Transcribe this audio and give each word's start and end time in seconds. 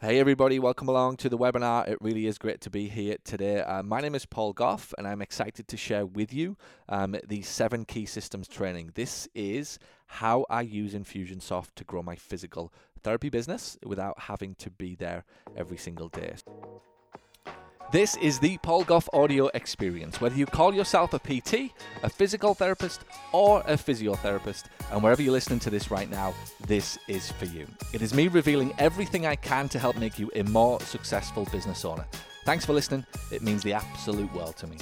Hey, 0.00 0.20
everybody, 0.20 0.60
welcome 0.60 0.88
along 0.88 1.16
to 1.16 1.28
the 1.28 1.36
webinar. 1.36 1.88
It 1.88 1.98
really 2.00 2.28
is 2.28 2.38
great 2.38 2.60
to 2.60 2.70
be 2.70 2.88
here 2.88 3.16
today. 3.24 3.62
Uh, 3.62 3.82
my 3.82 4.00
name 4.00 4.14
is 4.14 4.26
Paul 4.26 4.52
Gough, 4.52 4.94
and 4.96 5.08
I'm 5.08 5.20
excited 5.20 5.66
to 5.66 5.76
share 5.76 6.06
with 6.06 6.32
you 6.32 6.56
um, 6.88 7.16
the 7.26 7.42
seven 7.42 7.84
key 7.84 8.06
systems 8.06 8.46
training. 8.46 8.92
This 8.94 9.26
is 9.34 9.80
how 10.06 10.46
I 10.48 10.60
use 10.60 10.94
Infusionsoft 10.94 11.74
to 11.74 11.82
grow 11.82 12.04
my 12.04 12.14
physical 12.14 12.72
therapy 13.02 13.28
business 13.28 13.76
without 13.84 14.20
having 14.20 14.54
to 14.60 14.70
be 14.70 14.94
there 14.94 15.24
every 15.56 15.76
single 15.76 16.08
day. 16.08 16.36
This 17.90 18.18
is 18.18 18.38
the 18.38 18.58
Paul 18.58 18.84
Gough 18.84 19.08
audio 19.14 19.46
experience. 19.54 20.20
Whether 20.20 20.36
you 20.36 20.44
call 20.44 20.74
yourself 20.74 21.14
a 21.14 21.18
PT, 21.18 21.72
a 22.02 22.10
physical 22.10 22.52
therapist, 22.52 23.00
or 23.32 23.60
a 23.60 23.78
physiotherapist, 23.78 24.64
and 24.92 25.02
wherever 25.02 25.22
you're 25.22 25.32
listening 25.32 25.58
to 25.60 25.70
this 25.70 25.90
right 25.90 26.10
now, 26.10 26.34
this 26.66 26.98
is 27.08 27.32
for 27.32 27.46
you. 27.46 27.66
It 27.94 28.02
is 28.02 28.12
me 28.12 28.28
revealing 28.28 28.74
everything 28.78 29.24
I 29.24 29.36
can 29.36 29.70
to 29.70 29.78
help 29.78 29.96
make 29.96 30.18
you 30.18 30.30
a 30.34 30.42
more 30.42 30.78
successful 30.80 31.48
business 31.50 31.82
owner. 31.86 32.04
Thanks 32.44 32.66
for 32.66 32.74
listening, 32.74 33.06
it 33.32 33.40
means 33.40 33.62
the 33.62 33.72
absolute 33.72 34.30
world 34.34 34.58
to 34.58 34.66
me. 34.66 34.76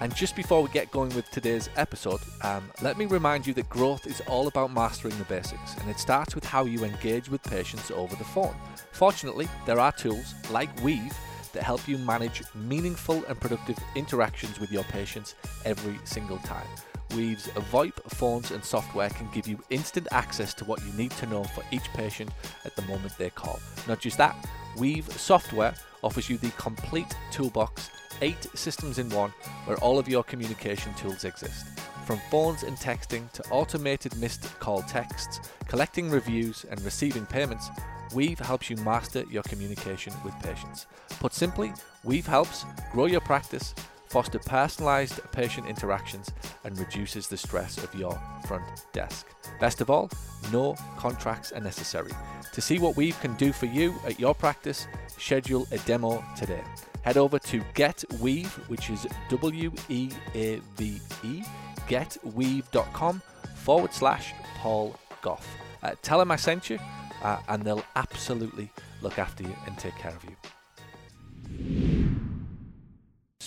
And 0.00 0.14
just 0.16 0.34
before 0.34 0.62
we 0.62 0.70
get 0.70 0.90
going 0.90 1.14
with 1.14 1.30
today's 1.30 1.68
episode, 1.76 2.20
um, 2.40 2.70
let 2.80 2.96
me 2.96 3.04
remind 3.04 3.46
you 3.46 3.52
that 3.54 3.68
growth 3.68 4.06
is 4.06 4.22
all 4.26 4.48
about 4.48 4.72
mastering 4.72 5.16
the 5.18 5.24
basics, 5.24 5.76
and 5.76 5.90
it 5.90 5.98
starts 5.98 6.34
with 6.34 6.46
how 6.46 6.64
you 6.64 6.82
engage 6.82 7.28
with 7.28 7.42
patients 7.42 7.90
over 7.90 8.16
the 8.16 8.24
phone. 8.24 8.54
Fortunately, 8.92 9.48
there 9.66 9.78
are 9.78 9.92
tools 9.92 10.34
like 10.50 10.74
Weave 10.82 11.14
that 11.52 11.62
help 11.62 11.86
you 11.88 11.98
manage 11.98 12.42
meaningful 12.54 13.22
and 13.28 13.38
productive 13.40 13.78
interactions 13.94 14.58
with 14.60 14.72
your 14.72 14.84
patients 14.84 15.34
every 15.64 15.98
single 16.04 16.38
time. 16.38 16.66
Weave's 17.14 17.48
VoIP, 17.48 17.94
phones, 18.14 18.50
and 18.50 18.64
software 18.64 19.10
can 19.10 19.28
give 19.32 19.46
you 19.46 19.58
instant 19.70 20.08
access 20.12 20.54
to 20.54 20.64
what 20.64 20.80
you 20.84 20.92
need 20.94 21.10
to 21.12 21.26
know 21.26 21.44
for 21.44 21.62
each 21.70 21.92
patient 21.94 22.30
at 22.64 22.74
the 22.74 22.82
moment 22.82 23.16
they 23.18 23.30
call. 23.30 23.60
Not 23.86 24.00
just 24.00 24.18
that, 24.18 24.34
Weave 24.78 25.10
software 25.12 25.74
offers 26.02 26.30
you 26.30 26.38
the 26.38 26.50
complete 26.52 27.14
toolbox, 27.30 27.90
eight 28.22 28.46
systems 28.54 28.98
in 28.98 29.08
one, 29.10 29.32
where 29.66 29.76
all 29.78 29.98
of 29.98 30.08
your 30.08 30.24
communication 30.24 30.94
tools 30.94 31.24
exist. 31.24 31.78
From 32.06 32.18
phones 32.30 32.62
and 32.62 32.76
texting 32.76 33.30
to 33.32 33.44
automated 33.50 34.16
missed 34.16 34.58
call 34.58 34.82
texts, 34.82 35.40
collecting 35.68 36.10
reviews, 36.10 36.64
and 36.70 36.80
receiving 36.82 37.26
payments, 37.26 37.68
Weave 38.14 38.38
helps 38.38 38.68
you 38.70 38.76
master 38.78 39.24
your 39.30 39.42
communication 39.44 40.12
with 40.24 40.34
patients. 40.42 40.86
Put 41.20 41.32
simply, 41.32 41.72
Weave 42.04 42.26
helps 42.26 42.64
grow 42.92 43.06
your 43.06 43.20
practice, 43.20 43.74
foster 44.08 44.38
personalized 44.38 45.20
patient 45.32 45.66
interactions, 45.66 46.30
and 46.64 46.78
reduces 46.78 47.28
the 47.28 47.36
stress 47.36 47.78
of 47.78 47.94
your 47.94 48.18
front 48.46 48.64
desk. 48.92 49.26
Best 49.60 49.80
of 49.80 49.90
all, 49.90 50.10
no 50.52 50.76
contracts 50.96 51.52
are 51.52 51.60
necessary. 51.60 52.12
To 52.52 52.60
see 52.60 52.78
what 52.78 52.96
Weave 52.96 53.18
can 53.20 53.34
do 53.36 53.52
for 53.52 53.66
you 53.66 53.94
at 54.06 54.20
your 54.20 54.34
practice, 54.34 54.86
schedule 55.18 55.66
a 55.72 55.78
demo 55.78 56.22
today. 56.36 56.62
Head 57.02 57.16
over 57.16 57.38
to 57.38 57.62
Get 57.74 58.04
Weave, 58.20 58.52
which 58.68 58.90
is 58.90 59.06
W 59.30 59.72
E 59.88 60.10
A 60.34 60.60
V 60.76 61.00
E, 61.24 61.42
getweave.com 61.88 63.22
forward 63.56 63.92
slash 63.92 64.34
Paul 64.58 64.94
Gough. 65.20 65.46
Uh, 65.82 65.94
tell 66.02 66.20
him 66.20 66.30
I 66.30 66.36
sent 66.36 66.70
you 66.70 66.78
uh, 67.22 67.40
and 67.48 67.64
they'll 67.64 67.84
absolutely 67.96 68.70
look 69.00 69.18
after 69.18 69.42
you 69.42 69.54
and 69.66 69.78
take 69.78 69.94
care 69.96 70.14
of 70.14 70.24
you. 70.24 70.36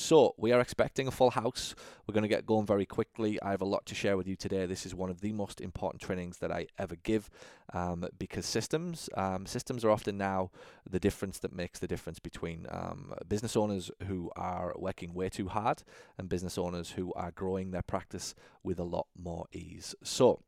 So, 0.05 0.35
we 0.37 0.51
are 0.51 0.59
expecting 0.59 1.07
a 1.07 1.11
full 1.11 1.31
house. 1.31 1.73
We're 2.05 2.13
going 2.13 2.21
to 2.23 2.27
get 2.27 2.45
going 2.45 2.67
very 2.67 2.85
quickly. 2.85 3.41
I 3.41 3.49
have 3.51 3.61
a 3.61 3.65
lot 3.65 3.87
to 3.87 3.95
share 3.95 4.17
with 4.17 4.27
you 4.27 4.35
today. 4.35 4.67
This 4.67 4.85
is 4.85 4.93
one 4.93 5.09
of 5.09 5.21
the 5.21 5.31
most 5.31 5.59
important 5.61 5.99
trainings 5.99 6.37
that 6.39 6.51
I 6.51 6.67
ever 6.77 6.95
give 6.95 7.27
um, 7.73 8.05
because 8.19 8.45
systems 8.45 9.09
um, 9.15 9.47
systems 9.47 9.83
are 9.83 9.89
often 9.89 10.15
now 10.15 10.51
the 10.87 10.99
difference 10.99 11.39
that 11.39 11.53
makes 11.53 11.79
the 11.79 11.87
difference 11.87 12.19
between 12.19 12.67
um, 12.69 13.15
business 13.27 13.55
owners 13.55 13.89
who 14.05 14.31
are 14.35 14.75
working 14.77 15.15
way 15.15 15.29
too 15.29 15.47
hard 15.47 15.81
and 16.19 16.29
business 16.29 16.57
owners 16.57 16.91
who 16.91 17.11
are 17.13 17.31
growing 17.31 17.71
their 17.71 17.81
practice 17.81 18.35
with 18.63 18.77
a 18.77 18.83
lot 18.83 19.07
more 19.17 19.47
ease. 19.53 19.95
So, 20.03 20.41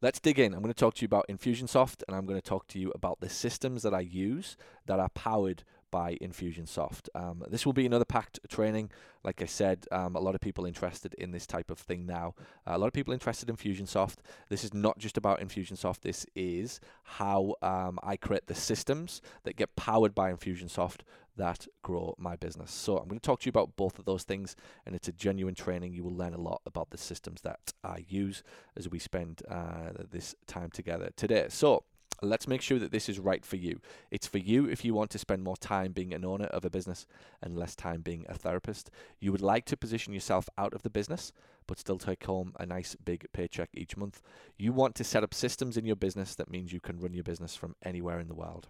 Let's 0.00 0.20
dig 0.20 0.38
in. 0.38 0.54
I'm 0.54 0.62
going 0.62 0.72
to 0.72 0.78
talk 0.78 0.94
to 0.94 1.02
you 1.02 1.06
about 1.06 1.26
Infusionsoft 1.28 2.02
and 2.06 2.16
I'm 2.16 2.26
going 2.26 2.40
to 2.40 2.46
talk 2.46 2.66
to 2.68 2.78
you 2.78 2.90
about 2.94 3.20
the 3.20 3.28
systems 3.28 3.82
that 3.82 3.94
I 3.94 4.00
use 4.00 4.56
that 4.86 5.00
are 5.00 5.08
powered 5.10 5.64
by 5.92 6.16
Infusionsoft. 6.20 7.08
Um, 7.14 7.44
this 7.48 7.64
will 7.64 7.72
be 7.72 7.86
another 7.86 8.04
packed 8.04 8.40
training. 8.48 8.90
Like 9.22 9.40
I 9.40 9.44
said, 9.44 9.86
um, 9.92 10.16
a 10.16 10.20
lot 10.20 10.34
of 10.34 10.40
people 10.40 10.66
interested 10.66 11.14
in 11.14 11.30
this 11.30 11.46
type 11.46 11.70
of 11.70 11.78
thing 11.78 12.04
now. 12.06 12.34
Uh, 12.66 12.72
a 12.74 12.78
lot 12.78 12.88
of 12.88 12.92
people 12.92 13.14
interested 13.14 13.48
in 13.48 13.56
Infusionsoft. 13.56 14.16
This 14.48 14.64
is 14.64 14.74
not 14.74 14.98
just 14.98 15.16
about 15.16 15.40
Infusionsoft. 15.40 16.00
This 16.00 16.26
is 16.34 16.80
how 17.04 17.54
um, 17.62 18.00
I 18.02 18.16
create 18.16 18.48
the 18.48 18.56
systems 18.56 19.22
that 19.44 19.54
get 19.54 19.76
powered 19.76 20.14
by 20.14 20.32
Infusionsoft 20.32 21.02
that 21.36 21.66
grow 21.82 22.14
my 22.18 22.36
business. 22.36 22.70
So 22.70 22.98
I'm 22.98 23.08
going 23.08 23.20
to 23.20 23.24
talk 23.26 23.40
to 23.40 23.46
you 23.46 23.50
about 23.50 23.76
both 23.76 23.98
of 23.98 24.04
those 24.04 24.24
things, 24.24 24.56
and 24.84 24.94
it's 24.94 25.08
a 25.08 25.12
genuine 25.12 25.54
training. 25.54 25.94
You 25.94 26.04
will 26.04 26.16
learn 26.16 26.34
a 26.34 26.40
lot 26.40 26.62
about 26.66 26.90
the 26.90 26.98
systems 26.98 27.42
that 27.42 27.72
I 27.84 28.04
use 28.08 28.42
as 28.76 28.88
we 28.88 28.98
spend 28.98 29.42
uh, 29.48 29.90
this 30.10 30.34
time 30.46 30.70
together 30.70 31.10
today. 31.16 31.46
So 31.48 31.84
let's 32.22 32.48
make 32.48 32.62
sure 32.62 32.78
that 32.78 32.92
this 32.92 33.08
is 33.08 33.18
right 33.18 33.44
for 33.44 33.56
you. 33.56 33.80
It's 34.10 34.26
for 34.26 34.38
you 34.38 34.66
if 34.66 34.84
you 34.84 34.94
want 34.94 35.10
to 35.10 35.18
spend 35.18 35.42
more 35.42 35.56
time 35.56 35.92
being 35.92 36.14
an 36.14 36.24
owner 36.24 36.46
of 36.46 36.64
a 36.64 36.70
business 36.70 37.06
and 37.42 37.56
less 37.56 37.74
time 37.74 38.00
being 38.00 38.24
a 38.28 38.34
therapist. 38.34 38.90
You 39.20 39.32
would 39.32 39.42
like 39.42 39.64
to 39.66 39.76
position 39.76 40.12
yourself 40.12 40.48
out 40.56 40.72
of 40.72 40.82
the 40.82 40.90
business 40.90 41.32
but 41.66 41.78
still 41.78 41.98
take 41.98 42.24
home 42.24 42.52
a 42.58 42.66
nice 42.66 42.96
big 42.96 43.26
paycheck 43.32 43.70
each 43.72 43.96
month. 43.96 44.20
You 44.58 44.72
want 44.72 44.94
to 44.96 45.04
set 45.04 45.22
up 45.22 45.34
systems 45.34 45.76
in 45.76 45.84
your 45.84 45.96
business 45.96 46.34
that 46.34 46.50
means 46.50 46.72
you 46.72 46.80
can 46.80 46.98
run 46.98 47.14
your 47.14 47.24
business 47.24 47.54
from 47.54 47.76
anywhere 47.82 48.18
in 48.18 48.28
the 48.28 48.34
world. 48.34 48.68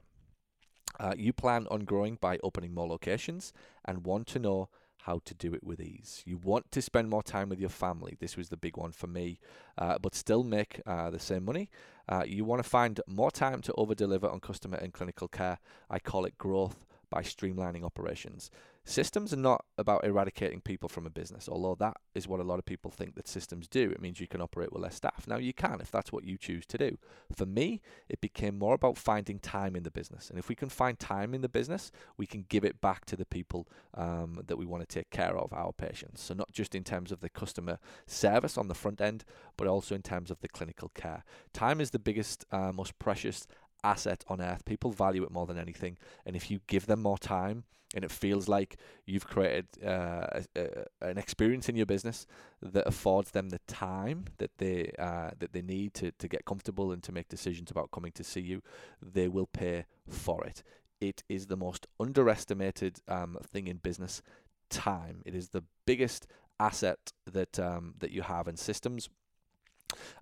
Uh, 1.00 1.14
you 1.16 1.32
plan 1.32 1.66
on 1.70 1.80
growing 1.80 2.16
by 2.20 2.38
opening 2.42 2.74
more 2.74 2.86
locations 2.86 3.52
and 3.84 4.04
want 4.04 4.26
to 4.28 4.38
know 4.38 4.68
how 5.02 5.20
to 5.24 5.34
do 5.34 5.52
it 5.52 5.64
with 5.64 5.80
ease. 5.80 6.22
You 6.24 6.36
want 6.36 6.70
to 6.70 6.82
spend 6.82 7.10
more 7.10 7.22
time 7.22 7.48
with 7.48 7.58
your 7.58 7.68
family. 7.68 8.16
This 8.20 8.36
was 8.36 8.48
the 8.48 8.56
big 8.56 8.76
one 8.76 8.92
for 8.92 9.08
me, 9.08 9.40
uh, 9.76 9.98
but 9.98 10.14
still 10.14 10.44
make 10.44 10.80
uh, 10.86 11.10
the 11.10 11.18
same 11.18 11.44
money. 11.44 11.70
Uh, 12.08 12.24
you 12.26 12.44
want 12.44 12.62
to 12.62 12.68
find 12.68 13.00
more 13.06 13.30
time 13.30 13.60
to 13.62 13.72
over 13.74 13.94
deliver 13.94 14.28
on 14.28 14.40
customer 14.40 14.76
and 14.76 14.92
clinical 14.92 15.28
care. 15.28 15.58
I 15.90 15.98
call 15.98 16.24
it 16.24 16.38
growth 16.38 16.86
by 17.10 17.22
streamlining 17.22 17.84
operations. 17.84 18.50
Systems 18.84 19.32
are 19.32 19.36
not 19.36 19.64
about 19.78 20.04
eradicating 20.04 20.60
people 20.60 20.88
from 20.88 21.06
a 21.06 21.10
business, 21.10 21.48
although 21.48 21.76
that 21.76 21.96
is 22.16 22.26
what 22.26 22.40
a 22.40 22.44
lot 22.44 22.58
of 22.58 22.64
people 22.64 22.90
think 22.90 23.14
that 23.14 23.28
systems 23.28 23.68
do. 23.68 23.90
It 23.90 24.00
means 24.00 24.20
you 24.20 24.26
can 24.26 24.40
operate 24.40 24.72
with 24.72 24.82
less 24.82 24.96
staff. 24.96 25.24
Now, 25.28 25.36
you 25.36 25.52
can 25.52 25.80
if 25.80 25.90
that's 25.90 26.10
what 26.10 26.24
you 26.24 26.36
choose 26.36 26.66
to 26.66 26.78
do. 26.78 26.98
For 27.32 27.46
me, 27.46 27.80
it 28.08 28.20
became 28.20 28.58
more 28.58 28.74
about 28.74 28.98
finding 28.98 29.38
time 29.38 29.76
in 29.76 29.84
the 29.84 29.90
business. 29.92 30.30
And 30.30 30.38
if 30.38 30.48
we 30.48 30.56
can 30.56 30.68
find 30.68 30.98
time 30.98 31.32
in 31.32 31.42
the 31.42 31.48
business, 31.48 31.92
we 32.16 32.26
can 32.26 32.44
give 32.48 32.64
it 32.64 32.80
back 32.80 33.04
to 33.06 33.16
the 33.16 33.24
people 33.24 33.68
um, 33.94 34.42
that 34.46 34.56
we 34.56 34.66
want 34.66 34.86
to 34.86 34.92
take 34.92 35.10
care 35.10 35.38
of, 35.38 35.52
our 35.52 35.72
patients. 35.72 36.20
So, 36.20 36.34
not 36.34 36.50
just 36.50 36.74
in 36.74 36.82
terms 36.82 37.12
of 37.12 37.20
the 37.20 37.28
customer 37.28 37.78
service 38.06 38.58
on 38.58 38.66
the 38.66 38.74
front 38.74 39.00
end, 39.00 39.24
but 39.56 39.68
also 39.68 39.94
in 39.94 40.02
terms 40.02 40.28
of 40.30 40.40
the 40.40 40.48
clinical 40.48 40.90
care. 40.92 41.22
Time 41.52 41.80
is 41.80 41.92
the 41.92 42.00
biggest, 42.00 42.44
uh, 42.50 42.72
most 42.72 42.98
precious 42.98 43.46
asset 43.84 44.24
on 44.28 44.40
earth. 44.40 44.64
People 44.64 44.90
value 44.90 45.22
it 45.24 45.30
more 45.30 45.46
than 45.46 45.58
anything. 45.58 45.98
And 46.24 46.36
if 46.36 46.50
you 46.50 46.60
give 46.66 46.86
them 46.86 47.02
more 47.02 47.18
time, 47.18 47.64
and 47.94 48.04
it 48.04 48.10
feels 48.10 48.48
like 48.48 48.76
you've 49.06 49.26
created 49.26 49.66
uh, 49.84 50.26
a, 50.32 50.44
a, 50.56 51.08
an 51.08 51.18
experience 51.18 51.68
in 51.68 51.76
your 51.76 51.86
business 51.86 52.26
that 52.62 52.86
affords 52.86 53.32
them 53.32 53.50
the 53.50 53.60
time 53.66 54.24
that 54.38 54.50
they 54.58 54.92
uh, 54.98 55.30
that 55.38 55.52
they 55.52 55.62
need 55.62 55.94
to, 55.94 56.12
to 56.12 56.28
get 56.28 56.44
comfortable 56.44 56.92
and 56.92 57.02
to 57.02 57.12
make 57.12 57.28
decisions 57.28 57.70
about 57.70 57.90
coming 57.90 58.12
to 58.12 58.24
see 58.24 58.40
you, 58.40 58.62
they 59.00 59.28
will 59.28 59.46
pay 59.46 59.84
for 60.08 60.44
it. 60.44 60.62
It 61.00 61.22
is 61.28 61.46
the 61.46 61.56
most 61.56 61.86
underestimated 62.00 63.00
um, 63.08 63.36
thing 63.42 63.66
in 63.66 63.76
business. 63.76 64.22
Time. 64.70 65.20
It 65.26 65.34
is 65.34 65.50
the 65.50 65.64
biggest 65.84 66.26
asset 66.58 67.12
that 67.30 67.58
um, 67.58 67.94
that 67.98 68.10
you 68.10 68.22
have, 68.22 68.48
and 68.48 68.58
systems 68.58 69.10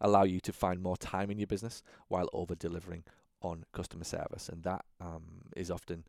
allow 0.00 0.24
you 0.24 0.40
to 0.40 0.52
find 0.52 0.82
more 0.82 0.96
time 0.96 1.30
in 1.30 1.38
your 1.38 1.46
business 1.46 1.84
while 2.08 2.28
over 2.32 2.56
delivering 2.56 3.04
on 3.42 3.64
customer 3.72 4.04
service, 4.04 4.48
and 4.48 4.62
that 4.64 4.84
um, 5.00 5.22
is 5.56 5.70
often 5.70 6.04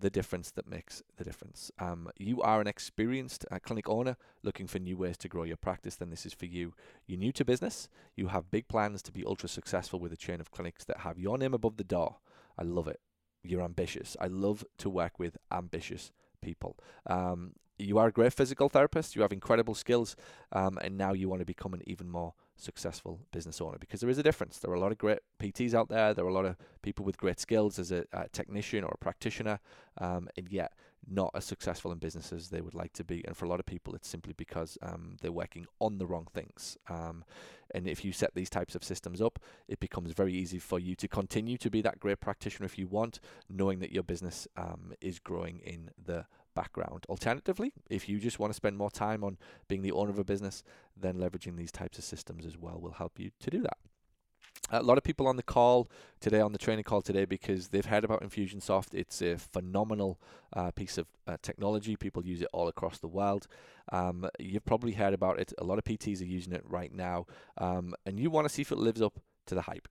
the 0.00 0.10
difference 0.10 0.50
that 0.52 0.68
makes 0.68 1.02
the 1.16 1.24
difference. 1.24 1.70
Um, 1.78 2.08
you 2.18 2.40
are 2.42 2.60
an 2.60 2.66
experienced 2.66 3.44
uh, 3.50 3.58
clinic 3.60 3.88
owner 3.88 4.16
looking 4.42 4.66
for 4.66 4.78
new 4.78 4.96
ways 4.96 5.16
to 5.18 5.28
grow 5.28 5.42
your 5.42 5.56
practice, 5.56 5.96
then 5.96 6.10
this 6.10 6.24
is 6.24 6.32
for 6.32 6.46
you. 6.46 6.74
You're 7.06 7.18
new 7.18 7.32
to 7.32 7.44
business, 7.44 7.88
you 8.16 8.28
have 8.28 8.50
big 8.50 8.68
plans 8.68 9.02
to 9.02 9.12
be 9.12 9.24
ultra 9.24 9.48
successful 9.48 9.98
with 9.98 10.12
a 10.12 10.16
chain 10.16 10.40
of 10.40 10.50
clinics 10.50 10.84
that 10.84 10.98
have 10.98 11.18
your 11.18 11.36
name 11.36 11.54
above 11.54 11.76
the 11.76 11.84
door. 11.84 12.16
I 12.56 12.62
love 12.62 12.88
it. 12.88 13.00
You're 13.42 13.62
ambitious. 13.62 14.16
I 14.20 14.26
love 14.26 14.64
to 14.78 14.90
work 14.90 15.18
with 15.18 15.36
ambitious 15.50 16.12
people. 16.42 16.76
Um, 17.06 17.52
you 17.78 17.98
are 17.98 18.08
a 18.08 18.12
great 18.12 18.32
physical 18.32 18.68
therapist, 18.68 19.14
you 19.14 19.22
have 19.22 19.32
incredible 19.32 19.74
skills, 19.74 20.16
um, 20.52 20.78
and 20.82 20.98
now 20.98 21.12
you 21.12 21.28
want 21.28 21.40
to 21.40 21.46
become 21.46 21.74
an 21.74 21.82
even 21.86 22.10
more 22.10 22.34
successful 22.60 23.20
business 23.32 23.60
owner 23.60 23.78
because 23.78 24.00
there 24.00 24.10
is 24.10 24.18
a 24.18 24.22
difference. 24.22 24.58
There 24.58 24.70
are 24.70 24.74
a 24.74 24.80
lot 24.80 24.92
of 24.92 24.98
great 24.98 25.20
PTs 25.40 25.74
out 25.74 25.88
there. 25.88 26.14
There 26.14 26.24
are 26.24 26.28
a 26.28 26.34
lot 26.34 26.44
of 26.44 26.56
people 26.82 27.04
with 27.04 27.16
great 27.16 27.40
skills 27.40 27.78
as 27.78 27.92
a, 27.92 28.04
a 28.12 28.28
technician 28.28 28.84
or 28.84 28.90
a 28.94 28.98
practitioner, 28.98 29.60
um, 29.98 30.28
and 30.36 30.48
yet 30.50 30.72
not 31.10 31.30
as 31.34 31.44
successful 31.44 31.92
in 31.92 31.98
business 31.98 32.32
as 32.32 32.48
they 32.48 32.60
would 32.60 32.74
like 32.74 32.92
to 32.94 33.04
be. 33.04 33.24
And 33.26 33.36
for 33.36 33.44
a 33.44 33.48
lot 33.48 33.60
of 33.60 33.66
people, 33.66 33.94
it's 33.94 34.08
simply 34.08 34.34
because 34.36 34.76
um, 34.82 35.16
they're 35.20 35.32
working 35.32 35.66
on 35.80 35.98
the 35.98 36.06
wrong 36.06 36.26
things. 36.34 36.76
Um, 36.88 37.24
and 37.74 37.86
if 37.86 38.04
you 38.04 38.12
set 38.12 38.34
these 38.34 38.50
types 38.50 38.74
of 38.74 38.84
systems 38.84 39.20
up, 39.20 39.38
it 39.68 39.80
becomes 39.80 40.12
very 40.12 40.34
easy 40.34 40.58
for 40.58 40.78
you 40.78 40.94
to 40.96 41.08
continue 41.08 41.56
to 41.58 41.70
be 41.70 41.82
that 41.82 42.00
great 42.00 42.20
practitioner 42.20 42.66
if 42.66 42.78
you 42.78 42.86
want, 42.86 43.20
knowing 43.48 43.78
that 43.80 43.92
your 43.92 44.02
business 44.02 44.48
um, 44.56 44.92
is 45.00 45.18
growing 45.18 45.60
in 45.60 45.90
the 46.02 46.26
background. 46.54 47.04
Alternatively, 47.08 47.72
if 47.88 48.08
you 48.08 48.18
just 48.18 48.38
want 48.38 48.50
to 48.50 48.56
spend 48.56 48.76
more 48.76 48.90
time 48.90 49.22
on 49.24 49.38
being 49.68 49.82
the 49.82 49.92
owner 49.92 50.10
of 50.10 50.18
a 50.18 50.24
business, 50.24 50.62
then 50.96 51.14
leveraging 51.14 51.56
these 51.56 51.72
types 51.72 51.98
of 51.98 52.04
systems 52.04 52.44
as 52.44 52.56
well 52.56 52.80
will 52.80 52.92
help 52.92 53.18
you 53.18 53.30
to 53.40 53.50
do 53.50 53.62
that. 53.62 53.78
A 54.70 54.82
lot 54.82 54.98
of 54.98 55.04
people 55.04 55.26
on 55.26 55.36
the 55.36 55.42
call 55.42 55.88
today, 56.20 56.40
on 56.40 56.52
the 56.52 56.58
training 56.58 56.84
call 56.84 57.00
today, 57.00 57.24
because 57.24 57.68
they've 57.68 57.86
heard 57.86 58.04
about 58.04 58.22
Infusionsoft. 58.22 58.92
It's 58.92 59.22
a 59.22 59.38
phenomenal 59.38 60.20
uh, 60.54 60.72
piece 60.72 60.98
of 60.98 61.06
uh, 61.26 61.36
technology. 61.40 61.96
People 61.96 62.24
use 62.24 62.42
it 62.42 62.48
all 62.52 62.68
across 62.68 62.98
the 62.98 63.08
world. 63.08 63.46
Um, 63.92 64.28
you've 64.38 64.66
probably 64.66 64.92
heard 64.92 65.14
about 65.14 65.38
it. 65.40 65.52
A 65.58 65.64
lot 65.64 65.78
of 65.78 65.84
PTs 65.84 66.20
are 66.20 66.26
using 66.26 66.52
it 66.52 66.62
right 66.66 66.92
now, 66.92 67.26
um, 67.56 67.94
and 68.04 68.20
you 68.20 68.30
want 68.30 68.46
to 68.46 68.52
see 68.52 68.62
if 68.62 68.70
it 68.70 68.78
lives 68.78 69.00
up 69.00 69.20
to 69.46 69.54
the 69.54 69.62
hype. 69.62 69.88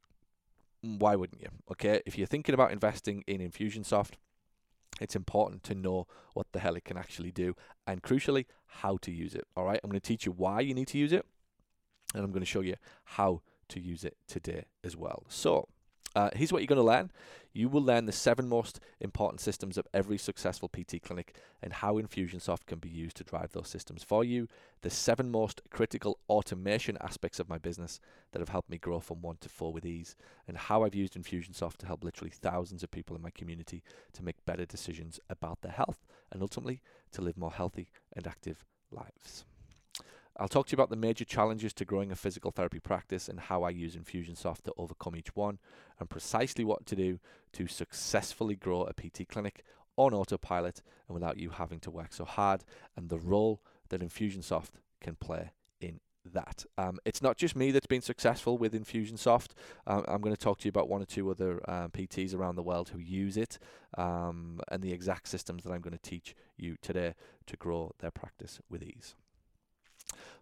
Why 0.81 1.15
wouldn't 1.15 1.41
you? 1.41 1.49
Okay, 1.71 2.01
if 2.05 2.17
you're 2.17 2.27
thinking 2.27 2.53
about 2.53 2.71
investing 2.71 3.23
in 3.25 3.39
Infusionsoft, 3.39 4.13
it's 4.99 5.15
important 5.15 5.63
to 5.63 5.75
know 5.75 6.07
what 6.33 6.47
the 6.51 6.59
hell 6.59 6.75
it 6.75 6.85
can 6.85 6.97
actually 6.97 7.31
do, 7.31 7.55
and 7.85 8.01
crucially, 8.01 8.45
how 8.65 8.97
to 8.97 9.11
use 9.11 9.35
it. 9.35 9.45
All 9.55 9.65
right, 9.65 9.79
I'm 9.83 9.89
going 9.89 9.99
to 9.99 10.07
teach 10.07 10.25
you 10.25 10.31
why 10.31 10.61
you 10.61 10.73
need 10.73 10.87
to 10.89 10.97
use 10.97 11.13
it, 11.13 11.25
and 12.13 12.23
I'm 12.23 12.31
going 12.31 12.41
to 12.41 12.45
show 12.45 12.61
you 12.61 12.75
how 13.03 13.41
to 13.69 13.79
use 13.79 14.03
it 14.03 14.17
today 14.27 14.65
as 14.83 14.95
well. 14.95 15.23
So, 15.27 15.67
uh, 16.17 16.31
here's 16.33 16.51
what 16.51 16.63
you're 16.63 16.67
going 16.67 16.77
to 16.77 16.83
learn. 16.83 17.11
You 17.53 17.69
will 17.69 17.83
learn 17.83 18.05
the 18.05 18.11
seven 18.11 18.49
most 18.49 18.79
important 18.99 19.39
systems 19.39 19.77
of 19.77 19.87
every 19.93 20.17
successful 20.17 20.67
PT 20.67 20.99
clinic 21.03 21.35
and 21.61 21.71
how 21.71 21.99
Infusionsoft 21.99 22.65
can 22.65 22.79
be 22.79 22.89
used 22.89 23.17
to 23.17 23.23
drive 23.23 23.51
those 23.51 23.67
systems 23.67 24.03
for 24.03 24.23
you. 24.23 24.47
The 24.81 24.89
seven 24.89 25.29
most 25.29 25.61
critical 25.69 26.17
automation 26.27 26.97
aspects 27.01 27.39
of 27.39 27.49
my 27.49 27.59
business 27.59 27.99
that 28.31 28.39
have 28.39 28.49
helped 28.49 28.71
me 28.71 28.79
grow 28.79 28.99
from 28.99 29.21
one 29.21 29.37
to 29.41 29.49
four 29.49 29.71
with 29.71 29.85
ease, 29.85 30.15
and 30.47 30.57
how 30.57 30.83
I've 30.83 30.95
used 30.95 31.13
Infusionsoft 31.13 31.77
to 31.77 31.85
help 31.85 32.03
literally 32.03 32.31
thousands 32.31 32.81
of 32.81 32.89
people 32.89 33.15
in 33.15 33.21
my 33.21 33.31
community 33.31 33.83
to 34.13 34.23
make 34.23 34.43
better 34.47 34.65
decisions 34.65 35.19
about 35.29 35.61
their 35.61 35.71
health 35.71 36.03
and 36.31 36.41
ultimately 36.41 36.81
to 37.11 37.21
live 37.21 37.37
more 37.37 37.51
healthy 37.51 37.91
and 38.15 38.25
active 38.25 38.65
lives. 38.91 39.45
I'll 40.39 40.47
talk 40.47 40.67
to 40.67 40.71
you 40.71 40.75
about 40.75 40.91
the 40.91 40.95
major 40.95 41.25
challenges 41.25 41.73
to 41.73 41.85
growing 41.85 42.11
a 42.11 42.15
physical 42.15 42.51
therapy 42.51 42.79
practice 42.79 43.27
and 43.27 43.39
how 43.39 43.63
I 43.63 43.71
use 43.71 43.95
Infusionsoft 43.95 44.63
to 44.63 44.73
overcome 44.77 45.15
each 45.15 45.35
one, 45.35 45.57
and 45.99 46.09
precisely 46.09 46.63
what 46.63 46.85
to 46.85 46.95
do 46.95 47.19
to 47.53 47.67
successfully 47.67 48.55
grow 48.55 48.83
a 48.83 48.93
PT 48.93 49.27
clinic 49.27 49.63
on 49.95 50.13
autopilot 50.13 50.83
and 51.07 51.15
without 51.15 51.37
you 51.37 51.49
having 51.49 51.79
to 51.79 51.91
work 51.91 52.13
so 52.13 52.23
hard, 52.23 52.63
and 52.95 53.09
the 53.09 53.17
role 53.17 53.61
that 53.89 54.01
Infusionsoft 54.01 54.73
can 55.01 55.15
play 55.15 55.51
in 55.81 55.99
that. 56.33 56.65
Um, 56.77 56.99
it's 57.03 57.21
not 57.21 57.37
just 57.37 57.55
me 57.55 57.71
that's 57.71 57.87
been 57.87 58.01
successful 58.01 58.59
with 58.59 58.73
Infusionsoft. 58.73 59.51
Um, 59.87 60.05
I'm 60.07 60.21
going 60.21 60.35
to 60.35 60.41
talk 60.41 60.59
to 60.59 60.65
you 60.65 60.69
about 60.69 60.87
one 60.87 61.01
or 61.01 61.05
two 61.05 61.31
other 61.31 61.67
um, 61.67 61.89
PTs 61.89 62.35
around 62.35 62.57
the 62.57 62.63
world 62.63 62.89
who 62.89 62.99
use 62.99 63.37
it 63.37 63.57
um, 63.97 64.59
and 64.67 64.83
the 64.83 64.91
exact 64.91 65.29
systems 65.29 65.63
that 65.63 65.71
I'm 65.71 65.81
going 65.81 65.97
to 65.97 66.09
teach 66.09 66.35
you 66.57 66.75
today 66.81 67.15
to 67.47 67.57
grow 67.57 67.93
their 67.99 68.11
practice 68.11 68.59
with 68.69 68.83
ease. 68.83 69.15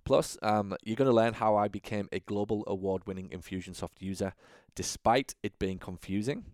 Plus, 0.05 0.37
um, 0.43 0.75
you're 0.83 0.95
going 0.95 1.09
to 1.09 1.15
learn 1.15 1.33
how 1.33 1.55
I 1.55 1.67
became 1.67 2.07
a 2.11 2.19
global 2.19 2.63
award 2.67 3.07
winning 3.07 3.29
Infusionsoft 3.29 3.99
user 4.01 4.33
despite 4.75 5.35
it 5.41 5.57
being 5.57 5.79
confusing, 5.79 6.45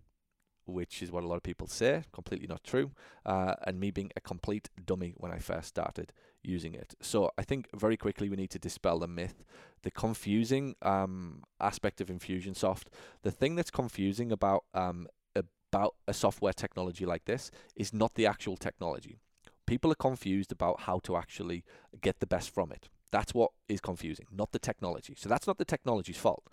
which 0.64 1.02
is 1.02 1.12
what 1.12 1.22
a 1.22 1.26
lot 1.26 1.36
of 1.36 1.42
people 1.42 1.66
say, 1.66 2.04
completely 2.12 2.46
not 2.46 2.64
true, 2.64 2.92
uh, 3.26 3.54
and 3.66 3.78
me 3.78 3.90
being 3.90 4.10
a 4.16 4.20
complete 4.20 4.70
dummy 4.86 5.14
when 5.18 5.30
I 5.30 5.38
first 5.38 5.68
started 5.68 6.12
using 6.42 6.74
it. 6.74 6.94
So 7.02 7.30
I 7.36 7.42
think 7.42 7.68
very 7.74 7.96
quickly 7.96 8.28
we 8.28 8.36
need 8.36 8.50
to 8.50 8.58
dispel 8.58 8.98
the 8.98 9.08
myth, 9.08 9.44
the 9.82 9.90
confusing 9.90 10.74
um, 10.82 11.42
aspect 11.60 12.00
of 12.00 12.08
Infusionsoft. 12.08 12.86
The 13.22 13.30
thing 13.30 13.54
that's 13.54 13.70
confusing 13.70 14.32
about 14.32 14.64
um, 14.72 15.08
about 15.34 15.94
a 16.06 16.12
software 16.12 16.52
technology 16.52 17.06
like 17.06 17.24
this 17.24 17.50
is 17.76 17.94
not 17.94 18.14
the 18.14 18.26
actual 18.26 18.56
technology. 18.56 19.18
People 19.66 19.90
are 19.90 19.96
confused 19.96 20.52
about 20.52 20.82
how 20.82 20.98
to 21.00 21.16
actually 21.16 21.64
get 22.02 22.20
the 22.20 22.26
best 22.26 22.52
from 22.52 22.70
it. 22.70 22.88
That's 23.12 23.32
what 23.32 23.52
is 23.68 23.80
confusing, 23.80 24.26
not 24.32 24.50
the 24.50 24.58
technology. 24.58 25.14
So 25.16 25.28
that's 25.28 25.46
not 25.46 25.58
the 25.58 25.64
technology's 25.64 26.16
fault. 26.16 26.44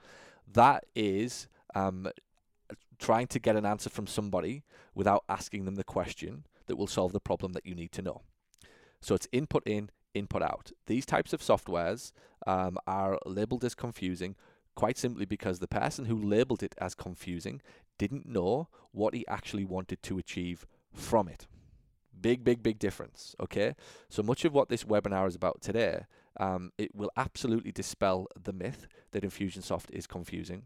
That 0.51 0.83
is 0.93 1.47
um, 1.73 2.09
trying 2.99 3.27
to 3.27 3.39
get 3.39 3.55
an 3.55 3.65
answer 3.65 3.89
from 3.89 4.05
somebody 4.05 4.63
without 4.93 5.23
asking 5.27 5.65
them 5.65 5.75
the 5.75 5.83
question 5.83 6.45
that 6.67 6.75
will 6.75 6.87
solve 6.87 7.13
the 7.13 7.19
problem 7.19 7.53
that 7.53 7.65
you 7.65 7.73
need 7.73 7.91
to 7.93 8.01
know. 8.01 8.21
So 9.01 9.15
it's 9.15 9.27
input 9.31 9.65
in, 9.65 9.89
input 10.13 10.41
out. 10.41 10.71
These 10.85 11.05
types 11.05 11.33
of 11.33 11.41
softwares 11.41 12.11
um, 12.45 12.77
are 12.85 13.17
labeled 13.25 13.63
as 13.63 13.73
confusing 13.73 14.35
quite 14.75 14.97
simply 14.97 15.25
because 15.25 15.59
the 15.59 15.67
person 15.67 16.05
who 16.05 16.15
labeled 16.15 16.61
it 16.61 16.75
as 16.79 16.93
confusing 16.93 17.61
didn't 17.97 18.27
know 18.27 18.67
what 18.91 19.13
he 19.13 19.25
actually 19.27 19.65
wanted 19.65 20.03
to 20.03 20.17
achieve 20.17 20.65
from 20.93 21.27
it. 21.27 21.47
Big, 22.21 22.43
big, 22.43 22.61
big 22.61 22.79
difference. 22.79 23.35
Okay. 23.39 23.75
So 24.09 24.23
much 24.23 24.45
of 24.45 24.53
what 24.53 24.69
this 24.69 24.83
webinar 24.83 25.27
is 25.27 25.35
about 25.35 25.61
today 25.61 26.05
um, 26.39 26.71
it 26.77 26.95
will 26.95 27.11
absolutely 27.17 27.71
dispel 27.71 28.27
the 28.41 28.53
myth 28.53 28.87
that 29.11 29.23
Infusionsoft 29.23 29.91
is 29.91 30.07
confusing, 30.07 30.63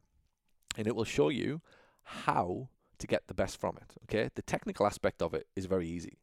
and 0.78 0.88
it 0.88 0.96
will 0.96 1.04
show 1.04 1.30
you 1.30 1.62
how 2.04 2.70
to 3.00 3.08
get 3.08 3.28
the 3.28 3.34
best 3.34 3.60
from 3.60 3.78
it. 3.78 3.96
Okay, 4.04 4.30
the 4.36 4.42
technical 4.44 4.86
aspect 4.86 5.22
of 5.22 5.34
it 5.34 5.48
is 5.56 5.66
very 5.66 5.88
easy. 5.88 6.20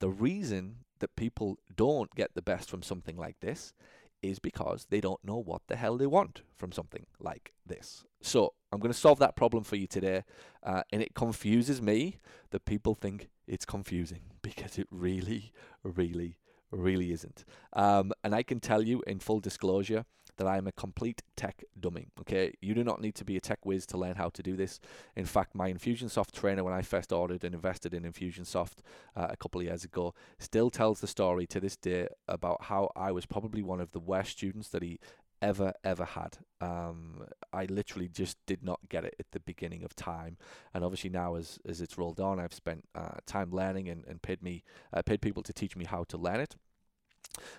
The 0.00 0.08
reason 0.08 0.76
that 1.00 1.16
people 1.16 1.58
don't 1.74 2.14
get 2.14 2.34
the 2.34 2.42
best 2.42 2.70
from 2.70 2.82
something 2.82 3.16
like 3.16 3.40
this 3.40 3.74
is 4.22 4.38
because 4.38 4.86
they 4.88 5.00
don't 5.00 5.22
know 5.22 5.36
what 5.36 5.62
the 5.68 5.76
hell 5.76 5.98
they 5.98 6.06
want 6.06 6.42
from 6.56 6.72
something 6.72 7.06
like 7.20 7.52
this. 7.66 8.04
So 8.22 8.54
I'm 8.74 8.80
going 8.80 8.92
to 8.92 8.98
solve 8.98 9.18
that 9.20 9.36
problem 9.36 9.64
for 9.64 9.76
you 9.76 9.86
today, 9.86 10.24
uh, 10.62 10.82
and 10.92 11.00
it 11.00 11.14
confuses 11.14 11.80
me 11.80 12.18
that 12.50 12.64
people 12.64 12.94
think 12.94 13.28
it's 13.46 13.64
confusing 13.64 14.20
because 14.42 14.78
it 14.78 14.88
really, 14.90 15.52
really 15.82 16.36
really 16.74 17.12
isn't. 17.12 17.44
Um, 17.72 18.12
and 18.22 18.34
I 18.34 18.42
can 18.42 18.60
tell 18.60 18.82
you 18.82 19.02
in 19.06 19.20
full 19.20 19.40
disclosure 19.40 20.04
that 20.36 20.46
I 20.46 20.56
am 20.56 20.66
a 20.66 20.72
complete 20.72 21.22
tech 21.36 21.62
dummy. 21.78 22.08
Okay, 22.20 22.54
you 22.60 22.74
do 22.74 22.82
not 22.82 23.00
need 23.00 23.14
to 23.16 23.24
be 23.24 23.36
a 23.36 23.40
tech 23.40 23.64
whiz 23.64 23.86
to 23.86 23.98
learn 23.98 24.16
how 24.16 24.30
to 24.30 24.42
do 24.42 24.56
this. 24.56 24.80
In 25.14 25.26
fact, 25.26 25.54
my 25.54 25.72
Infusionsoft 25.72 26.32
trainer, 26.32 26.64
when 26.64 26.74
I 26.74 26.82
first 26.82 27.12
ordered 27.12 27.44
and 27.44 27.54
invested 27.54 27.94
in 27.94 28.02
Infusionsoft 28.02 28.78
uh, 29.14 29.28
a 29.30 29.36
couple 29.36 29.60
of 29.60 29.66
years 29.66 29.84
ago, 29.84 30.14
still 30.38 30.70
tells 30.70 31.00
the 31.00 31.06
story 31.06 31.46
to 31.46 31.60
this 31.60 31.76
day 31.76 32.08
about 32.26 32.64
how 32.64 32.90
I 32.96 33.12
was 33.12 33.26
probably 33.26 33.62
one 33.62 33.80
of 33.80 33.92
the 33.92 34.00
worst 34.00 34.32
students 34.32 34.68
that 34.70 34.82
he 34.82 34.98
ever 35.44 35.74
ever 35.84 36.04
had. 36.04 36.38
Um, 36.60 37.26
I 37.52 37.66
literally 37.66 38.08
just 38.08 38.38
did 38.46 38.62
not 38.62 38.80
get 38.88 39.04
it 39.04 39.14
at 39.20 39.26
the 39.32 39.40
beginning 39.40 39.84
of 39.84 39.94
time, 39.94 40.38
and 40.72 40.82
obviously 40.82 41.10
now 41.10 41.34
as 41.36 41.58
as 41.68 41.80
it's 41.80 41.98
rolled 41.98 42.18
on, 42.18 42.40
I've 42.40 42.54
spent 42.54 42.84
uh, 42.94 43.18
time 43.26 43.50
learning 43.50 43.88
and, 43.88 44.04
and 44.06 44.22
paid 44.22 44.42
me 44.42 44.64
uh, 44.92 45.02
paid 45.02 45.20
people 45.20 45.42
to 45.42 45.52
teach 45.52 45.76
me 45.76 45.84
how 45.84 46.04
to 46.04 46.16
learn 46.16 46.40
it. 46.40 46.56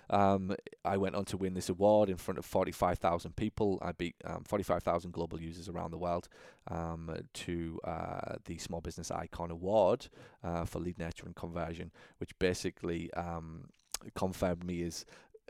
Um, 0.08 0.56
I 0.84 0.96
went 0.96 1.14
on 1.14 1.24
to 1.26 1.36
win 1.36 1.54
this 1.54 1.68
award 1.68 2.08
in 2.08 2.16
front 2.16 2.38
of 2.38 2.46
45,000 2.46 3.36
people. 3.36 3.78
I 3.82 3.92
beat 3.92 4.16
um, 4.24 4.42
45,000 4.44 5.12
global 5.12 5.40
users 5.40 5.68
around 5.68 5.90
the 5.90 5.98
world 5.98 6.28
um, 6.70 7.14
to 7.34 7.78
uh, 7.84 8.36
the 8.46 8.56
Small 8.56 8.80
Business 8.80 9.10
Icon 9.10 9.50
Award 9.50 10.08
uh, 10.42 10.64
for 10.64 10.78
lead 10.78 10.98
nurture 10.98 11.26
and 11.26 11.36
conversion, 11.36 11.90
which 12.18 12.30
basically 12.38 13.12
um, 13.14 13.68
confirmed 14.14 14.64
me 14.64 14.82
as 14.82 15.04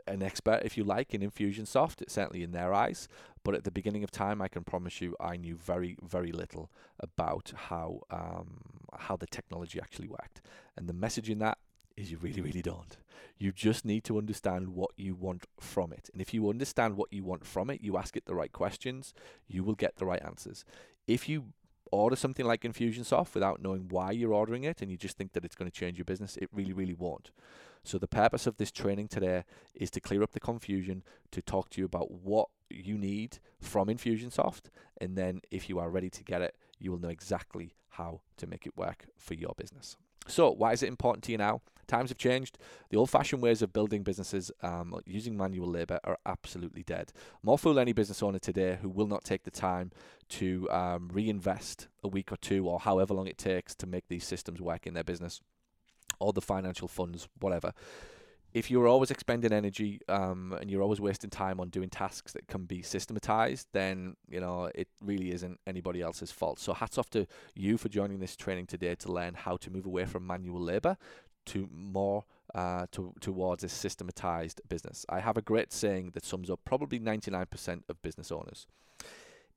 an 0.07 0.23
expert, 0.23 0.61
if 0.63 0.77
you 0.77 0.83
like, 0.83 1.13
in 1.13 1.21
Infusionsoft, 1.21 2.01
it's 2.01 2.13
certainly 2.13 2.43
in 2.43 2.51
their 2.51 2.73
eyes. 2.73 3.07
But 3.43 3.55
at 3.55 3.63
the 3.63 3.71
beginning 3.71 4.03
of 4.03 4.11
time, 4.11 4.41
I 4.41 4.47
can 4.47 4.63
promise 4.63 4.99
you, 5.01 5.15
I 5.19 5.37
knew 5.37 5.55
very, 5.55 5.97
very 6.03 6.31
little 6.31 6.69
about 6.99 7.53
how 7.55 8.01
um, 8.11 8.61
how 8.97 9.15
the 9.15 9.27
technology 9.27 9.79
actually 9.79 10.07
worked. 10.07 10.41
And 10.75 10.87
the 10.87 10.93
message 10.93 11.29
in 11.29 11.39
that 11.39 11.57
is 11.95 12.11
you 12.11 12.17
really, 12.17 12.41
really 12.41 12.61
don't. 12.61 12.97
You 13.37 13.51
just 13.51 13.85
need 13.85 14.03
to 14.05 14.17
understand 14.17 14.69
what 14.69 14.91
you 14.97 15.15
want 15.15 15.45
from 15.59 15.91
it. 15.91 16.09
And 16.13 16.21
if 16.21 16.33
you 16.33 16.49
understand 16.49 16.95
what 16.95 17.11
you 17.11 17.23
want 17.23 17.45
from 17.45 17.69
it, 17.69 17.81
you 17.81 17.97
ask 17.97 18.15
it 18.15 18.25
the 18.25 18.35
right 18.35 18.51
questions, 18.51 19.13
you 19.47 19.63
will 19.63 19.75
get 19.75 19.95
the 19.95 20.05
right 20.05 20.23
answers. 20.23 20.63
If 21.07 21.27
you 21.27 21.45
order 21.91 22.15
something 22.15 22.45
like 22.45 22.61
Infusionsoft 22.61 23.33
without 23.33 23.61
knowing 23.61 23.87
why 23.89 24.11
you're 24.11 24.33
ordering 24.33 24.63
it 24.63 24.81
and 24.81 24.91
you 24.91 24.97
just 24.97 25.17
think 25.17 25.33
that 25.33 25.45
it's 25.45 25.55
going 25.55 25.69
to 25.69 25.79
change 25.79 25.97
your 25.97 26.05
business, 26.05 26.37
it 26.37 26.49
really, 26.53 26.73
really 26.73 26.93
won't. 26.93 27.31
So, 27.87 27.97
the 27.97 28.05
purpose 28.05 28.45
of 28.47 28.57
this 28.57 28.69
training 28.69 29.07
today 29.07 29.45
is 29.73 29.89
to 29.91 30.01
clear 30.01 30.21
up 30.21 30.33
the 30.33 30.41
confusion, 30.41 31.03
to 31.31 31.41
talk 31.41 31.69
to 31.69 31.79
you 31.79 31.85
about 31.85 32.11
what 32.11 32.49
you 32.69 32.97
need 32.97 33.39
from 33.61 33.87
Infusionsoft, 33.87 34.63
and 34.99 35.17
then 35.17 35.39
if 35.51 35.69
you 35.69 35.79
are 35.79 35.89
ready 35.89 36.09
to 36.09 36.21
get 36.21 36.41
it, 36.41 36.57
you 36.79 36.91
will 36.91 36.99
know 36.99 37.07
exactly 37.07 37.75
how 37.91 38.19
to 38.35 38.45
make 38.45 38.67
it 38.67 38.75
work 38.75 39.05
for 39.15 39.35
your 39.35 39.53
business. 39.55 39.95
So, 40.27 40.51
why 40.51 40.73
is 40.73 40.83
it 40.83 40.87
important 40.87 41.23
to 41.23 41.31
you 41.31 41.37
now? 41.37 41.61
Times 41.87 42.09
have 42.09 42.17
changed. 42.17 42.57
The 42.89 42.97
old 42.97 43.09
fashioned 43.09 43.41
ways 43.41 43.61
of 43.61 43.71
building 43.71 44.03
businesses 44.03 44.51
um, 44.61 44.93
using 45.05 45.37
manual 45.37 45.69
labor 45.69 46.01
are 46.03 46.17
absolutely 46.25 46.83
dead. 46.83 47.13
More 47.41 47.57
fool 47.57 47.79
any 47.79 47.93
business 47.93 48.21
owner 48.21 48.39
today 48.39 48.79
who 48.81 48.89
will 48.89 49.07
not 49.07 49.23
take 49.23 49.45
the 49.45 49.49
time 49.49 49.91
to 50.31 50.69
um, 50.71 51.09
reinvest 51.13 51.87
a 52.03 52.09
week 52.09 52.33
or 52.33 52.37
two 52.37 52.67
or 52.67 52.81
however 52.81 53.13
long 53.13 53.27
it 53.27 53.37
takes 53.37 53.73
to 53.75 53.87
make 53.87 54.09
these 54.09 54.27
systems 54.27 54.59
work 54.59 54.85
in 54.85 54.93
their 54.93 55.05
business 55.05 55.39
or 56.19 56.33
the 56.33 56.41
financial 56.41 56.87
funds, 56.87 57.27
whatever. 57.39 57.73
If 58.53 58.71
you're 58.71 58.87
always 58.87 59.11
expending 59.11 59.51
energy 59.51 59.99
um, 60.07 60.57
and 60.59 60.71
you're 60.71 60.81
always 60.81 60.99
wasting 60.99 61.29
time 61.29 61.59
on 61.59 61.69
doing 61.69 61.89
tasks 61.89 62.31
that 62.31 62.47
can 62.47 62.63
be 62.65 62.81
systematized, 62.81 63.67
then 63.73 64.15
you 64.27 64.39
know 64.39 64.71
it 64.73 64.87
really 65.01 65.31
isn't 65.31 65.59
anybody 65.67 66.01
else's 66.01 66.31
fault. 66.31 66.59
So 66.59 66.73
hats 66.73 66.97
off 66.97 67.09
to 67.11 67.27
you 67.55 67.77
for 67.77 67.89
joining 67.89 68.19
this 68.19 68.35
training 68.35 68.67
today 68.67 68.95
to 68.95 69.11
learn 69.11 69.35
how 69.35 69.57
to 69.57 69.69
move 69.69 69.85
away 69.85 70.05
from 70.05 70.25
manual 70.25 70.61
labor 70.61 70.97
to 71.47 71.69
more 71.71 72.25
uh, 72.53 72.85
to, 72.91 73.13
towards 73.19 73.63
a 73.63 73.69
systematized 73.69 74.61
business. 74.69 75.05
I 75.09 75.19
have 75.19 75.37
a 75.37 75.41
great 75.41 75.73
saying 75.73 76.11
that 76.13 76.25
sums 76.25 76.49
up 76.49 76.59
probably 76.63 76.99
99% 76.99 77.81
of 77.89 78.01
business 78.01 78.31
owners. 78.31 78.67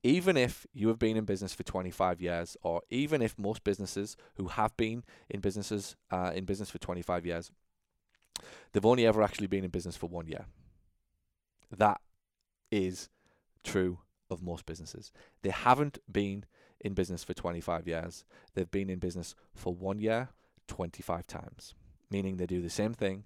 Even 0.02 0.36
if 0.36 0.66
you 0.72 0.88
have 0.88 0.98
been 0.98 1.16
in 1.16 1.24
business 1.24 1.52
for 1.52 1.62
25 1.62 2.20
years, 2.20 2.56
or 2.62 2.82
even 2.90 3.20
if 3.20 3.38
most 3.38 3.64
businesses 3.64 4.16
who 4.36 4.48
have 4.48 4.76
been 4.76 5.04
in 5.28 5.40
businesses 5.40 5.96
uh, 6.10 6.32
in 6.34 6.44
business 6.44 6.70
for 6.70 6.78
25 6.78 7.26
years, 7.26 7.50
they've 8.72 8.86
only 8.86 9.06
ever 9.06 9.22
actually 9.22 9.46
been 9.46 9.64
in 9.64 9.70
business 9.70 9.96
for 9.96 10.06
one 10.08 10.26
year. 10.26 10.46
That 11.76 12.00
is 12.70 13.10
true 13.62 13.98
of 14.30 14.42
most 14.42 14.64
businesses. 14.64 15.12
They 15.42 15.50
haven't 15.50 15.98
been 16.10 16.46
in 16.80 16.94
business 16.94 17.22
for 17.22 17.34
25 17.34 17.86
years. 17.86 18.24
They've 18.54 18.70
been 18.70 18.88
in 18.88 19.00
business 19.00 19.34
for 19.54 19.74
one 19.74 19.98
year, 20.00 20.30
25 20.66 21.26
times 21.26 21.74
meaning 22.10 22.36
they 22.36 22.46
do 22.46 22.60
the 22.60 22.70
same 22.70 22.92
thing 22.92 23.24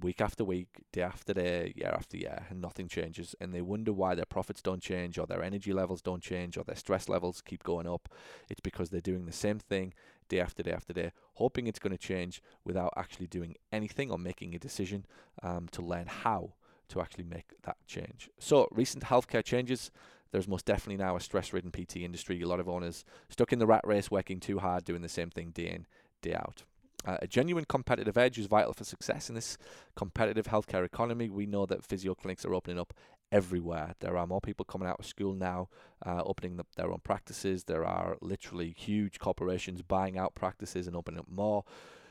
week 0.00 0.20
after 0.20 0.44
week, 0.44 0.68
day 0.92 1.02
after 1.02 1.34
day, 1.34 1.72
year 1.76 1.92
after 1.94 2.16
year, 2.16 2.46
and 2.48 2.60
nothing 2.60 2.88
changes. 2.88 3.34
And 3.40 3.52
they 3.52 3.60
wonder 3.60 3.92
why 3.92 4.14
their 4.14 4.24
profits 4.24 4.62
don't 4.62 4.82
change, 4.82 5.18
or 5.18 5.26
their 5.26 5.42
energy 5.42 5.72
levels 5.72 6.02
don't 6.02 6.22
change, 6.22 6.56
or 6.56 6.64
their 6.64 6.76
stress 6.76 7.08
levels 7.08 7.42
keep 7.42 7.62
going 7.62 7.86
up. 7.86 8.08
It's 8.48 8.60
because 8.60 8.90
they're 8.90 9.00
doing 9.00 9.26
the 9.26 9.32
same 9.32 9.58
thing 9.58 9.92
day 10.28 10.40
after 10.40 10.62
day 10.62 10.72
after 10.72 10.92
day, 10.92 11.12
hoping 11.34 11.66
it's 11.66 11.78
going 11.78 11.92
to 11.92 11.98
change 11.98 12.42
without 12.64 12.92
actually 12.96 13.26
doing 13.26 13.54
anything 13.70 14.10
or 14.10 14.18
making 14.18 14.54
a 14.54 14.58
decision 14.58 15.06
um, 15.42 15.68
to 15.72 15.82
learn 15.82 16.06
how 16.06 16.54
to 16.88 17.00
actually 17.00 17.24
make 17.24 17.52
that 17.62 17.76
change. 17.86 18.30
So, 18.38 18.68
recent 18.70 19.04
healthcare 19.04 19.44
changes. 19.44 19.90
There's 20.32 20.48
most 20.48 20.66
definitely 20.66 21.02
now 21.02 21.16
a 21.16 21.20
stress 21.20 21.52
ridden 21.52 21.70
PT 21.70 21.98
industry. 21.98 22.40
A 22.40 22.48
lot 22.48 22.60
of 22.60 22.68
owners 22.68 23.04
stuck 23.28 23.52
in 23.52 23.58
the 23.58 23.66
rat 23.66 23.86
race, 23.86 24.10
working 24.10 24.40
too 24.40 24.58
hard, 24.58 24.84
doing 24.84 25.02
the 25.02 25.08
same 25.08 25.30
thing 25.30 25.50
day 25.50 25.68
in, 25.68 25.86
day 26.20 26.34
out. 26.34 26.64
Uh, 27.06 27.18
a 27.22 27.26
genuine 27.26 27.64
competitive 27.64 28.18
edge 28.18 28.38
is 28.38 28.46
vital 28.46 28.72
for 28.72 28.84
success 28.84 29.28
in 29.28 29.34
this 29.34 29.56
competitive 29.94 30.46
healthcare 30.46 30.84
economy. 30.84 31.28
We 31.28 31.46
know 31.46 31.66
that 31.66 31.84
physio 31.84 32.14
clinics 32.14 32.44
are 32.44 32.54
opening 32.54 32.78
up 32.78 32.92
everywhere. 33.30 33.94
There 34.00 34.16
are 34.16 34.26
more 34.26 34.40
people 34.40 34.64
coming 34.64 34.88
out 34.88 34.98
of 34.98 35.06
school 35.06 35.34
now, 35.34 35.68
uh, 36.04 36.22
opening 36.24 36.58
up 36.58 36.68
their 36.76 36.90
own 36.90 37.00
practices. 37.02 37.64
There 37.64 37.84
are 37.84 38.16
literally 38.20 38.74
huge 38.76 39.18
corporations 39.18 39.82
buying 39.82 40.18
out 40.18 40.34
practices 40.34 40.86
and 40.86 40.96
opening 40.96 41.20
up 41.20 41.28
more. 41.28 41.64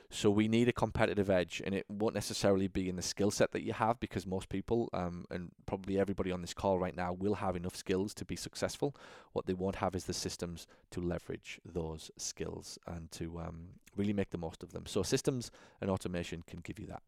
So 0.09 0.29
we 0.29 0.47
need 0.47 0.67
a 0.67 0.73
competitive 0.73 1.29
edge, 1.29 1.61
and 1.65 1.73
it 1.75 1.85
won't 1.89 2.15
necessarily 2.15 2.67
be 2.67 2.87
in 2.89 2.95
the 2.95 3.01
skill 3.01 3.31
set 3.31 3.51
that 3.51 3.63
you 3.63 3.73
have 3.73 3.99
because 3.99 4.25
most 4.25 4.49
people, 4.49 4.89
um, 4.93 5.25
and 5.29 5.51
probably 5.65 5.99
everybody 5.99 6.31
on 6.31 6.41
this 6.41 6.53
call 6.53 6.79
right 6.79 6.95
now, 6.95 7.11
will 7.13 7.35
have 7.35 7.55
enough 7.55 7.75
skills 7.75 8.13
to 8.15 8.25
be 8.25 8.35
successful. 8.35 8.95
What 9.33 9.45
they 9.45 9.53
won't 9.53 9.77
have 9.77 9.95
is 9.95 10.05
the 10.05 10.13
systems 10.13 10.67
to 10.91 11.01
leverage 11.01 11.59
those 11.65 12.11
skills 12.17 12.77
and 12.87 13.11
to 13.13 13.39
um, 13.39 13.69
really 13.95 14.13
make 14.13 14.29
the 14.29 14.37
most 14.37 14.63
of 14.63 14.71
them. 14.71 14.85
So 14.85 15.03
systems 15.03 15.51
and 15.81 15.89
automation 15.89 16.43
can 16.47 16.59
give 16.59 16.79
you 16.79 16.87
that. 16.87 17.01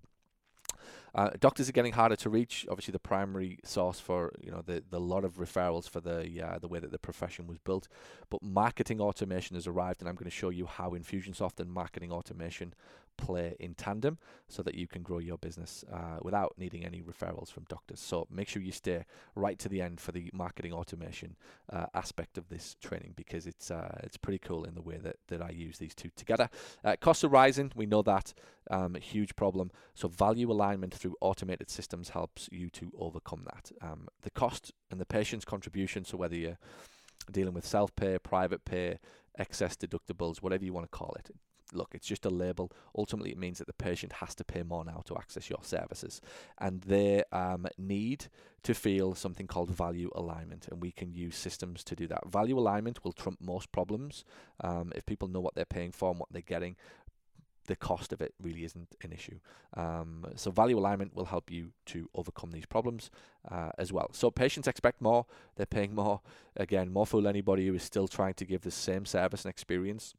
Uh, 1.16 1.32
doctors 1.40 1.68
are 1.68 1.72
getting 1.72 1.94
harder 1.94 2.16
to 2.16 2.30
reach. 2.30 2.66
Obviously, 2.70 2.92
the 2.92 3.00
primary 3.00 3.60
source 3.64 4.00
for 4.00 4.34
you 4.42 4.52
know 4.52 4.62
the 4.66 4.84
the 4.90 5.00
lot 5.00 5.24
of 5.24 5.38
referrals 5.38 5.90
for 5.90 6.00
the 6.00 6.42
uh, 6.42 6.60
the 6.60 6.68
way 6.68 6.80
that 6.80 6.92
the 6.92 7.00
profession 7.00 7.48
was 7.48 7.58
built. 7.58 7.88
But 8.30 8.44
marketing 8.44 9.02
automation 9.02 9.56
has 9.56 9.68
arrived, 9.68 10.02
and 10.02 10.10
I'm 10.10 10.16
going 10.16 10.26
to 10.26 10.32
show 10.32 10.50
you 10.50 10.66
how 10.66 10.92
Infusionsoft 10.92 11.60
and 11.60 11.72
marketing 11.72 12.12
automation 12.12 12.74
play 13.18 13.56
in 13.60 13.74
tandem 13.74 14.18
so 14.48 14.64
that 14.64 14.76
you 14.76 14.88
can 14.88 15.02
grow 15.02 15.20
your 15.20 15.38
business 15.38 15.84
uh, 15.92 16.18
without 16.22 16.54
needing 16.58 16.86
any 16.86 17.02
referrals 17.02 17.52
from 17.52 17.66
doctors. 17.68 18.00
So 18.00 18.28
make 18.30 18.48
sure 18.48 18.62
you 18.62 18.72
stay 18.72 19.06
right 19.36 19.60
to 19.60 19.70
the 19.70 19.82
end 19.82 20.00
for 20.00 20.12
the 20.12 20.30
marketing 20.34 20.74
automation 20.74 21.36
uh, 21.72 21.88
aspect 21.94 22.38
of 22.38 22.50
this 22.50 22.76
training 22.82 23.14
because 23.16 23.48
it's 23.48 23.72
uh, 23.72 24.00
it's 24.04 24.18
pretty 24.18 24.40
cool 24.40 24.64
in 24.64 24.76
the 24.76 24.82
way 24.82 24.98
that, 24.98 25.18
that 25.28 25.42
I 25.42 25.50
use 25.50 25.78
these 25.78 25.96
two 25.96 26.10
together. 26.16 26.50
Uh, 26.84 26.96
costs 27.00 27.24
are 27.24 27.30
rising, 27.30 27.72
we 27.76 27.86
know 27.86 28.02
that, 28.04 28.34
um, 28.70 28.96
a 28.96 29.00
huge 29.00 29.36
problem. 29.36 29.72
So 29.94 30.08
value 30.08 30.52
alignment 30.52 30.94
through 30.94 31.16
automated 31.22 31.70
systems 31.70 32.10
helps 32.10 32.50
you 32.52 32.70
to 32.72 32.92
overcome 33.00 33.44
that. 33.46 33.72
Um, 33.82 34.08
the 34.22 34.30
cost 34.30 34.72
and 34.92 35.00
the 35.00 35.06
patient's 35.06 35.46
contribution, 35.46 36.06
so 36.06 36.18
whether 36.18 36.36
you're 36.36 36.60
dealing 37.32 37.54
with 37.54 37.66
self-pay, 37.66 38.20
private 38.20 38.64
pay, 38.66 39.00
excess 39.38 39.76
deductibles, 39.76 40.38
whatever 40.38 40.64
you 40.64 40.74
want 40.74 40.90
to 40.90 40.98
call 40.98 41.16
it, 41.20 41.32
look, 41.74 41.90
it's 41.94 42.08
just 42.08 42.26
a 42.26 42.30
label. 42.30 42.72
Ultimately, 42.98 43.32
it 43.32 43.38
means 43.38 43.58
that 43.60 43.68
the 43.68 43.74
patient 43.74 44.14
has 44.14 44.36
to 44.36 44.44
pay 44.44 44.64
more 44.64 44.86
now 44.86 45.04
to 45.06 45.18
access 45.18 45.50
your 45.50 45.60
services, 45.62 46.22
and 46.58 46.82
they 46.82 47.24
um, 47.32 47.68
need 47.78 48.28
to 48.64 48.74
feel 48.74 49.16
something 49.16 49.48
called 49.48 49.70
value 49.70 50.12
alignment, 50.16 50.68
and 50.70 50.82
we 50.82 50.92
can 50.92 51.14
use 51.14 51.36
systems 51.36 51.84
to 51.86 51.96
do 51.96 52.08
that. 52.08 52.28
Value 52.28 52.58
alignment 52.58 53.04
will 53.04 53.14
trump 53.14 53.40
most 53.42 53.72
problems 53.72 54.26
um, 54.62 54.92
if 54.96 55.06
people 55.06 55.28
know 55.28 55.40
what 55.40 55.56
they're 55.56 55.66
paying 55.66 55.92
for 55.92 56.10
and 56.12 56.20
what 56.20 56.30
they're 56.32 56.42
getting. 56.42 56.76
The 57.68 57.76
cost 57.76 58.14
of 58.14 58.22
it 58.22 58.34
really 58.42 58.64
isn't 58.64 58.96
an 59.04 59.12
issue. 59.12 59.40
Um, 59.76 60.26
so, 60.36 60.52
value 60.52 60.78
alignment 60.78 61.14
will 61.14 61.26
help 61.26 61.52
you 61.52 61.74
to 61.88 62.10
overcome 62.16 62.52
these 62.52 62.66
problems 62.66 63.12
uh, 63.50 63.72
as 63.78 63.92
well. 63.92 64.10
So, 64.14 64.32
patients 64.32 64.70
expect 64.70 65.02
more, 65.02 65.26
they're 65.58 65.66
paying 65.66 65.94
more. 65.94 66.22
Again, 66.56 66.94
more 66.94 67.06
fool 67.06 67.28
anybody 67.28 67.68
who 67.68 67.74
is 67.74 67.84
still 67.84 68.08
trying 68.08 68.36
to 68.36 68.46
give 68.46 68.62
the 68.62 68.72
same 68.72 69.06
service 69.06 69.44
and 69.44 69.50
experience 69.50 70.14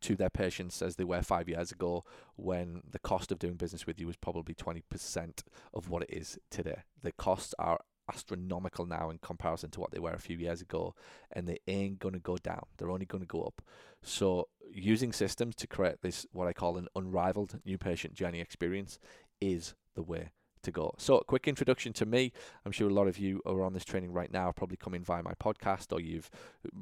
to 0.00 0.16
their 0.16 0.30
patients 0.30 0.80
as 0.82 0.96
they 0.96 1.04
were 1.04 1.22
five 1.22 1.48
years 1.48 1.72
ago 1.72 2.04
when 2.36 2.82
the 2.88 2.98
cost 2.98 3.32
of 3.32 3.38
doing 3.38 3.54
business 3.54 3.86
with 3.86 3.98
you 3.98 4.06
was 4.06 4.16
probably 4.16 4.54
20% 4.54 5.42
of 5.74 5.88
what 5.88 6.02
it 6.02 6.10
is 6.10 6.38
today. 6.50 6.82
The 7.02 7.12
costs 7.12 7.54
are 7.58 7.80
astronomical 8.08 8.86
now 8.86 9.10
in 9.10 9.18
comparison 9.18 9.70
to 9.70 9.80
what 9.80 9.90
they 9.90 9.98
were 9.98 10.12
a 10.12 10.18
few 10.18 10.36
years 10.36 10.60
ago, 10.60 10.94
and 11.32 11.46
they 11.46 11.58
ain't 11.66 11.98
going 11.98 12.14
to 12.14 12.20
go 12.20 12.36
down. 12.36 12.62
They're 12.76 12.90
only 12.90 13.06
going 13.06 13.22
to 13.22 13.26
go 13.26 13.42
up. 13.42 13.62
So, 14.02 14.48
using 14.70 15.12
systems 15.12 15.54
to 15.56 15.66
create 15.66 16.02
this, 16.02 16.26
what 16.32 16.48
I 16.48 16.52
call 16.52 16.76
an 16.78 16.88
unrivaled 16.94 17.60
new 17.64 17.78
patient 17.78 18.14
journey 18.14 18.40
experience, 18.40 18.98
is 19.40 19.74
the 19.94 20.02
way 20.02 20.30
to 20.62 20.70
go. 20.70 20.94
So, 20.98 21.20
quick 21.20 21.48
introduction 21.48 21.92
to 21.94 22.06
me. 22.06 22.32
I'm 22.64 22.72
sure 22.72 22.88
a 22.88 22.92
lot 22.92 23.08
of 23.08 23.18
you 23.18 23.40
are 23.46 23.62
on 23.62 23.72
this 23.72 23.84
training 23.84 24.12
right 24.12 24.32
now, 24.32 24.52
probably 24.52 24.76
coming 24.76 25.02
via 25.02 25.22
my 25.22 25.34
podcast 25.34 25.92
or 25.92 26.00
you've 26.00 26.30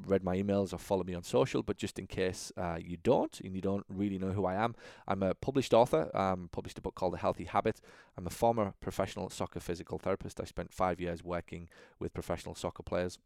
read 0.05 0.23
my 0.23 0.37
emails 0.37 0.73
or 0.73 0.77
follow 0.77 1.03
me 1.03 1.13
on 1.13 1.23
social. 1.23 1.63
But 1.63 1.77
just 1.77 1.99
in 1.99 2.07
case 2.07 2.51
uh, 2.57 2.77
you 2.79 2.97
don't 2.97 3.39
and 3.41 3.55
you 3.55 3.61
don't 3.61 3.85
really 3.89 4.17
know 4.17 4.31
who 4.31 4.45
I 4.45 4.55
am, 4.55 4.75
I'm 5.07 5.23
a 5.23 5.33
published 5.33 5.73
author. 5.73 6.09
Um, 6.15 6.49
published 6.51 6.77
a 6.77 6.81
book 6.81 6.95
called 6.95 7.13
The 7.13 7.17
Healthy 7.17 7.45
Habit. 7.45 7.81
I'm 8.17 8.27
a 8.27 8.31
former 8.31 8.73
professional 8.81 9.29
soccer 9.29 9.59
physical 9.59 9.99
therapist. 9.99 10.39
I 10.41 10.45
spent 10.45 10.73
five 10.73 10.99
years 10.99 11.23
working 11.23 11.69
with 11.99 12.13
professional 12.13 12.55
soccer 12.55 12.83
players. 12.83 13.19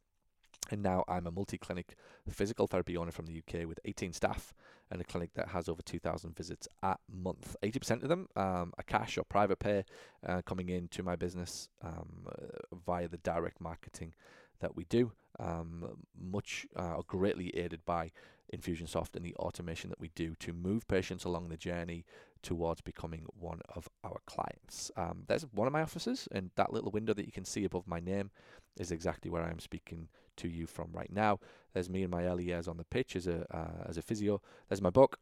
And 0.70 0.82
now 0.82 1.04
I'm 1.08 1.28
a 1.28 1.32
multi 1.32 1.58
clinic 1.58 1.96
physical 2.30 2.68
therapy 2.68 2.96
owner 2.96 3.12
from 3.12 3.26
the 3.26 3.38
UK 3.38 3.68
with 3.68 3.80
18 3.84 4.14
staff 4.14 4.54
and 4.90 5.02
a 5.02 5.04
clinic 5.04 5.34
that 5.36 5.50
has 5.50 5.70
over 5.70 5.82
2,000 5.82 6.36
visits 6.36 6.68
a 6.84 6.96
month. 7.12 7.56
80% 7.64 8.04
of 8.04 8.10
them 8.10 8.28
um, 8.36 8.74
are 8.78 8.84
cash 8.86 9.18
or 9.18 9.24
private 9.24 9.60
pay 9.60 9.86
uh, 10.26 10.42
coming 10.46 10.70
into 10.70 11.04
my 11.04 11.16
business 11.16 11.70
um, 11.82 12.28
uh, 12.28 12.76
via 12.86 13.08
the 13.08 13.18
direct 13.18 13.60
marketing 13.60 14.14
that 14.60 14.76
we 14.76 14.86
do, 14.86 15.12
um, 15.40 16.06
much 16.20 16.68
uh, 16.76 17.02
greatly 17.08 17.56
aided 17.58 17.84
by 17.86 18.12
Infusionsoft 18.56 19.16
and 19.16 19.26
the 19.26 19.36
automation 19.36 19.90
that 19.90 20.00
we 20.00 20.10
do 20.16 20.36
to 20.40 20.54
move 20.54 20.88
patients 20.88 21.24
along 21.24 21.50
the 21.50 21.58
journey 21.58 22.06
towards 22.42 22.82
becoming 22.82 23.26
one 23.40 23.62
of 23.76 23.88
our 24.04 24.20
clients. 24.26 24.92
Um, 24.98 25.24
there's 25.28 25.44
one 25.54 25.68
of 25.68 25.74
my 25.74 25.82
offices, 25.82 26.28
and 26.32 26.52
that 26.56 26.74
little 26.74 26.92
window 26.92 27.14
that 27.14 27.26
you 27.26 27.32
can 27.32 27.46
see 27.46 27.64
above 27.64 27.88
my 27.88 28.00
name 28.00 28.32
is 28.78 28.92
exactly 28.92 29.30
where 29.32 29.44
I 29.44 29.50
am 29.50 29.60
speaking 29.60 30.10
to 30.38 30.48
you 30.48 30.66
from 30.66 30.90
right 30.92 31.12
now. 31.12 31.40
There's 31.74 31.90
me 31.90 32.04
in 32.04 32.10
my 32.10 32.26
early 32.26 32.46
years 32.46 32.68
on 32.68 32.78
the 32.78 32.84
pitch 32.84 33.16
as 33.16 33.28
a 33.28 33.46
uh, 33.56 33.88
as 33.88 33.98
a 33.98 34.02
physio. 34.02 34.42
There's 34.68 34.82
my 34.82 34.90
book, 34.90 35.20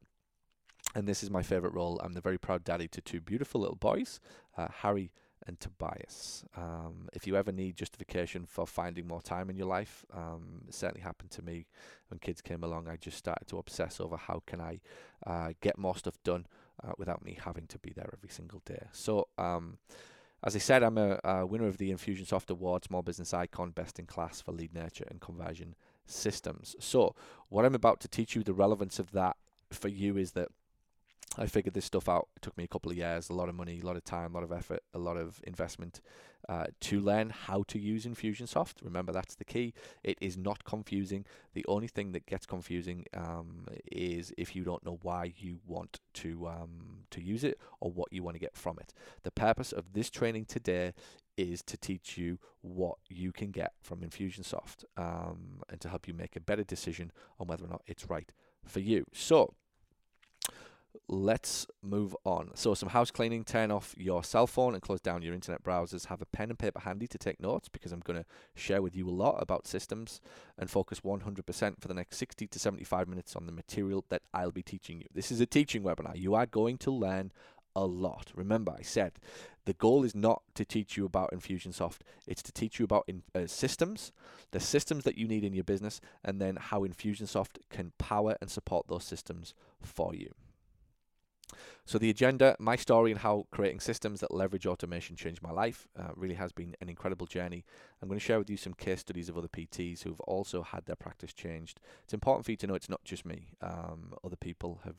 and 0.96 1.08
this 1.08 1.24
is 1.24 1.30
my 1.30 1.44
favorite 1.44 1.74
role. 1.74 2.00
I'm 2.04 2.14
the 2.14 2.22
very 2.22 2.38
proud 2.38 2.64
daddy 2.64 2.88
to 2.90 3.02
two 3.02 3.22
beautiful 3.22 3.62
little 3.62 3.76
boys, 3.76 4.20
uh, 4.58 4.68
Harry 4.82 5.12
and 5.50 5.60
Tobias. 5.60 6.46
Um, 6.56 7.10
if 7.12 7.27
you 7.27 7.36
ever 7.36 7.51
need 7.51 7.75
justification 7.75 8.46
for 8.46 8.65
finding 8.65 9.08
more 9.08 9.22
time 9.22 9.50
in 9.50 9.58
your 9.58 9.68
life, 9.68 10.06
um, 10.13 10.62
it 10.68 10.74
certainly 10.74 11.01
happened 11.01 11.32
to 11.32 11.41
me 11.41 11.65
when 12.08 12.20
kids 12.20 12.39
came 12.39 12.63
along. 12.63 12.88
I 12.88 12.96
just 12.96 13.18
started 13.18 13.48
to 13.48 13.58
obsess 13.58 14.00
over 14.00 14.15
how 14.15 14.44
can 14.46 14.62
I 14.62 14.79
uh, 15.25 15.50
get 15.60 15.77
more 15.77 15.98
stuff 15.98 16.18
done 16.24 16.46
uh, 16.84 16.91
without 16.98 17.25
me 17.25 17.38
having 17.44 17.65
to 17.68 17.79
be 17.79 17.91
there 17.94 18.10
every 18.13 18.29
single 18.29 18.62
day. 18.65 18.88
So. 18.94 19.27
Um, 19.38 19.79
as 20.41 20.56
I 20.56 20.60
said, 20.60 20.84
I'm 20.84 20.98
a, 20.98 21.20
a 21.22 21.46
winner 21.46 21.68
of 21.68 21.79
the 21.79 21.91
Infusionsoft 21.91 22.50
Award 22.50 22.86
Small 22.86 23.01
Business 23.01 23.34
Icon 23.34 23.72
Best 23.72 24.00
in 24.00 24.06
Class 24.06 24.39
for 24.39 24.53
Lead 24.53 24.74
Nurture 24.74 25.03
and 25.12 25.20
Conversion 25.20 25.75
Systems. 26.06 26.77
So, 26.79 27.13
what 27.50 27.65
I'm 27.65 27.75
about 27.75 28.00
to 28.00 28.08
teach 28.08 28.38
you, 28.38 28.44
the 28.44 28.53
relevance 28.53 29.00
of 29.00 29.12
that 29.12 29.36
for 29.70 29.89
you 29.89 30.15
is 30.15 30.32
that 30.32 30.48
I 31.39 31.46
figured 31.46 31.74
this 31.74 31.86
stuff 31.86 32.10
out. 32.10 32.27
It 32.36 32.41
took 32.41 32.58
me 32.58 32.65
a 32.65 32.67
couple 32.67 32.91
of 32.91 32.98
years, 32.98 33.29
a 33.29 33.34
lot 33.34 33.48
of 33.48 33.55
money, 33.55 33.79
a 33.81 33.86
lot 33.86 33.96
of 33.96 34.03
time, 34.03 34.31
a 34.31 34.34
lot 34.36 34.43
of 34.43 34.51
effort, 34.51 34.84
a 34.93 35.00
lot 35.00 35.15
of 35.15 35.41
investment 35.48 36.01
uh, 36.50 36.65
to 36.81 37.00
learn 37.00 37.29
how 37.29 37.63
to 37.67 37.79
use 37.79 38.05
Infusionsoft. 38.05 38.75
Remember, 38.84 39.13
that's 39.13 39.36
the 39.36 39.46
key. 39.46 39.74
It 40.03 40.17
is 40.19 40.38
not 40.38 40.65
confusing. 40.65 41.25
The 41.53 41.65
only 41.67 41.88
thing 41.88 42.12
that 42.12 42.25
gets 42.25 42.46
confusing 42.46 43.05
um, 43.15 43.67
is 43.89 44.34
if 44.38 44.53
you 44.53 44.65
don't 44.65 44.86
know 44.86 45.00
why 45.01 45.34
you 45.38 45.60
want 45.65 46.01
to 46.15 46.48
um, 46.48 47.05
to 47.12 47.22
use 47.22 47.46
it 47.46 47.58
or 47.79 47.89
what 47.91 48.12
you 48.12 48.22
want 48.22 48.36
to 48.36 48.39
get 48.39 48.58
from 48.58 48.77
it. 48.79 48.93
The 49.24 49.31
purpose 49.31 49.72
of 49.72 49.93
this 49.93 50.10
training 50.10 50.46
today 50.46 50.93
is 51.38 51.62
to 51.63 51.77
teach 51.77 52.17
you 52.17 52.38
what 52.62 52.98
you 53.08 53.31
can 53.31 53.51
get 53.51 53.72
from 53.81 54.00
Infusionsoft 54.00 54.84
um, 54.98 55.62
and 55.69 55.79
to 55.79 55.88
help 55.88 56.05
you 56.05 56.13
make 56.13 56.36
a 56.36 56.41
better 56.41 56.65
decision 56.65 57.12
on 57.39 57.48
whether 57.48 57.63
or 57.63 57.69
not 57.69 57.84
it's 57.88 58.10
right 58.10 58.29
for 58.65 58.81
you. 58.81 59.05
So 59.13 59.53
let's 61.10 61.66
move 61.82 62.16
on. 62.24 62.51
So, 62.54 62.75
some 62.75 62.89
house 62.89 63.10
cleaning 63.10 63.44
turn 63.44 63.72
off 63.72 63.96
your 63.98 64.24
cell 64.24 64.46
phone 64.46 64.75
and 64.75 64.82
close 64.82 65.01
down 65.01 65.24
your 65.24 65.34
internet 65.34 65.63
browsers. 65.63 66.06
Have 66.06 66.22
a 66.22 66.25
pen 66.25 66.51
and 66.51 66.60
paper 66.60 66.80
handy 66.80 67.08
to 67.08 67.18
take 67.18 67.42
notes 67.42 67.68
because 67.68 67.92
I'm 67.92 68.01
going 68.01 68.20
to 68.20 68.25
share 68.56 68.82
with 68.82 68.96
you 68.96 69.10
a 69.10 69.12
lot 69.12 69.42
about 69.42 69.68
systems 69.68 70.22
and 70.58 70.70
focus 70.70 71.01
100% 71.01 71.82
for 71.82 71.88
the 71.88 71.94
next 71.96 72.18
60 72.18 72.48
to 72.48 72.60
75 72.60 73.08
minutes 73.08 73.36
on 73.36 73.48
the 73.48 73.51
material 73.51 74.06
that 74.10 74.22
I'll 74.34 74.51
be 74.51 74.62
teaching 74.62 75.00
you. 75.00 75.08
This 75.13 75.32
is 75.32 75.42
a 75.42 75.48
teaching 75.48 75.82
webinar. 75.82 76.16
You 76.16 76.36
are 76.36 76.46
going 76.46 76.78
to 76.80 76.92
learn 76.92 77.32
a 77.75 77.86
lot. 77.86 78.32
Remember, 78.36 78.75
I 78.78 78.84
said 78.84 79.13
the 79.66 79.74
goal 79.74 80.04
is 80.04 80.13
not 80.13 80.44
to 80.56 80.63
teach 80.63 80.96
you 80.96 81.06
about 81.06 81.32
Infusionsoft, 81.32 82.00
it's 82.28 82.44
to 82.44 82.51
teach 82.51 82.80
you 82.80 82.86
about 82.86 83.06
in, 83.08 83.24
uh, 83.34 83.48
systems, 83.48 84.12
the 84.51 84.60
systems 84.60 85.04
that 85.06 85.18
you 85.18 85.28
need 85.28 85.44
in 85.44 85.54
your 85.54 85.63
business, 85.63 86.01
and 86.24 86.39
then 86.39 86.56
how 86.56 86.82
Infusionsoft 86.82 87.58
can 87.70 87.94
power 87.98 88.38
and 88.42 88.51
support 88.51 88.88
those 88.88 89.04
systems 89.04 89.54
for 89.82 90.13
you. 90.13 90.34
So, 91.86 91.98
the 91.98 92.10
agenda, 92.10 92.56
my 92.60 92.75
story, 92.75 93.12
and 93.12 93.20
how 93.20 93.48
creating 93.51 93.80
systems 93.80 94.20
that 94.20 94.34
leverage 94.34 94.66
automation 94.66 95.16
changed 95.16 95.42
my 95.42 95.51
life 95.51 95.88
uh, 95.98 96.10
really 96.16 96.36
has 96.36 96.51
been 96.51 96.75
an 96.82 96.89
incredible 96.89 97.25
journey. 97.25 97.66
I'm 98.01 98.08
going 98.08 98.20
to 98.20 98.25
share 98.25 98.39
with 98.39 98.50
you 98.50 98.58
some 98.58 98.74
case 98.74 99.00
studies 99.01 99.30
of 99.30 99.38
other 99.38 99.48
PTs 99.48 100.04
who've 100.04 100.20
also 100.22 100.62
had 100.62 100.86
their 100.86 100.96
practice 100.96 101.34
changed. 101.34 101.80
It's 102.04 102.13
important 102.13 102.46
for 102.46 102.51
you 102.51 102.58
to 102.58 102.68
know 102.68 102.75
it's 102.75 102.89
not 102.89 103.04
just 103.04 103.25
me. 103.25 103.50
Um, 103.62 104.13
other 104.24 104.36
people 104.36 104.82
have 104.84 104.96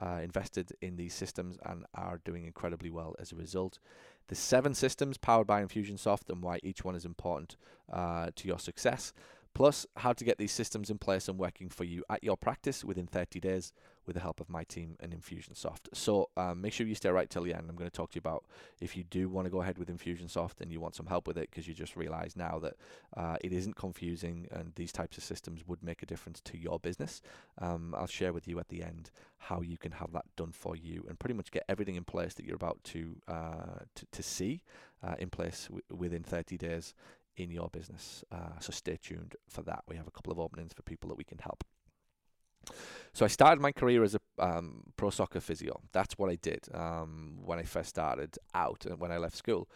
uh, 0.00 0.20
invested 0.22 0.72
in 0.80 0.96
these 0.96 1.14
systems 1.14 1.58
and 1.64 1.84
are 1.94 2.20
doing 2.24 2.44
incredibly 2.44 2.90
well 2.90 3.14
as 3.18 3.32
a 3.32 3.36
result. 3.36 3.78
The 4.28 4.34
seven 4.34 4.74
systems 4.74 5.18
powered 5.18 5.46
by 5.46 5.62
Infusionsoft 5.62 6.30
and 6.30 6.42
why 6.42 6.60
each 6.62 6.84
one 6.84 6.94
is 6.94 7.04
important 7.04 7.56
uh, 7.92 8.30
to 8.36 8.48
your 8.48 8.58
success 8.58 9.12
plus 9.54 9.86
how 9.96 10.12
to 10.12 10.24
get 10.24 10.38
these 10.38 10.52
systems 10.52 10.90
in 10.90 10.98
place 10.98 11.28
and 11.28 11.38
working 11.38 11.68
for 11.68 11.84
you 11.84 12.04
at 12.08 12.22
your 12.22 12.36
practice 12.36 12.84
within 12.84 13.06
30 13.06 13.40
days 13.40 13.72
with 14.10 14.16
the 14.16 14.20
help 14.20 14.40
of 14.40 14.50
my 14.50 14.64
team 14.64 14.96
and 14.98 15.12
Infusionsoft. 15.12 15.86
So 15.94 16.30
um, 16.36 16.60
make 16.60 16.72
sure 16.72 16.84
you 16.84 16.96
stay 16.96 17.10
right 17.10 17.30
till 17.30 17.44
the 17.44 17.54
end. 17.54 17.66
I'm 17.68 17.76
going 17.76 17.88
to 17.88 17.96
talk 17.96 18.10
to 18.10 18.16
you 18.16 18.18
about 18.18 18.44
if 18.80 18.96
you 18.96 19.04
do 19.04 19.28
want 19.28 19.46
to 19.46 19.50
go 19.50 19.62
ahead 19.62 19.78
with 19.78 19.88
Infusionsoft 19.88 20.60
and 20.60 20.72
you 20.72 20.80
want 20.80 20.96
some 20.96 21.06
help 21.06 21.28
with 21.28 21.38
it 21.38 21.48
because 21.48 21.68
you 21.68 21.74
just 21.74 21.94
realize 21.94 22.34
now 22.34 22.58
that 22.58 22.74
uh, 23.16 23.36
it 23.40 23.52
isn't 23.52 23.76
confusing 23.76 24.48
and 24.50 24.72
these 24.74 24.90
types 24.90 25.16
of 25.16 25.22
systems 25.22 25.62
would 25.64 25.80
make 25.80 26.02
a 26.02 26.06
difference 26.06 26.40
to 26.40 26.58
your 26.58 26.80
business. 26.80 27.22
Um, 27.58 27.94
I'll 27.96 28.08
share 28.08 28.32
with 28.32 28.48
you 28.48 28.58
at 28.58 28.68
the 28.68 28.82
end 28.82 29.12
how 29.38 29.60
you 29.60 29.78
can 29.78 29.92
have 29.92 30.10
that 30.10 30.24
done 30.36 30.50
for 30.50 30.74
you 30.74 31.04
and 31.08 31.16
pretty 31.16 31.34
much 31.34 31.52
get 31.52 31.64
everything 31.68 31.94
in 31.94 32.02
place 32.02 32.34
that 32.34 32.44
you're 32.44 32.56
about 32.56 32.82
to 32.82 33.14
uh, 33.28 33.84
to, 33.94 34.06
to 34.10 34.22
see 34.24 34.62
uh, 35.04 35.14
in 35.20 35.30
place 35.30 35.66
w- 35.66 35.84
within 35.96 36.24
30 36.24 36.58
days 36.58 36.94
in 37.36 37.52
your 37.52 37.68
business. 37.68 38.24
Uh, 38.32 38.58
so 38.58 38.72
stay 38.72 38.98
tuned 39.00 39.36
for 39.48 39.62
that. 39.62 39.84
We 39.86 39.94
have 39.94 40.08
a 40.08 40.10
couple 40.10 40.32
of 40.32 40.40
openings 40.40 40.72
for 40.72 40.82
people 40.82 41.08
that 41.10 41.16
we 41.16 41.22
can 41.22 41.38
help. 41.38 41.62
So 43.12 43.24
I 43.24 43.28
started 43.28 43.60
my 43.60 43.72
career 43.72 44.04
as 44.04 44.14
a 44.14 44.20
um, 44.38 44.84
pro 44.96 45.10
soccer 45.10 45.40
physio. 45.40 45.80
That's 45.92 46.16
what 46.16 46.30
I 46.30 46.36
did 46.36 46.68
um, 46.72 47.40
when 47.44 47.58
I 47.58 47.64
first 47.64 47.88
started 47.88 48.38
out 48.54 48.86
and 48.86 49.00
when 49.00 49.10
I 49.10 49.18
left 49.18 49.36
school. 49.36 49.68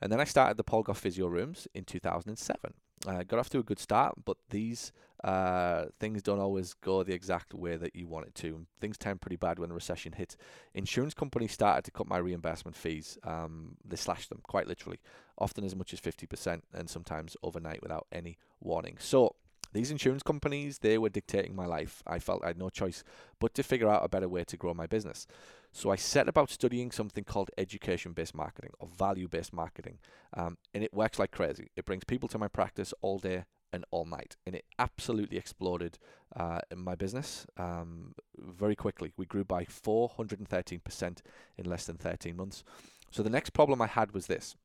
And 0.00 0.10
then 0.10 0.20
I 0.20 0.24
started 0.24 0.56
the 0.56 0.64
Gough 0.64 0.98
Physio 0.98 1.26
Rooms 1.26 1.68
in 1.74 1.84
2007. 1.84 2.74
Uh, 3.06 3.22
got 3.22 3.38
off 3.38 3.48
to 3.50 3.58
a 3.58 3.62
good 3.62 3.78
start, 3.78 4.14
but 4.24 4.36
these 4.50 4.92
uh, 5.24 5.86
things 5.98 6.22
don't 6.22 6.40
always 6.40 6.74
go 6.74 7.02
the 7.02 7.14
exact 7.14 7.54
way 7.54 7.76
that 7.76 7.94
you 7.96 8.06
want 8.06 8.26
it 8.26 8.34
to. 8.34 8.66
Things 8.80 8.98
turned 8.98 9.20
pretty 9.20 9.36
bad 9.36 9.58
when 9.58 9.68
the 9.70 9.74
recession 9.74 10.12
hit. 10.12 10.36
Insurance 10.74 11.14
companies 11.14 11.52
started 11.52 11.84
to 11.84 11.90
cut 11.90 12.06
my 12.06 12.18
reimbursement 12.18 12.76
fees. 12.76 13.18
Um, 13.24 13.76
they 13.84 13.96
slashed 13.96 14.28
them 14.28 14.40
quite 14.42 14.66
literally, 14.66 14.98
often 15.38 15.64
as 15.64 15.74
much 15.74 15.92
as 15.94 16.00
50%, 16.00 16.62
and 16.74 16.90
sometimes 16.90 17.36
overnight 17.42 17.82
without 17.82 18.06
any 18.12 18.36
warning. 18.60 18.96
So 18.98 19.36
these 19.72 19.90
insurance 19.90 20.22
companies, 20.22 20.78
they 20.78 20.98
were 20.98 21.08
dictating 21.08 21.54
my 21.54 21.66
life. 21.66 22.02
I 22.06 22.18
felt 22.18 22.42
I 22.44 22.48
had 22.48 22.58
no 22.58 22.70
choice 22.70 23.04
but 23.38 23.54
to 23.54 23.62
figure 23.62 23.88
out 23.88 24.04
a 24.04 24.08
better 24.08 24.28
way 24.28 24.44
to 24.44 24.56
grow 24.56 24.74
my 24.74 24.86
business. 24.86 25.26
So 25.72 25.90
I 25.90 25.96
set 25.96 26.28
about 26.28 26.50
studying 26.50 26.90
something 26.90 27.24
called 27.24 27.50
education 27.56 28.12
based 28.12 28.34
marketing 28.34 28.72
or 28.78 28.88
value 28.88 29.28
based 29.28 29.52
marketing. 29.52 29.98
Um, 30.34 30.58
and 30.74 30.82
it 30.82 30.92
works 30.92 31.18
like 31.18 31.30
crazy. 31.30 31.70
It 31.76 31.84
brings 31.84 32.04
people 32.04 32.28
to 32.30 32.38
my 32.38 32.48
practice 32.48 32.92
all 33.02 33.18
day 33.18 33.44
and 33.72 33.84
all 33.90 34.04
night. 34.04 34.36
And 34.44 34.56
it 34.56 34.64
absolutely 34.78 35.38
exploded 35.38 35.98
uh, 36.34 36.60
in 36.70 36.78
my 36.78 36.96
business 36.96 37.46
um, 37.56 38.14
very 38.36 38.74
quickly. 38.74 39.12
We 39.16 39.26
grew 39.26 39.44
by 39.44 39.64
413% 39.64 41.18
in 41.56 41.64
less 41.64 41.86
than 41.86 41.96
13 41.96 42.36
months. 42.36 42.64
So 43.10 43.22
the 43.22 43.30
next 43.30 43.50
problem 43.50 43.80
I 43.82 43.86
had 43.86 44.12
was 44.12 44.26
this 44.26 44.56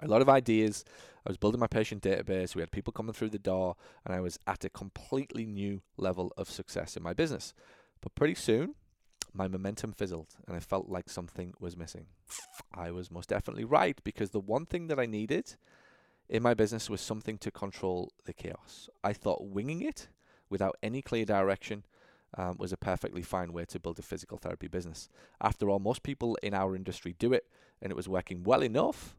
a 0.00 0.08
lot 0.08 0.22
of 0.22 0.28
ideas. 0.28 0.84
I 1.26 1.30
was 1.30 1.36
building 1.36 1.60
my 1.60 1.66
patient 1.66 2.02
database. 2.02 2.54
We 2.54 2.62
had 2.62 2.70
people 2.70 2.92
coming 2.92 3.12
through 3.12 3.30
the 3.30 3.38
door, 3.38 3.76
and 4.04 4.14
I 4.14 4.20
was 4.20 4.38
at 4.46 4.64
a 4.64 4.70
completely 4.70 5.46
new 5.46 5.82
level 5.96 6.32
of 6.36 6.50
success 6.50 6.96
in 6.96 7.02
my 7.02 7.12
business. 7.12 7.52
But 8.00 8.14
pretty 8.14 8.34
soon, 8.34 8.74
my 9.32 9.48
momentum 9.48 9.92
fizzled, 9.92 10.34
and 10.46 10.56
I 10.56 10.60
felt 10.60 10.88
like 10.88 11.10
something 11.10 11.54
was 11.58 11.76
missing. 11.76 12.06
I 12.74 12.90
was 12.90 13.10
most 13.10 13.28
definitely 13.28 13.64
right 13.64 13.98
because 14.04 14.30
the 14.30 14.40
one 14.40 14.66
thing 14.66 14.86
that 14.88 14.98
I 14.98 15.06
needed 15.06 15.56
in 16.28 16.42
my 16.42 16.54
business 16.54 16.90
was 16.90 17.00
something 17.00 17.38
to 17.38 17.50
control 17.50 18.12
the 18.24 18.32
chaos. 18.32 18.88
I 19.04 19.12
thought 19.12 19.46
winging 19.46 19.82
it 19.82 20.08
without 20.48 20.76
any 20.82 21.02
clear 21.02 21.24
direction 21.24 21.84
um, 22.36 22.56
was 22.58 22.72
a 22.72 22.76
perfectly 22.76 23.22
fine 23.22 23.52
way 23.52 23.64
to 23.66 23.80
build 23.80 23.98
a 23.98 24.02
physical 24.02 24.38
therapy 24.38 24.68
business. 24.68 25.08
After 25.40 25.70
all, 25.70 25.78
most 25.78 26.02
people 26.02 26.36
in 26.42 26.54
our 26.54 26.74
industry 26.74 27.14
do 27.18 27.32
it, 27.32 27.46
and 27.80 27.90
it 27.90 27.96
was 27.96 28.08
working 28.08 28.42
well 28.42 28.62
enough 28.62 29.16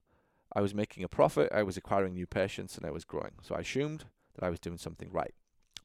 I 0.55 0.61
was 0.61 0.73
making 0.73 1.03
a 1.03 1.09
profit, 1.09 1.51
I 1.51 1.63
was 1.63 1.77
acquiring 1.77 2.13
new 2.13 2.27
patients, 2.27 2.77
and 2.77 2.85
I 2.85 2.91
was 2.91 3.05
growing. 3.05 3.33
So 3.41 3.55
I 3.55 3.59
assumed 3.59 4.05
that 4.35 4.45
I 4.45 4.49
was 4.49 4.59
doing 4.59 4.77
something 4.77 5.09
right. 5.11 5.33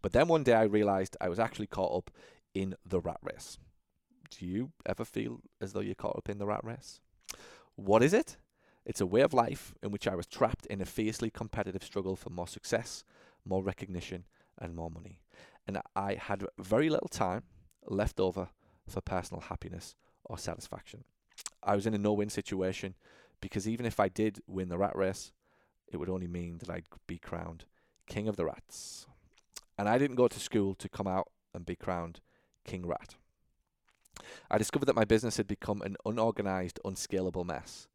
But 0.00 0.12
then 0.12 0.28
one 0.28 0.42
day 0.42 0.54
I 0.54 0.64
realized 0.64 1.16
I 1.20 1.28
was 1.28 1.38
actually 1.38 1.66
caught 1.66 1.96
up 1.96 2.10
in 2.54 2.74
the 2.84 3.00
rat 3.00 3.20
race. 3.22 3.58
Do 4.30 4.46
you 4.46 4.72
ever 4.86 5.04
feel 5.04 5.40
as 5.60 5.72
though 5.72 5.80
you're 5.80 5.94
caught 5.94 6.16
up 6.16 6.28
in 6.28 6.38
the 6.38 6.46
rat 6.46 6.64
race? 6.64 7.00
What 7.76 8.02
is 8.02 8.12
it? 8.12 8.36
It's 8.84 9.00
a 9.00 9.06
way 9.06 9.20
of 9.20 9.32
life 9.32 9.74
in 9.82 9.90
which 9.90 10.08
I 10.08 10.16
was 10.16 10.26
trapped 10.26 10.66
in 10.66 10.80
a 10.80 10.86
fiercely 10.86 11.30
competitive 11.30 11.84
struggle 11.84 12.16
for 12.16 12.30
more 12.30 12.48
success, 12.48 13.04
more 13.44 13.62
recognition, 13.62 14.24
and 14.58 14.74
more 14.74 14.90
money. 14.90 15.20
And 15.66 15.78
I 15.94 16.14
had 16.14 16.44
very 16.58 16.88
little 16.90 17.08
time 17.08 17.44
left 17.86 18.18
over 18.18 18.48
for 18.88 19.00
personal 19.00 19.42
happiness 19.42 19.94
or 20.24 20.38
satisfaction. 20.38 21.04
I 21.62 21.76
was 21.76 21.86
in 21.86 21.94
a 21.94 21.98
no 21.98 22.12
win 22.12 22.28
situation 22.28 22.94
because 23.42 23.68
even 23.68 23.84
if 23.84 24.00
I 24.00 24.08
did 24.08 24.40
win 24.46 24.70
the 24.70 24.78
rat 24.78 24.96
race, 24.96 25.32
it 25.86 25.98
would 25.98 26.08
only 26.08 26.28
mean 26.28 26.56
that 26.58 26.70
I'd 26.70 26.86
be 27.06 27.18
crowned 27.18 27.66
king 28.06 28.28
of 28.28 28.36
the 28.36 28.46
rats. 28.46 29.06
And 29.78 29.88
I 29.88 29.98
didn't 29.98 30.16
go 30.16 30.28
to 30.28 30.40
school 30.40 30.74
to 30.76 30.88
come 30.88 31.06
out 31.06 31.28
and 31.52 31.66
be 31.66 31.76
crowned 31.76 32.20
king 32.64 32.86
rat. 32.86 33.16
I 34.50 34.56
discovered 34.56 34.86
that 34.86 34.96
my 34.96 35.04
business 35.04 35.36
had 35.36 35.46
become 35.46 35.82
an 35.82 35.96
unorganized, 36.06 36.80
unscalable 36.84 37.44
mess 37.44 37.88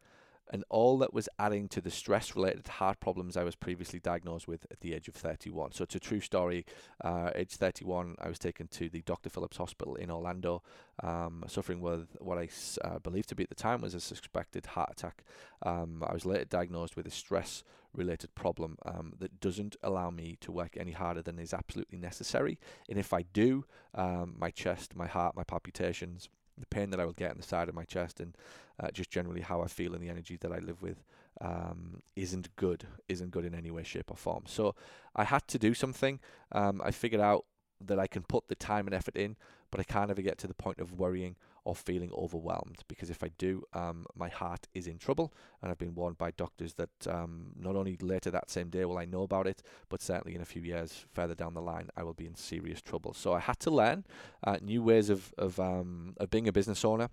and 0.52 0.64
all 0.70 0.98
that 1.00 1.14
was 1.14 1.30
adding 1.40 1.68
to 1.70 1.82
the 1.82 1.92
stress 1.92 2.36
related 2.36 2.68
heart 2.68 3.00
problems 3.00 3.38
I 3.38 3.44
was 3.44 3.56
previously 3.56 4.00
diagnosed 4.00 4.48
with 4.48 4.66
at 4.72 4.80
the 4.82 4.94
age 4.94 5.08
of 5.08 5.16
31. 5.16 5.74
So 5.74 5.84
it's 5.84 5.96
a 5.96 6.00
true 6.00 6.22
story. 6.22 6.66
Uh, 7.04 7.32
age 7.36 7.56
31, 7.56 8.16
I 8.20 8.28
was 8.28 8.40
taken 8.40 8.68
to 8.70 8.90
the 8.90 9.02
Dr. 9.02 9.30
Phillips 9.30 9.58
Hospital 9.58 9.96
in 9.96 10.12
Orlando, 10.12 10.64
um, 11.04 11.44
suffering 11.48 11.82
with 11.82 12.16
what 12.20 12.38
I 12.38 12.50
uh, 12.84 13.00
believed 13.00 13.30
to 13.30 13.36
be 13.36 13.44
at 13.44 13.50
the 13.50 13.56
time 13.56 13.82
was 13.82 13.94
a 13.94 14.00
suspected 14.00 14.68
heart 14.68 14.90
attack. 14.92 15.24
Um, 15.64 16.04
I 16.08 16.14
was 16.14 16.26
later 16.26 16.46
diagnosed 16.46 16.96
with 16.96 17.08
a 17.08 17.12
stress 17.12 17.64
related 17.94 18.34
problem 18.36 18.78
um, 18.86 19.14
that 19.20 19.40
doesn't 19.40 19.76
allow 19.82 20.10
me 20.10 20.38
to 20.42 20.52
work 20.52 20.78
any 20.78 20.92
harder 20.92 21.22
than 21.22 21.40
is 21.40 21.54
absolutely 21.54 21.98
necessary. 21.98 22.60
And 22.90 23.00
if 23.00 23.14
I 23.14 23.24
do, 23.24 23.66
um, 23.96 24.36
my 24.38 24.52
chest, 24.52 24.96
my 24.96 25.08
heart, 25.08 25.36
my 25.36 25.44
palpitations, 25.44 26.30
the 26.58 26.66
pain 26.66 26.90
that 26.90 27.00
I 27.00 27.06
will 27.06 27.14
get 27.14 27.32
in 27.32 27.38
the 27.38 27.44
side 27.44 27.70
of 27.70 27.76
my 27.76 27.84
chest 27.84 28.20
and 28.20 28.36
uh, 28.80 28.92
just 28.92 29.10
generally 29.10 29.42
how 29.42 29.62
I 29.62 29.68
feel 29.68 29.94
and 29.94 30.04
the 30.04 30.10
energy 30.10 30.38
that 30.38 30.52
I 30.52 30.60
live 30.60 30.82
with 30.82 31.04
um, 31.42 32.02
isn't 32.16 32.56
good, 32.56 32.86
isn't 33.08 33.32
good 33.32 33.46
in 33.46 33.54
any 33.54 33.72
way, 33.72 33.84
shape, 33.84 34.12
or 34.12 34.18
form. 34.18 34.44
So 34.48 34.76
I 35.16 35.24
had 35.24 35.48
to 35.50 35.60
do 35.60 35.74
something. 35.74 36.20
Um, 36.52 36.82
I 36.84 36.92
figured 36.92 37.22
out 37.22 37.46
that 37.86 38.00
I 38.00 38.08
can 38.08 38.24
put 38.24 38.48
the 38.48 38.56
time 38.56 38.88
and 38.88 38.94
effort 38.94 39.16
in, 39.16 39.36
but 39.72 39.80
I 39.80 39.84
can't 39.84 40.10
ever 40.10 40.22
get 40.22 40.38
to 40.40 40.48
the 40.48 40.54
point 40.54 40.80
of 40.80 40.94
worrying 40.94 41.36
or 41.68 41.76
feeling 41.76 42.10
overwhelmed 42.14 42.78
because 42.88 43.10
if 43.10 43.22
I 43.22 43.30
do, 43.38 43.62
um, 43.74 44.06
my 44.16 44.30
heart 44.30 44.70
is 44.74 44.88
in 44.88 44.98
trouble. 44.98 45.34
And 45.62 45.70
I've 45.70 45.78
been 45.78 45.96
warned 45.96 46.18
by 46.18 46.32
doctors 46.32 46.76
that 46.76 47.08
um, 47.10 47.48
not 47.60 47.76
only 47.76 47.98
later 48.00 48.32
that 48.32 48.50
same 48.50 48.70
day 48.70 48.86
will 48.86 48.98
I 48.98 49.04
know 49.04 49.24
about 49.24 49.48
it, 49.48 49.62
but 49.90 50.02
certainly 50.02 50.34
in 50.34 50.42
a 50.42 50.46
few 50.46 50.62
years 50.62 51.06
further 51.12 51.36
down 51.36 51.56
the 51.56 51.62
line, 51.62 51.90
I 51.98 52.04
will 52.04 52.14
be 52.14 52.26
in 52.26 52.36
serious 52.36 52.82
trouble. 52.82 53.14
So 53.14 53.34
I 53.34 53.42
had 53.42 53.60
to 53.60 53.70
learn 53.70 54.06
uh, 54.46 54.58
new 54.62 54.82
ways 54.82 55.10
of 55.10 55.34
of, 55.38 55.60
um, 55.60 56.16
of 56.22 56.30
being 56.30 56.48
a 56.48 56.54
business 56.54 56.86
owner 56.86 57.10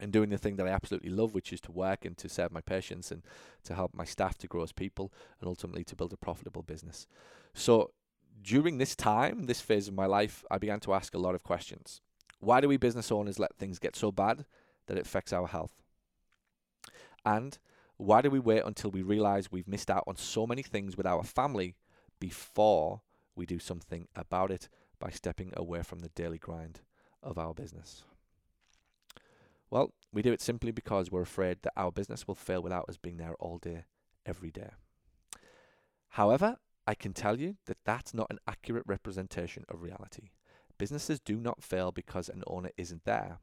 and 0.00 0.12
doing 0.12 0.30
the 0.30 0.38
thing 0.38 0.56
that 0.56 0.66
I 0.66 0.70
absolutely 0.70 1.10
love, 1.10 1.32
which 1.32 1.52
is 1.52 1.60
to 1.62 1.72
work 1.72 2.04
and 2.04 2.18
to 2.18 2.28
serve 2.28 2.50
my 2.50 2.60
patients 2.60 3.12
and 3.12 3.22
to 3.62 3.76
help 3.76 3.94
my 3.94 4.04
staff 4.04 4.36
to 4.38 4.48
grow 4.48 4.64
as 4.64 4.72
people 4.72 5.12
and 5.40 5.46
ultimately 5.46 5.84
to 5.84 5.94
build 5.94 6.12
a 6.12 6.16
profitable 6.16 6.62
business. 6.62 7.06
So 7.54 7.92
during 8.42 8.78
this 8.78 8.96
time, 8.96 9.44
this 9.44 9.60
phase 9.60 9.86
of 9.86 9.94
my 9.94 10.06
life, 10.06 10.44
I 10.50 10.58
began 10.58 10.80
to 10.80 10.94
ask 10.94 11.14
a 11.14 11.18
lot 11.18 11.36
of 11.36 11.44
questions. 11.44 12.00
Why 12.40 12.60
do 12.60 12.68
we 12.68 12.76
business 12.76 13.10
owners 13.10 13.38
let 13.38 13.56
things 13.56 13.78
get 13.78 13.96
so 13.96 14.12
bad 14.12 14.44
that 14.86 14.96
it 14.96 15.06
affects 15.06 15.32
our 15.32 15.46
health? 15.46 15.82
And 17.24 17.58
why 17.96 18.22
do 18.22 18.30
we 18.30 18.38
wait 18.38 18.62
until 18.64 18.90
we 18.90 19.02
realize 19.02 19.50
we've 19.50 19.68
missed 19.68 19.90
out 19.90 20.04
on 20.06 20.16
so 20.16 20.46
many 20.46 20.62
things 20.62 20.96
with 20.96 21.06
our 21.06 21.24
family 21.24 21.74
before 22.20 23.02
we 23.34 23.44
do 23.44 23.58
something 23.58 24.06
about 24.14 24.50
it 24.50 24.68
by 24.98 25.10
stepping 25.10 25.52
away 25.56 25.82
from 25.82 26.00
the 26.00 26.10
daily 26.10 26.38
grind 26.38 26.80
of 27.22 27.38
our 27.38 27.54
business? 27.54 28.04
Well, 29.70 29.92
we 30.12 30.22
do 30.22 30.32
it 30.32 30.40
simply 30.40 30.70
because 30.70 31.10
we're 31.10 31.22
afraid 31.22 31.58
that 31.62 31.74
our 31.76 31.92
business 31.92 32.26
will 32.26 32.34
fail 32.34 32.62
without 32.62 32.88
us 32.88 32.96
being 32.96 33.18
there 33.18 33.34
all 33.38 33.58
day, 33.58 33.84
every 34.24 34.50
day. 34.50 34.70
However, 36.10 36.56
I 36.86 36.94
can 36.94 37.12
tell 37.12 37.38
you 37.38 37.56
that 37.66 37.78
that's 37.84 38.14
not 38.14 38.28
an 38.30 38.38
accurate 38.46 38.84
representation 38.86 39.64
of 39.68 39.82
reality. 39.82 40.30
Businesses 40.78 41.20
do 41.20 41.36
not 41.36 41.62
fail 41.62 41.90
because 41.92 42.28
an 42.28 42.42
owner 42.46 42.70
isn't 42.76 43.04
there. 43.04 43.38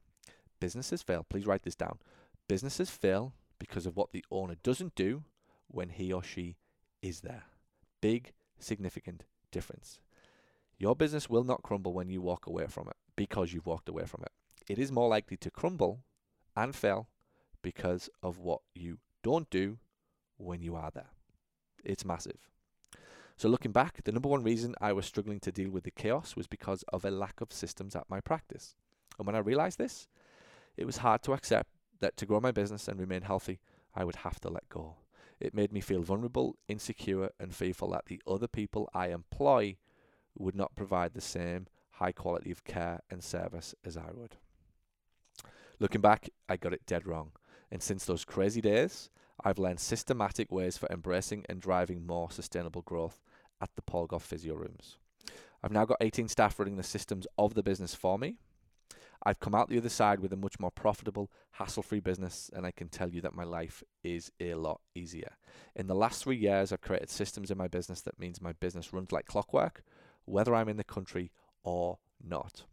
Businesses 0.60 1.02
fail, 1.02 1.26
please 1.28 1.46
write 1.46 1.64
this 1.64 1.76
down. 1.76 2.00
Businesses 2.48 2.90
fail 2.90 3.34
because 3.60 3.86
of 3.86 3.96
what 3.96 4.12
the 4.12 4.24
owner 4.32 4.56
doesn't 4.64 4.96
do 4.96 5.24
when 5.68 5.90
he 5.90 6.14
or 6.14 6.24
she 6.24 6.56
is 7.02 7.22
there. 7.22 7.44
Big, 8.02 8.34
significant 8.60 9.24
difference. 9.52 10.00
Your 10.78 10.96
business 10.96 11.30
will 11.30 11.44
not 11.44 11.64
crumble 11.64 11.94
when 11.94 12.10
you 12.10 12.22
walk 12.22 12.48
away 12.48 12.68
from 12.68 12.88
it 12.88 12.96
because 13.16 13.54
you've 13.54 13.66
walked 13.66 13.90
away 13.90 14.06
from 14.06 14.24
it. 14.24 14.32
It 14.68 14.80
is 14.80 14.92
more 14.92 15.10
likely 15.10 15.38
to 15.38 15.52
crumble 15.52 16.04
and 16.56 16.76
fail 16.76 17.08
because 17.62 18.10
of 18.24 18.40
what 18.40 18.62
you 18.74 19.00
don't 19.24 19.50
do 19.50 19.78
when 20.38 20.62
you 20.62 20.76
are 20.76 20.92
there. 20.92 21.10
It's 21.84 22.06
massive. 22.06 22.50
So, 23.38 23.50
looking 23.50 23.74
back, 23.74 24.02
the 24.04 24.14
number 24.14 24.30
one 24.30 24.44
reason 24.44 24.76
I 24.80 24.94
was 24.94 25.06
struggling 25.06 25.42
to 25.42 25.52
deal 25.52 25.70
with 25.70 25.84
the 25.84 25.92
chaos 25.92 26.36
was 26.36 26.48
because 26.48 26.84
of 26.94 27.04
a 27.04 27.12
lack 27.12 27.42
of 27.42 27.52
systems 27.52 27.96
at 27.96 28.10
my 28.10 28.22
practice. 28.22 28.76
And 29.18 29.28
when 29.28 29.36
I 29.36 29.40
realized 29.40 29.78
this, 29.78 30.08
it 30.78 30.86
was 30.86 30.98
hard 30.98 31.22
to 31.24 31.34
accept 31.34 31.70
that 32.00 32.16
to 32.18 32.26
grow 32.26 32.40
my 32.40 32.52
business 32.52 32.88
and 32.88 33.00
remain 33.00 33.24
healthy, 33.24 33.60
I 33.94 34.06
would 34.06 34.18
have 34.18 34.40
to 34.42 34.50
let 34.50 34.70
go. 34.70 34.96
It 35.40 35.54
made 35.54 35.74
me 35.74 35.82
feel 35.82 36.02
vulnerable, 36.02 36.56
insecure, 36.68 37.30
and 37.40 37.54
fearful 37.54 37.92
that 37.92 38.06
the 38.06 38.22
other 38.26 38.48
people 38.48 38.90
I 38.94 39.08
employ 39.08 39.78
would 40.38 40.56
not 40.56 40.76
provide 40.76 41.14
the 41.14 41.22
same 41.22 41.68
high 41.92 42.12
quality 42.12 42.52
of 42.52 42.64
care 42.64 43.02
and 43.10 43.24
service 43.24 43.76
as 43.84 43.98
I 43.98 44.12
would. 44.14 44.36
Looking 45.80 46.02
back, 46.02 46.30
I 46.48 46.58
got 46.58 46.74
it 46.74 46.86
dead 46.86 47.06
wrong. 47.06 47.32
And 47.72 47.82
since 47.82 48.06
those 48.06 48.24
crazy 48.24 48.62
days, 48.62 49.10
I've 49.44 49.60
learned 49.60 49.80
systematic 49.80 50.52
ways 50.52 50.78
for 50.78 50.88
embracing 50.90 51.46
and 51.50 51.62
driving 51.62 52.06
more 52.06 52.32
sustainable 52.32 52.82
growth 52.82 53.22
at 53.62 53.70
the 53.76 53.82
Paul 53.82 54.08
Gough 54.08 54.24
Physio 54.24 54.56
Rooms. 54.56 54.98
I've 55.64 55.72
now 55.72 55.86
got 55.86 55.98
18 56.02 56.28
staff 56.28 56.60
running 56.60 56.78
the 56.78 56.84
systems 56.84 57.28
of 57.38 57.54
the 57.54 57.64
business 57.64 57.96
for 57.96 58.18
me. 58.18 58.38
I've 59.24 59.40
come 59.40 59.56
out 59.56 59.70
the 59.70 59.78
other 59.78 59.90
side 59.90 60.20
with 60.20 60.32
a 60.34 60.38
much 60.38 60.60
more 60.60 60.70
profitable, 60.70 61.32
hassle 61.52 61.82
free 61.82 62.00
business, 62.00 62.52
and 62.54 62.66
I 62.66 62.72
can 62.72 62.90
tell 62.90 63.10
you 63.10 63.22
that 63.22 63.34
my 63.34 63.44
life 63.44 63.82
is 64.04 64.32
a 64.40 64.54
lot 64.54 64.82
easier. 64.94 65.32
In 65.76 65.88
the 65.88 65.96
last 65.96 66.24
three 66.24 66.36
years, 66.38 66.72
I've 66.72 66.82
created 66.82 67.10
systems 67.10 67.50
in 67.50 67.58
my 67.58 67.68
business 67.68 68.02
that 68.02 68.20
means 68.20 68.42
my 68.42 68.54
business 68.54 68.94
runs 68.94 69.12
like 69.12 69.26
clockwork, 69.26 69.84
whether 70.26 70.54
I'm 70.54 70.70
in 70.70 70.78
the 70.78 70.84
country 70.84 71.32
or 71.64 71.98
not. 72.24 72.64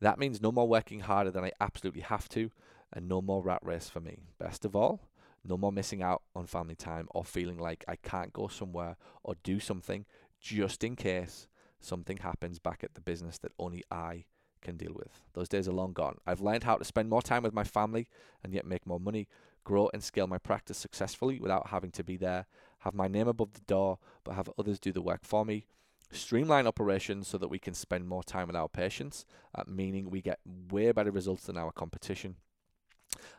That 0.00 0.18
means 0.18 0.40
no 0.40 0.50
more 0.50 0.66
working 0.66 1.00
harder 1.00 1.30
than 1.30 1.44
I 1.44 1.52
absolutely 1.60 2.02
have 2.02 2.28
to, 2.30 2.50
and 2.92 3.06
no 3.06 3.20
more 3.20 3.42
rat 3.42 3.60
race 3.62 3.88
for 3.90 4.00
me. 4.00 4.20
Best 4.38 4.64
of 4.64 4.74
all, 4.74 5.09
no 5.44 5.56
more 5.56 5.72
missing 5.72 6.02
out 6.02 6.22
on 6.34 6.46
family 6.46 6.74
time 6.74 7.08
or 7.10 7.24
feeling 7.24 7.58
like 7.58 7.84
I 7.88 7.96
can't 7.96 8.32
go 8.32 8.48
somewhere 8.48 8.96
or 9.22 9.34
do 9.42 9.58
something 9.60 10.04
just 10.40 10.84
in 10.84 10.96
case 10.96 11.48
something 11.80 12.18
happens 12.18 12.58
back 12.58 12.84
at 12.84 12.94
the 12.94 13.00
business 13.00 13.38
that 13.38 13.52
only 13.58 13.82
I 13.90 14.24
can 14.60 14.76
deal 14.76 14.92
with. 14.94 15.22
Those 15.32 15.48
days 15.48 15.66
are 15.66 15.72
long 15.72 15.92
gone. 15.92 16.18
I've 16.26 16.42
learned 16.42 16.64
how 16.64 16.76
to 16.76 16.84
spend 16.84 17.08
more 17.08 17.22
time 17.22 17.42
with 17.42 17.54
my 17.54 17.64
family 17.64 18.08
and 18.44 18.52
yet 18.52 18.66
make 18.66 18.86
more 18.86 19.00
money, 19.00 19.28
grow 19.64 19.88
and 19.94 20.04
scale 20.04 20.26
my 20.26 20.38
practice 20.38 20.76
successfully 20.76 21.40
without 21.40 21.68
having 21.68 21.90
to 21.92 22.04
be 22.04 22.16
there, 22.16 22.46
have 22.80 22.94
my 22.94 23.08
name 23.08 23.28
above 23.28 23.54
the 23.54 23.60
door, 23.62 23.98
but 24.24 24.34
have 24.34 24.50
others 24.58 24.78
do 24.78 24.92
the 24.92 25.00
work 25.00 25.24
for 25.24 25.46
me. 25.46 25.64
Streamline 26.12 26.66
operations 26.66 27.28
so 27.28 27.38
that 27.38 27.48
we 27.48 27.58
can 27.58 27.72
spend 27.72 28.08
more 28.08 28.22
time 28.22 28.48
with 28.48 28.56
our 28.56 28.68
patients, 28.68 29.24
meaning 29.66 30.10
we 30.10 30.20
get 30.20 30.40
way 30.70 30.90
better 30.92 31.10
results 31.10 31.44
than 31.44 31.56
our 31.56 31.72
competition. 31.72 32.36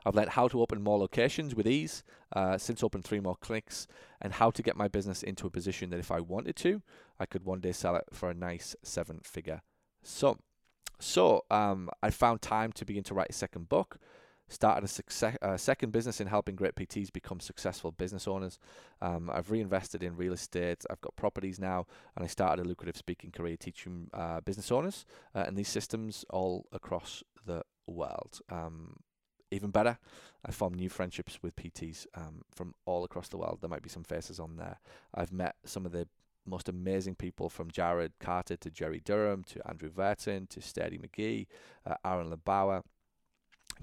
I've 0.05 0.15
learned 0.15 0.31
how 0.31 0.47
to 0.47 0.61
open 0.61 0.81
more 0.81 0.97
locations 0.97 1.55
with 1.55 1.67
ease, 1.67 2.03
uh, 2.33 2.57
since 2.57 2.83
opened 2.83 3.03
three 3.03 3.19
more 3.19 3.35
clinics, 3.35 3.87
and 4.21 4.33
how 4.33 4.51
to 4.51 4.63
get 4.63 4.77
my 4.77 4.87
business 4.87 5.23
into 5.23 5.47
a 5.47 5.51
position 5.51 5.89
that 5.89 5.99
if 5.99 6.11
I 6.11 6.19
wanted 6.19 6.55
to, 6.57 6.81
I 7.19 7.25
could 7.25 7.45
one 7.45 7.59
day 7.59 7.71
sell 7.71 7.95
it 7.95 8.05
for 8.11 8.29
a 8.29 8.33
nice 8.33 8.75
seven 8.83 9.21
figure 9.23 9.61
sum. 10.03 10.39
So 10.99 11.45
um, 11.49 11.89
I 12.03 12.11
found 12.11 12.41
time 12.41 12.71
to 12.73 12.85
begin 12.85 13.03
to 13.03 13.13
write 13.13 13.29
a 13.31 13.33
second 13.33 13.69
book. 13.69 13.97
Started 14.49 14.83
a 14.83 14.87
success, 14.87 15.37
uh, 15.41 15.55
second 15.55 15.91
business 15.91 16.19
in 16.19 16.27
helping 16.27 16.55
great 16.55 16.75
PTs 16.75 17.11
become 17.11 17.39
successful 17.39 17.91
business 17.91 18.27
owners. 18.27 18.59
Um, 19.01 19.31
I've 19.33 19.49
reinvested 19.49 20.03
in 20.03 20.17
real 20.17 20.33
estate. 20.33 20.83
I've 20.89 20.99
got 20.99 21.15
properties 21.15 21.57
now, 21.57 21.87
and 22.15 22.25
I 22.25 22.27
started 22.27 22.65
a 22.65 22.67
lucrative 22.67 22.97
speaking 22.97 23.31
career 23.31 23.55
teaching 23.55 24.09
uh, 24.13 24.41
business 24.41 24.69
owners 24.69 25.05
uh, 25.33 25.45
and 25.47 25.55
these 25.55 25.69
systems 25.69 26.25
all 26.29 26.65
across 26.73 27.23
the 27.45 27.63
world. 27.87 28.41
Um, 28.51 28.97
even 29.51 29.69
better, 29.69 29.97
I 30.45 30.51
formed 30.51 30.77
new 30.77 30.89
friendships 30.89 31.39
with 31.41 31.55
PTs 31.55 32.07
um, 32.15 32.41
from 32.53 32.73
all 32.85 33.03
across 33.03 33.27
the 33.27 33.37
world. 33.37 33.59
There 33.61 33.69
might 33.69 33.83
be 33.83 33.89
some 33.89 34.03
faces 34.03 34.39
on 34.39 34.55
there. 34.55 34.79
I've 35.13 35.31
met 35.31 35.55
some 35.65 35.85
of 35.85 35.91
the 35.91 36.07
most 36.45 36.67
amazing 36.67 37.15
people 37.15 37.49
from 37.49 37.69
Jarod 37.69 38.13
Carter 38.19 38.57
to 38.57 38.71
Jerry 38.71 39.01
Durham 39.03 39.43
to 39.45 39.67
Andrew 39.67 39.91
Vertson 39.91 40.49
to 40.49 40.61
Steady 40.61 40.97
McGee, 40.97 41.45
uh, 41.85 41.95
Aaron 42.03 42.31
LeBauer, 42.31 42.83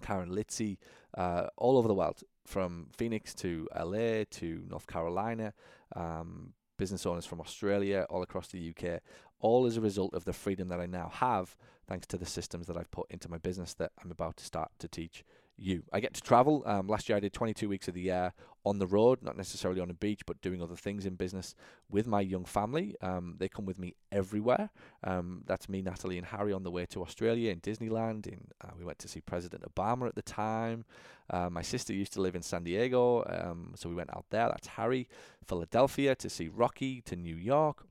Karen 0.02 0.30
Litzy, 0.30 0.78
uh, 1.16 1.46
all 1.56 1.78
over 1.78 1.86
the 1.86 1.94
world, 1.94 2.22
from 2.44 2.88
Phoenix 2.90 3.34
to 3.34 3.68
LA 3.78 4.24
to 4.30 4.64
North 4.68 4.86
Carolina, 4.86 5.52
um, 5.94 6.54
business 6.78 7.06
owners 7.06 7.26
from 7.26 7.40
Australia, 7.40 8.06
all 8.08 8.22
across 8.22 8.48
the 8.48 8.74
UK, 8.74 9.00
all 9.40 9.66
as 9.66 9.76
a 9.76 9.80
result 9.80 10.14
of 10.14 10.24
the 10.24 10.32
freedom 10.32 10.68
that 10.68 10.80
I 10.80 10.86
now 10.86 11.10
have 11.14 11.56
thanks 11.86 12.06
to 12.08 12.18
the 12.18 12.26
systems 12.26 12.66
that 12.66 12.76
I've 12.76 12.90
put 12.90 13.10
into 13.10 13.30
my 13.30 13.38
business 13.38 13.74
that 13.74 13.92
I'm 14.02 14.10
about 14.10 14.36
to 14.38 14.44
start 14.44 14.70
to 14.78 14.88
teach 14.88 15.24
you. 15.58 15.82
I 15.92 16.00
get 16.00 16.14
to 16.14 16.20
travel. 16.20 16.62
Um, 16.66 16.86
last 16.86 17.08
year 17.08 17.16
I 17.16 17.20
did 17.20 17.32
22 17.32 17.68
weeks 17.68 17.88
of 17.88 17.94
the 17.94 18.00
year 18.02 18.32
on 18.64 18.78
the 18.78 18.86
road, 18.86 19.22
not 19.22 19.36
necessarily 19.36 19.80
on 19.80 19.90
a 19.90 19.94
beach, 19.94 20.22
but 20.26 20.40
doing 20.40 20.62
other 20.62 20.76
things 20.76 21.06
in 21.06 21.14
business 21.14 21.54
with 21.90 22.06
my 22.06 22.20
young 22.20 22.44
family. 22.44 22.96
Um, 23.00 23.36
they 23.38 23.48
come 23.48 23.64
with 23.64 23.78
me 23.78 23.94
everywhere. 24.12 24.70
Um, 25.04 25.42
that's 25.46 25.68
me, 25.68 25.80
Natalie, 25.80 26.18
and 26.18 26.26
Harry 26.26 26.52
on 26.52 26.64
the 26.64 26.70
way 26.70 26.84
to 26.86 27.02
Australia 27.02 27.50
in 27.50 27.60
Disneyland. 27.60 28.26
In 28.26 28.48
uh, 28.62 28.70
we 28.78 28.84
went 28.84 28.98
to 29.00 29.08
see 29.08 29.20
President 29.20 29.64
Obama 29.64 30.08
at 30.08 30.14
the 30.14 30.22
time. 30.22 30.84
Uh, 31.30 31.48
my 31.50 31.62
sister 31.62 31.92
used 31.92 32.12
to 32.14 32.20
live 32.20 32.34
in 32.34 32.42
San 32.42 32.64
Diego, 32.64 33.24
um, 33.28 33.72
so 33.74 33.88
we 33.88 33.94
went 33.94 34.14
out 34.14 34.26
there. 34.30 34.48
That's 34.48 34.68
Harry. 34.68 35.08
Philadelphia 35.46 36.14
to 36.16 36.28
see 36.28 36.48
Rocky, 36.48 37.00
to 37.02 37.16
New 37.16 37.36
York, 37.36 37.86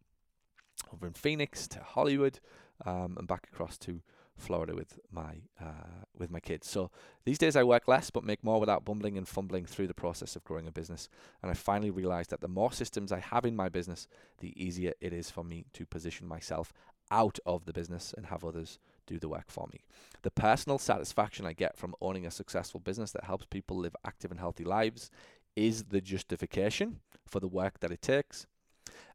over 0.94 1.08
in 1.08 1.14
Phoenix 1.14 1.68
to 1.70 1.80
Hollywood, 1.80 2.40
um, 2.86 3.16
and 3.18 3.28
back 3.28 3.48
across 3.52 3.78
to 3.80 4.02
Florida 4.38 4.76
with 4.76 5.00
my 5.12 5.42
uh, 5.60 6.06
with 6.18 6.30
my 6.30 6.40
kids. 6.40 6.68
So 6.68 6.92
these 7.26 7.38
days 7.38 7.56
I 7.56 7.64
work 7.64 7.88
less 7.88 8.10
but 8.10 8.24
make 8.24 8.44
more 8.44 8.60
without 8.60 8.86
bumbling 8.86 9.18
and 9.18 9.28
fumbling 9.28 9.66
through 9.66 9.88
the 9.88 9.94
process 9.94 10.36
of 10.36 10.44
growing 10.44 10.68
a 10.68 10.72
business. 10.72 11.10
And 11.42 11.52
I 11.52 11.54
finally 11.54 11.92
realized 11.92 12.30
that 12.30 12.42
the 12.42 12.48
more 12.48 12.72
systems 12.72 13.12
I 13.12 13.20
have 13.20 13.46
in 13.46 13.56
my 13.56 13.70
business, 13.70 14.08
the 14.40 14.54
easier 14.62 14.94
it 15.02 15.14
is 15.14 15.30
for 15.30 15.44
me 15.44 15.66
to 15.74 15.86
position 15.86 16.28
myself 16.28 16.72
out 17.10 17.40
of 17.46 17.66
the 17.66 17.74
business 17.74 18.14
and 18.16 18.28
have 18.28 18.44
others 18.44 18.80
do 19.06 19.18
the 19.18 19.30
work 19.30 19.50
for 19.50 19.68
me. 19.72 19.86
The 20.24 20.32
personal 20.32 20.78
satisfaction 20.78 21.46
I 21.46 21.54
get 21.54 21.78
from 21.78 21.96
owning 22.02 22.26
a 22.26 22.32
successful 22.32 22.80
business 22.80 23.12
that 23.12 23.24
helps 23.24 23.46
people 23.46 23.78
live 23.78 23.96
active 24.06 24.32
and 24.32 24.40
healthy 24.40 24.66
lives 24.66 25.10
is 25.56 25.86
the 25.86 26.02
justification 26.02 27.00
for 27.26 27.40
the 27.40 27.48
work 27.48 27.80
that 27.80 27.92
it 27.92 28.02
takes 28.02 28.46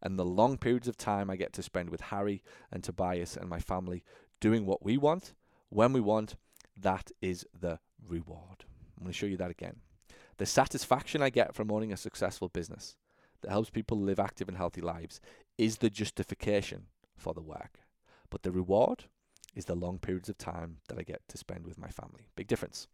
and 0.02 0.18
the 0.18 0.24
long 0.24 0.58
periods 0.58 0.88
of 0.88 0.96
time 0.96 1.30
I 1.30 1.36
get 1.36 1.52
to 1.54 1.62
spend 1.62 1.90
with 1.90 2.00
Harry 2.00 2.42
and 2.70 2.82
Tobias 2.82 3.36
and 3.36 3.48
my 3.48 3.60
family 3.60 4.02
doing 4.42 4.66
what 4.66 4.84
we 4.84 4.98
want, 4.98 5.32
when 5.70 5.92
we 5.92 6.00
want, 6.00 6.34
that 6.76 7.12
is 7.22 7.46
the 7.58 7.78
reward. 8.06 8.64
I'm 8.96 9.04
going 9.04 9.12
to 9.12 9.18
show 9.18 9.26
you 9.26 9.36
that 9.36 9.52
again. 9.52 9.76
The 10.38 10.46
satisfaction 10.46 11.22
I 11.22 11.30
get 11.30 11.54
from 11.54 11.70
owning 11.70 11.92
a 11.92 11.96
successful 11.96 12.48
business 12.48 12.96
that 13.40 13.50
helps 13.50 13.70
people 13.70 13.98
live 13.98 14.18
active 14.18 14.48
and 14.48 14.56
healthy 14.56 14.80
lives 14.80 15.20
is 15.56 15.78
the 15.78 15.90
justification 15.90 16.86
for 17.16 17.32
the 17.32 17.40
work. 17.40 17.78
but 18.32 18.42
the 18.42 18.50
reward 18.50 19.04
is 19.54 19.66
the 19.66 19.74
long 19.74 19.98
periods 19.98 20.28
of 20.28 20.38
time 20.38 20.78
that 20.88 20.98
I 20.98 21.02
get 21.02 21.20
to 21.28 21.38
spend 21.38 21.66
with 21.66 21.78
my 21.78 21.88
family. 21.88 22.28
Big 22.36 22.46
difference. 22.46 22.88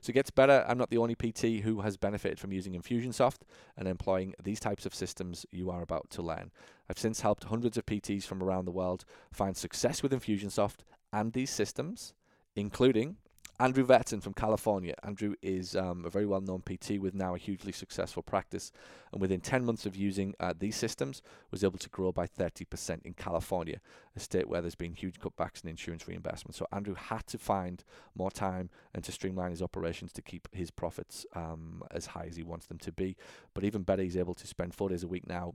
So 0.00 0.10
it 0.10 0.14
gets 0.14 0.30
better. 0.30 0.64
I'm 0.68 0.78
not 0.78 0.90
the 0.90 0.98
only 0.98 1.14
PT 1.14 1.62
who 1.62 1.82
has 1.82 1.96
benefited 1.96 2.38
from 2.38 2.52
using 2.52 2.72
Infusionsoft 2.72 3.42
and 3.76 3.86
employing 3.86 4.34
these 4.42 4.60
types 4.60 4.86
of 4.86 4.94
systems 4.94 5.46
you 5.50 5.70
are 5.70 5.82
about 5.82 6.10
to 6.10 6.22
learn. 6.22 6.50
I've 6.88 6.98
since 6.98 7.20
helped 7.20 7.44
hundreds 7.44 7.76
of 7.76 7.86
PTs 7.86 8.24
from 8.24 8.42
around 8.42 8.64
the 8.64 8.72
world 8.72 9.04
find 9.32 9.56
success 9.56 10.02
with 10.02 10.12
Infusionsoft 10.12 10.80
and 11.12 11.32
these 11.32 11.50
systems, 11.50 12.14
including 12.56 13.16
Andrew 13.60 13.86
Vertson 13.86 14.22
from 14.22 14.32
California. 14.32 14.94
Andrew 15.02 15.34
is 15.42 15.76
um, 15.76 16.06
a 16.06 16.08
very 16.08 16.24
well 16.24 16.40
known 16.40 16.62
PT 16.62 16.92
with 16.98 17.14
now 17.14 17.34
a 17.34 17.38
hugely 17.38 17.72
successful 17.72 18.22
practice, 18.22 18.72
and 19.12 19.20
within 19.20 19.42
10 19.42 19.66
months 19.66 19.84
of 19.84 19.94
using 19.94 20.34
uh, 20.40 20.54
these 20.58 20.76
systems, 20.76 21.20
was 21.50 21.62
able 21.62 21.76
to 21.76 21.90
grow 21.90 22.10
by 22.10 22.26
30% 22.26 23.04
in 23.04 23.12
California, 23.12 23.82
a 24.16 24.20
state 24.20 24.48
where 24.48 24.62
there's 24.62 24.74
been 24.74 24.94
huge 24.94 25.20
cutbacks 25.20 25.62
in 25.62 25.68
insurance 25.68 26.08
reimbursement. 26.08 26.54
So 26.54 26.66
Andrew 26.72 26.94
had 26.94 27.26
to 27.26 27.36
find 27.36 27.84
more 28.14 28.30
time 28.30 28.70
and 28.94 29.04
to 29.04 29.12
streamline 29.12 29.50
his 29.50 29.60
operations 29.60 30.14
to 30.14 30.22
keep 30.22 30.48
his 30.52 30.70
profits 30.70 31.26
um, 31.34 31.82
as 31.90 32.06
high 32.06 32.28
as 32.30 32.36
he 32.36 32.42
wants 32.42 32.64
them 32.64 32.78
to 32.78 32.92
be. 32.92 33.14
But 33.52 33.64
even 33.64 33.82
better, 33.82 34.02
he's 34.02 34.16
able 34.16 34.34
to 34.34 34.46
spend 34.46 34.74
four 34.74 34.88
days 34.88 35.02
a 35.02 35.08
week 35.08 35.28
now 35.28 35.52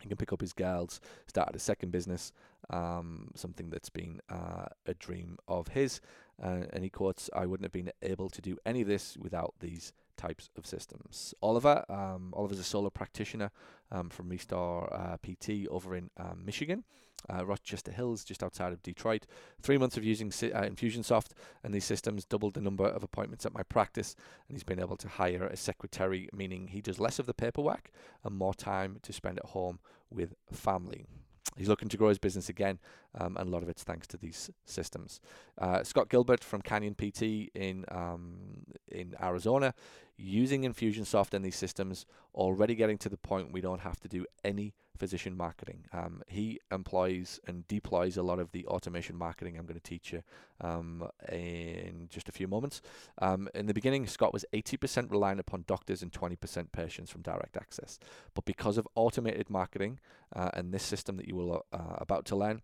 he 0.00 0.08
can 0.08 0.16
pick 0.16 0.32
up 0.32 0.40
his 0.40 0.52
girls, 0.52 1.00
start 1.26 1.54
a 1.54 1.58
second 1.58 1.90
business, 1.90 2.32
um, 2.70 3.30
something 3.34 3.70
that's 3.70 3.90
been 3.90 4.20
uh, 4.28 4.66
a 4.86 4.94
dream 4.94 5.38
of 5.48 5.68
his. 5.68 6.00
Uh, 6.42 6.64
and 6.72 6.84
he 6.84 6.90
quotes, 6.90 7.28
I 7.34 7.46
wouldn't 7.46 7.64
have 7.64 7.72
been 7.72 7.92
able 8.02 8.30
to 8.30 8.40
do 8.40 8.56
any 8.64 8.82
of 8.82 8.88
this 8.88 9.16
without 9.18 9.54
these 9.60 9.92
types 10.16 10.50
of 10.56 10.66
systems. 10.66 11.34
Oliver, 11.42 11.84
um, 11.88 12.32
Oliver's 12.36 12.58
a 12.58 12.64
solo 12.64 12.90
practitioner 12.90 13.50
um, 13.90 14.10
from 14.10 14.28
Restore 14.28 14.92
uh, 14.92 15.16
PT 15.16 15.66
over 15.70 15.96
in 15.96 16.10
um, 16.16 16.42
Michigan, 16.44 16.84
uh, 17.32 17.44
Rochester 17.44 17.92
Hills, 17.92 18.24
just 18.24 18.42
outside 18.42 18.72
of 18.72 18.82
Detroit. 18.82 19.26
Three 19.62 19.78
months 19.78 19.96
of 19.96 20.04
using 20.04 20.28
uh, 20.28 20.62
Infusionsoft 20.62 21.30
and 21.64 21.72
these 21.72 21.84
systems 21.84 22.24
doubled 22.24 22.54
the 22.54 22.60
number 22.60 22.86
of 22.86 23.02
appointments 23.02 23.46
at 23.46 23.54
my 23.54 23.62
practice, 23.62 24.14
and 24.48 24.56
he's 24.56 24.64
been 24.64 24.80
able 24.80 24.96
to 24.96 25.08
hire 25.08 25.46
a 25.46 25.56
secretary, 25.56 26.28
meaning 26.32 26.68
he 26.68 26.80
does 26.80 27.00
less 27.00 27.18
of 27.18 27.26
the 27.26 27.34
paperwork 27.34 27.90
and 28.24 28.36
more 28.36 28.54
time 28.54 28.98
to 29.02 29.12
spend 29.12 29.38
at 29.38 29.46
home 29.46 29.78
with 30.10 30.34
family. 30.52 31.06
He's 31.56 31.68
looking 31.68 31.88
to 31.88 31.96
grow 31.96 32.08
his 32.08 32.18
business 32.18 32.48
again, 32.48 32.78
um, 33.18 33.36
and 33.36 33.48
a 33.48 33.52
lot 33.52 33.62
of 33.62 33.68
it's 33.68 33.82
thanks 33.82 34.06
to 34.08 34.16
these 34.16 34.50
systems. 34.64 35.20
Uh, 35.58 35.82
Scott 35.82 36.08
Gilbert 36.08 36.44
from 36.44 36.62
Canyon 36.62 36.94
PT 36.94 37.50
in 37.54 37.84
um, 37.90 38.64
in 38.90 39.14
Arizona, 39.20 39.74
using 40.16 40.62
Infusionsoft 40.62 41.34
and 41.34 41.44
these 41.44 41.56
systems, 41.56 42.06
already 42.34 42.74
getting 42.74 42.98
to 42.98 43.08
the 43.08 43.16
point 43.16 43.52
we 43.52 43.60
don't 43.60 43.80
have 43.80 43.98
to 44.00 44.08
do 44.08 44.24
any 44.44 44.74
physician 44.98 45.36
marketing. 45.36 45.86
Um, 45.92 46.22
he 46.26 46.60
employs 46.70 47.40
and 47.46 47.66
deploys 47.68 48.16
a 48.16 48.22
lot 48.22 48.38
of 48.38 48.52
the 48.52 48.66
automation 48.66 49.16
marketing 49.16 49.56
I'm 49.56 49.66
going 49.66 49.80
to 49.80 49.80
teach 49.80 50.12
you 50.12 50.22
um, 50.60 51.08
in 51.30 52.08
just 52.10 52.28
a 52.28 52.32
few 52.32 52.48
moments. 52.48 52.82
Um, 53.18 53.48
in 53.54 53.66
the 53.66 53.74
beginning, 53.74 54.06
Scott 54.06 54.32
was 54.32 54.44
80% 54.52 55.10
reliant 55.10 55.40
upon 55.40 55.64
doctors 55.66 56.02
and 56.02 56.12
20% 56.12 56.72
patients 56.72 57.10
from 57.10 57.22
direct 57.22 57.56
access. 57.56 57.98
But 58.34 58.44
because 58.44 58.78
of 58.78 58.86
automated 58.94 59.48
marketing 59.48 60.00
uh, 60.34 60.50
and 60.54 60.72
this 60.72 60.82
system 60.82 61.16
that 61.16 61.28
you 61.28 61.36
will 61.36 61.64
uh, 61.72 61.96
about 61.96 62.24
to 62.26 62.36
learn, 62.36 62.62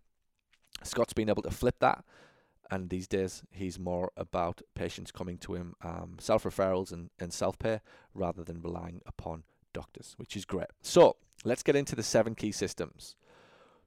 Scott's 0.83 1.13
been 1.13 1.29
able 1.29 1.43
to 1.43 1.51
flip 1.51 1.79
that 1.79 2.03
and 2.71 2.89
these 2.89 3.07
days 3.07 3.43
he's 3.51 3.79
more 3.79 4.11
about 4.17 4.61
patients 4.73 5.11
coming 5.11 5.37
to 5.37 5.53
him 5.53 5.75
um, 5.83 6.15
self 6.19 6.43
referrals 6.43 6.91
and, 6.91 7.09
and 7.19 7.31
self 7.31 7.59
pay 7.59 7.79
rather 8.13 8.43
than 8.43 8.61
relying 8.61 9.01
upon 9.05 9.43
doctors, 9.75 10.15
which 10.17 10.35
is 10.35 10.45
great. 10.45 10.71
So 10.81 11.17
let's 11.43 11.61
get 11.61 11.75
into 11.75 11.95
the 11.95 12.01
seven 12.03 12.33
key 12.33 12.51
systems. 12.51 13.15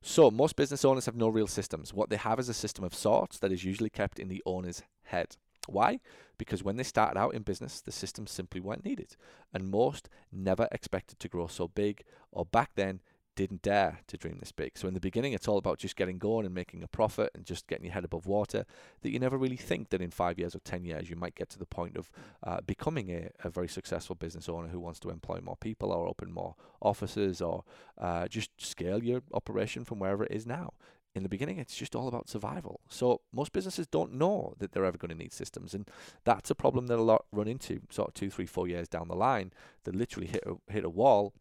So 0.00 0.30
most 0.30 0.54
business 0.54 0.84
owners 0.84 1.06
have 1.06 1.16
no 1.16 1.28
real 1.28 1.48
systems. 1.48 1.92
What 1.92 2.10
they 2.10 2.16
have 2.16 2.38
is 2.38 2.48
a 2.48 2.54
system 2.54 2.84
of 2.84 2.94
sorts 2.94 3.38
that 3.40 3.50
is 3.50 3.64
usually 3.64 3.90
kept 3.90 4.20
in 4.20 4.28
the 4.28 4.42
owner's 4.46 4.82
head. 5.04 5.36
Why? 5.66 6.00
Because 6.38 6.62
when 6.62 6.76
they 6.76 6.84
started 6.84 7.18
out 7.18 7.34
in 7.34 7.42
business, 7.42 7.80
the 7.80 7.92
systems 7.92 8.30
simply 8.30 8.60
weren't 8.60 8.84
needed, 8.84 9.16
and 9.52 9.70
most 9.70 10.08
never 10.30 10.68
expected 10.70 11.18
to 11.18 11.28
grow 11.28 11.48
so 11.48 11.66
big, 11.68 12.04
or 12.30 12.44
back 12.46 12.70
then 12.76 13.00
didn't 13.38 13.62
dare 13.62 14.00
to 14.08 14.16
dream 14.16 14.38
this 14.40 14.50
big. 14.50 14.72
So 14.76 14.88
in 14.88 14.94
the 14.94 15.00
beginning, 15.00 15.32
it's 15.32 15.46
all 15.46 15.58
about 15.58 15.78
just 15.78 15.94
getting 15.94 16.18
going 16.18 16.44
and 16.44 16.52
making 16.52 16.82
a 16.82 16.88
profit 16.88 17.30
and 17.36 17.46
just 17.46 17.68
getting 17.68 17.84
your 17.84 17.94
head 17.94 18.04
above 18.04 18.26
water. 18.26 18.66
That 19.02 19.12
you 19.12 19.20
never 19.20 19.38
really 19.38 19.56
think 19.56 19.90
that 19.90 20.02
in 20.02 20.10
five 20.10 20.40
years 20.40 20.56
or 20.56 20.58
ten 20.58 20.84
years 20.84 21.08
you 21.08 21.14
might 21.14 21.36
get 21.36 21.48
to 21.50 21.58
the 21.58 21.64
point 21.64 21.96
of 21.96 22.10
uh, 22.42 22.62
becoming 22.62 23.10
a, 23.10 23.30
a, 23.44 23.48
very 23.48 23.68
successful 23.68 24.16
business 24.16 24.48
owner 24.48 24.66
who 24.66 24.80
wants 24.80 24.98
to 25.00 25.10
employ 25.10 25.38
more 25.40 25.56
people 25.56 25.92
or 25.92 26.08
open 26.08 26.32
more 26.32 26.56
offices 26.82 27.40
or 27.40 27.62
uh, 27.96 28.26
just 28.26 28.50
scale 28.58 29.04
your 29.04 29.22
operation 29.32 29.84
from 29.84 30.00
wherever 30.00 30.24
it 30.24 30.32
is 30.32 30.44
now. 30.44 30.72
In 31.14 31.22
the 31.22 31.28
beginning, 31.28 31.58
it's 31.58 31.76
just 31.76 31.94
all 31.94 32.08
about 32.08 32.28
survival. 32.28 32.80
So 32.88 33.20
most 33.32 33.52
businesses 33.52 33.86
don't 33.86 34.14
know 34.14 34.54
that 34.58 34.72
they're 34.72 34.84
ever 34.84 34.98
going 34.98 35.10
to 35.10 35.14
need 35.14 35.32
systems, 35.32 35.74
and 35.74 35.88
that's 36.24 36.50
a 36.50 36.56
problem 36.56 36.88
that 36.88 36.98
a 36.98 37.02
lot 37.02 37.26
run 37.30 37.46
into. 37.46 37.82
Sort 37.90 38.08
of 38.08 38.14
two, 38.14 38.30
three, 38.30 38.46
four 38.46 38.66
years 38.66 38.88
down 38.88 39.06
the 39.06 39.14
line, 39.14 39.52
they 39.84 39.92
literally 39.92 40.26
hit 40.26 40.42
a, 40.44 40.72
hit 40.72 40.84
a 40.84 40.90
wall 40.90 41.34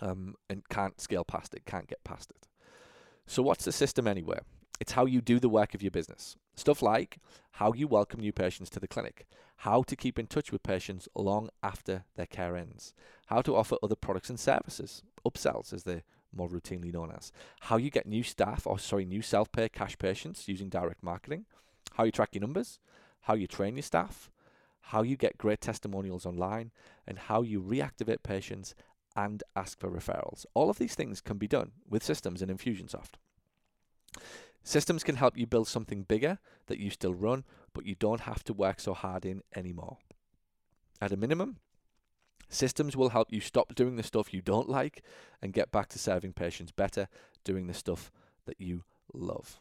um, 0.00 0.34
and 0.48 0.68
can't 0.68 1.00
scale 1.00 1.24
past 1.24 1.54
it, 1.54 1.64
can't 1.66 1.88
get 1.88 2.04
past 2.04 2.30
it. 2.30 2.48
So, 3.26 3.42
what's 3.42 3.64
the 3.64 3.72
system 3.72 4.06
anyway? 4.06 4.38
It's 4.78 4.92
how 4.92 5.06
you 5.06 5.20
do 5.20 5.40
the 5.40 5.48
work 5.48 5.74
of 5.74 5.82
your 5.82 5.90
business. 5.90 6.36
Stuff 6.54 6.82
like 6.82 7.18
how 7.52 7.72
you 7.72 7.88
welcome 7.88 8.20
new 8.20 8.32
patients 8.32 8.70
to 8.70 8.80
the 8.80 8.88
clinic, 8.88 9.26
how 9.58 9.82
to 9.82 9.96
keep 9.96 10.18
in 10.18 10.26
touch 10.26 10.52
with 10.52 10.62
patients 10.62 11.08
long 11.14 11.48
after 11.62 12.04
their 12.14 12.26
care 12.26 12.56
ends, 12.56 12.94
how 13.26 13.40
to 13.42 13.56
offer 13.56 13.76
other 13.82 13.94
products 13.94 14.28
and 14.28 14.38
services, 14.38 15.02
upsells 15.26 15.72
as 15.72 15.84
they're 15.84 16.02
more 16.34 16.48
routinely 16.48 16.92
known 16.92 17.12
as, 17.16 17.32
how 17.60 17.76
you 17.76 17.90
get 17.90 18.06
new 18.06 18.22
staff 18.22 18.66
or 18.66 18.78
sorry, 18.78 19.06
new 19.06 19.22
self-pay 19.22 19.70
cash 19.70 19.96
patients 19.98 20.48
using 20.48 20.68
direct 20.68 21.02
marketing, 21.02 21.46
how 21.94 22.04
you 22.04 22.12
track 22.12 22.30
your 22.32 22.42
numbers, 22.42 22.78
how 23.22 23.34
you 23.34 23.46
train 23.46 23.76
your 23.76 23.82
staff, 23.82 24.30
how 24.80 25.02
you 25.02 25.16
get 25.16 25.38
great 25.38 25.60
testimonials 25.60 26.26
online, 26.26 26.70
and 27.06 27.18
how 27.18 27.42
you 27.42 27.60
reactivate 27.60 28.22
patients 28.22 28.74
and 29.16 29.42
ask 29.56 29.78
for 29.80 29.90
referrals. 29.90 30.44
All 30.54 30.70
of 30.70 30.78
these 30.78 30.94
things 30.94 31.20
can 31.20 31.38
be 31.38 31.48
done 31.48 31.72
with 31.88 32.04
systems 32.04 32.42
in 32.42 32.48
Infusionsoft. 32.48 33.14
Systems 34.62 35.04
can 35.04 35.16
help 35.16 35.38
you 35.38 35.46
build 35.46 35.68
something 35.68 36.02
bigger 36.02 36.38
that 36.66 36.78
you 36.78 36.90
still 36.90 37.14
run, 37.14 37.44
but 37.72 37.86
you 37.86 37.94
don't 37.94 38.22
have 38.22 38.44
to 38.44 38.52
work 38.52 38.80
so 38.80 38.94
hard 38.94 39.24
in 39.24 39.42
anymore. 39.54 39.98
At 41.00 41.12
a 41.12 41.16
minimum, 41.16 41.58
systems 42.48 42.96
will 42.96 43.10
help 43.10 43.32
you 43.32 43.40
stop 43.40 43.74
doing 43.74 43.96
the 43.96 44.02
stuff 44.02 44.34
you 44.34 44.42
don't 44.42 44.68
like 44.68 45.02
and 45.40 45.52
get 45.52 45.70
back 45.70 45.88
to 45.90 45.98
serving 45.98 46.32
patients 46.32 46.72
better, 46.72 47.08
doing 47.44 47.66
the 47.66 47.74
stuff 47.74 48.10
that 48.46 48.60
you 48.60 48.82
love. 49.12 49.60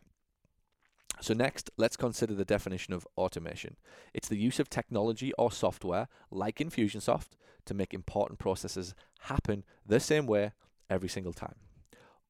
So, 1.22 1.34
next, 1.34 1.70
let's 1.78 1.98
consider 1.98 2.34
the 2.34 2.46
definition 2.46 2.94
of 2.94 3.08
automation. 3.18 3.78
It's 4.14 4.28
the 4.28 4.38
use 4.38 4.60
of 4.60 4.70
technology 4.70 5.32
or 5.38 5.52
software 5.52 6.08
like 6.30 6.58
Infusionsoft 6.58 7.38
to 7.66 7.74
make 7.74 7.94
important 7.94 8.40
processes 8.40 8.94
happen 9.22 9.64
the 9.86 10.00
same 10.00 10.28
way 10.28 10.52
every 10.90 11.10
single 11.10 11.34
time. 11.34 11.56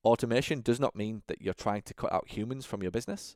Automation 0.04 0.62
does 0.62 0.80
not 0.80 0.96
mean 0.96 1.24
that 1.28 1.42
you're 1.42 1.54
trying 1.54 1.82
to 1.82 1.94
cut 1.94 2.14
out 2.14 2.30
humans 2.30 2.66
from 2.66 2.82
your 2.82 2.92
business. 2.92 3.36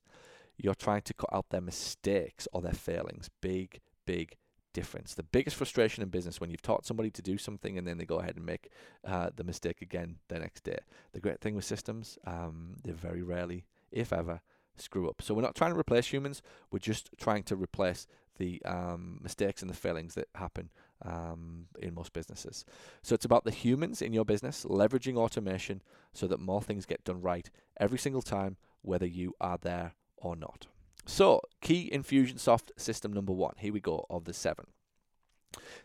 You're 0.57 0.75
trying 0.75 1.01
to 1.03 1.13
cut 1.13 1.29
out 1.33 1.49
their 1.49 1.61
mistakes 1.61 2.47
or 2.53 2.61
their 2.61 2.73
failings. 2.73 3.29
Big, 3.41 3.79
big 4.05 4.37
difference. 4.73 5.15
The 5.15 5.23
biggest 5.23 5.55
frustration 5.55 6.03
in 6.03 6.09
business 6.09 6.39
when 6.39 6.51
you've 6.51 6.61
taught 6.61 6.85
somebody 6.85 7.09
to 7.11 7.21
do 7.21 7.37
something 7.37 7.77
and 7.77 7.87
then 7.87 7.97
they 7.97 8.05
go 8.05 8.19
ahead 8.19 8.35
and 8.35 8.45
make 8.45 8.69
uh, 9.05 9.29
the 9.35 9.43
mistake 9.43 9.81
again 9.81 10.17
the 10.27 10.39
next 10.39 10.63
day. 10.63 10.77
The 11.13 11.19
great 11.19 11.41
thing 11.41 11.55
with 11.55 11.65
systems, 11.65 12.17
um, 12.25 12.75
they 12.83 12.91
very 12.91 13.23
rarely, 13.23 13.65
if 13.91 14.13
ever, 14.13 14.41
screw 14.81 15.09
up. 15.09 15.21
So 15.21 15.33
we're 15.33 15.41
not 15.41 15.55
trying 15.55 15.73
to 15.73 15.79
replace 15.79 16.07
humans. 16.07 16.41
We're 16.71 16.79
just 16.79 17.09
trying 17.17 17.43
to 17.43 17.55
replace 17.55 18.07
the 18.37 18.61
um, 18.65 19.19
mistakes 19.21 19.61
and 19.61 19.69
the 19.69 19.75
failings 19.75 20.15
that 20.15 20.27
happen 20.35 20.69
um, 21.05 21.65
in 21.79 21.93
most 21.93 22.13
businesses. 22.13 22.65
So 23.01 23.13
it's 23.13 23.25
about 23.25 23.43
the 23.43 23.51
humans 23.51 24.01
in 24.01 24.13
your 24.13 24.25
business 24.25 24.65
leveraging 24.65 25.17
automation 25.17 25.81
so 26.13 26.27
that 26.27 26.39
more 26.39 26.61
things 26.61 26.85
get 26.85 27.03
done 27.03 27.21
right 27.21 27.49
every 27.79 27.99
single 27.99 28.21
time, 28.21 28.57
whether 28.81 29.05
you 29.05 29.33
are 29.39 29.57
there 29.57 29.93
or 30.17 30.35
not. 30.35 30.67
So, 31.05 31.41
key 31.61 31.89
Infusionsoft 31.91 32.69
system 32.77 33.11
number 33.11 33.33
one. 33.33 33.55
Here 33.57 33.73
we 33.73 33.79
go 33.79 34.05
of 34.09 34.25
the 34.25 34.33
seven. 34.33 34.67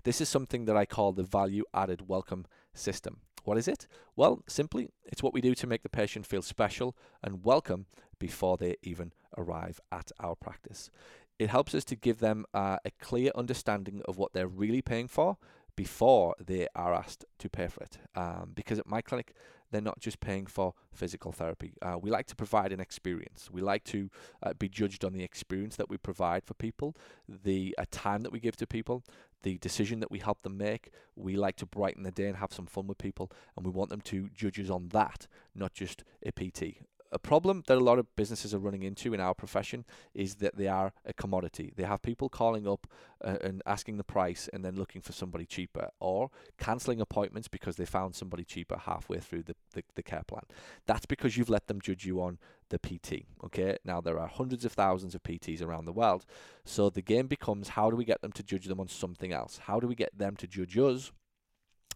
This 0.03 0.21
is 0.21 0.29
something 0.29 0.67
that 0.67 0.77
I 0.77 0.85
call 0.85 1.13
the 1.13 1.23
value 1.23 1.65
added 1.73 2.09
welcome 2.09 2.45
system. 2.75 3.21
What 3.45 3.59
is 3.59 3.69
it? 3.69 3.87
Well, 4.17 4.43
simply, 4.49 4.89
it's 5.05 5.23
what 5.23 5.35
we 5.35 5.41
do 5.41 5.55
to 5.55 5.67
make 5.67 5.83
the 5.83 5.89
patient 5.89 6.27
feel 6.27 6.43
special 6.43 6.97
and 7.23 7.45
welcome 7.45 7.87
before 8.19 8.57
they 8.57 8.77
even 8.83 9.13
arrive 9.37 9.81
at 9.93 10.11
our 10.19 10.35
practice. 10.35 10.91
It 11.39 11.51
helps 11.51 11.75
us 11.75 11.85
to 11.87 11.97
give 11.97 12.21
them 12.21 12.47
uh, 12.55 12.79
a 12.85 12.91
clear 13.01 13.31
understanding 13.35 14.01
of 14.07 14.17
what 14.17 14.33
they're 14.33 14.49
really 14.49 14.81
paying 14.81 15.09
for 15.09 15.37
before 15.77 16.35
they 16.45 16.69
are 16.75 16.95
asked 16.95 17.25
to 17.39 17.51
pay 17.51 17.67
for 17.67 17.83
it. 17.83 17.99
Um, 18.15 18.53
because 18.55 18.79
at 18.79 18.87
my 18.87 19.03
clinic, 19.03 19.35
they're 19.75 19.83
not 19.83 19.99
just 19.99 20.21
paying 20.21 20.47
for 20.47 20.75
physical 20.93 21.33
therapy. 21.33 21.75
Uh, 21.83 21.99
we 22.01 22.11
like 22.11 22.27
to 22.27 22.37
provide 22.37 22.73
an 22.73 22.81
experience. 22.81 23.51
We 23.51 23.61
like 23.61 23.85
to 23.85 24.09
uh, 24.43 24.55
be 24.55 24.69
judged 24.69 25.05
on 25.05 25.13
the 25.13 25.25
experience 25.25 25.77
that 25.77 25.91
we 25.91 25.97
provide 25.97 26.45
for 26.45 26.55
people, 26.55 26.97
the 27.29 27.75
uh, 27.77 27.85
time 27.91 28.23
that 28.23 28.33
we 28.33 28.39
give 28.39 28.57
to 28.57 28.67
people, 28.67 29.03
the 29.43 29.59
decision 29.59 30.01
that 30.01 30.11
we 30.11 30.21
help 30.21 30.43
them 30.43 30.57
make. 30.57 30.91
We 31.17 31.37
like 31.37 31.57
to 31.57 31.67
brighten 31.67 32.05
the 32.05 32.13
day 32.13 32.29
and 32.29 32.37
have 32.37 32.53
some 32.53 32.67
fun 32.67 32.87
with 32.87 32.99
people, 32.99 33.31
and 33.57 33.67
we 33.67 33.73
want 33.73 33.91
them 33.91 34.01
to 34.03 34.31
judge 34.35 34.61
us 34.61 34.71
on 34.71 34.89
that, 34.91 35.27
not 35.55 35.75
just 35.75 36.05
a 36.25 36.31
PT 36.31 36.85
a 37.15 37.19
problem 37.19 37.63
that 37.69 37.79
a 37.79 37.81
lot 37.81 38.01
of 38.01 38.15
businesses 38.17 38.53
are 38.53 38.59
running 38.59 38.83
into 38.83 39.15
in 39.15 39.21
our 39.21 39.35
profession 39.35 39.85
is 40.15 40.35
that 40.37 40.57
they 40.57 40.67
are 40.67 40.93
a 41.07 41.13
commodity. 41.13 41.73
They 41.77 41.85
have 41.85 42.03
people 42.03 42.29
calling 42.29 42.67
up 42.67 42.89
uh, 43.25 43.37
and 43.41 43.63
asking 43.65 43.99
the 43.99 44.05
price 44.05 44.49
and 44.53 44.65
then 44.65 44.75
looking 44.75 45.01
for 45.01 45.13
somebody 45.13 45.47
cheaper 45.47 45.91
or 46.01 46.31
cancelling 46.59 47.01
appointments 47.01 47.47
because 47.47 47.77
they 47.77 47.85
found 47.85 48.17
somebody 48.17 48.43
cheaper 48.43 48.77
halfway 48.77 49.21
through 49.21 49.45
the, 49.45 49.55
the, 49.75 49.85
the 49.95 50.03
care 50.03 50.25
plan. 50.27 50.43
That's 50.87 51.07
because 51.07 51.37
you've 51.37 51.49
let 51.49 51.69
them 51.69 51.81
judge 51.81 52.05
you 52.05 52.21
on 52.21 52.39
the 52.71 52.81
PT. 52.81 53.27
Okay, 53.45 53.77
now 53.85 54.01
there 54.01 54.19
are 54.19 54.27
hundreds 54.27 54.65
of 54.65 54.73
thousands 54.73 55.15
of 55.15 55.23
PTs 55.23 55.63
around 55.63 55.85
the 55.85 55.93
world. 55.93 56.27
So 56.65 56.91
the 56.91 57.03
game 57.03 57.29
becomes 57.29 57.69
how 57.69 57.91
do 57.91 57.97
we 57.97 58.05
get 58.05 58.23
them 58.23 58.33
to 58.33 58.43
judge 58.43 58.67
them 58.67 58.81
on 58.81 58.89
something 58.89 59.33
else? 59.33 59.61
How 59.67 59.79
do 59.79 59.87
we 59.87 59.95
get 59.95 60.19
them 60.19 60.35
to 60.37 60.49
judge 60.49 60.77
us 60.77 61.13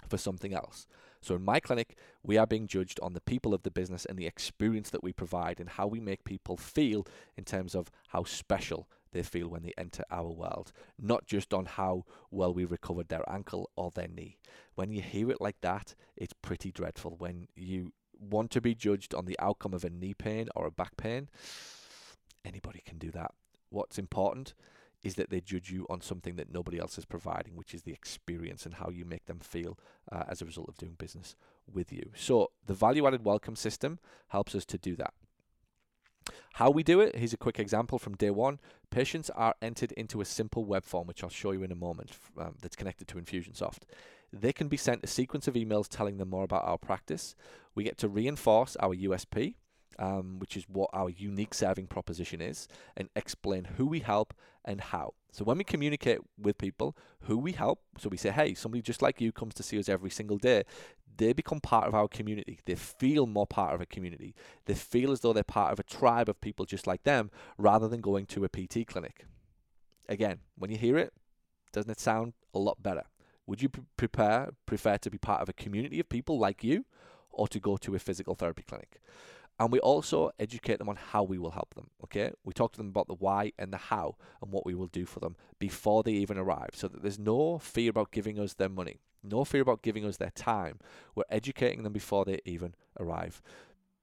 for 0.09 0.17
something 0.17 0.55
else? 0.55 0.87
So 1.21 1.35
in 1.35 1.45
my 1.45 1.61
clinic, 1.61 1.97
we 2.23 2.37
are 2.37 2.47
being 2.47 2.67
judged 2.67 3.01
on 3.03 3.13
the 3.13 3.21
people 3.21 3.55
of 3.55 3.63
the 3.63 3.71
business 3.71 4.05
and 4.05 4.19
the 4.19 4.27
experience 4.27 4.91
that 4.91 5.03
we 5.03 5.13
provide 5.13 5.61
and 5.61 5.69
how 5.69 5.87
we 5.87 6.01
make 6.01 6.25
people 6.25 6.57
feel 6.57 7.07
in 7.37 7.45
terms 7.45 7.75
of 7.75 7.91
how 8.09 8.25
special 8.25 8.89
they 9.13 9.23
feel 9.23 9.49
when 9.49 9.63
they 9.63 9.73
enter 9.79 10.05
our 10.11 10.29
world, 10.29 10.73
not 10.99 11.27
just 11.27 11.55
on 11.55 11.65
how 11.65 12.05
well 12.31 12.53
we 12.53 12.65
recovered 12.65 13.09
their 13.09 13.29
ankle 13.31 13.71
or 13.77 13.91
their 13.91 14.09
knee. 14.09 14.39
When 14.75 14.93
you 14.93 15.01
hear 15.01 15.31
it 15.31 15.41
like 15.41 15.61
that, 15.63 15.95
it's 16.17 16.35
pretty 16.35 16.71
dreadful. 16.71 17.17
When 17.19 17.49
you 17.57 17.93
want 18.19 18.51
to 18.53 18.61
be 18.61 18.75
judged 18.75 19.15
on 19.15 19.25
the 19.25 19.39
outcome 19.39 19.73
of 19.73 19.85
a 19.85 19.91
knee 19.91 20.15
pain 20.15 20.49
or 20.55 20.67
a 20.67 20.71
back 20.71 20.97
pain, 20.97 21.29
anybody 22.45 22.83
can 22.85 22.99
do 22.99 23.11
that. 23.13 23.33
What's 23.71 23.99
important 23.99 24.55
is 25.03 25.15
that 25.15 25.31
they 25.31 25.41
judge 25.41 25.71
you 25.71 25.87
on 25.89 26.01
something 26.01 26.37
that 26.37 26.53
nobody 26.53 26.79
else 26.79 26.99
is 26.99 27.05
providing, 27.05 27.57
which 27.57 27.73
is 27.73 27.83
the 27.83 27.93
experience 27.93 28.67
and 28.67 28.75
how 28.75 28.91
you 28.91 29.05
make 29.05 29.27
them 29.27 29.39
feel 29.39 29.79
uh, 30.11 30.25
as 30.29 30.43
a 30.43 30.45
result 30.45 30.69
of 30.69 30.77
doing 30.77 30.95
business 30.99 31.37
with 31.73 31.93
you. 31.93 32.11
So 32.15 32.51
the 32.67 32.75
value 32.75 33.07
added 33.07 33.25
welcome 33.25 33.57
system 33.57 33.99
helps 34.29 34.55
us 34.55 34.65
to 34.67 34.79
do 34.79 34.97
that. 34.97 35.15
How 36.55 36.71
we 36.71 36.83
do 36.83 37.01
it, 37.01 37.17
here's 37.17 37.33
a 37.33 37.39
quick 37.39 37.59
example 37.59 37.99
from 37.99 38.17
day 38.17 38.31
one. 38.31 38.59
Patients 38.91 39.31
are 39.31 39.55
entered 39.63 39.93
into 39.93 40.21
a 40.21 40.25
simple 40.25 40.65
web 40.65 40.85
form, 40.85 41.07
which 41.07 41.23
I'll 41.23 41.31
show 41.31 41.53
you 41.53 41.63
in 41.63 41.73
a 41.73 41.77
moment, 41.77 42.11
um, 42.39 42.57
that's 42.61 42.77
connected 42.77 43.09
to 43.09 43.17
Infusionsoft. 43.17 43.83
They 44.33 44.53
can 44.53 44.69
be 44.69 44.77
sent 44.77 45.05
a 45.05 45.07
sequence 45.07 45.49
of 45.49 45.55
emails 45.55 45.89
telling 45.89 46.19
them 46.19 46.31
more 46.31 46.45
about 46.45 46.65
our 46.65 46.77
practice. 46.77 47.35
We 47.75 47.85
get 47.85 47.97
to 47.99 48.09
reinforce 48.09 48.77
our 48.81 48.95
USP, 48.95 49.55
um, 49.99 50.39
which 50.39 50.57
is 50.57 50.65
what 50.69 50.91
our 50.93 51.11
unique 51.11 51.55
serving 51.55 51.87
proposition 51.87 52.41
is, 52.41 52.69
and 52.97 53.09
explain 53.17 53.65
who 53.65 53.87
we 53.87 54.01
help 54.01 54.35
and 54.65 54.81
how. 54.81 55.15
So 55.33 55.45
when 55.45 55.59
we 55.59 55.65
communicate 55.65 56.21
with 56.39 56.59
people 56.59 56.97
who 57.23 57.39
we 57.39 57.53
help, 57.53 57.81
so 57.99 58.09
we 58.09 58.17
say, 58.17 58.31
hey, 58.31 58.55
somebody 58.55 58.83
just 58.83 59.03
like 59.03 59.21
you 59.21 59.33
comes 59.33 59.55
to 59.55 59.63
see 59.63 59.79
us 59.79 59.89
every 59.89 60.11
single 60.11 60.39
day, 60.39 60.65
they 61.17 61.33
become 61.33 61.61
part 61.61 61.87
of 61.87 61.95
our 61.95 62.09
community. 62.09 62.61
They 62.65 62.77
feel 62.77 63.27
more 63.27 63.47
part 63.47 63.75
of 63.75 63.81
a 63.81 63.87
community. 63.87 64.35
They 64.67 64.75
feel 64.75 65.11
as 65.11 65.21
though 65.21 65.33
they're 65.33 65.43
part 65.43 65.73
of 65.73 65.81
a 65.81 65.83
tribe 65.83 66.29
of 66.29 66.41
people 66.41 66.65
just 66.65 66.87
like 66.87 67.03
them 67.03 67.31
rather 67.57 67.89
than 67.89 68.01
going 68.01 68.27
to 68.27 68.45
a 68.45 68.49
PT 68.49 68.87
clinic. 68.87 69.27
Again, 70.09 70.39
when 70.57 70.71
you 70.71 70.79
hear 70.79 70.97
it, 70.97 71.13
doesn't 71.73 71.91
it 71.91 72.01
sound 72.01 72.33
a 72.55 72.59
lot 72.59 72.83
better? 72.83 73.05
Would 73.47 73.63
you 73.63 73.71
prepare, 73.97 74.51
prefer 74.67 74.97
to 74.99 75.11
be 75.11 75.19
part 75.19 75.43
of 75.43 75.49
a 75.49 75.53
community 75.53 76.01
of 76.01 76.09
people 76.09 76.39
like 76.39 76.63
you 76.63 76.85
or 77.31 77.49
to 77.49 77.59
go 77.61 77.77
to 77.79 77.95
a 77.95 77.99
physical 77.99 78.35
therapy 78.35 78.63
clinic? 78.63 79.01
And 79.61 79.73
we 79.73 79.81
also 79.81 80.31
educate 80.39 80.79
them 80.79 80.89
on 80.89 80.97
how 80.97 81.25
we 81.25 81.39
will 81.39 81.51
help 81.51 81.75
them. 81.75 81.91
Okay, 82.05 82.31
we 82.45 82.53
talk 82.53 82.73
to 82.73 82.79
them 82.79 82.89
about 82.89 83.09
the 83.09 83.15
why 83.15 83.53
and 83.59 83.73
the 83.73 83.77
how 83.77 84.17
and 84.41 84.53
what 84.53 84.65
we 84.65 84.75
will 84.75 84.87
do 84.87 85.05
for 85.05 85.21
them 85.21 85.37
before 85.59 86.03
they 86.03 86.13
even 86.13 86.39
arrive, 86.39 86.71
so 86.75 86.87
that 86.89 87.03
there's 87.03 87.19
no 87.19 87.59
fear 87.59 87.91
about 87.91 88.13
giving 88.13 88.39
us 88.39 88.55
their 88.55 88.69
money, 88.69 89.01
no 89.23 89.45
fear 89.45 89.63
about 89.63 89.83
giving 89.83 90.05
us 90.05 90.17
their 90.17 90.31
time. 90.31 90.79
We're 91.15 91.25
educating 91.29 91.83
them 91.83 91.93
before 91.93 92.25
they 92.25 92.39
even 92.45 92.75
arrive, 93.01 93.43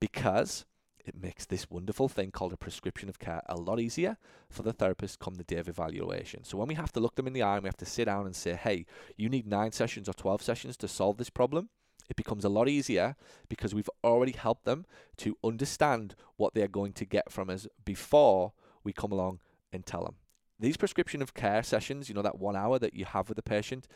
because 0.02 0.66
it 1.06 1.22
makes 1.22 1.46
this 1.46 1.70
wonderful 1.70 2.10
thing 2.10 2.32
called 2.32 2.52
a 2.52 2.58
prescription 2.58 3.08
of 3.10 3.20
care 3.20 3.42
a 3.48 3.56
lot 3.56 3.80
easier 3.80 4.18
for 4.50 4.64
the 4.64 4.74
therapist 4.74 5.20
come 5.20 5.36
the 5.36 5.44
day 5.44 5.58
of 5.58 5.70
evaluation. 5.70 6.44
So 6.44 6.58
when 6.58 6.68
we 6.68 6.74
have 6.76 6.92
to 6.94 7.00
look 7.00 7.16
them 7.16 7.28
in 7.28 7.34
the 7.34 7.44
eye 7.44 7.56
and 7.56 7.64
we 7.64 7.68
have 7.68 7.78
to 7.78 7.86
sit 7.86 8.06
down 8.06 8.26
and 8.26 8.36
say, 8.36 8.56
hey, 8.56 8.88
you 9.16 9.30
need 9.30 9.48
nine 9.48 9.72
sessions 9.72 10.10
or 10.10 10.14
12 10.14 10.42
sessions 10.42 10.76
to 10.78 10.88
solve 10.88 11.18
this 11.18 11.30
problem, 11.30 11.70
it 12.10 12.16
becomes 12.16 12.46
a 12.46 12.50
lot 12.50 12.70
easier 12.70 13.16
because 13.50 13.74
we've 13.74 13.90
already 14.04 14.34
helped 14.34 14.66
them 14.66 14.86
to 15.18 15.38
understand 15.44 16.16
what 16.38 16.54
they're 16.54 16.68
going 16.68 16.94
to 16.94 17.06
get 17.06 17.32
from 17.32 17.50
us 17.50 17.68
before 17.84 18.54
we 18.84 18.94
come 18.94 19.12
along 19.12 19.40
and 19.72 19.86
tell 19.86 20.04
them. 20.04 20.16
These 20.60 20.78
prescription 20.78 21.22
of 21.22 21.34
care 21.34 21.64
sessions, 21.64 22.08
you 22.08 22.16
know, 22.16 22.22
that 22.22 22.40
one 22.40 22.56
hour 22.56 22.80
that 22.80 22.94
you 22.94 23.06
have 23.06 23.28
with 23.28 23.36
the 23.36 23.44
patient, 23.44 23.88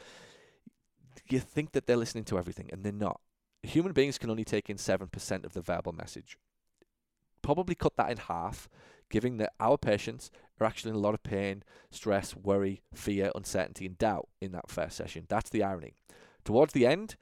you 1.30 1.40
think 1.40 1.72
that 1.72 1.86
they're 1.86 1.96
listening 1.96 2.26
to 2.26 2.38
everything 2.38 2.70
and 2.72 2.84
they're 2.84 2.92
not. 2.92 3.22
Human 3.64 3.94
beings 3.94 4.18
can 4.18 4.30
only 4.30 4.46
take 4.46 4.70
in 4.70 4.78
7% 4.78 5.46
of 5.46 5.54
the 5.54 5.62
verbal 5.62 5.94
message. 5.94 6.38
Probably 7.42 7.76
cut 7.76 7.96
that 7.98 8.12
in 8.12 8.18
half, 8.18 8.68
giving 9.10 9.38
that 9.38 9.54
our 9.60 9.78
patients 9.78 10.32
are 10.60 10.68
actually 10.68 10.92
in 10.92 10.96
a 10.96 11.00
lot 11.00 11.14
of 11.14 11.24
pain, 11.24 11.64
stress, 11.92 12.36
worry, 12.36 12.82
fear, 12.94 13.32
uncertainty, 13.36 13.86
and 13.86 13.98
doubt 13.98 14.28
in 14.42 14.52
that 14.52 14.70
first 14.70 14.98
session. 14.98 15.26
That's 15.30 15.50
the 15.50 15.64
irony. 15.64 15.94
Towards 16.44 16.74
the 16.74 16.86
end, 16.86 17.16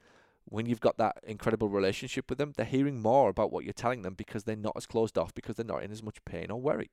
when 0.50 0.66
you've 0.66 0.80
got 0.80 0.96
that 0.98 1.16
incredible 1.26 1.68
relationship 1.68 2.28
with 2.28 2.38
them, 2.38 2.52
they're 2.56 2.66
hearing 2.66 3.00
more 3.00 3.28
about 3.28 3.52
what 3.52 3.64
you're 3.64 3.72
telling 3.72 4.02
them 4.02 4.14
because 4.14 4.44
they're 4.44 4.56
not 4.56 4.76
as 4.76 4.86
closed 4.86 5.18
off, 5.18 5.34
because 5.34 5.56
they're 5.56 5.66
not 5.66 5.82
in 5.82 5.92
as 5.92 6.02
much 6.02 6.24
pain 6.24 6.50
or 6.50 6.60
worry. 6.60 6.90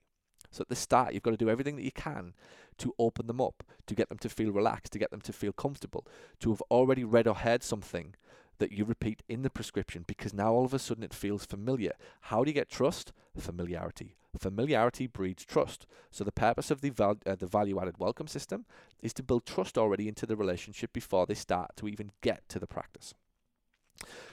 So 0.51 0.61
at 0.61 0.69
the 0.69 0.75
start, 0.75 1.13
you've 1.13 1.23
got 1.23 1.31
to 1.31 1.37
do 1.37 1.49
everything 1.49 1.75
that 1.75 1.83
you 1.83 1.91
can 1.91 2.33
to 2.77 2.93
open 2.99 3.27
them 3.27 3.41
up, 3.41 3.63
to 3.87 3.95
get 3.95 4.09
them 4.09 4.19
to 4.19 4.29
feel 4.29 4.51
relaxed, 4.51 4.93
to 4.93 4.99
get 4.99 5.11
them 5.11 5.21
to 5.21 5.33
feel 5.33 5.53
comfortable, 5.53 6.05
to 6.39 6.49
have 6.49 6.61
already 6.69 7.03
read 7.03 7.27
or 7.27 7.35
heard 7.35 7.63
something 7.63 8.15
that 8.57 8.71
you 8.71 8.85
repeat 8.85 9.21
in 9.27 9.41
the 9.41 9.49
prescription 9.49 10.05
because 10.07 10.33
now 10.33 10.53
all 10.53 10.65
of 10.65 10.73
a 10.73 10.79
sudden 10.79 11.03
it 11.03 11.13
feels 11.13 11.45
familiar. 11.45 11.91
How 12.21 12.43
do 12.43 12.49
you 12.49 12.53
get 12.53 12.69
trust? 12.69 13.11
Familiarity. 13.37 14.15
Familiarity 14.39 15.07
breeds 15.07 15.45
trust. 15.45 15.87
So 16.11 16.23
the 16.23 16.31
purpose 16.31 16.71
of 16.71 16.81
the 16.81 16.89
val- 16.89 17.19
uh, 17.25 17.35
the 17.35 17.47
value 17.47 17.79
added 17.79 17.97
welcome 17.97 18.27
system 18.27 18.65
is 19.01 19.13
to 19.13 19.23
build 19.23 19.45
trust 19.45 19.77
already 19.77 20.07
into 20.07 20.25
the 20.25 20.35
relationship 20.35 20.93
before 20.93 21.25
they 21.25 21.33
start 21.33 21.71
to 21.77 21.87
even 21.87 22.11
get 22.21 22.47
to 22.49 22.59
the 22.59 22.67
practice. 22.67 23.13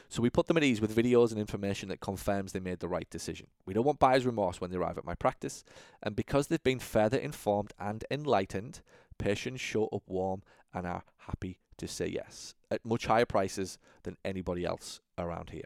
So 0.09 0.21
we 0.21 0.29
put 0.29 0.47
them 0.47 0.59
at 0.59 0.65
ease 0.65 0.81
with 0.81 0.95
videos 0.95 1.31
and 1.31 1.41
information 1.41 1.89
that 1.89 2.01
confirms 2.01 2.53
they 2.53 2.61
made 2.61 2.81
the 2.81 2.89
right 2.89 3.09
decision. 3.09 3.47
We 3.65 3.73
don't 3.73 3.87
want 3.87 3.99
buyer's 3.99 4.27
remorse 4.27 4.61
when 4.61 4.71
they 4.71 4.77
arrive 4.77 4.99
at 4.99 5.07
my 5.07 5.15
practice, 5.15 5.65
and 6.03 6.15
because 6.15 6.49
they've 6.49 6.63
been 6.63 6.81
further 6.81 7.17
informed 7.17 7.73
and 7.79 8.05
enlightened, 8.11 8.83
patients 9.17 9.61
show 9.61 9.87
up 9.87 10.03
warm 10.07 10.43
and 10.75 10.87
are 10.87 11.05
happy 11.27 11.59
to 11.79 11.89
say 11.89 12.07
yes 12.07 12.55
at 12.71 12.85
much 12.85 13.07
higher 13.07 13.25
prices 13.25 13.79
than 14.03 14.17
anybody 14.25 14.65
else 14.65 15.01
around 15.19 15.51
here. 15.51 15.65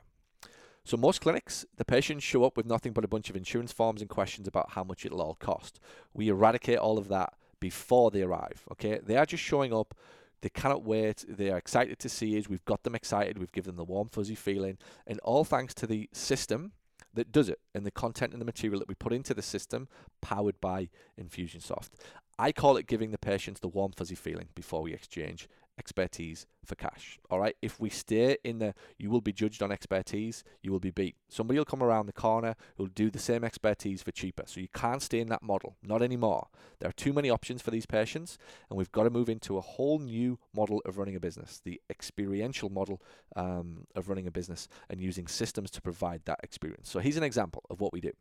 So 0.84 0.96
most 0.96 1.20
clinics, 1.20 1.66
the 1.76 1.84
patients 1.84 2.22
show 2.22 2.44
up 2.44 2.56
with 2.56 2.66
nothing 2.66 2.92
but 2.92 3.04
a 3.04 3.08
bunch 3.08 3.28
of 3.28 3.34
insurance 3.34 3.72
forms 3.72 4.00
and 4.00 4.08
questions 4.08 4.46
about 4.46 4.70
how 4.70 4.84
much 4.84 5.04
it'll 5.04 5.20
all 5.20 5.34
cost. 5.34 5.80
We 6.14 6.28
eradicate 6.28 6.78
all 6.78 6.98
of 6.98 7.08
that 7.08 7.34
before 7.58 8.12
they 8.12 8.22
arrive. 8.22 8.62
Okay, 8.70 9.00
they 9.02 9.16
are 9.16 9.26
just 9.26 9.42
showing 9.42 9.74
up 9.74 9.96
they 10.42 10.48
cannot 10.48 10.84
wait. 10.84 11.24
They 11.28 11.50
are 11.50 11.58
excited 11.58 11.98
to 12.00 12.08
see 12.08 12.38
us. 12.38 12.48
We've 12.48 12.64
got 12.64 12.82
them 12.82 12.94
excited. 12.94 13.38
We've 13.38 13.52
given 13.52 13.70
them 13.70 13.76
the 13.76 13.92
warm, 13.92 14.08
fuzzy 14.08 14.34
feeling. 14.34 14.78
And 15.06 15.18
all 15.20 15.44
thanks 15.44 15.74
to 15.74 15.86
the 15.86 16.08
system 16.12 16.72
that 17.14 17.32
does 17.32 17.48
it 17.48 17.58
and 17.74 17.84
the 17.84 17.90
content 17.90 18.32
and 18.32 18.40
the 18.40 18.46
material 18.46 18.78
that 18.78 18.88
we 18.88 18.94
put 18.94 19.12
into 19.12 19.34
the 19.34 19.42
system 19.42 19.88
powered 20.20 20.60
by 20.60 20.88
Infusionsoft. 21.20 21.90
I 22.38 22.52
call 22.52 22.76
it 22.76 22.86
giving 22.86 23.10
the 23.10 23.18
patients 23.18 23.60
the 23.60 23.68
warm, 23.68 23.92
fuzzy 23.92 24.14
feeling 24.14 24.48
before 24.54 24.82
we 24.82 24.92
exchange 24.92 25.48
expertise 25.78 26.46
for 26.64 26.74
cash. 26.74 27.18
All 27.30 27.38
right. 27.38 27.56
If 27.62 27.80
we 27.80 27.90
stay 27.90 28.36
in 28.44 28.58
the, 28.58 28.74
you 28.98 29.10
will 29.10 29.20
be 29.20 29.32
judged 29.32 29.62
on 29.62 29.70
expertise, 29.70 30.42
you 30.62 30.72
will 30.72 30.80
be 30.80 30.90
beat. 30.90 31.16
Somebody 31.28 31.58
will 31.58 31.64
come 31.64 31.82
around 31.82 32.06
the 32.06 32.12
corner 32.12 32.56
who'll 32.76 32.86
do 32.86 33.10
the 33.10 33.18
same 33.18 33.44
expertise 33.44 34.02
for 34.02 34.10
cheaper. 34.10 34.44
So 34.46 34.60
you 34.60 34.68
can't 34.74 35.02
stay 35.02 35.20
in 35.20 35.28
that 35.28 35.42
model. 35.42 35.76
Not 35.82 36.02
anymore. 36.02 36.48
There 36.80 36.88
are 36.88 36.92
too 36.92 37.12
many 37.12 37.30
options 37.30 37.62
for 37.62 37.70
these 37.70 37.86
patients, 37.86 38.38
and 38.68 38.76
we've 38.76 38.92
got 38.92 39.04
to 39.04 39.10
move 39.10 39.28
into 39.28 39.56
a 39.56 39.60
whole 39.60 39.98
new 39.98 40.38
model 40.54 40.82
of 40.84 40.98
running 40.98 41.16
a 41.16 41.20
business, 41.20 41.60
the 41.64 41.80
experiential 41.88 42.68
model 42.68 43.00
um, 43.34 43.86
of 43.94 44.08
running 44.08 44.26
a 44.26 44.30
business 44.30 44.68
and 44.90 45.00
using 45.00 45.26
systems 45.26 45.70
to 45.70 45.80
provide 45.80 46.22
that 46.24 46.40
experience. 46.42 46.90
So 46.90 46.98
here's 46.98 47.16
an 47.16 47.22
example 47.22 47.62
of 47.70 47.80
what 47.80 47.92
we 47.92 48.00
do. 48.00 48.12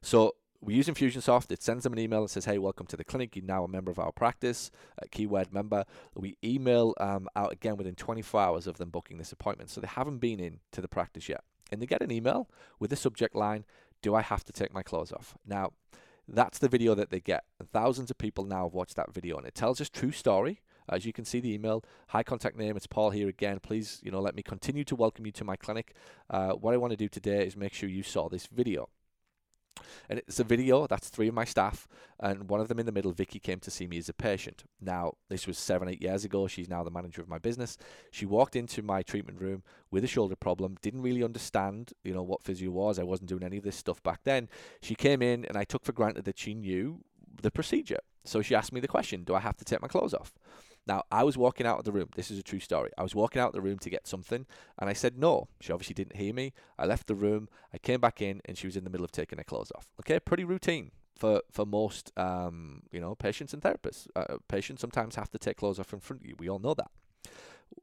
So 0.00 0.34
we 0.62 0.74
use 0.74 0.86
Infusionsoft. 0.86 1.50
It 1.50 1.62
sends 1.62 1.82
them 1.82 1.92
an 1.92 1.98
email 1.98 2.22
that 2.22 2.28
says, 2.28 2.44
"Hey, 2.44 2.56
welcome 2.56 2.86
to 2.86 2.96
the 2.96 3.04
clinic. 3.04 3.34
You're 3.34 3.44
now 3.44 3.64
a 3.64 3.68
member 3.68 3.90
of 3.90 3.98
our 3.98 4.12
practice." 4.12 4.70
A 4.98 5.08
keyword 5.08 5.52
member. 5.52 5.84
We 6.14 6.38
email 6.42 6.94
um, 7.00 7.28
out 7.34 7.52
again 7.52 7.76
within 7.76 7.96
24 7.96 8.40
hours 8.40 8.66
of 8.68 8.78
them 8.78 8.90
booking 8.90 9.18
this 9.18 9.32
appointment, 9.32 9.70
so 9.70 9.80
they 9.80 9.88
haven't 9.88 10.18
been 10.18 10.38
in 10.38 10.60
to 10.70 10.80
the 10.80 10.88
practice 10.88 11.28
yet, 11.28 11.42
and 11.70 11.82
they 11.82 11.86
get 11.86 12.00
an 12.00 12.12
email 12.12 12.48
with 12.78 12.90
the 12.90 12.96
subject 12.96 13.34
line, 13.34 13.64
"Do 14.02 14.14
I 14.14 14.22
have 14.22 14.44
to 14.44 14.52
take 14.52 14.72
my 14.72 14.84
clothes 14.84 15.12
off?" 15.12 15.36
Now, 15.44 15.72
that's 16.28 16.58
the 16.60 16.68
video 16.68 16.94
that 16.94 17.10
they 17.10 17.20
get, 17.20 17.44
and 17.58 17.68
thousands 17.68 18.10
of 18.10 18.18
people 18.18 18.44
now 18.44 18.64
have 18.64 18.74
watched 18.74 18.94
that 18.94 19.12
video, 19.12 19.36
and 19.36 19.46
it 19.46 19.56
tells 19.56 19.80
us 19.80 19.90
true 19.90 20.12
story. 20.12 20.60
As 20.88 21.04
you 21.04 21.12
can 21.12 21.24
see, 21.24 21.40
the 21.40 21.52
email, 21.54 21.84
hi 22.08 22.22
contact 22.22 22.56
name, 22.56 22.76
it's 22.76 22.86
Paul 22.86 23.10
here 23.10 23.28
again. 23.28 23.60
Please, 23.60 24.00
you 24.02 24.10
know, 24.10 24.20
let 24.20 24.34
me 24.34 24.42
continue 24.42 24.84
to 24.84 24.96
welcome 24.96 25.26
you 25.26 25.32
to 25.32 25.44
my 25.44 25.56
clinic. 25.56 25.94
Uh, 26.28 26.52
what 26.52 26.74
I 26.74 26.76
want 26.76 26.92
to 26.92 26.96
do 26.96 27.08
today 27.08 27.46
is 27.46 27.56
make 27.56 27.72
sure 27.72 27.88
you 27.88 28.02
saw 28.02 28.28
this 28.28 28.46
video. 28.46 28.88
And 30.08 30.18
it's 30.18 30.40
a 30.40 30.44
video, 30.44 30.86
that's 30.86 31.08
three 31.08 31.28
of 31.28 31.34
my 31.34 31.44
staff, 31.44 31.88
and 32.20 32.48
one 32.48 32.60
of 32.60 32.68
them 32.68 32.78
in 32.78 32.86
the 32.86 32.92
middle, 32.92 33.12
Vicky, 33.12 33.38
came 33.38 33.60
to 33.60 33.70
see 33.70 33.86
me 33.86 33.98
as 33.98 34.08
a 34.08 34.14
patient. 34.14 34.64
Now, 34.80 35.14
this 35.28 35.46
was 35.46 35.58
seven, 35.58 35.88
eight 35.88 36.02
years 36.02 36.24
ago. 36.24 36.46
She's 36.46 36.68
now 36.68 36.82
the 36.82 36.90
manager 36.90 37.22
of 37.22 37.28
my 37.28 37.38
business. 37.38 37.78
She 38.10 38.26
walked 38.26 38.56
into 38.56 38.82
my 38.82 39.02
treatment 39.02 39.40
room 39.40 39.62
with 39.90 40.04
a 40.04 40.08
shoulder 40.08 40.36
problem, 40.36 40.76
didn't 40.82 41.02
really 41.02 41.22
understand, 41.22 41.92
you 42.04 42.14
know, 42.14 42.22
what 42.22 42.42
physio 42.42 42.70
was. 42.70 42.98
I 42.98 43.04
wasn't 43.04 43.28
doing 43.28 43.42
any 43.42 43.56
of 43.56 43.64
this 43.64 43.76
stuff 43.76 44.02
back 44.02 44.20
then. 44.24 44.48
She 44.80 44.94
came 44.94 45.22
in, 45.22 45.44
and 45.44 45.56
I 45.56 45.64
took 45.64 45.84
for 45.84 45.92
granted 45.92 46.24
that 46.24 46.38
she 46.38 46.54
knew 46.54 47.00
the 47.40 47.50
procedure. 47.50 48.00
So 48.24 48.42
she 48.42 48.54
asked 48.54 48.72
me 48.72 48.80
the 48.80 48.88
question 48.88 49.24
Do 49.24 49.34
I 49.34 49.40
have 49.40 49.56
to 49.56 49.64
take 49.64 49.82
my 49.82 49.88
clothes 49.88 50.14
off? 50.14 50.32
Now, 50.86 51.04
I 51.12 51.22
was 51.22 51.38
walking 51.38 51.66
out 51.66 51.78
of 51.78 51.84
the 51.84 51.92
room. 51.92 52.08
This 52.16 52.30
is 52.30 52.38
a 52.38 52.42
true 52.42 52.58
story. 52.58 52.90
I 52.98 53.02
was 53.02 53.14
walking 53.14 53.40
out 53.40 53.48
of 53.48 53.54
the 53.54 53.60
room 53.60 53.78
to 53.78 53.90
get 53.90 54.06
something, 54.06 54.46
and 54.78 54.90
I 54.90 54.92
said 54.92 55.16
no. 55.16 55.48
She 55.60 55.72
obviously 55.72 55.94
didn't 55.94 56.16
hear 56.16 56.34
me. 56.34 56.52
I 56.78 56.86
left 56.86 57.06
the 57.06 57.14
room. 57.14 57.48
I 57.72 57.78
came 57.78 58.00
back 58.00 58.20
in, 58.20 58.40
and 58.44 58.58
she 58.58 58.66
was 58.66 58.76
in 58.76 58.84
the 58.84 58.90
middle 58.90 59.04
of 59.04 59.12
taking 59.12 59.38
her 59.38 59.44
clothes 59.44 59.70
off. 59.76 59.86
Okay, 60.00 60.18
pretty 60.18 60.44
routine 60.44 60.90
for 61.16 61.40
for 61.52 61.64
most 61.64 62.10
um, 62.18 62.82
you 62.90 63.00
know 63.00 63.14
patients 63.14 63.54
and 63.54 63.62
therapists. 63.62 64.08
Uh, 64.16 64.38
patients 64.48 64.80
sometimes 64.80 65.14
have 65.14 65.30
to 65.30 65.38
take 65.38 65.56
clothes 65.56 65.78
off 65.78 65.92
in 65.92 66.00
front 66.00 66.22
of 66.22 66.26
you. 66.26 66.34
We 66.38 66.48
all 66.48 66.58
know 66.58 66.74
that. 66.74 66.90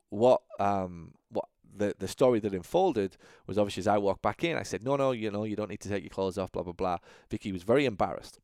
What 0.09 0.41
um 0.59 1.13
what 1.29 1.45
the 1.73 1.95
the 1.97 2.07
story 2.07 2.39
that 2.41 2.53
unfolded 2.53 3.15
was 3.47 3.57
obviously 3.57 3.81
as 3.81 3.87
I 3.87 3.97
walked 3.97 4.21
back 4.21 4.43
in, 4.43 4.57
I 4.57 4.63
said 4.63 4.83
no 4.83 4.97
no 4.97 5.11
you 5.11 5.31
know 5.31 5.45
you 5.45 5.55
don't 5.55 5.69
need 5.69 5.79
to 5.81 5.89
take 5.89 6.03
your 6.03 6.09
clothes 6.09 6.37
off. 6.37 6.51
Blah 6.51 6.63
blah 6.63 6.73
blah. 6.73 6.97
Vicky 7.29 7.53
was 7.53 7.63
very 7.63 7.85
embarrassed 7.85 8.39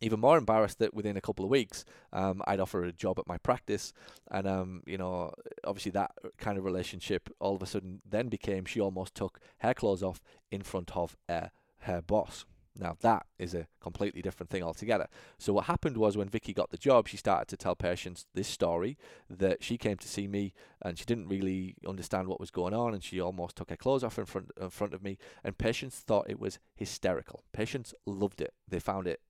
even 0.00 0.20
more 0.20 0.38
embarrassed 0.38 0.78
that 0.78 0.94
within 0.94 1.16
a 1.16 1.20
couple 1.20 1.44
of 1.44 1.50
weeks, 1.50 1.84
um, 2.12 2.42
I'd 2.46 2.60
offer 2.60 2.84
a 2.84 2.92
job 2.92 3.18
at 3.18 3.26
my 3.26 3.38
practice, 3.38 3.92
and 4.30 4.46
um, 4.46 4.82
you 4.86 4.98
know, 4.98 5.32
obviously 5.64 5.92
that 5.92 6.12
kind 6.36 6.58
of 6.58 6.64
relationship 6.64 7.28
all 7.40 7.56
of 7.56 7.62
a 7.62 7.66
sudden 7.66 8.00
then 8.08 8.28
became 8.28 8.64
she 8.64 8.80
almost 8.80 9.14
took 9.14 9.40
her 9.58 9.74
clothes 9.74 10.02
off 10.02 10.22
in 10.50 10.62
front 10.62 10.96
of 10.96 11.16
uh, 11.28 11.48
her 11.80 12.02
boss. 12.02 12.44
Now 12.78 12.96
that 13.00 13.26
is 13.38 13.54
a 13.54 13.66
completely 13.80 14.22
different 14.22 14.50
thing 14.50 14.62
altogether. 14.62 15.08
So 15.36 15.52
what 15.52 15.64
happened 15.64 15.96
was 15.96 16.16
when 16.16 16.28
Vicky 16.28 16.52
got 16.52 16.70
the 16.70 16.78
job, 16.78 17.08
she 17.08 17.16
started 17.16 17.48
to 17.48 17.56
tell 17.56 17.74
patients 17.74 18.26
this 18.34 18.46
story 18.46 18.96
that 19.28 19.64
she 19.64 19.76
came 19.76 19.96
to 19.96 20.08
see 20.08 20.28
me 20.28 20.54
and 20.80 20.96
she 20.96 21.04
didn't 21.04 21.28
really 21.28 21.74
understand 21.86 22.28
what 22.28 22.38
was 22.38 22.52
going 22.52 22.74
on 22.74 22.94
and 22.94 23.02
she 23.02 23.20
almost 23.20 23.56
took 23.56 23.70
her 23.70 23.76
clothes 23.76 24.04
off 24.04 24.18
in 24.18 24.26
front 24.26 24.52
in 24.60 24.70
front 24.70 24.94
of 24.94 25.02
me 25.02 25.18
and 25.42 25.58
patients 25.58 25.96
thought 25.96 26.30
it 26.30 26.38
was 26.38 26.60
hysterical. 26.76 27.42
Patients 27.52 27.94
loved 28.06 28.40
it. 28.40 28.54
They 28.68 28.78
found 28.78 29.08
it 29.08 29.20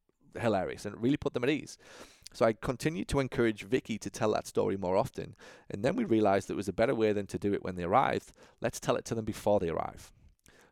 hilarious 0.41 0.85
and 0.85 0.95
it 0.95 1.01
really 1.01 1.17
put 1.17 1.35
them 1.35 1.45
at 1.45 1.51
ease. 1.51 1.79
So 2.33 2.45
I 2.45 2.53
continued 2.53 3.09
to 3.09 3.21
encourage 3.21 3.63
Vicky 3.63 3.99
to 3.99 4.11
tell 4.11 4.33
that 4.33 4.47
story 4.47 4.77
more 4.77 4.97
often, 4.97 5.35
and 5.71 5.83
then 5.83 5.97
we 5.97 6.05
realized 6.05 6.51
it 6.51 6.57
was 6.57 6.69
a 6.69 6.75
better 6.75 6.95
way 6.95 7.13
than 7.13 7.27
to 7.29 7.39
do 7.39 7.55
it 7.55 7.65
when 7.65 7.77
they 7.77 7.85
arrived. 7.85 8.33
Let's 8.61 8.81
tell 8.81 8.97
it 8.97 9.05
to 9.07 9.15
them 9.15 9.25
before 9.25 9.61
they 9.61 9.71
arrive. 9.71 10.13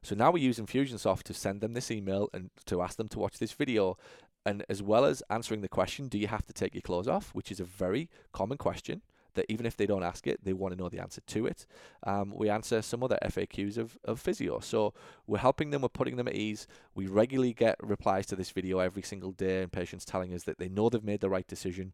So 0.02 0.14
now 0.14 0.30
we 0.30 0.42
use 0.42 0.58
Infusionsoft 0.58 1.22
to 1.24 1.34
send 1.34 1.62
them 1.62 1.72
this 1.72 1.90
email 1.90 2.28
and 2.34 2.50
to 2.66 2.82
ask 2.82 2.96
them 2.96 3.08
to 3.08 3.18
watch 3.18 3.38
this 3.38 3.52
video, 3.52 3.96
and 4.44 4.64
as 4.68 4.82
well 4.82 5.04
as 5.04 5.22
answering 5.30 5.62
the 5.62 5.68
question, 5.68 6.08
do 6.08 6.18
you 6.18 6.28
have 6.28 6.44
to 6.46 6.52
take 6.52 6.74
your 6.74 6.82
clothes 6.82 7.08
off, 7.08 7.30
which 7.34 7.50
is 7.50 7.58
a 7.58 7.64
very 7.64 8.10
common 8.32 8.58
question 8.58 9.02
that 9.36 9.46
even 9.48 9.64
if 9.64 9.76
they 9.76 9.86
don't 9.86 10.02
ask 10.02 10.26
it, 10.26 10.44
they 10.44 10.52
want 10.52 10.74
to 10.74 10.80
know 10.80 10.88
the 10.88 10.98
answer 10.98 11.20
to 11.20 11.46
it. 11.46 11.66
Um, 12.04 12.32
we 12.34 12.50
answer 12.50 12.82
some 12.82 13.02
other 13.02 13.18
FAQs 13.22 13.78
of, 13.78 13.96
of 14.04 14.20
physio. 14.20 14.60
So 14.60 14.92
we're 15.26 15.38
helping 15.38 15.70
them, 15.70 15.82
we're 15.82 15.88
putting 15.88 16.16
them 16.16 16.28
at 16.28 16.34
ease. 16.34 16.66
We 16.94 17.06
regularly 17.06 17.52
get 17.52 17.76
replies 17.80 18.26
to 18.26 18.36
this 18.36 18.50
video 18.50 18.80
every 18.80 19.02
single 19.02 19.32
day, 19.32 19.62
and 19.62 19.72
patients 19.72 20.04
telling 20.04 20.34
us 20.34 20.42
that 20.44 20.58
they 20.58 20.68
know 20.68 20.88
they've 20.88 21.02
made 21.02 21.20
the 21.20 21.30
right 21.30 21.46
decision. 21.46 21.92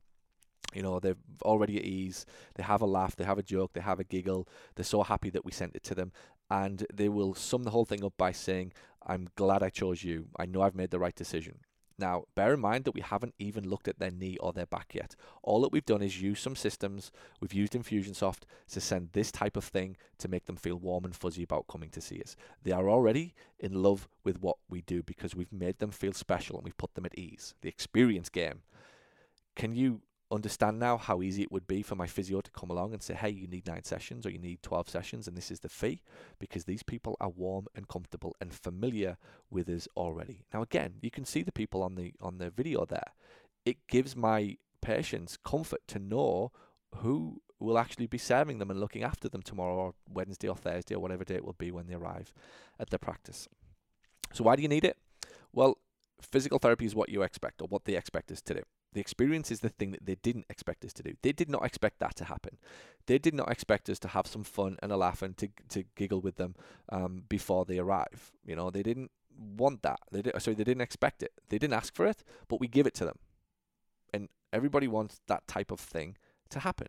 You 0.73 0.83
know, 0.83 0.99
they're 1.01 1.17
already 1.43 1.77
at 1.77 1.85
ease. 1.85 2.25
They 2.55 2.63
have 2.63 2.81
a 2.81 2.87
laugh, 2.87 3.15
they 3.17 3.25
have 3.25 3.39
a 3.39 3.43
joke, 3.43 3.73
they 3.75 3.81
have 3.81 4.01
a 4.01 4.05
giggle. 4.05 4.49
They're 4.75 4.85
so 4.85 5.03
happy 5.03 5.31
that 5.31 5.45
we 5.45 5.53
sent 5.53 5.77
it 5.77 5.83
to 5.85 5.95
them. 5.95 6.13
And 6.51 6.87
they 6.93 7.09
will 7.09 7.35
sum 7.35 7.65
the 7.65 7.71
whole 7.71 7.85
thing 7.85 8.05
up 8.05 8.15
by 8.17 8.33
saying, 8.33 8.73
I'm 9.07 9.29
glad 9.37 9.63
I 9.63 9.71
chose 9.71 10.05
you. 10.05 10.29
I 10.37 10.47
know 10.47 10.63
I've 10.63 10.75
made 10.75 10.91
the 10.91 10.99
right 10.99 11.15
decision. 11.15 11.59
Now, 12.03 12.25
bear 12.35 12.53
in 12.53 12.59
mind 12.59 12.85
that 12.85 12.97
we 12.97 13.01
haven't 13.01 13.37
even 13.39 13.71
looked 13.71 13.87
at 13.87 14.01
their 14.01 14.11
knee 14.11 14.37
or 14.41 14.53
their 14.53 14.67
back 14.67 14.93
yet. 14.93 15.15
All 15.45 15.61
that 15.61 15.71
we've 15.71 15.87
done 15.87 16.03
is 16.03 16.21
use 16.21 16.41
some 16.41 16.57
systems. 16.57 17.13
We've 17.41 17.53
used 17.53 17.75
Infusionsoft 17.75 18.41
to 18.73 18.81
send 18.81 19.11
this 19.13 19.31
type 19.31 19.57
of 19.57 19.63
thing 19.63 19.97
to 20.19 20.27
make 20.27 20.47
them 20.47 20.57
feel 20.57 20.75
warm 20.75 21.05
and 21.05 21.15
fuzzy 21.15 21.45
about 21.45 21.69
coming 21.69 21.91
to 21.91 22.01
see 22.01 22.21
us. 22.21 22.35
They 22.65 22.73
are 22.73 22.91
already 22.91 23.35
in 23.61 23.85
love 23.85 24.09
with 24.25 24.41
what 24.43 24.57
we 24.69 24.81
do 24.81 25.05
because 25.05 25.37
we've 25.37 25.53
made 25.53 25.79
them 25.79 25.93
feel 25.93 26.13
special 26.13 26.57
and 26.57 26.65
we've 26.65 26.77
put 26.77 26.95
them 26.97 27.07
at 27.07 27.17
ease. 27.17 27.55
The 27.61 27.69
experience 27.69 28.29
game. 28.29 28.63
Can 29.55 29.77
you 29.77 30.01
understand 30.33 30.79
now 30.79 30.97
how 30.97 31.23
easy 31.23 31.43
it 31.43 31.53
would 31.53 31.67
be 31.67 31.83
for 31.83 31.95
my 31.95 32.07
physio 32.07 32.41
to 32.41 32.51
come 32.51 32.71
along 32.71 32.93
and 32.93 33.03
say, 33.03 33.15
hey, 33.15 33.29
you 33.29 33.47
need 33.47 33.67
nine 33.67 33.85
sessions 33.85 34.25
or 34.25 34.31
you 34.31 34.39
need 34.39 34.63
12 34.63 34.89
sessions 34.89 35.29
and 35.29 35.37
this 35.37 35.51
is 35.51 35.61
the 35.61 35.69
fee 35.69 36.03
because 36.39 36.65
these 36.65 36.83
people 36.83 37.17
are 37.21 37.29
warm 37.29 37.67
and 37.75 37.87
comfortable 37.89 38.35
and 38.41 38.53
familiar 38.53 39.19
with 39.51 39.69
us 39.69 39.87
already. 39.97 40.45
Now, 40.53 40.63
again, 40.63 40.95
you 41.03 41.11
can 41.11 41.25
see 41.25 41.43
the 41.43 41.53
people 41.53 41.83
on 41.83 41.95
the, 41.95 42.15
on 42.21 42.39
the 42.39 42.51
video 42.51 42.87
there. 42.87 43.13
It 43.65 43.87
gives 43.87 44.17
my 44.17 44.57
patients 44.81 45.37
comfort 45.45 45.83
to 45.89 45.99
know 45.99 46.51
who 46.97 47.41
will 47.61 47.79
actually 47.79 48.07
be 48.07 48.19
serving 48.19 48.59
them 48.59 48.71
and 48.71 48.81
looking 48.81 49.05
after 49.05 49.29
them 49.29 49.43
tomorrow 49.43 49.77
or 49.77 49.95
Wednesday 50.09 50.49
or 50.49 50.57
Thursday 50.57 50.95
or 50.95 51.01
whatever 51.01 51.25
day 51.25 51.37
it 51.37 51.45
will 51.45 51.53
be 51.53 51.71
when 51.71 51.87
they 51.87 51.95
arrive 51.95 52.33
at 52.81 52.91
their 52.91 52.99
practice. 52.99 53.49
So 54.33 54.45
why 54.45 54.57
do 54.57 54.63
you 54.63 54.69
need 54.69 54.85
it? 54.85 54.97
Well, 55.53 55.79
physical 56.21 56.59
therapy 56.59 56.87
is 56.87 56.95
what 56.95 57.11
you 57.11 57.23
expect 57.23 57.61
or 57.61 57.69
what 57.69 57.85
they 57.85 57.97
expect 57.97 58.33
us 58.33 58.41
to 58.43 58.55
do. 58.55 58.63
The 58.93 59.01
experience 59.01 59.51
is 59.51 59.61
the 59.61 59.69
thing 59.69 59.93
that 59.93 60.05
they 60.05 60.17
didn't 60.17 60.47
expect 60.51 60.85
us 60.85 60.93
to 60.95 61.03
do. 61.03 61.15
They 61.23 61.33
did 61.33 61.49
not 61.49 61.65
expect 61.65 61.99
that 62.01 62.15
to 62.17 62.25
happen. 62.25 62.59
They 63.07 63.19
did 63.19 63.35
not 63.35 63.51
expect 63.51 63.89
us 63.89 63.99
to 64.01 64.09
have 64.09 64.27
some 64.27 64.45
fun 64.45 64.77
and 64.83 64.93
a 64.93 64.97
laugh 64.97 65.23
and 65.23 65.37
to 65.39 65.49
to 65.71 65.85
giggle 65.97 66.21
with 66.21 66.37
them 66.37 66.55
um, 66.91 67.25
before 67.29 67.65
they 67.65 67.79
arrive. 67.79 68.33
You 68.45 68.57
know, 68.57 68.71
they 68.71 68.83
didn't 68.83 69.11
want 69.39 69.83
that. 69.83 70.01
They 70.11 70.23
did, 70.23 70.41
sorry, 70.43 70.55
they 70.55 70.65
didn't 70.65 70.83
expect 70.83 71.23
it. 71.23 71.33
They 71.49 71.59
didn't 71.59 71.75
ask 71.75 71.95
for 71.95 72.07
it, 72.07 72.23
but 72.49 72.61
we 72.61 72.69
give 72.69 72.87
it 72.87 72.95
to 72.95 73.05
them. 73.05 73.19
And 74.13 74.29
everybody 74.53 74.89
wants 74.89 75.21
that 75.27 75.47
type 75.49 75.71
of 75.71 75.81
thing 75.81 76.17
to 76.51 76.61
happen. 76.61 76.89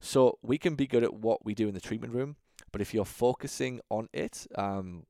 So 0.00 0.38
we 0.42 0.58
can 0.58 0.74
be 0.74 0.86
good 0.86 1.04
at 1.04 1.14
what 1.14 1.44
we 1.44 1.54
do 1.54 1.68
in 1.68 1.74
the 1.74 1.80
treatment 1.80 2.14
room, 2.14 2.36
but 2.72 2.80
if 2.80 2.92
you're 2.92 3.04
focusing 3.04 3.80
on 3.90 4.08
it, 4.12 4.46
um, 4.56 5.06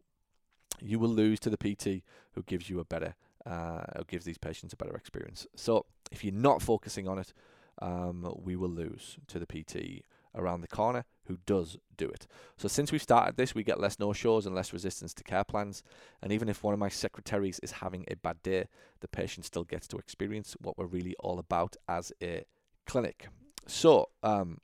you 0.80 0.98
will 0.98 1.08
lose 1.08 1.40
to 1.40 1.50
the 1.50 1.56
PT 1.56 2.02
who 2.32 2.42
gives 2.42 2.68
you 2.68 2.80
a 2.80 2.84
better 2.84 3.14
uh, 3.46 4.02
gives 4.06 4.24
these 4.24 4.38
patients 4.38 4.72
a 4.72 4.76
better 4.76 4.96
experience. 4.96 5.46
So 5.54 5.84
if 6.10 6.24
you're 6.24 6.34
not 6.34 6.62
focusing 6.62 7.08
on 7.08 7.18
it, 7.18 7.32
um, 7.80 8.32
we 8.36 8.56
will 8.56 8.68
lose 8.68 9.18
to 9.28 9.38
the 9.38 9.46
PT 9.46 10.04
around 10.36 10.60
the 10.60 10.68
corner 10.68 11.04
who 11.26 11.38
does 11.46 11.78
do 11.96 12.08
it. 12.08 12.26
So 12.56 12.68
since 12.68 12.90
we've 12.90 13.02
started 13.02 13.36
this, 13.36 13.54
we 13.54 13.62
get 13.62 13.80
less 13.80 13.98
no-shows 13.98 14.46
and 14.46 14.54
less 14.54 14.72
resistance 14.72 15.14
to 15.14 15.24
care 15.24 15.44
plans. 15.44 15.82
And 16.20 16.32
even 16.32 16.48
if 16.48 16.62
one 16.62 16.74
of 16.74 16.80
my 16.80 16.88
secretaries 16.88 17.60
is 17.60 17.72
having 17.72 18.04
a 18.08 18.16
bad 18.16 18.42
day, 18.42 18.66
the 19.00 19.08
patient 19.08 19.46
still 19.46 19.64
gets 19.64 19.86
to 19.88 19.96
experience 19.96 20.56
what 20.60 20.76
we're 20.76 20.86
really 20.86 21.14
all 21.20 21.38
about 21.38 21.76
as 21.88 22.12
a 22.22 22.44
clinic. 22.86 23.28
So 23.66 24.10
um, 24.22 24.58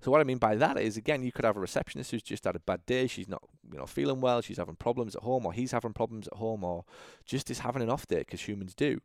so 0.00 0.10
what 0.10 0.20
I 0.20 0.24
mean 0.24 0.38
by 0.38 0.56
that 0.56 0.78
is, 0.78 0.96
again, 0.96 1.22
you 1.22 1.32
could 1.32 1.44
have 1.44 1.56
a 1.56 1.60
receptionist 1.60 2.10
who's 2.10 2.22
just 2.22 2.44
had 2.44 2.54
a 2.54 2.60
bad 2.60 2.84
day. 2.86 3.06
She's 3.06 3.28
not, 3.28 3.42
you 3.72 3.78
know, 3.78 3.86
feeling 3.86 4.20
well. 4.20 4.40
She's 4.40 4.58
having 4.58 4.76
problems 4.76 5.16
at 5.16 5.22
home, 5.22 5.46
or 5.46 5.52
he's 5.52 5.72
having 5.72 5.94
problems 5.94 6.28
at 6.28 6.34
home, 6.34 6.62
or 6.64 6.84
just 7.24 7.50
is 7.50 7.60
having 7.60 7.82
an 7.82 7.90
off 7.90 8.06
day 8.06 8.18
because 8.18 8.46
humans 8.46 8.74
do. 8.74 9.00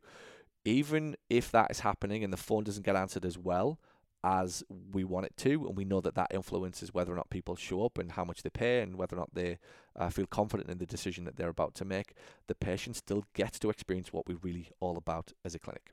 Even 0.64 1.16
if 1.28 1.50
that 1.50 1.70
is 1.70 1.80
happening 1.80 2.22
and 2.22 2.32
the 2.32 2.36
phone 2.36 2.64
doesn't 2.64 2.86
get 2.86 2.96
answered 2.96 3.24
as 3.24 3.36
well 3.36 3.80
as 4.24 4.62
we 4.92 5.02
want 5.02 5.26
it 5.26 5.36
to, 5.36 5.66
and 5.66 5.76
we 5.76 5.84
know 5.84 6.00
that 6.00 6.14
that 6.14 6.32
influences 6.32 6.94
whether 6.94 7.12
or 7.12 7.16
not 7.16 7.30
people 7.30 7.56
show 7.56 7.84
up 7.84 7.98
and 7.98 8.12
how 8.12 8.24
much 8.24 8.42
they 8.42 8.50
pay 8.50 8.80
and 8.80 8.96
whether 8.96 9.16
or 9.16 9.18
not 9.18 9.34
they 9.34 9.58
uh, 9.96 10.08
feel 10.08 10.26
confident 10.26 10.70
in 10.70 10.78
the 10.78 10.86
decision 10.86 11.24
that 11.24 11.36
they're 11.36 11.48
about 11.48 11.74
to 11.74 11.84
make, 11.84 12.14
the 12.46 12.54
patient 12.54 12.94
still 12.94 13.24
gets 13.34 13.58
to 13.58 13.70
experience 13.70 14.12
what 14.12 14.28
we're 14.28 14.38
really 14.42 14.70
all 14.78 14.96
about 14.96 15.32
as 15.44 15.54
a 15.54 15.58
clinic. 15.58 15.92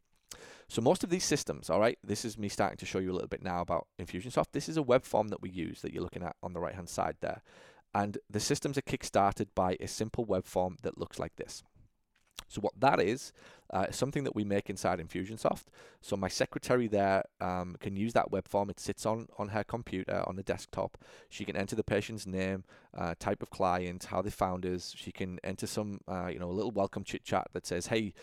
So 0.68 0.82
most 0.82 1.04
of 1.04 1.10
these 1.10 1.24
systems, 1.24 1.72
all 1.72 1.80
right, 1.80 1.98
this 2.04 2.24
is 2.24 2.38
me 2.38 2.50
starting 2.50 2.78
to 2.78 2.86
show 2.86 3.00
you 3.00 3.12
a 3.12 3.14
little 3.14 3.28
bit 3.28 3.42
now 3.42 3.62
about 3.62 3.88
Infusionsoft. 4.00 4.52
This 4.52 4.70
is 4.70 4.78
a 4.78 4.84
web 4.84 5.04
form 5.04 5.30
that 5.30 5.42
we 5.42 5.50
use 5.50 5.82
that 5.82 5.92
you're 5.92 6.04
looking 6.04 6.22
at 6.24 6.36
on 6.44 6.54
the 6.54 6.60
right 6.60 6.76
hand 6.76 6.90
side 6.90 7.16
there. 7.22 7.42
And 7.96 8.20
the 8.30 8.40
systems 8.40 8.78
are 8.78 8.84
kickstarted 8.84 9.48
by 9.56 9.76
a 9.80 9.88
simple 9.88 10.26
web 10.26 10.46
form 10.46 10.78
that 10.84 11.00
looks 11.00 11.18
like 11.18 11.36
this. 11.38 11.64
So 12.48 12.62
what 12.62 12.74
that 12.80 13.00
is, 13.00 13.32
uh, 13.72 13.92
something 13.92 14.24
that 14.24 14.36
we 14.36 14.44
make 14.44 14.70
inside 14.70 15.00
Infusionsoft. 15.00 15.66
So 16.02 16.16
my 16.16 16.28
secretary 16.28 16.88
there 16.88 17.24
um, 17.40 17.76
can 17.80 17.96
use 17.96 18.14
that 18.14 18.32
web 18.32 18.48
form. 18.48 18.70
It 18.70 18.80
sits 18.80 19.06
on, 19.06 19.28
on 19.38 19.50
her 19.50 19.64
computer 19.64 20.24
on 20.28 20.36
the 20.36 20.44
desktop. 20.44 20.98
She 21.30 21.46
can 21.46 21.56
enter 21.56 21.76
the 21.76 21.84
patient's 21.84 22.26
name, 22.26 22.64
uh, 22.98 23.14
type 23.20 23.44
of 23.44 23.52
client, 23.52 24.06
how 24.06 24.22
they 24.22 24.32
found 24.32 24.66
us. 24.66 24.94
She 24.98 25.12
can 25.12 25.40
enter 25.44 25.68
some, 25.68 26.00
uh, 26.08 26.28
you 26.28 26.40
know, 26.40 26.50
a 26.50 26.54
little 26.54 26.72
welcome 26.72 27.04
chit 27.04 27.24
chat 27.24 27.48
that 27.54 27.68
says, 27.68 27.88
"Hey, 27.88 28.14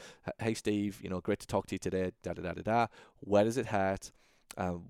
hey 0.40 0.54
Steve, 0.54 0.98
you 1.02 1.10
know, 1.10 1.20
great 1.20 1.38
to 1.40 1.46
talk 1.46 1.66
to 1.68 1.74
you 1.74 1.78
today." 1.78 2.10
Da 2.22 2.32
da 2.32 2.42
da 2.42 2.52
da 2.52 2.62
da. 2.62 2.86
Where 3.20 3.44
does 3.44 3.56
it 3.56 3.66
hurt? 3.66 4.10
Um, 4.56 4.84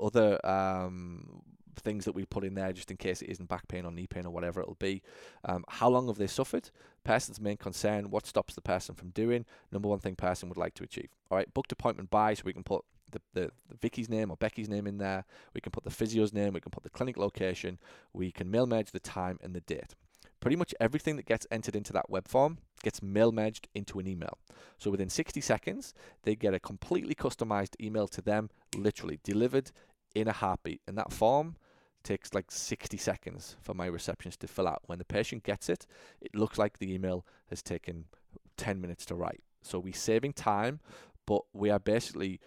other 0.00 0.44
um, 0.46 1.42
things 1.76 2.04
that 2.04 2.14
we 2.14 2.24
put 2.24 2.44
in 2.44 2.54
there 2.54 2.72
just 2.72 2.90
in 2.90 2.96
case 2.96 3.22
it 3.22 3.30
isn't 3.30 3.48
back 3.48 3.68
pain 3.68 3.84
or 3.84 3.92
knee 3.92 4.06
pain 4.06 4.26
or 4.26 4.30
whatever 4.30 4.60
it'll 4.60 4.74
be. 4.74 5.02
Um, 5.44 5.64
how 5.68 5.88
long 5.88 6.08
have 6.08 6.18
they 6.18 6.26
suffered? 6.26 6.70
Person's 7.04 7.40
main 7.40 7.56
concern. 7.56 8.10
What 8.10 8.26
stops 8.26 8.54
the 8.54 8.60
person 8.60 8.94
from 8.94 9.10
doing? 9.10 9.44
Number 9.72 9.88
one 9.88 10.00
thing 10.00 10.16
person 10.16 10.48
would 10.48 10.58
like 10.58 10.74
to 10.74 10.84
achieve. 10.84 11.08
All 11.30 11.38
right, 11.38 11.52
booked 11.52 11.72
appointment 11.72 12.10
by, 12.10 12.34
so 12.34 12.42
we 12.44 12.52
can 12.52 12.62
put 12.62 12.84
the, 13.10 13.20
the, 13.34 13.50
the 13.68 13.76
Vicky's 13.80 14.08
name 14.08 14.30
or 14.30 14.36
Becky's 14.36 14.68
name 14.68 14.86
in 14.86 14.98
there. 14.98 15.24
We 15.54 15.60
can 15.60 15.72
put 15.72 15.84
the 15.84 15.90
physio's 15.90 16.32
name. 16.32 16.52
We 16.52 16.60
can 16.60 16.70
put 16.70 16.82
the 16.82 16.90
clinic 16.90 17.16
location. 17.16 17.78
We 18.12 18.30
can 18.30 18.50
mail 18.50 18.66
merge 18.66 18.90
the 18.90 19.00
time 19.00 19.38
and 19.42 19.54
the 19.54 19.60
date. 19.60 19.94
Pretty 20.40 20.56
much 20.56 20.74
everything 20.80 21.16
that 21.16 21.26
gets 21.26 21.46
entered 21.50 21.76
into 21.76 21.92
that 21.92 22.08
web 22.08 22.26
form 22.26 22.58
gets 22.82 23.02
mail 23.02 23.30
merged 23.30 23.68
into 23.74 23.98
an 23.98 24.06
email. 24.06 24.38
So 24.78 24.90
within 24.90 25.10
60 25.10 25.40
seconds, 25.42 25.92
they 26.22 26.34
get 26.34 26.54
a 26.54 26.60
completely 26.60 27.14
customized 27.14 27.78
email 27.80 28.08
to 28.08 28.22
them, 28.22 28.48
literally 28.74 29.20
delivered 29.22 29.70
in 30.14 30.28
a 30.28 30.32
heartbeat. 30.32 30.80
And 30.88 30.96
that 30.96 31.12
form 31.12 31.56
takes 32.02 32.34
like 32.34 32.50
60 32.50 32.96
seconds 32.96 33.56
for 33.60 33.74
my 33.74 33.86
receptionist 33.86 34.40
to 34.40 34.48
fill 34.48 34.68
out. 34.68 34.82
When 34.86 34.98
the 34.98 35.04
patient 35.04 35.42
gets 35.42 35.68
it, 35.68 35.86
it 36.20 36.34
looks 36.34 36.58
like 36.58 36.78
the 36.78 36.92
email 36.92 37.26
has 37.48 37.62
taken 37.62 38.06
10 38.56 38.80
minutes 38.80 39.04
to 39.06 39.14
write. 39.14 39.42
So 39.62 39.78
we're 39.78 39.94
saving 39.94 40.32
time, 40.32 40.80
but 41.26 41.42
we 41.52 41.70
are 41.70 41.78
basically 41.78 42.40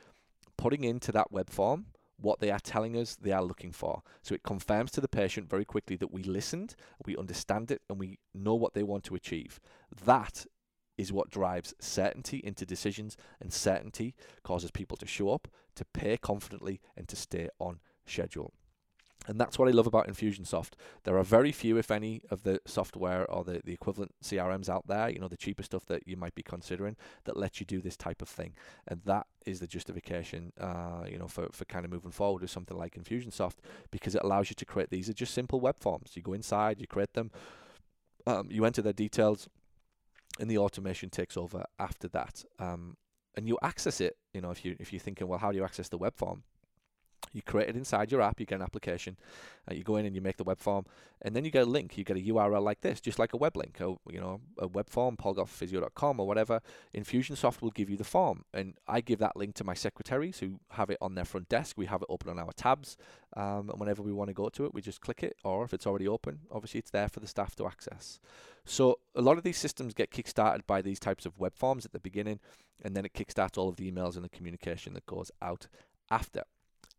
putting 0.58 0.84
into 0.84 1.12
that 1.12 1.32
web 1.32 1.50
form 1.50 1.88
what 2.18 2.40
they 2.40 2.52
are 2.52 2.60
telling 2.60 2.96
us 2.96 3.16
they 3.16 3.32
are 3.32 3.44
looking 3.44 3.72
for. 3.72 4.02
So 4.22 4.34
it 4.34 4.44
confirms 4.44 4.92
to 4.92 5.02
the 5.02 5.08
patient 5.08 5.50
very 5.50 5.66
quickly 5.66 5.98
that 5.98 6.12
we 6.12 6.24
listened, 6.24 6.76
we 7.06 7.18
understand 7.18 7.70
it, 7.70 7.82
and 7.90 8.00
we 8.00 8.20
know 8.34 8.56
what 8.56 8.74
they 8.74 8.84
want 8.84 9.04
to 9.06 9.16
achieve. 9.16 9.60
That 10.06 10.46
is 10.98 11.12
what 11.12 11.30
drives 11.30 11.74
certainty 11.80 12.40
into 12.44 12.66
decisions, 12.66 13.18
and 13.42 13.52
certainty 13.52 14.16
causes 14.44 14.72
people 14.72 14.96
to 14.98 15.08
show 15.08 15.32
up, 15.32 15.48
to 15.76 15.86
pay 15.86 16.18
confidently, 16.18 16.80
and 16.96 17.08
to 17.10 17.16
stay 17.16 17.50
on 17.60 17.80
schedule. 18.06 18.54
And 19.28 19.40
that's 19.40 19.58
what 19.58 19.68
I 19.68 19.72
love 19.72 19.88
about 19.88 20.08
Infusionsoft. 20.08 20.74
There 21.04 21.18
are 21.18 21.24
very 21.24 21.52
few, 21.52 21.78
if 21.78 21.92
any, 21.92 22.22
of 22.30 22.44
the 22.44 22.60
software 22.66 23.30
or 23.30 23.44
the, 23.44 23.62
the 23.64 23.74
equivalent 23.74 24.14
CRMs 24.24 24.70
out 24.70 24.88
there, 24.88 25.10
you 25.10 25.20
know, 25.20 25.28
the 25.28 25.38
cheaper 25.38 25.64
stuff 25.64 25.86
that 25.88 26.08
you 26.08 26.18
might 26.18 26.36
be 26.36 26.44
considering 26.44 26.96
that 27.26 27.38
lets 27.38 27.60
you 27.60 27.66
do 27.66 27.82
this 27.82 27.98
type 27.98 28.22
of 28.22 28.30
thing. 28.30 28.54
And 28.88 29.02
that 29.06 29.28
is 29.46 29.60
the 29.60 29.68
justification, 29.68 30.52
uh, 30.60 31.06
you 31.10 31.18
know, 31.18 31.28
for, 31.28 31.50
for 31.52 31.66
kind 31.66 31.86
of 31.86 31.92
moving 31.92 32.12
forward 32.12 32.42
with 32.42 32.52
something 32.52 32.78
like 32.78 32.96
Infusionsoft 32.96 33.58
because 33.92 34.16
it 34.16 34.24
allows 34.24 34.50
you 34.50 34.56
to 34.56 34.66
create 34.66 34.90
these 34.90 35.10
are 35.10 35.14
just 35.14 35.34
simple 35.34 35.60
web 35.60 35.80
forms. 35.80 36.12
You 36.16 36.22
go 36.22 36.34
inside, 36.34 36.80
you 36.80 36.88
create 36.88 37.14
them, 37.14 37.32
um, 38.26 38.48
you 38.50 38.66
enter 38.66 38.82
their 38.82 38.94
details, 38.94 39.48
and 40.40 40.50
the 40.50 40.58
automation 40.58 41.10
takes 41.10 41.38
over 41.38 41.66
after 41.80 42.08
that. 42.10 42.44
Um, 42.60 42.98
and 43.36 43.48
you 43.48 43.58
access 43.62 44.00
it, 44.00 44.18
you 44.34 44.42
know, 44.42 44.52
if 44.52 44.64
you 44.64 44.76
if 44.80 44.94
you're 44.94 45.00
thinking, 45.00 45.28
well, 45.28 45.40
how 45.40 45.52
do 45.52 45.58
you 45.58 45.64
access 45.64 45.90
the 45.90 45.98
web 45.98 46.16
form? 46.16 46.44
You 47.32 47.42
create 47.42 47.70
it 47.70 47.76
inside 47.76 48.12
your 48.12 48.22
app, 48.22 48.40
you 48.40 48.46
get 48.46 48.56
an 48.56 48.62
application, 48.62 49.18
uh, 49.70 49.74
you 49.74 49.84
go 49.84 49.96
in 49.96 50.06
and 50.06 50.16
you 50.16 50.22
make 50.22 50.38
the 50.38 50.44
web 50.44 50.60
form, 50.60 50.86
and 51.22 51.36
then 51.36 51.46
you 51.46 51.52
get 51.52 51.64
a 51.64 51.70
link. 51.70 51.98
You 51.98 52.04
get 52.04 52.18
a 52.18 52.20
URL 52.20 52.62
like 52.62 52.82
this, 52.82 53.00
just 53.00 53.18
like 53.18 53.34
a 53.34 53.38
web 53.38 53.56
link, 53.56 53.80
or, 53.82 53.98
you 54.10 54.20
know, 54.20 54.42
a 54.60 54.68
web 54.68 54.90
form, 54.90 55.18
paulgoughphysio.com 55.18 56.20
or 56.20 56.28
whatever. 56.28 56.62
Infusionsoft 56.94 57.62
will 57.62 57.72
give 57.72 57.90
you 57.90 57.98
the 57.98 58.04
form, 58.04 58.44
and 58.54 58.76
I 58.88 59.02
give 59.02 59.20
that 59.20 59.36
link 59.36 59.56
to 59.56 59.64
my 59.64 59.74
secretaries 59.74 60.40
who 60.40 60.60
have 60.72 60.90
it 60.90 60.98
on 61.02 61.16
their 61.16 61.26
front 61.26 61.50
desk. 61.50 61.78
We 61.78 61.86
have 61.88 62.02
it 62.02 62.08
open 62.10 62.30
on 62.30 62.40
our 62.40 62.52
tabs, 62.52 62.98
um, 63.36 63.70
and 63.70 63.80
whenever 63.80 64.04
we 64.04 64.12
want 64.12 64.30
to 64.30 64.34
go 64.34 64.50
to 64.50 64.66
it, 64.66 64.74
we 64.74 64.82
just 64.82 65.02
click 65.02 65.24
it, 65.24 65.36
or 65.44 65.64
if 65.64 65.74
it's 65.74 65.88
already 65.88 66.08
open, 66.08 66.42
obviously 66.52 66.80
it's 66.80 66.92
there 66.92 67.08
for 67.08 67.20
the 67.20 67.28
staff 67.28 67.56
to 67.56 67.66
access. 67.66 68.20
So 68.66 69.00
a 69.16 69.22
lot 69.22 69.38
of 69.38 69.44
these 69.44 69.58
systems 69.58 69.94
get 69.94 70.12
kickstarted 70.12 70.62
by 70.68 70.82
these 70.82 71.00
types 71.00 71.26
of 71.26 71.38
web 71.40 71.56
forms 71.56 71.86
at 71.86 71.94
the 71.94 72.00
beginning, 72.00 72.40
and 72.82 72.96
then 72.96 73.06
it 73.06 73.14
kickstarts 73.14 73.58
all 73.58 73.70
of 73.70 73.78
the 73.78 73.90
emails 73.90 74.16
and 74.16 74.24
the 74.24 74.30
communication 74.30 74.94
that 74.94 75.06
goes 75.06 75.32
out 75.42 75.68
after. 76.12 76.44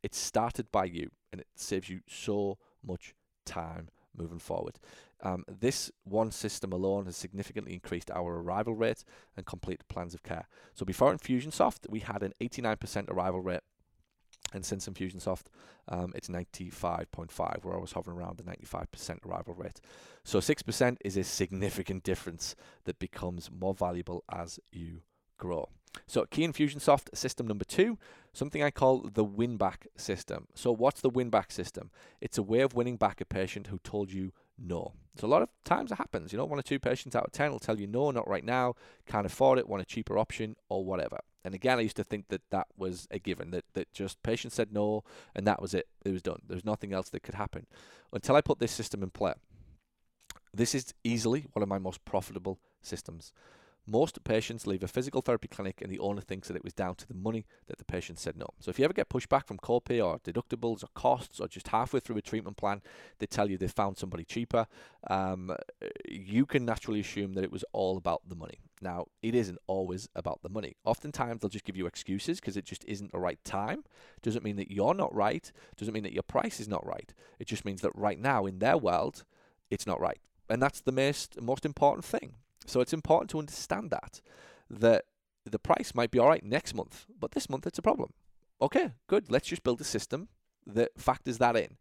It's 0.04 0.18
started 0.18 0.70
by 0.70 0.84
you, 0.84 1.08
and 1.32 1.40
it 1.40 1.46
saves 1.56 1.88
you 1.88 2.00
so 2.06 2.58
much 2.86 3.14
time 3.46 3.88
moving 4.14 4.38
forward. 4.38 4.78
Um, 5.22 5.44
this 5.48 5.90
one 6.04 6.30
system 6.30 6.74
alone 6.74 7.06
has 7.06 7.16
significantly 7.16 7.72
increased 7.72 8.10
our 8.10 8.34
arrival 8.36 8.74
rate 8.74 9.02
and 9.34 9.46
complete 9.46 9.88
plans 9.88 10.12
of 10.12 10.22
care. 10.22 10.46
So 10.74 10.84
before 10.84 11.10
Infusionsoft, 11.10 11.88
we 11.88 12.00
had 12.00 12.22
an 12.22 12.34
89% 12.38 13.08
arrival 13.08 13.40
rate, 13.40 13.62
and 14.52 14.62
since 14.62 14.86
Infusionsoft, 14.86 15.46
um, 15.88 16.12
it's 16.14 16.28
95.5, 16.28 17.64
where 17.64 17.74
I 17.74 17.80
was 17.80 17.92
hovering 17.92 18.18
around 18.18 18.36
the 18.36 18.42
95% 18.42 19.24
arrival 19.24 19.54
rate. 19.54 19.80
So 20.22 20.38
6% 20.38 20.98
is 21.02 21.16
a 21.16 21.24
significant 21.24 22.02
difference 22.02 22.54
that 22.84 22.98
becomes 22.98 23.50
more 23.50 23.72
valuable 23.72 24.22
as 24.30 24.60
you 24.70 25.00
grow. 25.38 25.70
So 26.06 26.24
key 26.24 26.46
Infusionsoft 26.46 27.16
system 27.16 27.46
number 27.46 27.64
two, 27.64 27.98
something 28.32 28.62
I 28.62 28.70
call 28.70 29.08
the 29.12 29.24
win 29.24 29.56
back 29.56 29.86
system. 29.96 30.48
So 30.54 30.72
what's 30.72 31.00
the 31.00 31.10
win 31.10 31.30
back 31.30 31.52
system? 31.52 31.90
It's 32.20 32.38
a 32.38 32.42
way 32.42 32.60
of 32.60 32.74
winning 32.74 32.96
back 32.96 33.20
a 33.20 33.24
patient 33.24 33.68
who 33.68 33.78
told 33.78 34.12
you 34.12 34.32
no. 34.58 34.92
So 35.16 35.26
a 35.26 35.28
lot 35.28 35.42
of 35.42 35.48
times 35.64 35.92
it 35.92 35.98
happens, 35.98 36.32
you 36.32 36.38
know, 36.38 36.44
one 36.44 36.58
or 36.58 36.62
two 36.62 36.78
patients 36.78 37.14
out 37.14 37.24
of 37.24 37.32
10 37.32 37.52
will 37.52 37.58
tell 37.58 37.78
you 37.78 37.86
no, 37.86 38.10
not 38.10 38.28
right 38.28 38.44
now, 38.44 38.74
can't 39.06 39.26
afford 39.26 39.58
it, 39.58 39.68
want 39.68 39.82
a 39.82 39.86
cheaper 39.86 40.18
option 40.18 40.56
or 40.68 40.84
whatever. 40.84 41.20
And 41.44 41.54
again, 41.54 41.78
I 41.78 41.82
used 41.82 41.96
to 41.96 42.04
think 42.04 42.28
that 42.28 42.42
that 42.50 42.66
was 42.76 43.06
a 43.10 43.18
given, 43.18 43.50
that, 43.50 43.64
that 43.74 43.92
just 43.92 44.22
patients 44.22 44.54
said 44.54 44.72
no 44.72 45.04
and 45.34 45.46
that 45.46 45.60
was 45.60 45.74
it. 45.74 45.86
It 46.04 46.10
was 46.10 46.22
done. 46.22 46.40
There's 46.46 46.64
nothing 46.64 46.92
else 46.92 47.10
that 47.10 47.22
could 47.22 47.34
happen 47.34 47.66
until 48.12 48.34
I 48.34 48.40
put 48.40 48.58
this 48.58 48.72
system 48.72 49.02
in 49.02 49.10
play. 49.10 49.34
This 50.52 50.74
is 50.74 50.94
easily 51.02 51.46
one 51.52 51.62
of 51.62 51.68
my 51.68 51.78
most 51.78 52.04
profitable 52.04 52.58
systems. 52.80 53.32
Most 53.86 54.22
patients 54.24 54.66
leave 54.66 54.82
a 54.82 54.88
physical 54.88 55.20
therapy 55.20 55.48
clinic 55.48 55.82
and 55.82 55.90
the 55.90 55.98
owner 55.98 56.22
thinks 56.22 56.48
that 56.48 56.56
it 56.56 56.64
was 56.64 56.72
down 56.72 56.94
to 56.96 57.06
the 57.06 57.14
money 57.14 57.44
that 57.66 57.78
the 57.78 57.84
patient 57.84 58.18
said 58.18 58.36
no. 58.36 58.46
So 58.60 58.70
if 58.70 58.78
you 58.78 58.84
ever 58.84 58.94
get 58.94 59.10
pushback 59.10 59.46
from 59.46 59.58
copay 59.58 60.04
or 60.04 60.18
deductibles 60.20 60.82
or 60.82 60.88
costs 60.94 61.38
or 61.38 61.48
just 61.48 61.68
halfway 61.68 62.00
through 62.00 62.16
a 62.16 62.22
treatment 62.22 62.56
plan, 62.56 62.80
they 63.18 63.26
tell 63.26 63.50
you 63.50 63.58
they 63.58 63.68
found 63.68 63.98
somebody 63.98 64.24
cheaper, 64.24 64.66
um, 65.08 65.54
you 66.08 66.46
can 66.46 66.64
naturally 66.64 67.00
assume 67.00 67.34
that 67.34 67.44
it 67.44 67.52
was 67.52 67.64
all 67.72 67.98
about 67.98 68.22
the 68.26 68.34
money. 68.34 68.60
Now, 68.80 69.06
it 69.22 69.34
isn't 69.34 69.58
always 69.66 70.08
about 70.14 70.42
the 70.42 70.48
money. 70.48 70.76
Oftentimes 70.84 71.40
they'll 71.40 71.50
just 71.50 71.64
give 71.64 71.76
you 71.76 71.86
excuses 71.86 72.40
because 72.40 72.56
it 72.56 72.64
just 72.64 72.84
isn't 72.86 73.12
the 73.12 73.18
right 73.18 73.42
time. 73.44 73.84
Doesn't 74.22 74.44
mean 74.44 74.56
that 74.56 74.70
you're 74.70 74.94
not 74.94 75.14
right. 75.14 75.50
Doesn't 75.76 75.94
mean 75.94 76.02
that 76.02 76.12
your 76.12 76.22
price 76.22 76.58
is 76.60 76.68
not 76.68 76.86
right. 76.86 77.12
It 77.38 77.46
just 77.46 77.64
means 77.64 77.82
that 77.82 77.92
right 77.94 78.18
now 78.18 78.46
in 78.46 78.58
their 78.58 78.76
world, 78.76 79.24
it's 79.70 79.86
not 79.86 80.00
right. 80.00 80.20
And 80.48 80.62
that's 80.62 80.80
the 80.80 80.92
most 80.92 81.40
most 81.40 81.64
important 81.64 82.04
thing. 82.04 82.34
So 82.66 82.80
it's 82.80 82.92
important 82.92 83.30
to 83.30 83.38
understand 83.38 83.90
that 83.90 84.20
that 84.70 85.04
the 85.44 85.58
price 85.58 85.94
might 85.94 86.10
be 86.10 86.18
all 86.18 86.28
right 86.28 86.44
next 86.44 86.74
month, 86.74 87.06
but 87.18 87.32
this 87.32 87.50
month 87.50 87.66
it's 87.66 87.78
a 87.78 87.82
problem. 87.82 88.12
Okay, 88.62 88.92
good. 89.08 89.30
Let's 89.30 89.48
just 89.48 89.62
build 89.62 89.80
a 89.80 89.84
system 89.84 90.28
that 90.66 90.90
factors 90.96 91.38
that 91.38 91.56
in. 91.56 91.76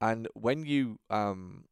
And 0.00 0.28
when 0.34 0.64
you 0.64 0.98
um, 1.10 1.64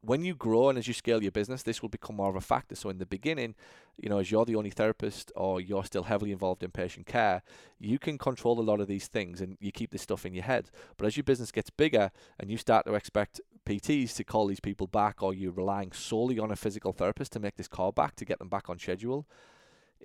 when 0.00 0.24
you 0.24 0.34
grow 0.34 0.68
and 0.68 0.78
as 0.78 0.86
you 0.86 0.94
scale 0.94 1.22
your 1.22 1.32
business, 1.32 1.62
this 1.62 1.82
will 1.82 1.88
become 1.88 2.16
more 2.16 2.30
of 2.30 2.36
a 2.36 2.40
factor. 2.40 2.76
So 2.76 2.88
in 2.88 2.98
the 2.98 3.06
beginning, 3.06 3.54
you 3.96 4.08
know, 4.08 4.18
as 4.18 4.30
you're 4.30 4.44
the 4.44 4.54
only 4.54 4.70
therapist 4.70 5.32
or 5.34 5.60
you're 5.60 5.84
still 5.84 6.04
heavily 6.04 6.30
involved 6.30 6.62
in 6.62 6.70
patient 6.70 7.06
care, 7.06 7.42
you 7.80 7.98
can 7.98 8.16
control 8.16 8.60
a 8.60 8.62
lot 8.62 8.80
of 8.80 8.86
these 8.86 9.08
things 9.08 9.40
and 9.40 9.56
you 9.60 9.72
keep 9.72 9.90
this 9.90 10.02
stuff 10.02 10.24
in 10.24 10.34
your 10.34 10.44
head. 10.44 10.70
But 10.96 11.06
as 11.06 11.16
your 11.16 11.24
business 11.24 11.50
gets 11.50 11.70
bigger 11.70 12.12
and 12.38 12.50
you 12.50 12.56
start 12.56 12.86
to 12.86 12.94
expect 12.94 13.40
PTs 13.66 14.14
to 14.16 14.24
call 14.24 14.46
these 14.46 14.60
people 14.60 14.86
back 14.86 15.22
or 15.22 15.34
you're 15.34 15.52
relying 15.52 15.92
solely 15.92 16.38
on 16.38 16.52
a 16.52 16.56
physical 16.56 16.92
therapist 16.92 17.32
to 17.32 17.40
make 17.40 17.56
this 17.56 17.68
call 17.68 17.90
back 17.90 18.14
to 18.16 18.24
get 18.24 18.38
them 18.38 18.48
back 18.48 18.70
on 18.70 18.78
schedule, 18.78 19.26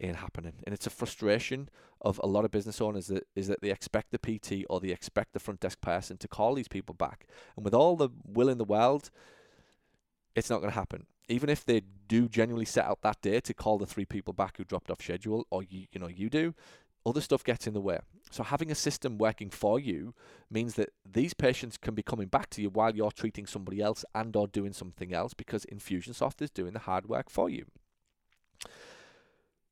ain't 0.02 0.18
happening. 0.18 0.56
And 0.66 0.74
it's 0.74 0.88
a 0.88 0.90
frustration 0.90 1.70
of 2.02 2.20
a 2.24 2.28
lot 2.28 2.46
of 2.46 2.52
business 2.52 2.82
owners 2.82 3.08
that 3.08 3.28
is 3.36 3.48
that 3.48 3.62
they 3.62 3.70
expect 3.70 4.12
the 4.12 4.18
PT 4.18 4.66
or 4.70 4.80
they 4.80 4.90
expect 4.90 5.34
the 5.34 5.40
front 5.40 5.60
desk 5.60 5.82
person 5.82 6.18
to 6.18 6.28
call 6.28 6.56
these 6.56 6.68
people 6.68 6.96
back. 6.96 7.28
And 7.56 7.64
with 7.64 7.76
all 7.76 7.96
the 7.96 8.10
will 8.26 8.50
in 8.50 8.58
the 8.58 8.66
world, 8.66 9.12
it's 10.36 10.50
not 10.50 10.60
going 10.60 10.72
to 10.72 10.76
happen. 10.76 11.06
Even 11.30 11.50
if 11.50 11.64
they 11.66 11.82
do 12.08 12.28
genuinely 12.28 12.66
set 12.66 12.86
out 12.86 13.02
that 13.02 13.22
day 13.22 13.40
to 13.40 13.54
call 13.54 13.78
the 13.78 13.86
three 13.86 14.06
people 14.06 14.34
back 14.34 14.58
who 14.58 14.64
dropped 14.64 14.92
off 14.92 15.02
schedule, 15.02 15.48
or 15.50 15.64
you, 15.64 15.86
you 15.92 16.00
know, 16.00 16.08
you 16.08 16.30
do, 16.30 16.54
other 17.06 17.22
stuff 17.22 17.44
gets 17.44 17.68
in 17.68 17.74
the 17.74 17.82
way. 17.82 18.00
So 18.32 18.44
having 18.44 18.72
a 18.72 18.76
system 18.76 19.18
working 19.18 19.50
for 19.50 19.80
you 19.80 20.14
means 20.50 20.76
that 20.76 20.90
these 21.10 21.34
patients 21.34 21.78
can 21.78 21.94
be 21.94 22.04
coming 22.04 22.28
back 22.28 22.50
to 22.52 22.62
you 22.62 22.70
while 22.70 22.96
you're 22.96 23.12
treating 23.12 23.46
somebody 23.46 23.82
else 23.82 24.06
and 24.16 24.36
or 24.36 24.48
doing 24.48 24.74
something 24.74 25.14
else 25.14 25.34
because 25.34 25.66
Infusionsoft 25.66 26.42
is 26.42 26.50
doing 26.50 26.74
the 26.74 26.80
hard 26.80 27.08
work 27.08 27.30
for 27.30 27.50
you. 27.50 27.66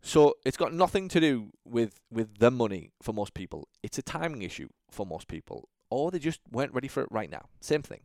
So 0.01 0.35
it's 0.45 0.57
got 0.57 0.73
nothing 0.73 1.07
to 1.09 1.19
do 1.19 1.51
with 1.63 1.99
with 2.11 2.39
the 2.39 2.49
money 2.49 2.89
for 3.01 3.13
most 3.13 3.33
people. 3.33 3.67
It's 3.83 3.99
a 3.99 4.01
timing 4.01 4.41
issue 4.41 4.69
for 4.89 5.05
most 5.05 5.27
people, 5.27 5.69
or 5.89 6.09
they 6.09 6.19
just 6.19 6.41
weren't 6.51 6.73
ready 6.73 6.87
for 6.87 7.03
it 7.03 7.09
right 7.11 7.29
now. 7.29 7.45
Same 7.59 7.83
thing. 7.83 8.01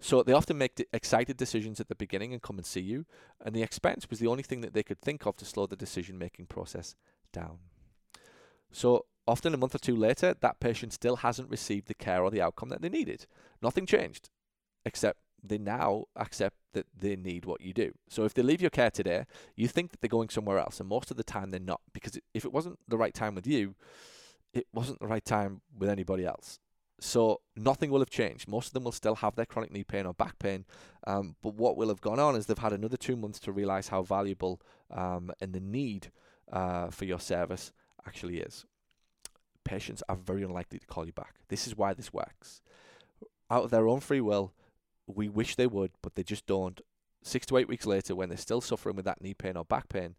So 0.00 0.22
they 0.22 0.32
often 0.32 0.56
make 0.56 0.82
excited 0.92 1.36
decisions 1.36 1.78
at 1.78 1.88
the 1.88 1.94
beginning 1.94 2.32
and 2.32 2.40
come 2.40 2.56
and 2.56 2.64
see 2.64 2.80
you, 2.80 3.04
and 3.44 3.54
the 3.54 3.62
expense 3.62 4.08
was 4.08 4.18
the 4.18 4.26
only 4.26 4.42
thing 4.42 4.62
that 4.62 4.72
they 4.72 4.82
could 4.82 5.00
think 5.00 5.26
of 5.26 5.36
to 5.36 5.44
slow 5.44 5.66
the 5.66 5.76
decision 5.76 6.18
making 6.18 6.46
process 6.46 6.96
down. 7.32 7.58
So 8.72 9.04
often 9.26 9.52
a 9.52 9.58
month 9.58 9.74
or 9.74 9.78
two 9.78 9.94
later, 9.94 10.34
that 10.40 10.58
patient 10.58 10.94
still 10.94 11.16
hasn't 11.16 11.50
received 11.50 11.86
the 11.86 11.94
care 11.94 12.22
or 12.22 12.30
the 12.30 12.40
outcome 12.40 12.70
that 12.70 12.80
they 12.80 12.88
needed. 12.88 13.26
Nothing 13.62 13.84
changed, 13.84 14.30
except 14.86 15.18
they 15.42 15.58
now 15.58 16.04
accept 16.16 16.56
that 16.72 16.86
they 16.98 17.16
need 17.16 17.44
what 17.44 17.60
you 17.60 17.74
do. 17.74 17.92
So 18.08 18.24
if 18.24 18.32
they 18.32 18.42
leave 18.42 18.60
your 18.60 18.70
care 18.70 18.90
today, 18.90 19.24
you 19.54 19.68
think 19.68 19.90
that 19.90 20.00
they're 20.00 20.08
going 20.08 20.30
somewhere 20.30 20.58
else, 20.58 20.80
and 20.80 20.88
most 20.88 21.10
of 21.10 21.18
the 21.18 21.24
time 21.24 21.50
they're 21.50 21.60
not, 21.60 21.82
because 21.92 22.18
if 22.32 22.44
it 22.46 22.52
wasn't 22.52 22.78
the 22.88 22.96
right 22.96 23.12
time 23.12 23.34
with 23.34 23.46
you, 23.46 23.74
it 24.54 24.66
wasn't 24.72 24.98
the 25.00 25.06
right 25.06 25.24
time 25.24 25.60
with 25.76 25.90
anybody 25.90 26.24
else. 26.24 26.58
So 27.02 27.40
nothing 27.56 27.90
will 27.90 28.00
have 28.00 28.10
changed. 28.10 28.46
Most 28.46 28.68
of 28.68 28.72
them 28.74 28.84
will 28.84 28.92
still 28.92 29.16
have 29.16 29.34
their 29.34 29.46
chronic 29.46 29.72
knee 29.72 29.84
pain 29.84 30.04
or 30.04 30.12
back 30.12 30.38
pain, 30.38 30.66
um, 31.06 31.34
but 31.42 31.54
what 31.54 31.76
will 31.76 31.88
have 31.88 32.02
gone 32.02 32.20
on 32.20 32.36
is 32.36 32.44
they've 32.44 32.58
had 32.58 32.74
another 32.74 32.98
two 32.98 33.16
months 33.16 33.40
to 33.40 33.52
realize 33.52 33.88
how 33.88 34.02
valuable 34.02 34.60
um, 34.90 35.32
and 35.40 35.54
the 35.54 35.60
need 35.60 36.10
uh, 36.52 36.90
for 36.90 37.06
your 37.06 37.18
service 37.18 37.72
actually 38.06 38.38
is. 38.38 38.66
Patients 39.64 40.02
are 40.10 40.16
very 40.16 40.42
unlikely 40.42 40.78
to 40.78 40.86
call 40.86 41.06
you 41.06 41.12
back. 41.12 41.36
This 41.48 41.66
is 41.66 41.74
why 41.74 41.94
this 41.94 42.12
works. 42.12 42.60
Out 43.50 43.64
of 43.64 43.70
their 43.70 43.88
own 43.88 44.00
free 44.00 44.20
will, 44.20 44.52
we 45.06 45.28
wish 45.28 45.56
they 45.56 45.66
would, 45.66 45.92
but 46.02 46.14
they 46.14 46.22
just 46.22 46.46
don't. 46.46 46.80
six 47.22 47.46
to 47.46 47.56
eight 47.56 47.68
weeks 47.68 47.86
later, 47.86 48.14
when 48.14 48.28
they're 48.28 48.38
still 48.38 48.60
suffering 48.60 48.96
with 48.96 49.04
that 49.06 49.22
knee 49.22 49.34
pain 49.34 49.56
or 49.56 49.64
back 49.64 49.88
pain, 49.88 50.16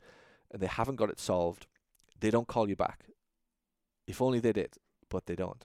and 0.51 0.61
they 0.61 0.67
haven't 0.67 0.97
got 0.97 1.09
it 1.09 1.19
solved, 1.19 1.67
they 2.19 2.31
don't 2.31 2.47
call 2.47 2.67
you 2.67 2.75
back. 2.75 3.05
If 4.07 4.21
only 4.21 4.39
they 4.39 4.53
did, 4.53 4.77
but 5.09 5.25
they 5.25 5.35
don't. 5.35 5.63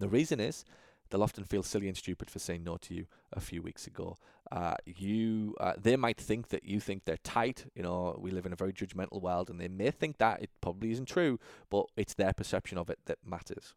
The 0.00 0.08
reason 0.08 0.40
is 0.40 0.64
they'll 1.08 1.22
often 1.22 1.44
feel 1.44 1.62
silly 1.62 1.88
and 1.88 1.96
stupid 1.96 2.30
for 2.30 2.38
saying 2.38 2.64
no 2.64 2.76
to 2.78 2.94
you 2.94 3.06
a 3.32 3.40
few 3.40 3.62
weeks 3.62 3.86
ago. 3.86 4.16
Uh, 4.50 4.74
you, 4.86 5.54
uh, 5.60 5.74
they 5.80 5.96
might 5.96 6.20
think 6.20 6.48
that 6.48 6.64
you 6.64 6.80
think 6.80 7.04
they're 7.04 7.18
tight. 7.18 7.66
You 7.74 7.82
know, 7.82 8.18
we 8.20 8.30
live 8.30 8.46
in 8.46 8.52
a 8.52 8.56
very 8.56 8.72
judgmental 8.72 9.20
world, 9.20 9.50
and 9.50 9.60
they 9.60 9.68
may 9.68 9.90
think 9.90 10.18
that 10.18 10.42
it 10.42 10.50
probably 10.60 10.90
isn't 10.92 11.08
true, 11.08 11.38
but 11.68 11.86
it's 11.96 12.14
their 12.14 12.32
perception 12.32 12.78
of 12.78 12.90
it 12.90 12.98
that 13.06 13.18
matters. 13.24 13.74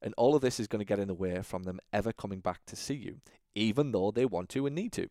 And 0.00 0.14
all 0.16 0.34
of 0.34 0.42
this 0.42 0.58
is 0.58 0.66
going 0.66 0.80
to 0.80 0.84
get 0.84 0.98
in 0.98 1.08
the 1.08 1.14
way 1.14 1.40
from 1.42 1.62
them 1.62 1.80
ever 1.92 2.12
coming 2.12 2.40
back 2.40 2.60
to 2.66 2.76
see 2.76 2.94
you, 2.94 3.20
even 3.54 3.92
though 3.92 4.10
they 4.10 4.26
want 4.26 4.48
to 4.50 4.66
and 4.66 4.74
need 4.74 4.92
to. 4.92 5.08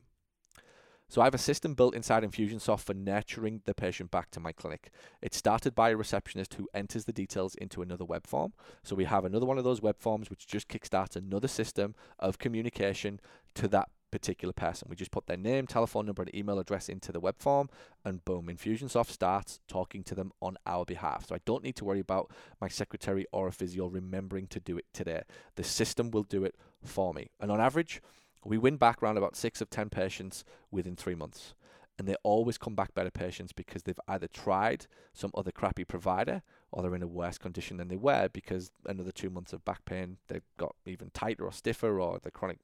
So 1.12 1.20
I 1.20 1.26
have 1.26 1.36
a 1.36 1.38
system 1.38 1.74
built 1.74 1.94
inside 1.94 2.24
Infusionsoft 2.24 2.84
for 2.84 2.94
nurturing 2.94 3.64
the 3.66 3.74
patient 3.74 4.12
back 4.12 4.32
to 4.32 4.40
my 4.40 4.54
clinic. 4.54 4.92
It's 5.22 5.36
started 5.36 5.76
by 5.76 5.90
a 5.90 5.98
receptionist 5.98 6.54
who 6.54 6.70
enters 6.74 7.04
the 7.04 7.12
details 7.12 7.54
into 7.56 7.82
another 7.82 8.06
web 8.06 8.26
form. 8.26 8.54
So 8.82 8.96
we 8.96 9.04
have 9.04 9.26
another 9.26 9.46
one 9.46 9.58
of 9.58 9.66
those 9.66 9.82
web 9.82 10.00
forms 10.00 10.30
which 10.30 10.48
just 10.48 10.70
kickstarts 10.70 11.18
another 11.18 11.50
system 11.50 11.96
of 12.18 12.40
communication 12.40 13.20
to 13.56 13.68
that 13.68 13.90
particular 14.10 14.54
person. 14.54 14.88
We 14.90 14.96
just 14.96 15.12
put 15.12 15.28
their 15.28 15.36
name, 15.36 15.68
telephone 15.68 16.06
number, 16.06 16.22
and 16.22 16.34
email 16.34 16.60
address 16.60 16.88
into 16.88 17.12
the 17.12 17.20
web 17.20 17.40
form, 17.40 17.70
and 18.06 18.24
boom, 18.24 18.48
Infusionsoft 18.48 19.10
starts 19.10 19.60
talking 19.68 20.06
to 20.06 20.16
them 20.16 20.32
on 20.42 20.56
our 20.66 20.86
behalf. 20.86 21.28
So 21.28 21.36
I 21.36 21.40
don't 21.46 21.64
need 21.64 21.76
to 21.76 21.86
worry 21.86 22.00
about 22.00 22.32
my 22.62 22.70
secretary 22.70 23.26
or 23.34 23.50
a 23.50 23.52
physio 23.52 23.88
remembering 23.88 24.48
to 24.48 24.62
do 24.62 24.78
it 24.78 24.86
today. 24.94 25.24
The 25.56 25.66
system 25.66 26.10
will 26.10 26.24
do 26.24 26.46
it 26.46 26.56
for 26.86 27.14
me. 27.14 27.32
And 27.42 27.52
on 27.52 27.60
average, 27.60 28.02
we 28.46 28.58
win 28.58 28.78
back 28.78 29.02
around 29.02 29.18
about 29.18 29.36
six 29.36 29.62
of 29.62 29.70
10 29.70 29.90
patients 29.90 30.44
within 30.72 30.96
three 30.96 31.16
months. 31.16 31.54
And 32.00 32.08
they 32.08 32.16
always 32.24 32.58
come 32.58 32.74
back 32.74 32.94
better 32.94 33.12
patients 33.12 33.52
because 33.52 33.84
they've 33.84 34.00
either 34.08 34.28
tried 34.28 34.88
some 35.14 35.32
other 35.36 35.52
crappy 35.52 35.84
provider 35.84 36.42
or 36.72 36.82
they're 36.82 36.96
in 36.96 37.04
a 37.04 37.08
worse 37.08 37.38
condition 37.38 37.78
than 37.78 37.90
they 37.90 37.98
were 37.98 38.30
because 38.32 38.72
another 38.88 39.12
two 39.12 39.30
months 39.30 39.54
of 39.54 39.64
back 39.66 39.86
pain, 39.86 40.18
they've 40.28 40.48
got 40.58 40.76
even 40.86 41.12
tighter 41.14 41.46
or 41.46 41.52
stiffer 41.52 42.00
or 42.00 42.20
the 42.20 42.32
chronic 42.32 42.60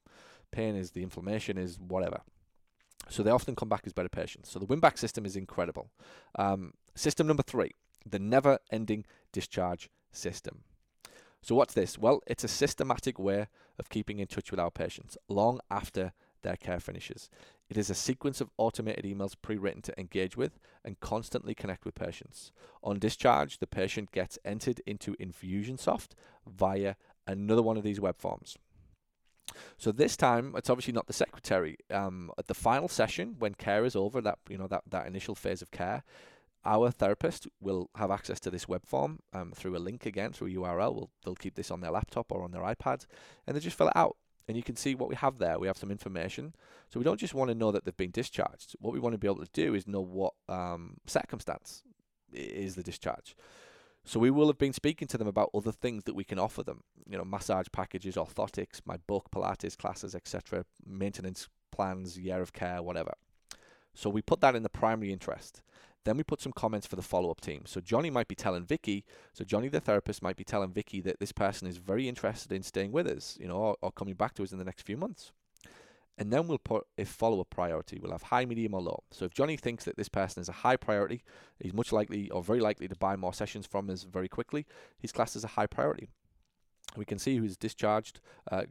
pain 0.51 0.75
is, 0.75 0.91
the 0.91 1.03
inflammation 1.03 1.57
is, 1.57 1.77
whatever. 1.79 2.21
So 3.09 3.21
they 3.21 3.31
often 3.31 3.55
come 3.55 3.69
back 3.69 3.83
as 3.85 3.93
better 3.93 4.09
patients. 4.09 4.49
So 4.49 4.59
the 4.59 4.65
win 4.65 4.79
back 4.79 4.97
system 4.97 5.25
is 5.25 5.35
incredible. 5.35 5.89
Um, 6.37 6.73
system 6.95 7.27
number 7.27 7.43
three, 7.43 7.71
the 8.05 8.19
never 8.19 8.59
ending 8.71 9.05
discharge 9.31 9.89
system. 10.11 10.63
So, 11.47 11.55
what's 11.55 11.73
this? 11.73 11.97
Well, 11.97 12.21
it's 12.27 12.43
a 12.43 12.49
systematic 12.49 13.17
way 13.17 13.47
of 13.79 13.87
keeping 13.87 14.19
in 14.19 14.27
touch 14.27 14.51
with 14.51 14.59
our 14.59 14.69
patients 14.69 15.17
long 15.29 15.61
after 15.71 16.11
their 16.41 16.57
care 16.57 16.81
finishes. 16.81 17.29
It 17.69 17.77
is 17.77 17.89
a 17.89 17.95
sequence 17.95 18.41
of 18.41 18.49
automated 18.57 19.05
emails 19.05 19.33
pre 19.41 19.55
written 19.55 19.81
to 19.83 19.97
engage 19.97 20.35
with 20.35 20.59
and 20.83 20.99
constantly 20.99 21.55
connect 21.55 21.85
with 21.85 21.95
patients. 21.95 22.51
On 22.83 22.99
discharge, 22.99 23.59
the 23.59 23.65
patient 23.65 24.11
gets 24.11 24.37
entered 24.43 24.81
into 24.85 25.15
Infusionsoft 25.21 26.09
via 26.45 26.95
another 27.25 27.63
one 27.63 27.77
of 27.77 27.83
these 27.83 28.01
web 28.01 28.17
forms. 28.17 28.57
So 29.77 29.93
this 29.93 30.17
time, 30.17 30.53
it's 30.57 30.69
obviously 30.69 30.91
not 30.91 31.07
the 31.07 31.13
secretary. 31.13 31.77
Um, 31.89 32.29
at 32.37 32.47
the 32.47 32.53
final 32.55 32.89
session, 32.89 33.37
when 33.39 33.53
care 33.53 33.85
is 33.85 33.95
over, 33.95 34.19
that 34.19 34.39
you 34.49 34.57
know 34.57 34.67
that, 34.67 34.83
that 34.89 35.07
initial 35.07 35.33
phase 35.33 35.61
of 35.61 35.71
care, 35.71 36.03
our 36.67 36.91
therapist 36.91 37.47
will 37.61 37.89
have 37.95 38.11
access 38.11 38.39
to 38.41 38.51
this 38.51 38.67
web 38.67 38.85
form 38.85 39.19
um, 39.33 39.53
through 39.55 39.75
a 39.75 39.79
link 39.79 40.05
again, 40.05 40.33
through 40.33 40.47
a 40.47 40.51
URL. 40.51 40.93
We'll, 40.93 41.09
they'll 41.23 41.35
keep 41.35 41.55
this 41.55 41.71
on 41.71 41.81
their 41.81 41.91
laptop 41.91 42.31
or 42.31 42.43
on 42.43 42.51
their 42.51 42.61
iPad, 42.61 43.05
and 43.47 43.55
they 43.55 43.61
just 43.61 43.77
fill 43.77 43.87
it 43.87 43.95
out. 43.95 44.17
And 44.47 44.55
you 44.55 44.63
can 44.63 44.75
see 44.75 44.95
what 44.95 45.09
we 45.09 45.15
have 45.15 45.39
there. 45.39 45.59
We 45.59 45.67
have 45.67 45.77
some 45.77 45.91
information. 45.91 46.53
So 46.89 46.99
we 46.99 47.03
don't 47.03 47.19
just 47.19 47.33
want 47.33 47.49
to 47.49 47.55
know 47.55 47.71
that 47.71 47.83
they've 47.83 47.97
been 47.97 48.11
discharged. 48.11 48.75
What 48.79 48.93
we 48.93 48.99
want 48.99 49.13
to 49.13 49.17
be 49.17 49.27
able 49.27 49.43
to 49.43 49.51
do 49.51 49.73
is 49.73 49.87
know 49.87 50.01
what 50.01 50.33
um, 50.47 50.97
circumstance 51.05 51.83
is 52.31 52.75
the 52.75 52.83
discharge. 52.83 53.35
So 54.05 54.21
we 54.21 54.31
will 54.31 54.47
have 54.47 54.57
been 54.57 54.71
speaking 54.71 55.07
to 55.09 55.17
them 55.17 55.27
about 55.27 55.49
other 55.53 55.73
things 55.73 56.05
that 56.05 56.15
we 56.15 56.23
can 56.23 56.39
offer 56.39 56.63
them. 56.63 56.83
You 57.09 57.17
know, 57.17 57.25
massage 57.25 57.67
packages, 57.73 58.15
orthotics, 58.15 58.79
my 58.85 58.95
book, 58.95 59.29
Pilates 59.31 59.77
classes, 59.77 60.15
etc., 60.15 60.63
maintenance 60.85 61.49
plans, 61.71 62.17
year 62.17 62.41
of 62.41 62.53
care, 62.53 62.81
whatever. 62.81 63.13
So 63.93 64.09
we 64.09 64.21
put 64.21 64.39
that 64.41 64.55
in 64.55 64.63
the 64.63 64.69
primary 64.69 65.11
interest. 65.11 65.61
Then 66.07 66.15
we 66.15 66.23
put 66.23 66.39
some 66.41 66.53
comments 66.53 66.87
for 66.87 66.95
the 66.95 67.01
follow 67.01 67.29
up 67.29 67.41
team. 67.41 67.63
So 67.65 67.81
Johnny 67.81 68.09
might 68.09 68.29
be 68.29 68.35
telling 68.35 68.63
Vicky, 68.63 69.03
so 69.33 69.43
Johnny 69.43 69.67
the 69.67 69.81
therapist 69.81 70.23
might 70.23 70.37
be 70.37 70.45
telling 70.45 70.71
Vicky 70.71 71.01
that 71.01 71.19
this 71.19 71.33
person 71.33 71.67
is 71.67 71.79
very 71.79 72.07
interested 72.07 72.53
in 72.53 72.63
staying 72.63 72.93
with 72.93 73.07
us, 73.07 73.37
you 73.41 73.45
know, 73.45 73.57
or, 73.57 73.75
or 73.81 73.91
coming 73.91 74.13
back 74.13 74.33
to 74.35 74.43
us 74.43 74.53
in 74.53 74.57
the 74.57 74.63
next 74.63 74.85
few 74.85 74.95
months. 74.95 75.33
And 76.17 76.31
then 76.31 76.47
we'll 76.47 76.59
put 76.59 76.87
a 76.97 77.03
follow 77.03 77.41
up 77.41 77.49
priority. 77.49 77.99
We'll 78.01 78.13
have 78.13 78.23
high, 78.23 78.45
medium, 78.45 78.73
or 78.73 78.81
low. 78.83 79.03
So 79.11 79.25
if 79.25 79.33
Johnny 79.33 79.57
thinks 79.57 79.83
that 79.83 79.97
this 79.97 80.07
person 80.07 80.39
is 80.39 80.47
a 80.47 80.53
high 80.53 80.77
priority, 80.77 81.23
he's 81.59 81.73
much 81.73 81.91
likely 81.91 82.29
or 82.29 82.41
very 82.41 82.61
likely 82.61 82.87
to 82.87 82.95
buy 82.95 83.17
more 83.17 83.33
sessions 83.33 83.67
from 83.67 83.89
us 83.89 84.03
very 84.03 84.29
quickly. 84.29 84.65
He's 84.97 85.11
classed 85.11 85.35
as 85.35 85.43
a 85.43 85.47
high 85.47 85.67
priority. 85.67 86.07
We 86.97 87.05
can 87.05 87.19
see 87.19 87.37
who's 87.37 87.55
discharged, 87.55 88.19
uh, 88.51 88.63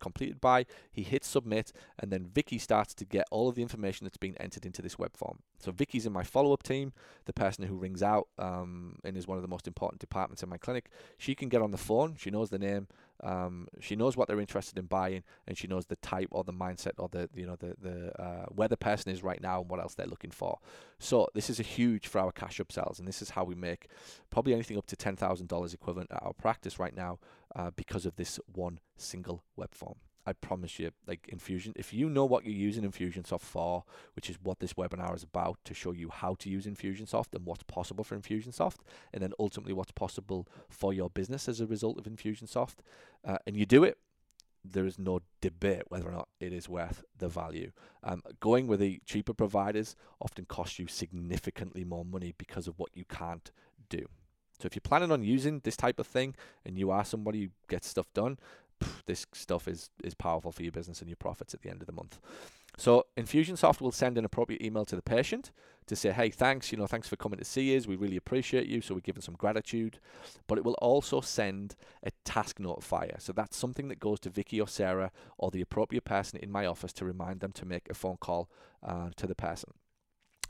completed 0.00 0.40
by. 0.40 0.66
He 0.90 1.02
hits 1.02 1.28
submit, 1.28 1.72
and 1.98 2.10
then 2.10 2.26
Vicky 2.26 2.58
starts 2.58 2.94
to 2.94 3.04
get 3.04 3.26
all 3.30 3.48
of 3.48 3.54
the 3.54 3.62
information 3.62 4.04
that's 4.04 4.16
been 4.16 4.36
entered 4.38 4.66
into 4.66 4.82
this 4.82 4.98
web 4.98 5.16
form. 5.16 5.38
So 5.58 5.70
Vicky's 5.70 6.06
in 6.06 6.12
my 6.12 6.24
follow-up 6.24 6.62
team, 6.62 6.92
the 7.24 7.32
person 7.32 7.64
who 7.64 7.76
rings 7.76 8.02
out 8.02 8.28
um, 8.38 8.96
and 9.04 9.16
is 9.16 9.28
one 9.28 9.38
of 9.38 9.42
the 9.42 9.48
most 9.48 9.66
important 9.66 10.00
departments 10.00 10.42
in 10.42 10.48
my 10.48 10.58
clinic. 10.58 10.90
She 11.16 11.34
can 11.34 11.48
get 11.48 11.62
on 11.62 11.70
the 11.70 11.78
phone. 11.78 12.16
She 12.18 12.30
knows 12.30 12.50
the 12.50 12.58
name. 12.58 12.88
Um, 13.22 13.68
she 13.80 13.96
knows 13.96 14.16
what 14.16 14.28
they're 14.28 14.40
interested 14.40 14.78
in 14.78 14.86
buying, 14.86 15.22
and 15.46 15.56
she 15.56 15.66
knows 15.66 15.86
the 15.86 15.96
type 15.96 16.28
or 16.30 16.44
the 16.44 16.52
mindset 16.52 16.92
or 16.98 17.08
the 17.08 17.28
you 17.34 17.46
know 17.46 17.56
the 17.56 17.76
the 17.80 18.22
uh, 18.22 18.46
where 18.46 18.68
the 18.68 18.76
person 18.76 19.12
is 19.12 19.22
right 19.22 19.40
now 19.40 19.60
and 19.60 19.70
what 19.70 19.80
else 19.80 19.94
they're 19.94 20.06
looking 20.06 20.30
for. 20.30 20.58
So 20.98 21.28
this 21.34 21.48
is 21.48 21.60
a 21.60 21.64
huge 21.64 22.06
for 22.06 22.20
our 22.20 22.32
cash 22.32 22.58
upsells, 22.58 22.98
and 22.98 23.06
this 23.06 23.22
is 23.22 23.30
how 23.30 23.44
we 23.44 23.54
make 23.54 23.88
probably 24.30 24.54
anything 24.54 24.78
up 24.78 24.86
to 24.86 24.96
ten 24.96 25.16
thousand 25.16 25.48
dollars 25.48 25.72
equivalent 25.74 26.10
at 26.12 26.22
our 26.22 26.32
practice 26.32 26.78
right 26.78 26.94
now 26.94 27.18
uh, 27.54 27.70
because 27.76 28.06
of 28.06 28.16
this 28.16 28.40
one 28.52 28.80
single 28.96 29.44
web 29.56 29.74
form. 29.74 29.96
I 30.26 30.32
promise 30.32 30.78
you, 30.78 30.92
like 31.06 31.28
Infusion, 31.28 31.72
if 31.76 31.92
you 31.92 32.08
know 32.08 32.24
what 32.24 32.44
you're 32.44 32.54
using 32.54 32.88
Infusionsoft 32.88 33.40
for, 33.40 33.84
which 34.14 34.30
is 34.30 34.36
what 34.42 34.60
this 34.60 34.74
webinar 34.74 35.14
is 35.16 35.22
about, 35.22 35.58
to 35.64 35.74
show 35.74 35.92
you 35.92 36.10
how 36.10 36.34
to 36.36 36.48
use 36.48 36.66
Infusionsoft 36.66 37.34
and 37.34 37.44
what's 37.44 37.64
possible 37.64 38.04
for 38.04 38.16
Infusionsoft, 38.16 38.78
and 39.12 39.22
then 39.22 39.32
ultimately 39.38 39.72
what's 39.72 39.92
possible 39.92 40.46
for 40.68 40.92
your 40.92 41.10
business 41.10 41.48
as 41.48 41.60
a 41.60 41.66
result 41.66 41.98
of 41.98 42.04
Infusionsoft, 42.04 42.76
uh, 43.24 43.38
and 43.46 43.56
you 43.56 43.66
do 43.66 43.82
it, 43.82 43.98
there 44.64 44.86
is 44.86 44.98
no 44.98 45.20
debate 45.40 45.82
whether 45.88 46.08
or 46.08 46.12
not 46.12 46.28
it 46.38 46.52
is 46.52 46.68
worth 46.68 47.04
the 47.18 47.28
value. 47.28 47.72
Um, 48.04 48.22
going 48.38 48.68
with 48.68 48.78
the 48.78 49.00
cheaper 49.04 49.34
providers 49.34 49.96
often 50.20 50.44
costs 50.44 50.78
you 50.78 50.86
significantly 50.86 51.84
more 51.84 52.04
money 52.04 52.34
because 52.38 52.68
of 52.68 52.78
what 52.78 52.90
you 52.94 53.04
can't 53.04 53.50
do. 53.88 54.06
So 54.60 54.66
if 54.66 54.76
you're 54.76 54.80
planning 54.80 55.10
on 55.10 55.24
using 55.24 55.60
this 55.64 55.76
type 55.76 55.98
of 55.98 56.06
thing 56.06 56.36
and 56.64 56.78
you 56.78 56.92
are 56.92 57.04
somebody 57.04 57.42
who 57.42 57.48
gets 57.68 57.88
stuff 57.88 58.06
done, 58.14 58.38
this 59.06 59.26
stuff 59.32 59.68
is 59.68 59.90
is 60.02 60.14
powerful 60.14 60.52
for 60.52 60.62
your 60.62 60.72
business 60.72 61.00
and 61.00 61.08
your 61.08 61.16
profits 61.16 61.54
at 61.54 61.62
the 61.62 61.70
end 61.70 61.82
of 61.82 61.86
the 61.86 61.92
month. 61.92 62.18
So 62.78 63.06
Infusionsoft 63.18 63.80
will 63.80 63.92
send 63.92 64.16
an 64.16 64.24
appropriate 64.24 64.62
email 64.62 64.84
to 64.86 64.96
the 64.96 65.02
patient 65.02 65.50
to 65.86 65.96
say, 65.96 66.10
hey, 66.10 66.30
thanks, 66.30 66.72
you 66.72 66.78
know, 66.78 66.86
thanks 66.86 67.08
for 67.08 67.16
coming 67.16 67.38
to 67.38 67.44
see 67.44 67.76
us. 67.76 67.86
We 67.86 67.96
really 67.96 68.16
appreciate 68.16 68.66
you. 68.66 68.80
So 68.80 68.94
we're 68.94 69.00
giving 69.00 69.22
some 69.22 69.34
gratitude. 69.34 69.98
But 70.46 70.58
it 70.58 70.64
will 70.64 70.76
also 70.80 71.20
send 71.20 71.76
a 72.02 72.10
task 72.24 72.58
notifier. 72.58 73.20
So 73.20 73.32
that's 73.32 73.56
something 73.56 73.88
that 73.88 74.00
goes 74.00 74.20
to 74.20 74.30
Vicky 74.30 74.60
or 74.60 74.68
Sarah 74.68 75.10
or 75.36 75.50
the 75.50 75.60
appropriate 75.60 76.04
person 76.04 76.38
in 76.42 76.50
my 76.50 76.64
office 76.64 76.92
to 76.94 77.04
remind 77.04 77.40
them 77.40 77.52
to 77.52 77.66
make 77.66 77.90
a 77.90 77.94
phone 77.94 78.16
call 78.16 78.48
uh, 78.82 79.10
to 79.16 79.26
the 79.26 79.34
person. 79.34 79.74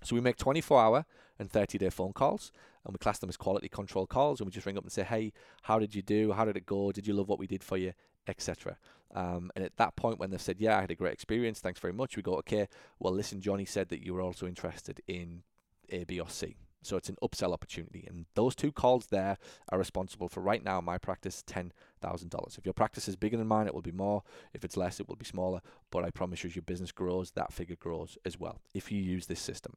So 0.03 0.15
we 0.15 0.21
make 0.21 0.37
24 0.37 0.81
hour 0.81 1.07
and 1.39 1.51
30 1.51 1.79
day 1.79 1.91
phone 1.91 2.13
calls 2.13 2.53
and 2.85 2.95
we 2.95 2.99
class 2.99 3.19
them 3.19 3.29
as 3.29 3.37
quality 3.37 3.69
control 3.69 4.07
calls 4.07 4.41
and 4.41 4.47
we 4.47 4.53
just 4.53 4.67
ring 4.67 4.79
up 4.79 4.85
and 4.85 4.93
say, 4.93 5.03
hey, 5.03 5.33
how 5.63 5.79
did 5.79 5.95
you 5.95 6.03
do? 6.03 6.33
How 6.33 6.45
did 6.45 6.57
it 6.57 6.67
go? 6.67 6.93
Did 6.93 7.07
you 7.07 7.15
love 7.15 7.29
what 7.29 7.39
we 7.39 7.47
did 7.47 7.63
for 7.63 7.77
you? 7.77 7.93
Etc. 8.27 8.77
Um, 9.15 9.51
and 9.55 9.65
at 9.65 9.77
that 9.77 9.97
point, 9.97 10.19
when 10.19 10.31
they've 10.31 10.41
said, 10.41 10.61
yeah, 10.61 10.79
I 10.79 10.81
had 10.81 10.91
a 10.91 10.95
great 10.95 11.13
experience, 11.13 11.61
thanks 11.61 11.81
very 11.81 11.93
much, 11.93 12.17
we 12.17 12.23
go, 12.23 12.35
okay, 12.37 12.69
well, 12.99 13.13
listen, 13.13 13.41
Johnny 13.41 13.65
said 13.65 13.89
that 13.91 14.05
you 14.05 14.15
were 14.15 14.23
also 14.23 14.47
interested 14.47 15.03
in 15.07 15.43
A, 15.91 16.05
B, 16.05 16.19
or 16.21 16.29
C. 16.29 16.57
So 16.83 16.97
it's 16.97 17.09
an 17.09 17.17
upsell 17.23 17.53
opportunity. 17.53 18.05
And 18.09 18.27
those 18.35 18.55
two 18.55 18.73
calls 18.73 19.07
there 19.07 19.39
are 19.71 19.79
responsible 19.79 20.29
for 20.29 20.41
right 20.41 20.65
now, 20.65 20.81
my 20.81 20.99
practice, 20.99 21.43
$10,000. 21.47 22.59
If 22.59 22.65
your 22.65 22.73
practice 22.73 23.07
is 23.07 23.17
bigger 23.17 23.37
than 23.37 23.47
mine, 23.47 23.67
it 23.67 23.75
will 23.75 23.83
be 23.83 23.93
more. 23.93 24.25
If 24.53 24.65
it's 24.65 24.77
less, 24.77 24.99
it 24.99 25.09
will 25.09 25.17
be 25.17 25.25
smaller. 25.25 25.61
But 25.91 26.05
I 26.05 26.11
promise 26.11 26.43
you, 26.43 26.49
as 26.49 26.57
your 26.57 26.65
business 26.65 26.91
grows, 26.91 27.33
that 27.33 27.53
figure 27.53 27.77
grows 27.77 28.19
as 28.25 28.39
well 28.39 28.61
if 28.75 28.91
you 28.91 29.01
use 29.01 29.27
this 29.27 29.41
system. 29.41 29.75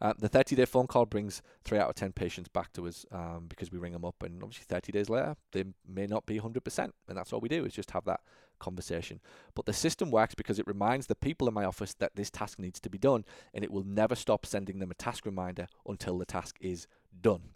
Uh, 0.00 0.12
the 0.18 0.28
30 0.28 0.56
day 0.56 0.64
phone 0.64 0.86
call 0.86 1.06
brings 1.06 1.42
three 1.64 1.78
out 1.78 1.88
of 1.88 1.94
10 1.94 2.12
patients 2.12 2.48
back 2.48 2.72
to 2.72 2.86
us 2.86 3.06
um, 3.12 3.46
because 3.48 3.70
we 3.70 3.78
ring 3.78 3.92
them 3.92 4.04
up, 4.04 4.22
and 4.22 4.42
obviously 4.42 4.64
30 4.68 4.92
days 4.92 5.08
later, 5.08 5.36
they 5.52 5.64
may 5.88 6.06
not 6.06 6.26
be 6.26 6.38
100%. 6.38 6.90
And 7.08 7.16
that's 7.16 7.32
all 7.32 7.40
we 7.40 7.48
do 7.48 7.64
is 7.64 7.72
just 7.72 7.92
have 7.92 8.04
that 8.04 8.20
conversation. 8.58 9.20
But 9.54 9.66
the 9.66 9.72
system 9.72 10.10
works 10.10 10.34
because 10.34 10.58
it 10.58 10.66
reminds 10.66 11.06
the 11.06 11.14
people 11.14 11.48
in 11.48 11.54
my 11.54 11.64
office 11.64 11.94
that 11.94 12.16
this 12.16 12.30
task 12.30 12.58
needs 12.58 12.80
to 12.80 12.90
be 12.90 12.98
done, 12.98 13.24
and 13.52 13.64
it 13.64 13.70
will 13.70 13.84
never 13.84 14.14
stop 14.14 14.46
sending 14.46 14.78
them 14.78 14.90
a 14.90 14.94
task 14.94 15.26
reminder 15.26 15.66
until 15.86 16.18
the 16.18 16.24
task 16.24 16.56
is 16.60 16.86
done. 17.20 17.50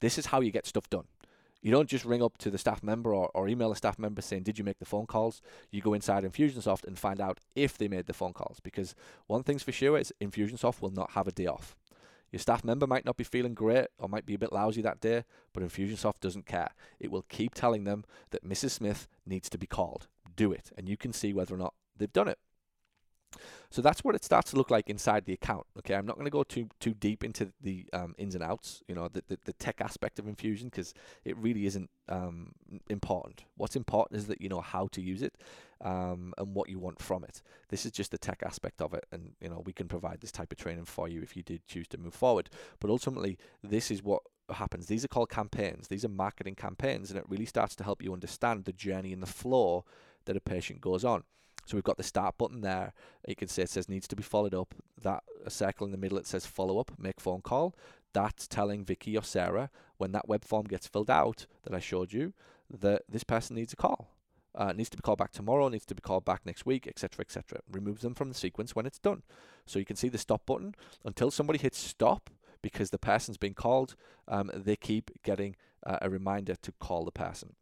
This 0.00 0.18
is 0.18 0.26
how 0.26 0.40
you 0.40 0.50
get 0.50 0.66
stuff 0.66 0.90
done. 0.90 1.04
You 1.66 1.72
don't 1.72 1.88
just 1.88 2.04
ring 2.04 2.22
up 2.22 2.38
to 2.38 2.48
the 2.48 2.58
staff 2.58 2.84
member 2.84 3.12
or, 3.12 3.28
or 3.34 3.48
email 3.48 3.72
a 3.72 3.76
staff 3.76 3.98
member 3.98 4.22
saying, 4.22 4.44
Did 4.44 4.56
you 4.56 4.62
make 4.62 4.78
the 4.78 4.84
phone 4.84 5.04
calls? 5.04 5.42
You 5.72 5.80
go 5.82 5.94
inside 5.94 6.22
Infusionsoft 6.22 6.86
and 6.86 6.96
find 6.96 7.20
out 7.20 7.40
if 7.56 7.76
they 7.76 7.88
made 7.88 8.06
the 8.06 8.12
phone 8.12 8.34
calls. 8.34 8.60
Because 8.60 8.94
one 9.26 9.42
thing's 9.42 9.64
for 9.64 9.72
sure 9.72 9.98
is 9.98 10.12
Infusionsoft 10.20 10.80
will 10.80 10.92
not 10.92 11.10
have 11.10 11.26
a 11.26 11.32
day 11.32 11.46
off. 11.46 11.74
Your 12.30 12.38
staff 12.38 12.62
member 12.62 12.86
might 12.86 13.04
not 13.04 13.16
be 13.16 13.24
feeling 13.24 13.52
great 13.52 13.88
or 13.98 14.08
might 14.08 14.26
be 14.26 14.34
a 14.34 14.38
bit 14.38 14.52
lousy 14.52 14.80
that 14.82 15.00
day, 15.00 15.24
but 15.52 15.64
Infusionsoft 15.64 16.20
doesn't 16.20 16.46
care. 16.46 16.70
It 17.00 17.10
will 17.10 17.24
keep 17.28 17.52
telling 17.52 17.82
them 17.82 18.04
that 18.30 18.48
Mrs. 18.48 18.70
Smith 18.70 19.08
needs 19.26 19.50
to 19.50 19.58
be 19.58 19.66
called. 19.66 20.06
Do 20.36 20.52
it, 20.52 20.70
and 20.78 20.88
you 20.88 20.96
can 20.96 21.12
see 21.12 21.32
whether 21.32 21.56
or 21.56 21.58
not 21.58 21.74
they've 21.98 22.12
done 22.12 22.28
it. 22.28 22.38
So 23.70 23.82
that's 23.82 24.04
what 24.04 24.14
it 24.14 24.24
starts 24.24 24.50
to 24.50 24.56
look 24.56 24.70
like 24.70 24.88
inside 24.88 25.24
the 25.24 25.32
account. 25.32 25.66
Okay, 25.78 25.94
I'm 25.94 26.06
not 26.06 26.16
going 26.16 26.26
to 26.26 26.30
go 26.30 26.42
too 26.42 26.68
too 26.80 26.94
deep 26.94 27.24
into 27.24 27.52
the 27.60 27.86
um, 27.92 28.14
ins 28.18 28.34
and 28.34 28.42
outs, 28.42 28.82
you 28.88 28.94
know, 28.94 29.08
the, 29.08 29.22
the, 29.28 29.38
the 29.44 29.52
tech 29.54 29.80
aspect 29.80 30.18
of 30.18 30.26
Infusion 30.26 30.68
because 30.68 30.94
it 31.24 31.36
really 31.36 31.66
isn't 31.66 31.90
um, 32.08 32.52
important. 32.88 33.44
What's 33.56 33.76
important 33.76 34.18
is 34.18 34.26
that 34.26 34.40
you 34.40 34.48
know 34.48 34.60
how 34.60 34.88
to 34.88 35.00
use 35.00 35.22
it 35.22 35.34
um, 35.84 36.32
and 36.38 36.54
what 36.54 36.68
you 36.68 36.78
want 36.78 37.00
from 37.00 37.24
it. 37.24 37.42
This 37.68 37.84
is 37.84 37.92
just 37.92 38.10
the 38.10 38.18
tech 38.18 38.42
aspect 38.44 38.80
of 38.80 38.94
it, 38.94 39.06
and 39.12 39.32
you 39.40 39.48
know 39.48 39.62
we 39.64 39.72
can 39.72 39.88
provide 39.88 40.20
this 40.20 40.32
type 40.32 40.52
of 40.52 40.58
training 40.58 40.84
for 40.84 41.08
you 41.08 41.22
if 41.22 41.36
you 41.36 41.42
did 41.42 41.66
choose 41.66 41.88
to 41.88 41.98
move 41.98 42.14
forward. 42.14 42.50
But 42.80 42.90
ultimately, 42.90 43.38
this 43.62 43.90
is 43.90 44.02
what 44.02 44.22
happens. 44.50 44.86
These 44.86 45.04
are 45.04 45.08
called 45.08 45.30
campaigns. 45.30 45.88
These 45.88 46.04
are 46.04 46.08
marketing 46.08 46.54
campaigns, 46.54 47.10
and 47.10 47.18
it 47.18 47.24
really 47.28 47.46
starts 47.46 47.74
to 47.76 47.84
help 47.84 48.02
you 48.02 48.12
understand 48.12 48.64
the 48.64 48.72
journey 48.72 49.12
and 49.12 49.22
the 49.22 49.26
flow 49.26 49.84
that 50.24 50.36
a 50.36 50.40
patient 50.40 50.80
goes 50.80 51.04
on. 51.04 51.24
So 51.66 51.76
we've 51.76 51.84
got 51.84 51.96
the 51.96 52.04
start 52.04 52.38
button 52.38 52.60
there. 52.60 52.94
You 53.26 53.34
can 53.34 53.48
see 53.48 53.62
it 53.62 53.68
says 53.68 53.88
needs 53.88 54.06
to 54.08 54.16
be 54.16 54.22
followed 54.22 54.54
up. 54.54 54.74
That 55.02 55.24
circle 55.48 55.84
in 55.84 55.90
the 55.90 55.98
middle 55.98 56.16
it 56.16 56.26
says 56.26 56.46
follow 56.46 56.78
up, 56.78 56.92
make 56.96 57.20
phone 57.20 57.42
call. 57.42 57.74
That's 58.12 58.46
telling 58.46 58.84
Vicky 58.84 59.16
or 59.16 59.24
Sarah 59.24 59.70
when 59.98 60.12
that 60.12 60.28
web 60.28 60.44
form 60.44 60.66
gets 60.66 60.86
filled 60.86 61.10
out 61.10 61.46
that 61.64 61.74
I 61.74 61.80
showed 61.80 62.12
you 62.12 62.32
that 62.70 63.02
this 63.08 63.24
person 63.24 63.56
needs 63.56 63.72
a 63.72 63.76
call. 63.76 64.08
Uh, 64.54 64.72
needs 64.72 64.88
to 64.88 64.96
be 64.96 65.02
called 65.02 65.18
back 65.18 65.32
tomorrow, 65.32 65.68
needs 65.68 65.84
to 65.84 65.94
be 65.94 66.00
called 66.00 66.24
back 66.24 66.46
next 66.46 66.64
week, 66.64 66.86
etc., 66.86 67.20
etc. 67.20 67.60
Removes 67.70 68.00
them 68.00 68.14
from 68.14 68.30
the 68.30 68.34
sequence 68.34 68.74
when 68.74 68.86
it's 68.86 68.98
done. 68.98 69.22
So 69.66 69.78
you 69.78 69.84
can 69.84 69.96
see 69.96 70.08
the 70.08 70.16
stop 70.16 70.46
button 70.46 70.74
until 71.04 71.30
somebody 71.30 71.58
hits 71.58 71.78
stop 71.78 72.30
because 72.62 72.88
the 72.88 72.98
person's 72.98 73.36
been 73.36 73.52
called. 73.52 73.96
Um, 74.28 74.50
they 74.54 74.76
keep 74.76 75.10
getting 75.22 75.56
uh, 75.84 75.98
a 76.00 76.08
reminder 76.08 76.54
to 76.62 76.72
call 76.80 77.04
the 77.04 77.10
person 77.10 77.56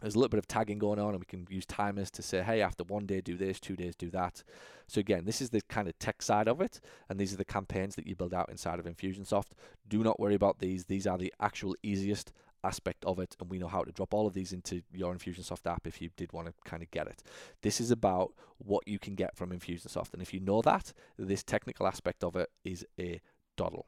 there's 0.00 0.14
a 0.14 0.18
little 0.18 0.28
bit 0.28 0.38
of 0.38 0.46
tagging 0.46 0.78
going 0.78 0.98
on 0.98 1.10
and 1.10 1.20
we 1.20 1.26
can 1.26 1.46
use 1.48 1.66
timers 1.66 2.10
to 2.10 2.22
say 2.22 2.42
hey 2.42 2.60
after 2.60 2.84
one 2.84 3.06
day 3.06 3.20
do 3.20 3.36
this 3.36 3.60
two 3.60 3.76
days 3.76 3.94
do 3.94 4.10
that. 4.10 4.42
So 4.86 5.00
again 5.00 5.24
this 5.24 5.40
is 5.40 5.50
the 5.50 5.62
kind 5.62 5.88
of 5.88 5.98
tech 5.98 6.22
side 6.22 6.48
of 6.48 6.60
it 6.60 6.80
and 7.08 7.18
these 7.18 7.32
are 7.32 7.38
the 7.38 7.44
campaigns 7.44 7.94
that 7.96 8.06
you 8.06 8.14
build 8.14 8.34
out 8.34 8.50
inside 8.50 8.78
of 8.78 8.86
infusionsoft. 8.86 9.52
Do 9.88 10.02
not 10.02 10.20
worry 10.20 10.34
about 10.34 10.58
these. 10.58 10.84
These 10.86 11.06
are 11.06 11.18
the 11.18 11.32
actual 11.40 11.74
easiest 11.82 12.32
aspect 12.62 13.04
of 13.04 13.18
it 13.18 13.36
and 13.40 13.50
we 13.50 13.58
know 13.58 13.68
how 13.68 13.82
to 13.82 13.92
drop 13.92 14.14
all 14.14 14.26
of 14.26 14.34
these 14.34 14.52
into 14.52 14.82
your 14.92 15.14
infusionsoft 15.14 15.70
app 15.70 15.86
if 15.86 16.00
you 16.00 16.10
did 16.16 16.32
want 16.32 16.48
to 16.48 16.54
kind 16.64 16.82
of 16.82 16.90
get 16.90 17.06
it. 17.06 17.22
This 17.62 17.80
is 17.80 17.90
about 17.90 18.32
what 18.58 18.86
you 18.88 18.98
can 18.98 19.14
get 19.14 19.36
from 19.36 19.50
infusionsoft 19.50 20.12
and 20.12 20.22
if 20.22 20.32
you 20.32 20.40
know 20.40 20.62
that 20.62 20.92
this 21.18 21.42
technical 21.42 21.86
aspect 21.86 22.24
of 22.24 22.36
it 22.36 22.50
is 22.64 22.84
a 22.98 23.20
doddle 23.56 23.86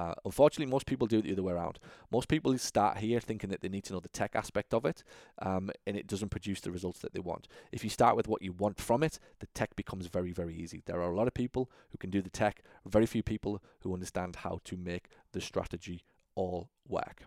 uh, 0.00 0.14
unfortunately, 0.24 0.70
most 0.70 0.86
people 0.86 1.06
do 1.06 1.18
it 1.18 1.24
the 1.24 1.32
other 1.32 1.42
way 1.42 1.52
around. 1.52 1.78
Most 2.10 2.28
people 2.28 2.56
start 2.56 2.98
here 2.98 3.20
thinking 3.20 3.50
that 3.50 3.60
they 3.60 3.68
need 3.68 3.84
to 3.84 3.92
know 3.92 4.00
the 4.00 4.08
tech 4.08 4.34
aspect 4.34 4.72
of 4.72 4.84
it, 4.86 5.04
um, 5.42 5.70
and 5.86 5.96
it 5.96 6.06
doesn't 6.06 6.30
produce 6.30 6.60
the 6.60 6.70
results 6.70 7.00
that 7.00 7.12
they 7.12 7.20
want. 7.20 7.48
If 7.70 7.84
you 7.84 7.90
start 7.90 8.16
with 8.16 8.26
what 8.26 8.40
you 8.40 8.52
want 8.52 8.80
from 8.80 9.02
it, 9.02 9.18
the 9.40 9.46
tech 9.48 9.76
becomes 9.76 10.06
very, 10.06 10.32
very 10.32 10.54
easy. 10.54 10.82
There 10.86 11.00
are 11.02 11.12
a 11.12 11.16
lot 11.16 11.26
of 11.26 11.34
people 11.34 11.70
who 11.90 11.98
can 11.98 12.10
do 12.10 12.22
the 12.22 12.30
tech, 12.30 12.62
very 12.86 13.06
few 13.06 13.22
people 13.22 13.62
who 13.80 13.92
understand 13.92 14.36
how 14.36 14.60
to 14.64 14.76
make 14.76 15.08
the 15.32 15.40
strategy 15.40 16.02
all 16.34 16.70
work. 16.88 17.24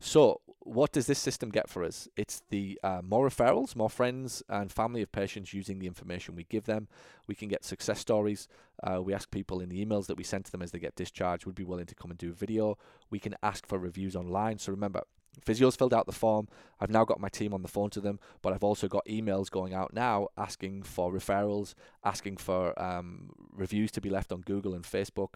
So, 0.00 0.40
what 0.66 0.92
does 0.92 1.06
this 1.06 1.18
system 1.18 1.50
get 1.50 1.68
for 1.68 1.84
us? 1.84 2.08
It's 2.16 2.42
the 2.50 2.78
uh, 2.82 3.00
more 3.02 3.28
referrals, 3.28 3.76
more 3.76 3.88
friends 3.88 4.42
and 4.48 4.70
family 4.70 5.00
of 5.00 5.12
patients 5.12 5.54
using 5.54 5.78
the 5.78 5.86
information 5.86 6.34
we 6.34 6.44
give 6.44 6.64
them. 6.64 6.88
We 7.26 7.34
can 7.34 7.48
get 7.48 7.64
success 7.64 8.00
stories. 8.00 8.48
Uh, 8.82 9.00
we 9.00 9.14
ask 9.14 9.30
people 9.30 9.60
in 9.60 9.68
the 9.68 9.84
emails 9.84 10.06
that 10.06 10.16
we 10.16 10.24
send 10.24 10.44
to 10.46 10.52
them 10.52 10.62
as 10.62 10.72
they 10.72 10.78
get 10.78 10.96
discharged 10.96 11.46
would 11.46 11.54
be 11.54 11.64
willing 11.64 11.86
to 11.86 11.94
come 11.94 12.10
and 12.10 12.18
do 12.18 12.30
a 12.30 12.34
video. 12.34 12.78
We 13.10 13.20
can 13.20 13.36
ask 13.42 13.66
for 13.66 13.78
reviews 13.78 14.16
online. 14.16 14.58
So 14.58 14.72
remember, 14.72 15.02
Physio's 15.44 15.76
filled 15.76 15.94
out 15.94 16.06
the 16.06 16.12
form. 16.12 16.48
I've 16.80 16.90
now 16.90 17.04
got 17.04 17.20
my 17.20 17.28
team 17.28 17.54
on 17.54 17.62
the 17.62 17.68
phone 17.68 17.90
to 17.90 18.00
them, 18.00 18.18
but 18.42 18.52
I've 18.52 18.64
also 18.64 18.88
got 18.88 19.06
emails 19.06 19.50
going 19.50 19.74
out 19.74 19.92
now 19.92 20.28
asking 20.36 20.82
for 20.82 21.12
referrals, 21.12 21.74
asking 22.04 22.38
for 22.38 22.80
um, 22.80 23.30
reviews 23.52 23.90
to 23.92 24.00
be 24.00 24.10
left 24.10 24.32
on 24.32 24.40
Google 24.40 24.74
and 24.74 24.84
Facebook, 24.84 25.34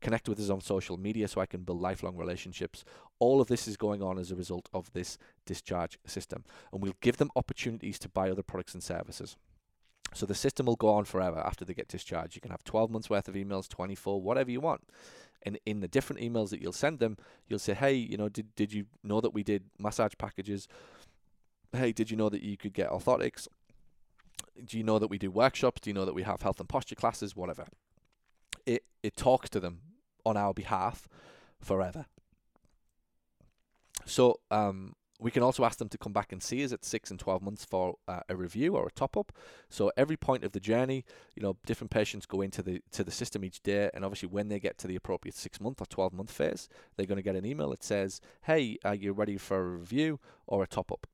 connect 0.00 0.28
with 0.28 0.40
us 0.40 0.50
on 0.50 0.60
social 0.60 0.96
media 0.96 1.28
so 1.28 1.40
I 1.40 1.46
can 1.46 1.62
build 1.62 1.80
lifelong 1.80 2.16
relationships. 2.16 2.84
All 3.18 3.40
of 3.40 3.48
this 3.48 3.68
is 3.68 3.76
going 3.76 4.02
on 4.02 4.18
as 4.18 4.30
a 4.30 4.36
result 4.36 4.68
of 4.72 4.92
this 4.92 5.18
discharge 5.46 5.98
system. 6.06 6.44
And 6.72 6.82
we'll 6.82 6.96
give 7.00 7.18
them 7.18 7.30
opportunities 7.36 7.98
to 8.00 8.08
buy 8.08 8.30
other 8.30 8.42
products 8.42 8.74
and 8.74 8.82
services. 8.82 9.36
So 10.14 10.26
the 10.26 10.34
system 10.34 10.66
will 10.66 10.76
go 10.76 10.88
on 10.88 11.04
forever 11.04 11.38
after 11.38 11.64
they 11.64 11.74
get 11.74 11.88
discharged. 11.88 12.34
You 12.34 12.40
can 12.40 12.50
have 12.50 12.64
12 12.64 12.90
months 12.90 13.08
worth 13.08 13.28
of 13.28 13.34
emails, 13.34 13.68
24, 13.68 14.20
whatever 14.20 14.50
you 14.50 14.60
want. 14.60 14.82
And 15.42 15.58
in 15.64 15.80
the 15.80 15.88
different 15.88 16.20
emails 16.20 16.50
that 16.50 16.60
you'll 16.60 16.72
send 16.72 16.98
them, 16.98 17.16
you'll 17.48 17.58
say, 17.58 17.74
hey, 17.74 17.94
you 17.94 18.16
know, 18.16 18.28
did, 18.28 18.54
did 18.56 18.72
you 18.72 18.86
know 19.02 19.20
that 19.20 19.32
we 19.32 19.42
did 19.42 19.64
massage 19.78 20.12
packages? 20.18 20.68
Hey, 21.72 21.92
did 21.92 22.10
you 22.10 22.16
know 22.16 22.28
that 22.28 22.42
you 22.42 22.56
could 22.56 22.74
get 22.74 22.90
orthotics? 22.90 23.48
Do 24.62 24.76
you 24.76 24.84
know 24.84 24.98
that 24.98 25.08
we 25.08 25.16
do 25.16 25.30
workshops? 25.30 25.80
Do 25.80 25.90
you 25.90 25.94
know 25.94 26.04
that 26.04 26.14
we 26.14 26.24
have 26.24 26.42
health 26.42 26.60
and 26.60 26.68
posture 26.68 26.96
classes? 26.96 27.34
Whatever. 27.34 27.66
It, 28.66 28.84
it 29.02 29.16
talks 29.16 29.48
to 29.50 29.60
them 29.60 29.80
on 30.26 30.36
our 30.36 30.52
behalf 30.52 31.08
forever. 31.60 32.06
So 34.04 34.40
um, 34.50 34.94
we 35.20 35.30
can 35.30 35.42
also 35.42 35.64
ask 35.64 35.78
them 35.78 35.88
to 35.90 35.98
come 35.98 36.12
back 36.12 36.32
and 36.32 36.42
see 36.42 36.64
us 36.64 36.72
at 36.72 36.84
six 36.84 37.10
and 37.10 37.20
12 37.20 37.42
months 37.42 37.64
for 37.64 37.96
uh, 38.08 38.20
a 38.28 38.36
review 38.36 38.74
or 38.74 38.86
a 38.86 38.90
top 38.90 39.16
up. 39.16 39.32
So 39.68 39.92
every 39.96 40.16
point 40.16 40.44
of 40.44 40.52
the 40.52 40.60
journey, 40.60 41.04
you 41.34 41.42
know, 41.42 41.56
different 41.66 41.90
patients 41.90 42.26
go 42.26 42.40
into 42.40 42.62
the 42.62 42.82
to 42.92 43.04
the 43.04 43.10
system 43.10 43.44
each 43.44 43.62
day, 43.62 43.90
and 43.92 44.04
obviously 44.04 44.28
when 44.28 44.48
they 44.48 44.58
get 44.58 44.78
to 44.78 44.88
the 44.88 44.96
appropriate 44.96 45.36
six 45.36 45.60
month 45.60 45.80
or 45.80 45.86
12 45.86 46.12
month 46.12 46.30
phase, 46.30 46.68
they're 46.96 47.06
going 47.06 47.16
to 47.16 47.22
get 47.22 47.36
an 47.36 47.44
email 47.44 47.70
that 47.70 47.84
says, 47.84 48.20
"Hey, 48.42 48.78
are 48.84 48.94
you 48.94 49.12
ready 49.12 49.36
for 49.36 49.58
a 49.58 49.76
review 49.78 50.18
or 50.46 50.62
a 50.62 50.66
top 50.66 50.90
up?" 50.90 51.06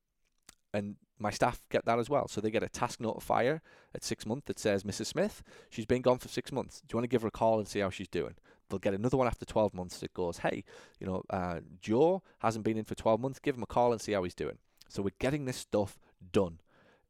And 0.73 0.95
my 1.19 1.31
staff 1.31 1.61
get 1.69 1.85
that 1.85 1.99
as 1.99 2.09
well. 2.09 2.27
So 2.27 2.41
they 2.41 2.51
get 2.51 2.63
a 2.63 2.69
task 2.69 2.99
notifier 2.99 3.61
at 3.95 4.03
six 4.03 4.25
months 4.25 4.45
that 4.45 4.59
says, 4.59 4.83
Mrs. 4.83 5.07
Smith, 5.07 5.41
she's 5.69 5.85
been 5.85 6.01
gone 6.01 6.19
for 6.19 6.27
six 6.27 6.51
months. 6.51 6.81
Do 6.81 6.93
you 6.93 6.97
want 6.97 7.05
to 7.05 7.09
give 7.09 7.23
her 7.23 7.29
a 7.29 7.31
call 7.31 7.57
and 7.57 7.67
see 7.67 7.79
how 7.79 7.89
she's 7.89 8.07
doing? 8.07 8.35
They'll 8.69 8.79
get 8.79 8.93
another 8.93 9.17
one 9.17 9.27
after 9.27 9.45
12 9.45 9.73
months 9.73 9.99
that 9.99 10.13
goes, 10.13 10.39
hey, 10.39 10.63
you 10.99 11.07
know, 11.07 11.23
uh, 11.29 11.59
Joe 11.79 12.23
hasn't 12.39 12.65
been 12.65 12.77
in 12.77 12.83
for 12.83 12.95
12 12.95 13.19
months. 13.19 13.39
Give 13.39 13.55
him 13.55 13.63
a 13.63 13.67
call 13.67 13.91
and 13.91 14.01
see 14.01 14.11
how 14.11 14.23
he's 14.23 14.35
doing. 14.35 14.57
So 14.89 15.01
we're 15.01 15.11
getting 15.19 15.45
this 15.45 15.57
stuff 15.57 15.99
done. 16.31 16.59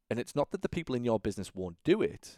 And 0.09 0.19
it's 0.19 0.35
not 0.35 0.51
that 0.51 0.61
the 0.61 0.69
people 0.69 0.95
in 0.95 1.03
your 1.03 1.19
business 1.19 1.53
won't 1.53 1.77
do 1.83 2.01
it. 2.01 2.37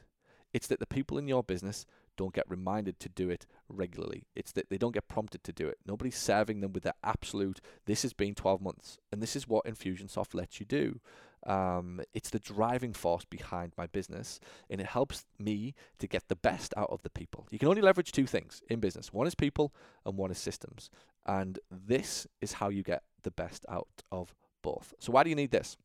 It's 0.54 0.68
that 0.68 0.80
the 0.80 0.88
people 0.88 1.18
in 1.18 1.28
your 1.28 1.44
business 1.44 1.86
don't 2.18 2.34
get 2.34 2.50
reminded 2.50 3.00
to 3.00 3.10
do 3.10 3.30
it 3.30 3.46
regularly. 3.70 4.26
It's 4.36 4.52
that 4.54 4.70
they 4.70 4.78
don't 4.78 4.94
get 4.94 5.08
prompted 5.08 5.44
to 5.46 5.54
do 5.54 5.68
it. 5.68 5.78
Nobody's 5.86 6.18
serving 6.18 6.60
them 6.60 6.74
with 6.74 6.84
the 6.84 6.96
absolute, 7.04 7.62
this 7.86 8.02
has 8.02 8.14
been 8.14 8.36
12 8.36 8.62
months. 8.62 8.98
And 9.12 9.22
this 9.22 9.36
is 9.36 9.48
what 9.48 9.66
Infusionsoft 9.66 10.34
lets 10.34 10.60
you 10.60 10.66
do. 10.66 11.00
Um, 11.46 12.02
it's 12.14 12.30
the 12.30 12.40
driving 12.40 12.94
force 12.94 13.26
behind 13.26 13.74
my 13.78 13.88
business, 13.88 14.40
and 14.70 14.82
it 14.82 14.88
helps 14.88 15.26
me 15.38 15.74
to 16.00 16.08
get 16.08 16.28
the 16.28 16.36
best 16.36 16.74
out 16.76 16.90
of 16.90 17.02
the 17.02 17.10
people. 17.10 17.48
You 17.50 17.60
can 17.60 17.70
only 17.70 17.82
leverage 17.82 18.12
two 18.12 18.26
things 18.26 18.62
in 18.70 18.80
business 18.80 19.14
one 19.14 19.28
is 19.28 19.36
people, 19.36 19.74
and 20.06 20.18
one 20.18 20.32
is 20.32 20.38
systems. 20.38 20.90
And 21.26 21.60
this 21.70 22.28
is 22.42 22.54
how 22.54 22.70
you 22.70 22.84
get 22.84 23.04
the 23.24 23.32
best 23.32 23.66
out 23.70 24.04
of 24.12 24.34
both. 24.62 24.94
So, 25.00 25.12
why 25.12 25.24
do 25.24 25.30
you 25.30 25.36
need 25.36 25.52
this? 25.52 25.78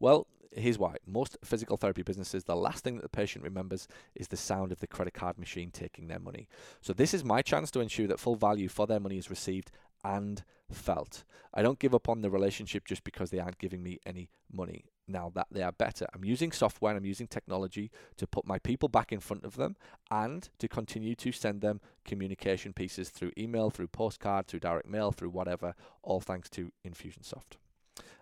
Well, 0.00 0.26
here's 0.50 0.78
why. 0.78 0.96
Most 1.06 1.38
physical 1.44 1.76
therapy 1.76 2.02
businesses, 2.02 2.44
the 2.44 2.56
last 2.56 2.84
thing 2.84 2.96
that 2.96 3.02
the 3.02 3.08
patient 3.08 3.44
remembers 3.44 3.88
is 4.14 4.28
the 4.28 4.36
sound 4.36 4.72
of 4.72 4.80
the 4.80 4.86
credit 4.86 5.14
card 5.14 5.38
machine 5.38 5.70
taking 5.70 6.08
their 6.08 6.18
money. 6.18 6.48
So, 6.80 6.92
this 6.92 7.14
is 7.14 7.24
my 7.24 7.42
chance 7.42 7.70
to 7.72 7.80
ensure 7.80 8.06
that 8.08 8.20
full 8.20 8.36
value 8.36 8.68
for 8.68 8.86
their 8.86 9.00
money 9.00 9.18
is 9.18 9.30
received 9.30 9.70
and 10.04 10.44
felt. 10.70 11.24
I 11.54 11.62
don't 11.62 11.78
give 11.78 11.94
up 11.94 12.08
on 12.08 12.22
the 12.22 12.30
relationship 12.30 12.86
just 12.86 13.04
because 13.04 13.30
they 13.30 13.38
aren't 13.38 13.58
giving 13.58 13.82
me 13.82 13.98
any 14.06 14.30
money. 14.50 14.86
Now 15.08 15.30
that 15.34 15.48
they 15.50 15.62
are 15.62 15.72
better, 15.72 16.06
I'm 16.14 16.24
using 16.24 16.52
software, 16.52 16.96
I'm 16.96 17.04
using 17.04 17.26
technology 17.26 17.90
to 18.16 18.26
put 18.26 18.46
my 18.46 18.58
people 18.58 18.88
back 18.88 19.12
in 19.12 19.20
front 19.20 19.44
of 19.44 19.56
them 19.56 19.76
and 20.10 20.48
to 20.58 20.68
continue 20.68 21.14
to 21.16 21.32
send 21.32 21.60
them 21.60 21.80
communication 22.04 22.72
pieces 22.72 23.10
through 23.10 23.32
email, 23.36 23.68
through 23.70 23.88
postcard, 23.88 24.46
through 24.46 24.60
direct 24.60 24.88
mail, 24.88 25.10
through 25.10 25.30
whatever, 25.30 25.74
all 26.02 26.20
thanks 26.20 26.48
to 26.50 26.70
Infusionsoft. 26.86 27.56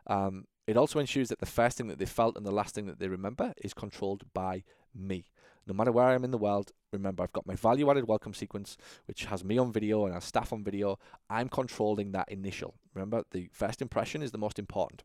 Um, 0.06 0.46
it 0.66 0.76
also 0.76 0.98
ensures 0.98 1.28
that 1.28 1.40
the 1.40 1.46
first 1.46 1.76
thing 1.76 1.88
that 1.88 1.98
they 1.98 2.06
felt 2.06 2.36
and 2.36 2.46
the 2.46 2.50
last 2.50 2.74
thing 2.74 2.86
that 2.86 2.98
they 2.98 3.08
remember 3.08 3.52
is 3.62 3.74
controlled 3.74 4.24
by 4.32 4.64
me 4.94 5.26
no 5.66 5.74
matter 5.74 5.92
where 5.92 6.06
I 6.06 6.14
am 6.14 6.24
in 6.24 6.30
the 6.30 6.38
world, 6.38 6.72
remember 6.92 7.22
I've 7.22 7.32
got 7.32 7.46
my 7.46 7.54
value 7.54 7.90
added 7.90 8.06
welcome 8.06 8.34
sequence, 8.34 8.76
which 9.06 9.24
has 9.26 9.44
me 9.44 9.58
on 9.58 9.72
video 9.72 10.04
and 10.04 10.14
our 10.14 10.20
staff 10.20 10.52
on 10.52 10.64
video. 10.64 10.98
I'm 11.28 11.48
controlling 11.48 12.12
that 12.12 12.30
initial. 12.30 12.74
Remember, 12.94 13.24
the 13.30 13.48
first 13.52 13.80
impression 13.80 14.22
is 14.22 14.32
the 14.32 14.38
most 14.38 14.58
important. 14.58 15.04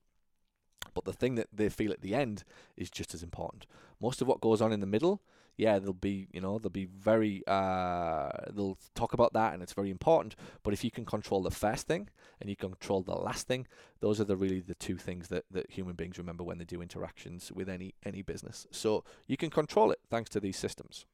But 0.94 1.06
the 1.06 1.14
thing 1.14 1.36
that 1.36 1.50
they 1.52 1.70
feel 1.70 1.92
at 1.92 2.02
the 2.02 2.16
end 2.16 2.44
is 2.78 2.90
just 2.90 3.14
as 3.14 3.22
important. 3.22 3.66
Most 4.02 4.22
of 4.22 4.28
what 4.28 4.42
goes 4.42 4.62
on 4.62 4.72
in 4.72 4.80
the 4.80 4.86
middle, 4.86 5.22
yeah, 5.58 5.80
they'll 5.80 5.94
be, 5.94 6.28
you 6.32 6.42
know, 6.42 6.60
they'll 6.60 6.70
be 6.70 6.86
very, 6.86 7.44
uh, 7.48 8.30
they'll 8.52 8.78
talk 8.94 9.14
about 9.14 9.34
that 9.34 9.54
and 9.54 9.64
it's 9.64 9.74
very 9.74 9.90
important. 9.90 10.36
But 10.64 10.74
if 10.74 10.84
you 10.84 10.92
can 10.92 11.06
control 11.06 11.42
the 11.42 11.52
first 11.52 11.88
thing 11.88 12.10
and 12.42 12.50
you 12.50 12.56
control 12.56 13.02
the 13.02 13.16
last 13.16 13.48
thing, 13.48 13.68
those 14.02 14.20
are 14.20 14.26
the 14.26 14.36
really 14.36 14.60
the 14.60 14.76
two 14.76 14.98
things 14.98 15.30
that, 15.30 15.46
that 15.52 15.72
human 15.72 15.96
beings 15.96 16.18
remember 16.18 16.44
when 16.44 16.58
they 16.58 16.66
do 16.66 16.82
interactions 16.82 17.52
with 17.52 17.70
any, 17.70 17.96
any 18.04 18.22
business. 18.22 18.68
So 18.72 19.04
you 19.28 19.38
can 19.38 19.50
control 19.50 19.92
it 19.92 20.00
thanks 20.10 20.30
to 20.32 20.40
these 20.40 20.58
systems. 20.58 21.06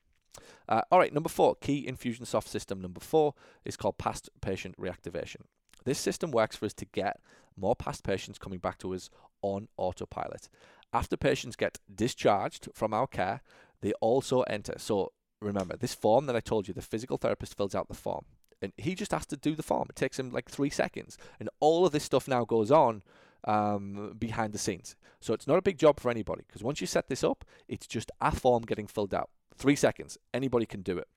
Uh, 0.68 0.82
all 0.92 1.00
right, 1.00 1.14
number 1.14 1.30
four, 1.30 1.56
key 1.56 1.86
Infusionsoft 1.88 2.48
system 2.48 2.82
number 2.82 3.02
four 3.02 3.34
is 3.66 3.76
called 3.76 3.98
past 3.98 4.30
patient 4.42 4.76
reactivation. 4.80 5.42
This 5.84 6.00
system 6.00 6.32
works 6.32 6.56
for 6.56 6.66
us 6.66 6.74
to 6.76 6.86
get 6.86 7.20
more 7.58 7.76
past 7.76 8.04
patients 8.04 8.40
coming 8.40 8.60
back 8.60 8.78
to 8.80 8.94
us 8.94 9.10
on 9.42 9.68
autopilot. 9.78 10.50
After 10.94 11.18
patients 11.18 11.56
get 11.56 11.80
discharged 11.94 12.70
from 12.74 12.94
our 12.94 13.08
care, 13.08 13.42
they 13.82 13.94
also 13.94 14.42
enter. 14.44 14.76
So 14.78 15.12
remember, 15.42 15.76
this 15.76 15.94
form 15.94 16.26
that 16.28 16.36
I 16.36 16.40
told 16.40 16.68
you, 16.68 16.74
the 16.74 16.82
physical 16.82 17.18
therapist 17.18 17.58
fills 17.58 17.76
out 17.76 17.88
the 17.88 17.94
form. 17.94 18.26
And 18.62 18.74
he 18.78 18.94
just 18.94 19.12
has 19.12 19.26
to 19.28 19.38
do 19.38 19.56
the 19.56 19.64
form. 19.64 19.88
It 19.90 19.96
takes 19.96 20.20
him 20.20 20.32
like 20.32 20.50
three 20.50 20.70
seconds. 20.70 21.18
And 21.40 21.50
all 21.60 21.86
of 21.86 21.92
this 21.92 22.04
stuff 22.04 22.28
now 22.28 22.46
goes 22.46 22.72
on 22.72 23.02
um, 23.46 24.16
behind 24.18 24.54
the 24.54 24.60
scenes. 24.60 24.96
So 25.20 25.34
it's 25.34 25.48
not 25.48 25.58
a 25.58 25.64
big 25.64 25.78
job 25.78 26.00
for 26.00 26.12
anybody 26.12 26.44
because 26.48 26.64
once 26.64 26.80
you 26.80 26.88
set 26.88 27.08
this 27.08 27.24
up, 27.24 27.44
it's 27.68 27.88
just 27.88 28.12
a 28.22 28.32
form 28.32 28.64
getting 28.64 28.88
filled 28.88 29.14
out. 29.14 29.30
Three 29.56 29.76
seconds. 29.76 30.18
Anybody 30.34 30.66
can 30.66 30.82
do 30.82 30.98
it. 30.98 31.08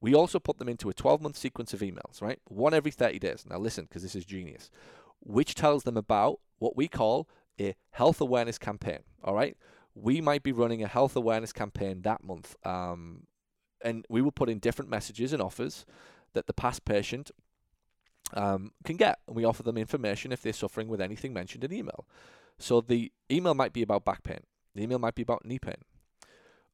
We 0.00 0.14
also 0.14 0.38
put 0.38 0.58
them 0.58 0.68
into 0.68 0.88
a 0.88 0.94
12 0.94 1.20
month 1.20 1.36
sequence 1.36 1.74
of 1.74 1.80
emails, 1.80 2.22
right? 2.22 2.38
One 2.46 2.74
every 2.74 2.90
30 2.90 3.18
days. 3.18 3.44
Now, 3.48 3.58
listen, 3.58 3.84
because 3.84 4.02
this 4.02 4.14
is 4.14 4.24
genius, 4.24 4.70
which 5.20 5.54
tells 5.54 5.84
them 5.84 5.96
about 5.96 6.40
what 6.58 6.76
we 6.76 6.88
call 6.88 7.28
a 7.60 7.74
health 7.90 8.20
awareness 8.20 8.58
campaign, 8.58 9.00
all 9.22 9.34
right? 9.34 9.56
We 9.94 10.20
might 10.20 10.42
be 10.42 10.52
running 10.52 10.82
a 10.82 10.88
health 10.88 11.16
awareness 11.16 11.52
campaign 11.52 12.02
that 12.02 12.22
month. 12.22 12.56
Um, 12.64 13.26
and 13.82 14.04
we 14.08 14.22
will 14.22 14.32
put 14.32 14.48
in 14.48 14.58
different 14.58 14.90
messages 14.90 15.32
and 15.32 15.42
offers 15.42 15.84
that 16.32 16.46
the 16.46 16.52
past 16.52 16.84
patient 16.84 17.30
um, 18.34 18.72
can 18.84 18.96
get. 18.96 19.18
And 19.26 19.36
we 19.36 19.44
offer 19.44 19.62
them 19.62 19.76
information 19.76 20.32
if 20.32 20.42
they're 20.42 20.52
suffering 20.52 20.88
with 20.88 21.00
anything 21.00 21.32
mentioned 21.32 21.64
in 21.64 21.72
email. 21.72 22.06
So 22.58 22.80
the 22.80 23.10
email 23.30 23.54
might 23.54 23.72
be 23.72 23.82
about 23.82 24.04
back 24.04 24.22
pain, 24.22 24.40
the 24.74 24.82
email 24.82 24.98
might 24.98 25.14
be 25.14 25.22
about 25.22 25.44
knee 25.44 25.58
pain. 25.58 25.82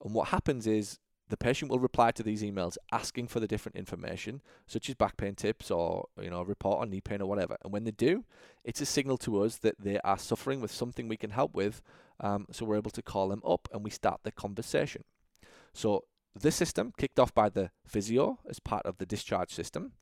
And 0.04 0.14
what 0.14 0.28
happens 0.28 0.66
is 0.66 0.98
the 1.28 1.36
patient 1.36 1.70
will 1.70 1.80
reply 1.80 2.12
to 2.12 2.22
these 2.22 2.42
emails 2.42 2.76
asking 2.92 3.28
for 3.28 3.40
the 3.40 3.48
different 3.48 3.76
information, 3.76 4.42
such 4.66 4.88
as 4.88 4.94
back 4.94 5.16
pain 5.16 5.34
tips 5.34 5.70
or 5.70 6.08
you 6.20 6.30
know 6.30 6.40
a 6.40 6.44
report 6.44 6.80
on 6.80 6.90
knee 6.90 7.00
pain 7.00 7.20
or 7.20 7.26
whatever. 7.26 7.56
And 7.62 7.72
when 7.72 7.84
they 7.84 7.90
do, 7.90 8.24
it's 8.64 8.80
a 8.80 8.86
signal 8.86 9.18
to 9.18 9.42
us 9.42 9.56
that 9.58 9.76
they 9.78 9.98
are 10.00 10.18
suffering 10.18 10.60
with 10.60 10.70
something 10.70 11.08
we 11.08 11.16
can 11.16 11.30
help 11.30 11.54
with. 11.54 11.82
Um, 12.20 12.46
so 12.50 12.64
we're 12.64 12.76
able 12.76 12.92
to 12.92 13.02
call 13.02 13.28
them 13.28 13.42
up 13.46 13.68
and 13.72 13.84
we 13.84 13.90
start 13.90 14.20
the 14.22 14.32
conversation. 14.32 15.04
So 15.72 16.04
this 16.34 16.54
system, 16.54 16.92
kicked 16.96 17.18
off 17.18 17.34
by 17.34 17.48
the 17.48 17.70
physio 17.86 18.38
as 18.48 18.60
part 18.60 18.86
of 18.86 18.98
the 18.98 19.06
discharge 19.06 19.52
system, 19.52 19.92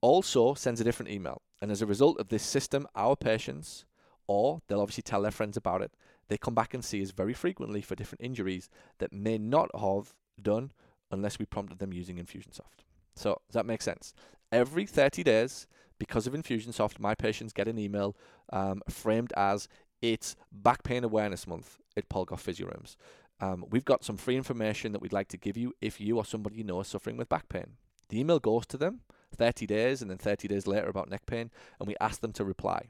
also 0.00 0.54
sends 0.54 0.80
a 0.80 0.84
different 0.84 1.10
email. 1.10 1.42
And 1.60 1.70
as 1.70 1.80
a 1.80 1.86
result 1.86 2.18
of 2.18 2.28
this 2.28 2.42
system, 2.42 2.86
our 2.94 3.14
patients, 3.14 3.84
or 4.26 4.62
they'll 4.66 4.80
obviously 4.80 5.02
tell 5.02 5.22
their 5.22 5.30
friends 5.30 5.56
about 5.56 5.80
it, 5.82 5.92
they 6.32 6.38
come 6.38 6.54
back 6.54 6.72
and 6.72 6.82
see 6.82 7.02
us 7.02 7.10
very 7.10 7.34
frequently 7.34 7.82
for 7.82 7.94
different 7.94 8.24
injuries 8.24 8.70
that 9.00 9.12
may 9.12 9.36
not 9.36 9.68
have 9.78 10.14
done 10.40 10.72
unless 11.10 11.38
we 11.38 11.44
prompted 11.44 11.78
them 11.78 11.92
using 11.92 12.16
Infusionsoft. 12.16 12.86
So, 13.14 13.42
does 13.46 13.52
that 13.52 13.66
make 13.66 13.82
sense? 13.82 14.14
Every 14.50 14.86
30 14.86 15.22
days, 15.22 15.66
because 15.98 16.26
of 16.26 16.32
Infusionsoft, 16.32 16.98
my 16.98 17.14
patients 17.14 17.52
get 17.52 17.68
an 17.68 17.78
email 17.78 18.16
um, 18.50 18.80
framed 18.88 19.34
as 19.36 19.68
it's 20.00 20.34
Back 20.50 20.82
Pain 20.84 21.04
Awareness 21.04 21.46
Month 21.46 21.78
at 21.98 22.08
Paul 22.08 22.24
Gough 22.24 22.40
Physio 22.40 22.66
Rooms. 22.66 22.96
Um, 23.38 23.66
we've 23.70 23.84
got 23.84 24.02
some 24.02 24.16
free 24.16 24.36
information 24.36 24.92
that 24.92 25.02
we'd 25.02 25.12
like 25.12 25.28
to 25.28 25.36
give 25.36 25.58
you 25.58 25.74
if 25.82 26.00
you 26.00 26.16
or 26.16 26.24
somebody 26.24 26.56
you 26.56 26.64
know 26.64 26.80
is 26.80 26.88
suffering 26.88 27.18
with 27.18 27.28
back 27.28 27.50
pain. 27.50 27.72
The 28.08 28.20
email 28.20 28.38
goes 28.38 28.64
to 28.68 28.78
them 28.78 29.00
30 29.36 29.66
days 29.66 30.00
and 30.00 30.10
then 30.10 30.16
30 30.16 30.48
days 30.48 30.66
later 30.66 30.88
about 30.88 31.10
neck 31.10 31.26
pain, 31.26 31.50
and 31.78 31.86
we 31.86 31.94
ask 32.00 32.22
them 32.22 32.32
to 32.32 32.44
reply. 32.44 32.88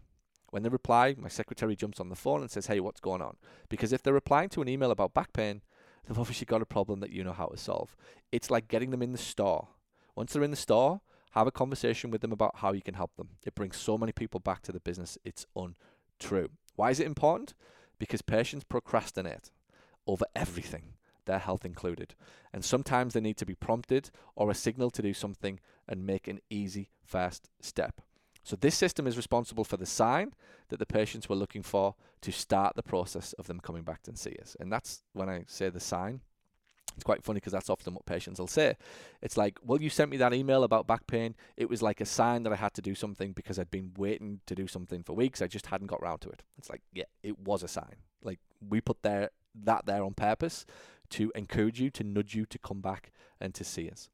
When 0.53 0.63
they 0.63 0.69
reply, 0.69 1.17
my 1.19 1.29
secretary 1.29 1.75
jumps 1.75 1.99
on 1.99 2.11
the 2.11 2.15
phone 2.15 2.43
and 2.43 2.51
says, 2.51 2.67
Hey, 2.67 2.79
what's 2.79 3.01
going 3.01 3.23
on? 3.23 3.39
Because 3.71 3.91
if 3.91 4.03
they're 4.03 4.13
replying 4.13 4.51
to 4.51 4.61
an 4.61 4.69
email 4.69 4.91
about 4.91 5.15
back 5.15 5.33
pain, 5.33 5.63
they've 6.05 6.19
obviously 6.19 6.45
got 6.45 6.61
a 6.61 6.67
problem 6.67 7.01
that 7.01 7.11
you 7.11 7.25
know 7.25 7.33
how 7.33 7.47
to 7.47 7.57
solve. 7.57 7.97
It's 8.31 8.51
like 8.51 8.69
getting 8.69 8.91
them 8.91 9.01
in 9.01 9.13
the 9.13 9.19
store. 9.19 9.69
Once 10.15 10.35
they're 10.35 10.43
in 10.43 10.51
the 10.51 10.57
store, 10.59 11.01
have 11.31 11.47
a 11.47 11.51
conversation 11.51 12.11
with 12.11 12.21
them 12.21 12.33
about 12.33 12.57
how 12.57 12.73
you 12.73 12.83
can 12.83 12.93
help 12.93 13.17
them. 13.17 13.31
It 13.47 13.55
brings 13.55 13.79
so 13.79 13.97
many 13.97 14.13
people 14.13 14.41
back 14.41 14.61
to 14.65 14.73
the 14.73 14.81
business, 14.81 15.17
it's 15.25 15.47
untrue. 15.57 16.51
Why 16.77 16.91
is 16.91 17.01
it 17.01 17.07
important? 17.07 17.55
Because 17.99 18.21
patients 18.21 18.65
procrastinate 18.65 19.51
over 20.07 20.27
everything, 20.37 20.97
their 21.25 21.39
health 21.39 21.65
included. 21.65 22.15
And 22.53 22.63
sometimes 22.63 23.15
they 23.15 23.21
need 23.21 23.39
to 23.39 23.47
be 23.47 23.55
prompted 23.55 24.11
or 24.37 24.51
a 24.51 24.55
signal 24.55 24.91
to 24.91 25.01
do 25.01 25.15
something 25.15 25.61
and 25.89 26.05
make 26.05 26.29
an 26.29 26.41
easy, 26.51 26.91
fast 27.03 27.49
step. 27.63 28.03
So 28.43 28.57
this 28.57 28.75
system 28.75 29.07
is 29.07 29.17
responsible 29.17 29.65
for 29.65 29.77
the 29.77 29.87
sign 29.87 30.33
that 30.69 30.79
the 30.79 30.87
patients 30.87 31.29
were 31.29 31.37
looking 31.37 31.63
for 31.63 31.95
to 32.23 32.33
start 32.33 32.77
the 32.77 32.83
process 32.83 33.33
of 33.35 33.47
them 33.47 33.61
coming 33.61 33.83
back 33.83 34.03
to 34.05 34.17
see 34.17 34.37
us. 34.41 34.57
And 34.59 34.73
that's 34.73 35.03
when 35.13 35.29
I 35.29 35.45
say 35.47 35.69
the 35.69 35.81
sign. 35.81 36.21
It's 36.95 37.05
quite 37.05 37.25
funny 37.25 37.39
because 37.39 37.53
that's 37.53 37.71
often 37.71 37.95
what 37.95 38.05
patients 38.05 38.39
will 38.39 38.47
say. 38.47 38.77
It's 39.23 39.37
like, 39.37 39.59
well, 39.65 39.81
you 39.81 39.89
sent 39.89 40.11
me 40.11 40.19
that 40.19 40.35
email 40.35 40.63
about 40.63 40.87
back 40.87 41.07
pain. 41.07 41.35
It 41.57 41.71
was 41.71 41.81
like 41.81 42.01
a 42.01 42.05
sign 42.05 42.43
that 42.43 42.53
I 42.53 42.57
had 42.57 42.75
to 42.75 42.83
do 42.83 42.95
something 42.95 43.33
because 43.33 43.59
I'd 43.59 43.71
been 43.71 43.93
waiting 43.97 44.41
to 44.47 44.55
do 44.55 44.67
something 44.67 45.03
for 45.03 45.15
weeks. 45.15 45.41
I 45.41 45.47
just 45.47 45.67
hadn't 45.67 45.87
got 45.87 46.01
around 46.03 46.19
to 46.23 46.31
it. 46.31 46.43
It's 46.59 46.69
like, 46.69 46.83
yeah, 46.93 47.05
it 47.23 47.39
was 47.39 47.63
a 47.63 47.69
sign. 47.69 47.97
Like 48.23 48.41
we 48.69 48.81
put 48.81 49.03
there 49.03 49.31
that 49.65 49.87
there 49.87 50.03
on 50.03 50.15
purpose 50.15 50.67
to 51.11 51.33
encourage 51.35 51.81
you, 51.81 51.91
to 51.91 52.05
nudge 52.05 52.35
you 52.35 52.45
to 52.47 52.59
come 52.59 52.81
back 52.81 53.11
and 53.41 53.55
to 53.55 53.65
see 53.65 53.89
us. 53.89 54.11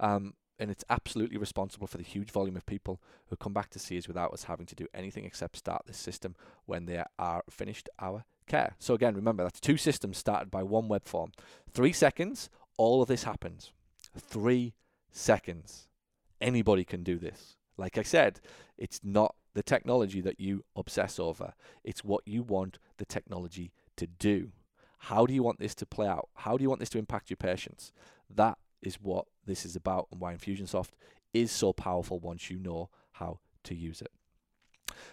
Um, 0.00 0.34
and 0.58 0.70
it's 0.70 0.84
absolutely 0.88 1.36
responsible 1.36 1.86
for 1.86 1.98
the 1.98 2.02
huge 2.02 2.30
volume 2.30 2.56
of 2.56 2.66
people 2.66 3.00
who 3.28 3.36
come 3.36 3.52
back 3.52 3.70
to 3.70 3.78
see 3.78 3.98
us 3.98 4.08
without 4.08 4.32
us 4.32 4.44
having 4.44 4.66
to 4.66 4.74
do 4.74 4.86
anything 4.94 5.24
except 5.24 5.56
start 5.56 5.82
this 5.86 5.98
system 5.98 6.34
when 6.64 6.86
they 6.86 7.02
are 7.18 7.42
finished 7.50 7.88
our 7.98 8.24
care. 8.46 8.74
So 8.78 8.94
again, 8.94 9.14
remember 9.14 9.42
that's 9.42 9.60
two 9.60 9.76
systems 9.76 10.18
started 10.18 10.50
by 10.50 10.62
one 10.62 10.88
web 10.88 11.06
form. 11.06 11.32
Three 11.70 11.92
seconds, 11.92 12.48
all 12.76 13.02
of 13.02 13.08
this 13.08 13.24
happens. 13.24 13.72
Three 14.16 14.74
seconds. 15.10 15.88
Anybody 16.40 16.84
can 16.84 17.02
do 17.02 17.18
this. 17.18 17.56
Like 17.76 17.98
I 17.98 18.02
said, 18.02 18.40
it's 18.78 19.00
not 19.02 19.34
the 19.54 19.62
technology 19.62 20.20
that 20.20 20.40
you 20.40 20.64
obsess 20.74 21.18
over. 21.18 21.54
It's 21.84 22.04
what 22.04 22.22
you 22.26 22.42
want 22.42 22.78
the 22.98 23.04
technology 23.04 23.72
to 23.96 24.06
do. 24.06 24.52
How 24.98 25.26
do 25.26 25.34
you 25.34 25.42
want 25.42 25.58
this 25.58 25.74
to 25.76 25.86
play 25.86 26.06
out? 26.06 26.28
How 26.34 26.56
do 26.56 26.62
you 26.62 26.68
want 26.68 26.80
this 26.80 26.90
to 26.90 26.98
impact 26.98 27.30
your 27.30 27.36
patients? 27.36 27.92
That 28.34 28.58
is 28.82 28.96
what 28.96 29.26
this 29.46 29.64
is 29.64 29.76
about 29.76 30.08
and 30.10 30.20
why 30.20 30.34
Infusionsoft 30.34 30.90
is 31.32 31.50
so 31.50 31.72
powerful 31.72 32.18
once 32.18 32.50
you 32.50 32.58
know 32.58 32.90
how 33.12 33.40
to 33.64 33.74
use 33.74 34.00
it. 34.02 34.10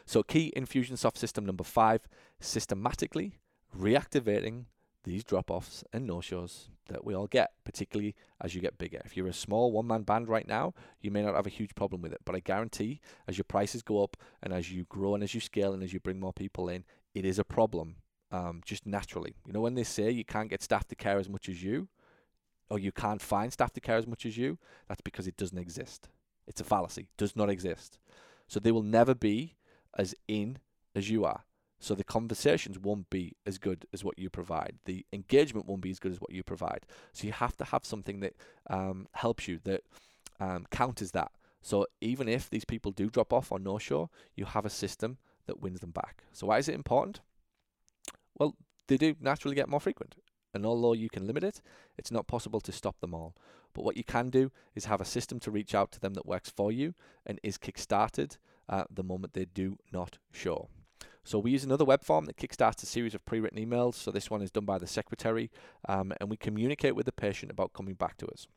So, 0.05 0.23
key 0.23 0.53
Infusionsoft 0.55 1.17
system 1.17 1.45
number 1.45 1.63
five 1.63 2.07
systematically 2.39 3.39
reactivating 3.77 4.65
these 5.03 5.23
drop 5.23 5.51
offs 5.51 5.83
and 5.91 6.07
no 6.07 6.21
shows 6.21 6.69
that 6.87 7.03
we 7.03 7.13
all 7.13 7.27
get, 7.27 7.51
particularly 7.63 8.15
as 8.41 8.55
you 8.55 8.61
get 8.61 8.77
bigger. 8.77 9.01
If 9.05 9.15
you're 9.15 9.27
a 9.27 9.33
small 9.33 9.71
one 9.71 9.87
man 9.87 10.03
band 10.03 10.27
right 10.27 10.47
now, 10.47 10.73
you 11.01 11.11
may 11.11 11.21
not 11.21 11.35
have 11.35 11.47
a 11.47 11.51
huge 11.51 11.75
problem 11.75 12.01
with 12.01 12.13
it, 12.13 12.21
but 12.25 12.35
I 12.35 12.39
guarantee 12.39 13.01
as 13.27 13.37
your 13.37 13.45
prices 13.45 13.81
go 13.81 14.03
up 14.03 14.17
and 14.41 14.53
as 14.53 14.71
you 14.71 14.85
grow 14.85 15.15
and 15.15 15.23
as 15.23 15.33
you 15.33 15.41
scale 15.41 15.73
and 15.73 15.83
as 15.83 15.93
you 15.93 15.99
bring 15.99 16.19
more 16.19 16.33
people 16.33 16.69
in, 16.69 16.83
it 17.13 17.25
is 17.25 17.39
a 17.39 17.43
problem 17.43 17.97
um, 18.31 18.61
just 18.65 18.85
naturally. 18.85 19.35
You 19.45 19.53
know, 19.53 19.61
when 19.61 19.75
they 19.75 19.83
say 19.83 20.09
you 20.09 20.25
can't 20.25 20.49
get 20.49 20.61
staff 20.61 20.87
to 20.87 20.95
care 20.95 21.17
as 21.17 21.29
much 21.29 21.49
as 21.49 21.63
you, 21.63 21.87
or 22.73 22.79
you 22.79 22.91
can't 22.91 23.21
find 23.21 23.53
staff 23.53 23.71
to 23.71 23.79
care 23.79 23.97
as 23.97 24.07
much 24.07 24.25
as 24.25 24.35
you, 24.35 24.57
that's 24.87 25.01
because 25.01 25.27
it 25.27 25.37
doesn't 25.37 25.59
exist. 25.59 26.09
It's 26.47 26.59
a 26.59 26.63
fallacy, 26.63 27.01
It 27.01 27.17
does 27.17 27.35
not 27.35 27.51
exist. 27.51 27.99
So 28.47 28.59
they 28.59 28.71
will 28.71 28.81
never 28.81 29.13
be 29.13 29.57
as 29.95 30.15
in 30.27 30.57
as 30.95 31.07
you 31.07 31.23
are. 31.23 31.43
So 31.79 31.93
the 31.93 32.03
conversations 32.03 32.79
won't 32.79 33.11
be 33.11 33.35
as 33.45 33.59
good 33.59 33.85
as 33.93 34.03
what 34.03 34.17
you 34.17 34.31
provide. 34.31 34.79
The 34.85 35.05
engagement 35.13 35.67
won't 35.67 35.81
be 35.83 35.91
as 35.91 35.99
good 35.99 36.13
as 36.13 36.19
what 36.19 36.31
you 36.31 36.41
provide. 36.41 36.87
So 37.11 37.27
you 37.27 37.33
have 37.33 37.55
to 37.57 37.65
have 37.65 37.85
something 37.85 38.21
that 38.21 38.33
um, 38.71 39.07
helps 39.11 39.47
you, 39.47 39.59
that 39.65 39.81
um, 40.39 40.65
counters 40.71 41.11
that. 41.11 41.31
So 41.61 41.85
even 42.01 42.27
if 42.27 42.49
these 42.49 42.65
people 42.65 42.91
do 42.91 43.07
drop 43.07 43.31
off 43.31 43.51
or 43.51 43.59
no 43.59 43.77
show, 43.77 44.09
you 44.35 44.45
have 44.45 44.65
a 44.65 44.71
system 44.71 45.19
that 45.45 45.61
wins 45.61 45.81
them 45.81 45.91
back. 45.91 46.23
So 46.31 46.47
why 46.47 46.57
is 46.57 46.67
it 46.67 46.73
important? 46.73 47.19
Well, 48.35 48.55
they 48.87 48.97
do 48.97 49.15
naturally 49.19 49.55
get 49.55 49.69
more 49.69 49.79
frequent. 49.79 50.15
And 50.53 50.65
although 50.65 50.93
you 50.93 51.09
can 51.09 51.25
limit 51.25 51.43
it, 51.43 51.61
it's 51.97 52.11
not 52.11 52.27
possible 52.27 52.61
to 52.61 52.71
stop 52.71 52.99
them 52.99 53.13
all. 53.13 53.35
But 53.73 53.83
what 53.83 53.97
you 53.97 54.03
can 54.03 54.29
do 54.29 54.51
is 54.75 54.85
have 54.85 55.01
a 55.01 55.05
system 55.05 55.39
to 55.41 55.51
reach 55.51 55.73
out 55.73 55.91
to 55.93 55.99
them 55.99 56.13
that 56.13 56.27
works 56.27 56.49
for 56.49 56.71
you 56.71 56.93
and 57.25 57.39
is 57.41 57.57
kickstarted 57.57 58.37
at 58.69 58.87
the 58.93 59.03
moment 59.03 59.33
they 59.33 59.45
do 59.45 59.77
not 59.91 60.19
show. 60.31 60.69
So 61.23 61.39
we 61.39 61.51
use 61.51 61.63
another 61.63 61.85
web 61.85 62.03
form 62.03 62.25
that 62.25 62.37
kickstarts 62.37 62.83
a 62.83 62.85
series 62.85 63.15
of 63.15 63.25
pre-written 63.25 63.57
emails. 63.57 63.95
So 63.95 64.11
this 64.11 64.29
one 64.29 64.41
is 64.41 64.51
done 64.51 64.65
by 64.65 64.77
the 64.77 64.87
secretary, 64.87 65.49
um, 65.87 66.13
and 66.19 66.29
we 66.29 66.37
communicate 66.37 66.95
with 66.95 67.05
the 67.05 67.13
patient 67.13 67.51
about 67.51 67.73
coming 67.73 67.93
back 67.93 68.17
to 68.17 68.27
us. 68.27 68.47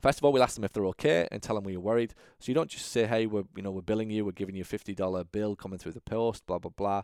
First 0.00 0.18
of 0.18 0.24
all, 0.24 0.32
we'll 0.32 0.42
ask 0.42 0.56
them 0.56 0.64
if 0.64 0.72
they're 0.72 0.86
okay 0.86 1.28
and 1.30 1.42
tell 1.42 1.54
them 1.54 1.64
we're 1.64 1.78
worried. 1.78 2.14
So 2.38 2.50
you 2.50 2.54
don't 2.54 2.70
just 2.70 2.90
say, 2.90 3.06
"Hey, 3.06 3.26
we're 3.26 3.44
you 3.56 3.62
know 3.62 3.70
we're 3.70 3.82
billing 3.82 4.10
you, 4.10 4.24
we're 4.24 4.32
giving 4.32 4.56
you 4.56 4.62
a 4.62 4.64
fifty 4.64 4.94
dollar 4.94 5.22
bill 5.24 5.54
coming 5.54 5.78
through 5.78 5.92
the 5.92 6.00
post, 6.00 6.46
blah 6.46 6.58
blah 6.58 6.72
blah." 6.76 7.02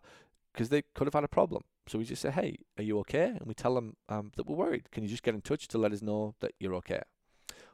Because 0.52 0.68
they 0.68 0.82
could 0.94 1.06
have 1.06 1.14
had 1.14 1.24
a 1.24 1.28
problem. 1.28 1.62
So 1.86 1.98
we 1.98 2.04
just 2.04 2.22
say, 2.22 2.30
hey, 2.30 2.58
are 2.76 2.82
you 2.82 2.98
okay? 3.00 3.26
And 3.26 3.46
we 3.46 3.54
tell 3.54 3.74
them 3.74 3.96
um, 4.08 4.32
that 4.36 4.46
we're 4.46 4.56
worried. 4.56 4.90
Can 4.90 5.02
you 5.02 5.08
just 5.08 5.22
get 5.22 5.34
in 5.34 5.40
touch 5.40 5.68
to 5.68 5.78
let 5.78 5.92
us 5.92 6.02
know 6.02 6.34
that 6.40 6.52
you're 6.60 6.74
okay? 6.76 7.00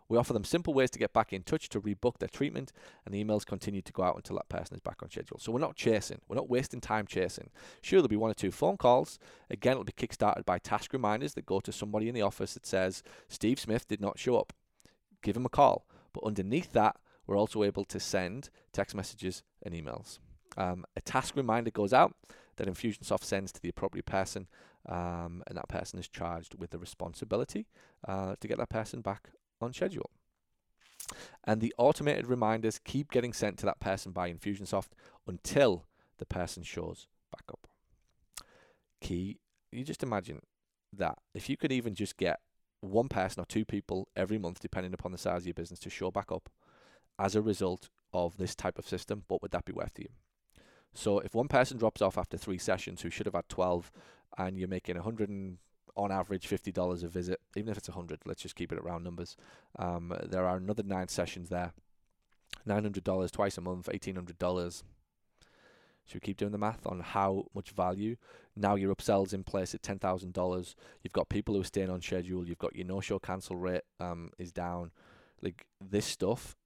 We 0.08 0.18
offer 0.18 0.34
them 0.34 0.44
simple 0.44 0.74
ways 0.74 0.90
to 0.90 0.98
get 0.98 1.14
back 1.14 1.32
in 1.32 1.42
touch 1.42 1.68
to 1.70 1.80
rebook 1.80 2.18
their 2.18 2.28
treatment, 2.28 2.72
and 3.04 3.14
the 3.14 3.24
emails 3.24 3.46
continue 3.46 3.80
to 3.80 3.92
go 3.92 4.02
out 4.02 4.16
until 4.16 4.36
that 4.36 4.50
person 4.50 4.74
is 4.74 4.80
back 4.80 5.02
on 5.02 5.10
schedule. 5.10 5.38
So 5.38 5.50
we're 5.50 5.60
not 5.60 5.76
chasing, 5.76 6.20
we're 6.28 6.36
not 6.36 6.50
wasting 6.50 6.80
time 6.80 7.06
chasing. 7.06 7.48
Sure, 7.80 8.00
there'll 8.00 8.08
be 8.08 8.16
one 8.16 8.30
or 8.30 8.34
two 8.34 8.50
phone 8.50 8.76
calls. 8.76 9.18
Again, 9.48 9.72
it'll 9.72 9.84
be 9.84 9.92
kickstarted 9.92 10.44
by 10.44 10.58
task 10.58 10.92
reminders 10.92 11.34
that 11.34 11.46
go 11.46 11.58
to 11.60 11.72
somebody 11.72 12.08
in 12.08 12.14
the 12.14 12.22
office 12.22 12.52
that 12.54 12.66
says, 12.66 13.02
Steve 13.28 13.58
Smith 13.58 13.88
did 13.88 14.00
not 14.00 14.18
show 14.18 14.36
up. 14.36 14.52
Give 15.22 15.36
him 15.36 15.46
a 15.46 15.50
call. 15.50 15.86
But 16.12 16.24
underneath 16.24 16.72
that, 16.72 16.96
we're 17.26 17.38
also 17.38 17.62
able 17.62 17.84
to 17.86 17.98
send 17.98 18.50
text 18.72 18.94
messages 18.94 19.42
and 19.62 19.74
emails. 19.74 20.18
Um, 20.58 20.84
a 20.94 21.00
task 21.00 21.34
reminder 21.34 21.70
goes 21.70 21.94
out 21.94 22.14
that 22.56 22.68
Infusionsoft 22.68 23.24
sends 23.24 23.52
to 23.52 23.60
the 23.60 23.68
appropriate 23.68 24.06
person, 24.06 24.48
um, 24.88 25.42
and 25.46 25.56
that 25.56 25.68
person 25.68 25.98
is 25.98 26.08
charged 26.08 26.54
with 26.58 26.70
the 26.70 26.78
responsibility 26.78 27.66
uh, 28.06 28.34
to 28.40 28.48
get 28.48 28.58
that 28.58 28.68
person 28.68 29.00
back 29.00 29.30
on 29.60 29.72
schedule. 29.72 30.10
And 31.44 31.60
the 31.60 31.74
automated 31.78 32.26
reminders 32.26 32.78
keep 32.78 33.10
getting 33.10 33.32
sent 33.32 33.58
to 33.58 33.66
that 33.66 33.80
person 33.80 34.12
by 34.12 34.32
Infusionsoft 34.32 34.90
until 35.26 35.84
the 36.18 36.26
person 36.26 36.62
shows 36.62 37.08
back 37.30 37.44
up. 37.50 37.66
Key, 39.00 39.38
you 39.70 39.84
just 39.84 40.02
imagine 40.02 40.40
that 40.92 41.18
if 41.34 41.50
you 41.50 41.56
could 41.56 41.72
even 41.72 41.94
just 41.94 42.16
get 42.16 42.40
one 42.80 43.08
person 43.08 43.42
or 43.42 43.46
two 43.46 43.64
people 43.64 44.08
every 44.16 44.38
month, 44.38 44.60
depending 44.60 44.94
upon 44.94 45.12
the 45.12 45.18
size 45.18 45.42
of 45.42 45.46
your 45.46 45.54
business, 45.54 45.80
to 45.80 45.90
show 45.90 46.10
back 46.10 46.30
up 46.30 46.48
as 47.18 47.34
a 47.34 47.42
result 47.42 47.88
of 48.12 48.36
this 48.36 48.54
type 48.54 48.78
of 48.78 48.88
system, 48.88 49.24
what 49.28 49.42
would 49.42 49.50
that 49.50 49.64
be 49.64 49.72
worth 49.72 49.94
to 49.94 50.02
you? 50.02 50.08
So 50.94 51.18
if 51.18 51.34
one 51.34 51.48
person 51.48 51.76
drops 51.76 52.00
off 52.00 52.16
after 52.16 52.38
three 52.38 52.58
sessions 52.58 53.02
who 53.02 53.10
should 53.10 53.26
have 53.26 53.34
had 53.34 53.48
12 53.48 53.90
and 54.38 54.56
you're 54.56 54.68
making 54.68 54.94
100 54.94 55.28
and 55.28 55.58
on 55.96 56.10
average 56.10 56.48
$50 56.48 57.02
a 57.02 57.08
visit, 57.08 57.40
even 57.56 57.70
if 57.70 57.78
it's 57.78 57.88
100, 57.88 58.20
let's 58.24 58.42
just 58.42 58.56
keep 58.56 58.72
it 58.72 58.78
at 58.78 58.84
round 58.84 59.04
numbers. 59.04 59.36
Um, 59.76 60.16
there 60.22 60.46
are 60.46 60.56
another 60.56 60.82
nine 60.84 61.08
sessions 61.08 61.48
there. 61.48 61.72
$900 62.66 63.30
twice 63.30 63.58
a 63.58 63.60
month, 63.60 63.88
$1,800. 63.92 64.82
Should 66.06 66.14
we 66.14 66.20
keep 66.20 66.36
doing 66.36 66.52
the 66.52 66.58
math 66.58 66.86
on 66.86 67.00
how 67.00 67.46
much 67.54 67.70
value? 67.70 68.16
Now 68.54 68.74
your 68.74 68.94
upsells 68.94 69.32
in 69.32 69.42
place 69.42 69.74
at 69.74 69.82
$10,000. 69.82 70.74
You've 71.02 71.12
got 71.12 71.28
people 71.28 71.54
who 71.54 71.62
are 71.62 71.64
staying 71.64 71.90
on 71.90 72.02
schedule. 72.02 72.46
You've 72.46 72.58
got 72.58 72.76
your 72.76 72.86
no-show 72.86 73.18
cancel 73.18 73.56
rate 73.56 73.82
um, 74.00 74.30
is 74.38 74.52
down. 74.52 74.92
Like 75.42 75.66
this 75.80 76.06
stuff 76.06 76.56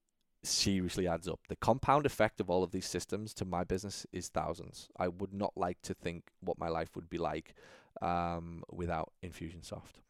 seriously 0.43 1.09
adds 1.09 1.29
up. 1.29 1.41
The 1.49 1.57
compound 1.57 2.07
effect 2.07 2.41
of 2.41 2.49
all 2.49 2.63
of 2.63 2.71
these 2.71 2.87
systems 2.87 3.35
to 3.35 3.45
my 3.45 3.65
business 3.65 4.07
is 4.13 4.29
thousands. 4.29 4.89
I 4.97 5.09
would 5.09 5.33
not 5.33 5.53
like 5.57 5.83
to 5.83 5.95
think 5.95 6.31
what 6.41 6.59
my 6.59 6.69
life 6.69 6.95
would 6.95 7.11
be 7.11 7.19
like 7.19 7.55
um, 8.01 8.63
without 8.71 9.13
Infusionsoft. 9.25 10.01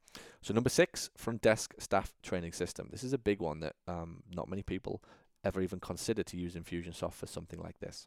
So 0.41 0.55
number 0.55 0.71
six, 0.71 1.11
front 1.17 1.43
desk 1.43 1.75
staff 1.79 2.13
training 2.23 2.53
system. 2.53 2.89
This 2.91 3.05
is 3.05 3.13
a 3.13 3.19
big 3.19 3.41
one 3.41 3.61
that 3.61 3.77
um, 3.87 4.23
not 4.35 4.49
many 4.49 4.63
people 4.63 5.03
ever 5.45 5.61
even 5.61 5.81
consider 5.81 6.23
to 6.23 6.37
use 6.37 6.55
Infusionsoft 6.55 7.15
for 7.15 7.27
something 7.27 7.61
like 7.61 7.79
this. 7.81 8.07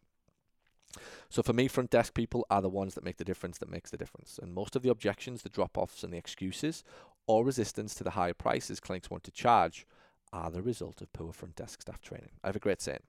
So 1.30 1.42
for 1.42 1.54
me, 1.54 1.68
front 1.68 1.90
desk 1.90 2.14
people 2.14 2.46
are 2.50 2.62
the 2.62 2.70
ones 2.70 2.96
that 2.96 3.04
make 3.04 3.18
the 3.18 3.24
difference 3.24 3.58
that 3.60 3.70
makes 3.70 3.92
the 3.92 3.98
difference. 3.98 4.40
And 4.42 4.54
most 4.54 4.76
of 4.76 4.82
the 4.82 4.90
objections, 4.90 5.42
the 5.42 5.50
drop-offs 5.50 6.04
and 6.04 6.12
the 6.12 6.18
excuses 6.18 6.84
or 7.28 7.46
resistance 7.46 7.96
to 7.96 8.04
the 8.04 8.12
higher 8.12 8.34
prices 8.34 8.80
clinics 8.82 9.10
want 9.10 9.24
to 9.24 9.32
charge 9.32 9.88
are 10.34 10.52
the 10.52 10.62
result 10.62 11.02
of 11.02 11.14
poor 11.14 11.34
front 11.34 11.56
desk 11.56 11.82
staff 11.82 12.02
training. 12.02 12.32
I 12.44 12.48
have 12.48 12.56
a 12.56 12.60
great 12.60 12.82
saying. 12.82 13.04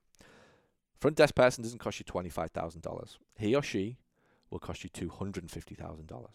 Front 0.99 1.17
desk 1.17 1.35
person 1.35 1.63
doesn't 1.63 1.79
cost 1.79 1.99
you 1.99 2.05
$25,000. 2.05 3.17
He 3.37 3.55
or 3.55 3.61
she 3.61 3.97
will 4.49 4.59
cost 4.59 4.83
you 4.83 4.89
$250,000 4.89 6.27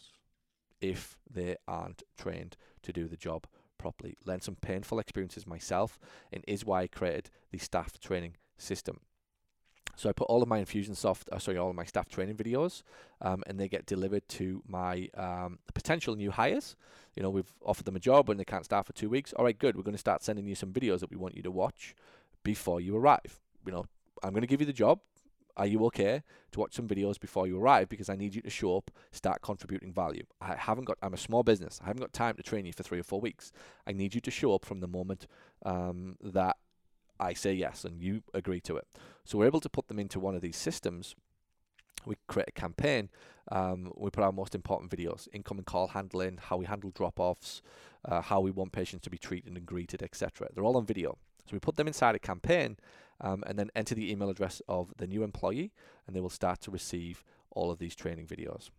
if 0.81 1.17
they 1.29 1.57
aren't 1.67 2.03
trained 2.17 2.57
to 2.83 2.93
do 2.93 3.09
the 3.09 3.17
job 3.17 3.47
properly. 3.79 4.17
Learned 4.25 4.43
some 4.43 4.57
painful 4.57 4.99
experiences 4.99 5.47
myself, 5.47 5.99
and 6.33 6.45
is 6.47 6.65
why 6.65 6.83
I 6.83 6.87
created 6.87 7.31
the 7.51 7.59
staff 7.59 7.99
training 7.99 8.37
system. 8.57 9.01
So 9.99 10.09
I 10.09 10.13
put 10.13 10.29
all 10.29 10.45
of 10.45 10.49
my 10.49 10.63
Infusionsoft, 10.63 11.29
uh, 11.33 11.41
sorry, 11.41 11.59
all 11.59 11.71
of 11.71 11.75
my 11.75 11.85
staff 11.85 12.09
training 12.09 12.37
videos, 12.37 12.85
um, 13.21 13.43
and 13.49 13.59
they 13.59 13.69
get 13.69 13.85
delivered 13.85 14.29
to 14.29 14.63
my 14.69 15.09
um, 15.15 15.59
potential 15.75 16.15
new 16.15 16.31
hires. 16.31 16.77
You 17.17 17.25
know, 17.25 17.31
we've 17.31 17.53
offered 17.67 17.85
them 17.85 17.97
a 17.97 17.99
job 17.99 18.31
and 18.31 18.39
they 18.39 18.45
can't 18.45 18.65
start 18.65 18.87
for 18.87 18.93
two 18.93 19.11
weeks. 19.11 19.33
All 19.33 19.45
right, 19.45 19.59
good. 19.59 19.77
We're 19.77 19.83
going 19.83 19.97
to 19.97 19.99
start 19.99 20.23
sending 20.23 20.47
you 20.47 20.55
some 20.55 20.73
videos 20.73 21.01
that 21.01 21.11
we 21.11 21.17
want 21.17 21.37
you 21.37 21.43
to 21.43 21.51
watch 21.51 21.97
before 22.45 22.81
you 22.81 22.97
arrive. 22.97 23.41
You 23.67 23.73
know, 23.73 23.87
I'm 24.23 24.31
going 24.31 24.43
to 24.43 24.47
give 24.47 24.61
you 24.61 24.67
the 24.67 24.73
job. 24.73 25.01
Are 25.57 25.67
you 25.67 25.85
okay 25.87 26.23
to 26.53 26.61
watch 26.61 26.77
some 26.77 26.87
videos 26.87 27.19
before 27.19 27.49
you 27.49 27.61
arrive? 27.61 27.89
Because 27.89 28.09
I 28.09 28.15
need 28.15 28.37
you 28.37 28.43
to 28.43 28.51
show 28.51 28.77
up, 28.77 28.93
start 29.11 29.43
contributing 29.43 29.93
value. 29.93 30.23
I 30.41 30.55
haven't 30.55 30.85
got, 30.85 30.99
I'm 31.03 31.15
a 31.15 31.19
small 31.19 31.43
business. 31.43 31.81
I 31.83 31.89
haven't 31.89 32.03
got 32.03 32.13
time 32.13 32.37
to 32.37 32.43
train 32.45 32.67
you 32.67 32.73
for 32.73 32.85
three 32.85 33.01
or 33.01 33.03
four 33.03 33.21
weeks. 33.21 33.51
I 33.85 33.91
need 33.91 34.15
you 34.15 34.21
to 34.21 34.31
show 34.31 34.55
up 34.55 34.65
from 34.65 34.79
the 34.79 34.87
moment 34.87 35.27
um, 35.67 36.17
that 36.23 36.57
I 37.21 37.35
say 37.35 37.53
yes 37.53 37.85
and 37.85 38.03
you 38.03 38.23
agree 38.35 38.61
to 38.63 38.77
it. 38.77 38.87
So 39.25 39.39
we're 39.39 39.47
able 39.47 39.61
to 39.61 39.69
put 39.69 39.89
them 39.89 39.99
into 39.99 40.21
one 40.21 40.35
of 40.35 40.43
these 40.43 40.57
systems. 40.57 41.15
We 42.07 42.17
create 42.29 42.49
a 42.49 42.53
campaign. 42.53 43.11
Um, 43.51 43.93
we 43.97 44.11
put 44.11 44.25
our 44.25 44.33
most 44.33 44.55
important 44.55 44.91
videos, 44.91 45.29
incoming 45.33 45.65
call 45.65 45.89
handling, 45.89 46.39
how 46.41 46.57
we 46.57 46.67
handle 46.67 46.91
drop-offs, 46.91 47.63
uh, 48.05 48.21
how 48.21 48.41
we 48.41 48.51
want 48.51 48.73
patients 48.73 49.03
to 49.05 49.11
be 49.11 49.19
treated 49.19 49.57
and 49.57 49.67
greeted, 49.67 50.03
etc. 50.03 50.49
They're 50.55 50.65
all 50.65 50.77
on 50.77 50.87
video. 50.87 51.19
So 51.47 51.53
we 51.53 51.59
put 51.59 51.77
them 51.77 51.87
inside 51.87 52.15
a 52.15 52.19
campaign 52.19 52.77
um, 53.21 53.43
and 53.47 53.59
then 53.59 53.71
enter 53.75 53.95
the 53.95 54.11
email 54.11 54.29
address 54.29 54.61
of 54.69 54.93
the 54.99 55.07
new 55.07 55.23
employee 55.23 55.73
and 56.07 56.15
they 56.15 56.21
will 56.21 56.29
start 56.29 56.61
to 56.63 56.71
receive 56.71 57.25
all 57.51 57.71
of 57.71 57.79
these 57.79 57.97
training 57.97 58.27
videos. 58.27 58.71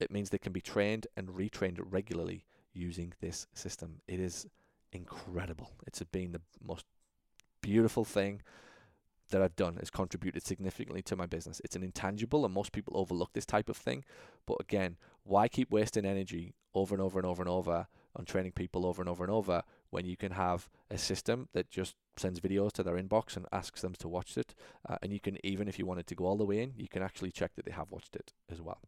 It 0.00 0.10
means 0.10 0.30
they 0.30 0.38
can 0.38 0.52
be 0.52 0.60
trained 0.60 1.06
and 1.16 1.28
retrained 1.28 1.78
regularly 1.80 2.44
using 2.72 3.12
this 3.20 3.46
system. 3.54 4.00
It 4.08 4.18
is 4.18 4.46
incredible. 4.92 5.72
It's 5.86 6.02
been 6.02 6.32
the 6.32 6.40
most 6.60 6.84
beautiful 7.60 8.04
thing 8.04 8.42
that 9.30 9.42
I've 9.42 9.56
done 9.56 9.76
has 9.76 9.90
contributed 9.90 10.44
significantly 10.44 11.02
to 11.02 11.16
my 11.16 11.26
business. 11.26 11.60
It's 11.64 11.76
an 11.76 11.82
intangible, 11.82 12.44
and 12.44 12.52
most 12.52 12.72
people 12.72 12.96
overlook 12.96 13.32
this 13.32 13.46
type 13.46 13.68
of 13.68 13.76
thing. 13.76 14.04
But 14.46 14.58
again, 14.60 14.96
why 15.22 15.48
keep 15.48 15.70
wasting 15.70 16.04
energy 16.04 16.54
over 16.74 16.94
and 16.94 17.02
over 17.02 17.18
and 17.18 17.26
over 17.26 17.42
and 17.42 17.48
over 17.48 17.86
on 18.16 18.24
training 18.24 18.52
people 18.52 18.86
over 18.86 19.00
and 19.00 19.08
over 19.08 19.22
and 19.22 19.32
over 19.32 19.62
when 19.90 20.04
you 20.04 20.16
can 20.16 20.32
have 20.32 20.68
a 20.90 20.98
system 20.98 21.48
that 21.52 21.70
just 21.70 21.94
sends 22.16 22.40
videos 22.40 22.72
to 22.72 22.82
their 22.82 22.96
inbox 22.96 23.36
and 23.36 23.46
asks 23.52 23.82
them 23.82 23.94
to 23.98 24.08
watch 24.08 24.36
it? 24.36 24.54
Uh, 24.88 24.96
and 25.02 25.12
you 25.12 25.20
can, 25.20 25.38
even 25.44 25.68
if 25.68 25.78
you 25.78 25.86
wanted 25.86 26.06
to 26.08 26.14
go 26.14 26.26
all 26.26 26.36
the 26.36 26.44
way 26.44 26.60
in, 26.60 26.72
you 26.76 26.88
can 26.88 27.02
actually 27.02 27.30
check 27.30 27.54
that 27.54 27.64
they 27.64 27.72
have 27.72 27.90
watched 27.90 28.16
it 28.16 28.32
as 28.50 28.60
well. 28.60 28.80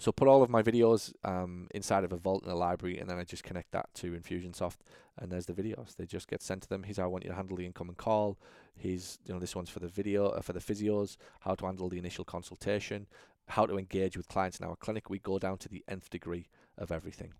So 0.00 0.12
put 0.12 0.28
all 0.28 0.44
of 0.44 0.50
my 0.50 0.62
videos 0.62 1.12
um, 1.24 1.66
inside 1.74 2.04
of 2.04 2.12
a 2.12 2.16
vault 2.16 2.44
in 2.44 2.50
a 2.50 2.54
library, 2.54 2.98
and 2.98 3.10
then 3.10 3.18
I 3.18 3.24
just 3.24 3.42
connect 3.42 3.72
that 3.72 3.88
to 3.94 4.12
Infusionsoft, 4.12 4.76
and 5.18 5.30
there's 5.30 5.46
the 5.46 5.52
videos. 5.52 5.96
They 5.96 6.06
just 6.06 6.28
get 6.28 6.40
sent 6.40 6.62
to 6.62 6.68
them. 6.68 6.84
Here's 6.84 6.98
how 6.98 7.04
I 7.04 7.08
want 7.08 7.24
you 7.24 7.30
to 7.30 7.36
handle 7.36 7.56
the 7.56 7.66
incoming 7.66 7.96
call. 7.96 8.38
Here's 8.76 9.18
you 9.26 9.34
know 9.34 9.40
this 9.40 9.56
one's 9.56 9.70
for 9.70 9.80
the 9.80 9.88
video 9.88 10.28
uh, 10.28 10.40
for 10.40 10.52
the 10.52 10.60
physios. 10.60 11.16
How 11.40 11.56
to 11.56 11.66
handle 11.66 11.88
the 11.88 11.98
initial 11.98 12.24
consultation. 12.24 13.08
How 13.48 13.66
to 13.66 13.76
engage 13.76 14.16
with 14.16 14.28
clients 14.28 14.60
in 14.60 14.66
our 14.66 14.76
clinic. 14.76 15.10
We 15.10 15.18
go 15.18 15.38
down 15.38 15.58
to 15.58 15.68
the 15.68 15.82
nth 15.88 16.10
degree 16.10 16.48
of 16.76 16.92
everything. 16.92 17.32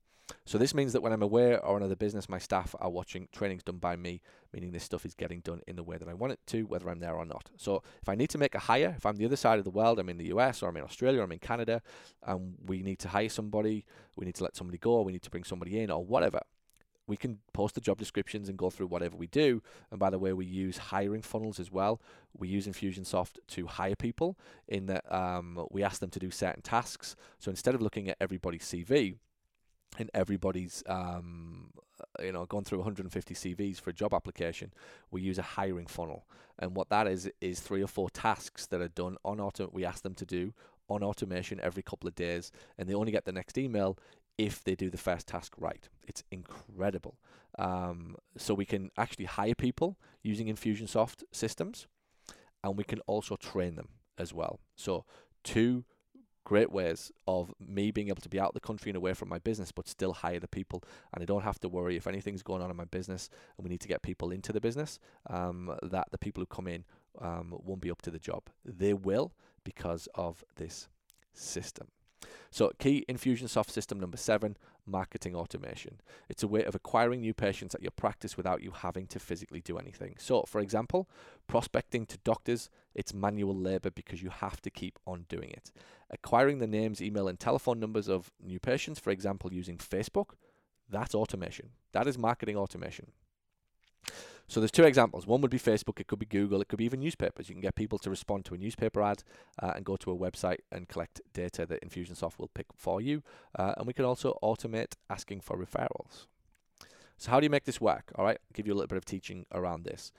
So 0.45 0.59
this 0.59 0.75
means 0.75 0.93
that 0.93 1.03
when 1.03 1.13
I'm 1.13 1.23
aware 1.23 1.65
or 1.65 1.77
another 1.77 1.97
business, 1.97 2.29
my 2.29 2.39
staff 2.39 2.75
are 2.81 2.91
watching 2.91 3.29
trainings 3.33 3.63
done 3.63 3.79
by 3.79 3.97
me, 3.97 4.21
meaning 4.53 4.73
this 4.73 4.85
stuff 4.85 5.05
is 5.05 5.15
getting 5.15 5.41
done 5.41 5.61
in 5.67 5.77
the 5.77 5.83
way 5.83 5.97
that 5.97 6.09
I 6.09 6.15
want 6.15 6.33
it 6.33 6.41
to, 6.49 6.63
whether 6.63 6.89
I'm 6.89 7.01
there 7.01 7.15
or 7.15 7.25
not. 7.25 7.51
So 7.57 7.83
if 8.03 8.09
I 8.09 8.15
need 8.15 8.31
to 8.31 8.39
make 8.39 8.55
a 8.55 8.59
hire, 8.59 8.95
if 8.97 9.07
I'm 9.07 9.17
the 9.17 9.25
other 9.25 9.37
side 9.37 9.59
of 9.59 9.65
the 9.65 9.71
world, 9.71 9.99
I'm 9.99 10.09
in 10.09 10.19
the 10.19 10.29
US 10.37 10.63
or 10.63 10.69
I'm 10.69 10.77
in 10.77 10.85
Australia 10.85 11.21
or 11.21 11.25
I'm 11.25 11.33
in 11.33 11.39
Canada, 11.39 11.83
and 12.27 12.55
we 12.67 12.83
need 12.83 12.99
to 13.01 13.09
hire 13.09 13.29
somebody, 13.29 13.85
we 14.17 14.27
need 14.27 14.35
to 14.37 14.45
let 14.45 14.57
somebody 14.57 14.79
go, 14.79 15.01
we 15.03 15.13
need 15.13 15.23
to 15.23 15.31
bring 15.31 15.45
somebody 15.45 15.81
in 15.81 15.91
or 15.91 16.05
whatever, 16.05 16.41
we 17.09 17.17
can 17.17 17.39
post 17.55 17.75
the 17.75 17.81
job 17.81 17.99
descriptions 17.99 18.49
and 18.49 18.59
go 18.59 18.71
through 18.71 18.87
whatever 18.87 19.17
we 19.17 19.27
do. 19.27 19.63
And 19.91 19.99
by 19.99 20.11
the 20.11 20.19
way, 20.19 20.35
we 20.35 20.45
use 20.45 20.77
hiring 20.77 21.23
funnels 21.23 21.59
as 21.59 21.73
well. 21.73 22.01
We 22.37 22.49
use 22.49 22.67
Infusionsoft 22.67 23.39
to 23.49 23.67
hire 23.67 23.97
people 23.97 24.39
in 24.69 24.87
that 24.87 25.11
um, 25.13 25.67
we 25.71 25.83
ask 25.83 26.01
them 26.01 26.11
to 26.11 26.19
do 26.19 26.31
certain 26.31 26.63
tasks. 26.63 27.17
So 27.39 27.51
instead 27.51 27.75
of 27.75 27.81
looking 27.81 28.09
at 28.11 28.19
everybody's 28.21 28.65
CV, 28.65 29.17
and 29.99 30.11
everybody's 30.15 30.83
um, 30.87 31.71
uh, 32.01 32.23
you 32.23 32.33
know 32.33 32.47
gone 32.47 32.65
through 32.65 32.79
150 32.79 33.35
CVs 33.35 33.81
for 33.81 33.91
a 33.91 33.95
job 33.95 34.13
application, 34.15 34.73
we 35.11 35.23
use 35.23 35.39
a 35.39 35.43
hiring 35.43 35.87
funnel, 35.87 36.27
and 36.59 36.77
what 36.77 36.89
that 36.91 37.07
is 37.07 37.31
is 37.41 37.61
three 37.61 37.83
or 37.83 37.87
four 37.87 38.11
tasks 38.11 38.67
that 38.67 38.81
are 38.81 38.89
done 38.89 39.17
on 39.25 39.41
auto. 39.41 39.71
We 39.73 39.85
ask 39.85 40.03
them 40.03 40.15
to 40.15 40.27
do 40.27 40.53
on 40.89 41.03
automation 41.03 41.61
every 41.63 41.83
couple 41.83 42.09
of 42.09 42.15
days, 42.15 42.53
and 42.77 42.89
they 42.89 42.95
only 42.95 43.13
get 43.13 43.25
the 43.25 43.33
next 43.33 43.59
email 43.59 43.99
if 44.39 44.63
they 44.63 44.75
do 44.75 44.89
the 44.89 44.97
first 44.99 45.27
task 45.27 45.53
right. 45.59 45.89
It's 46.07 46.23
incredible. 46.31 47.19
Um, 47.59 48.17
so 48.37 48.55
we 48.55 48.65
can 48.65 48.91
actually 48.97 49.25
hire 49.25 49.55
people 49.55 49.99
using 50.23 50.47
Infusionsoft 50.47 51.25
systems, 51.33 51.89
and 52.63 52.77
we 52.77 52.85
can 52.85 53.01
also 53.01 53.37
train 53.37 53.75
them 53.75 53.89
as 54.17 54.33
well. 54.33 54.61
So 54.77 55.05
two 55.43 55.85
great 56.49 56.73
ways 56.73 57.13
of 57.27 57.53
me 57.61 57.91
being 57.91 58.09
able 58.09 58.23
to 58.23 58.29
be 58.31 58.41
out 58.41 58.49
of 58.49 58.55
the 58.55 58.61
country 58.61 58.89
and 58.89 58.97
away 58.97 59.13
from 59.13 59.29
my 59.29 59.39
business, 59.39 59.71
but 59.71 59.87
still 59.87 60.15
hire 60.15 60.41
the 60.41 60.49
people. 60.49 60.83
And 61.13 61.23
I 61.23 61.27
don't 61.27 61.43
have 61.43 61.61
to 61.61 61.69
worry 61.69 61.95
if 61.95 62.07
anything's 62.07 62.43
going 62.43 62.63
on 62.63 62.71
in 62.71 62.77
my 62.77 62.87
business 62.87 63.29
and 63.57 63.65
we 63.65 63.69
need 63.69 63.83
to 63.83 63.89
get 63.89 64.01
people 64.01 64.31
into 64.31 64.51
the 64.51 64.61
business, 64.61 64.99
um, 65.29 65.77
that 65.83 66.07
the 66.11 66.17
people 66.17 66.41
who 66.41 66.47
come 66.47 66.67
in 66.67 66.87
um, 67.21 67.55
won't 67.63 67.83
be 67.83 67.91
up 67.91 68.01
to 68.01 68.11
the 68.11 68.19
job. 68.19 68.45
They 68.65 68.95
will 68.95 69.35
because 69.63 70.09
of 70.15 70.43
this 70.57 70.89
system. 71.35 71.89
So, 72.51 72.73
key 72.79 73.05
Infusionsoft 73.09 73.71
system 73.71 74.01
number 74.01 74.17
seven 74.17 74.57
marketing 74.87 75.35
automation. 75.35 76.01
It's 76.29 76.43
a 76.43 76.49
way 76.49 76.65
of 76.65 76.75
acquiring 76.75 77.21
new 77.21 77.35
patients 77.35 77.75
at 77.75 77.83
your 77.83 77.91
practice 77.91 78.37
without 78.37 78.63
you 78.63 78.71
having 78.71 79.07
to 79.09 79.19
physically 79.19 79.61
do 79.61 79.79
anything. 79.79 80.17
So, 80.19 80.45
for 80.45 80.61
example, 80.61 81.09
prospecting 81.47 82.07
to 82.07 82.19
doctors, 82.19 82.71
it's 82.95 83.15
manual 83.15 83.55
labor 83.55 83.91
because 83.91 84.23
you 84.23 84.31
have 84.31 84.61
to 84.63 84.71
keep 84.71 84.99
on 85.07 85.27
doing 85.29 85.51
it. 85.51 85.71
Acquiring 86.11 86.59
the 86.59 86.67
names, 86.67 87.03
email, 87.03 87.29
and 87.29 87.39
telephone 87.39 87.79
numbers 87.79 88.09
of 88.09 88.33
new 88.43 88.59
patients, 88.59 88.99
for 88.99 89.11
example, 89.11 89.53
using 89.53 89.77
Facebook, 89.77 90.31
that's 90.89 91.15
automation. 91.15 91.71
That 91.93 92.07
is 92.07 92.17
marketing 92.17 92.57
automation. 92.57 93.13
So 94.49 94.61
there's 94.61 94.71
two 94.71 94.85
examples. 94.85 95.27
One 95.27 95.43
would 95.43 95.51
be 95.51 95.59
Facebook. 95.59 96.01
It 96.01 96.07
could 96.07 96.19
be 96.19 96.27
Google. 96.27 96.63
It 96.63 96.69
could 96.69 96.79
be 96.79 96.87
even 96.87 97.01
newspapers. 97.01 97.51
You 97.51 97.55
can 97.55 97.61
get 97.61 97.75
people 97.75 97.99
to 97.99 98.09
respond 98.09 98.47
to 98.47 98.55
a 98.55 98.59
newspaper 98.59 99.03
ad 99.03 99.23
uh, 99.63 99.73
and 99.77 99.85
go 99.85 99.97
to 99.97 100.11
a 100.11 100.17
website 100.17 100.61
and 100.73 100.89
collect 100.89 101.21
data 101.35 101.67
that 101.67 101.83
Infusionsoft 101.83 102.39
will 102.39 102.49
pick 102.49 102.67
for 102.75 103.01
you. 103.03 103.23
Uh, 103.59 103.75
and 103.77 103.87
we 103.87 103.93
can 103.93 104.07
also 104.07 104.39
automate 104.43 104.95
asking 105.11 105.43
for 105.43 105.59
referrals. 105.59 106.27
So 107.19 107.31
how 107.31 107.41
do 107.41 107.45
you 107.45 107.51
make 107.51 107.65
this 107.65 107.81
work? 107.81 108.11
All 108.15 108.25
right, 108.25 108.39
I'll 108.41 108.55
give 108.55 108.67
you 108.67 108.73
a 108.73 108.77
little 108.77 108.89
bit 108.89 108.97
of 108.97 109.05
teaching 109.05 109.45
around 109.53 109.85
this. 109.85 110.13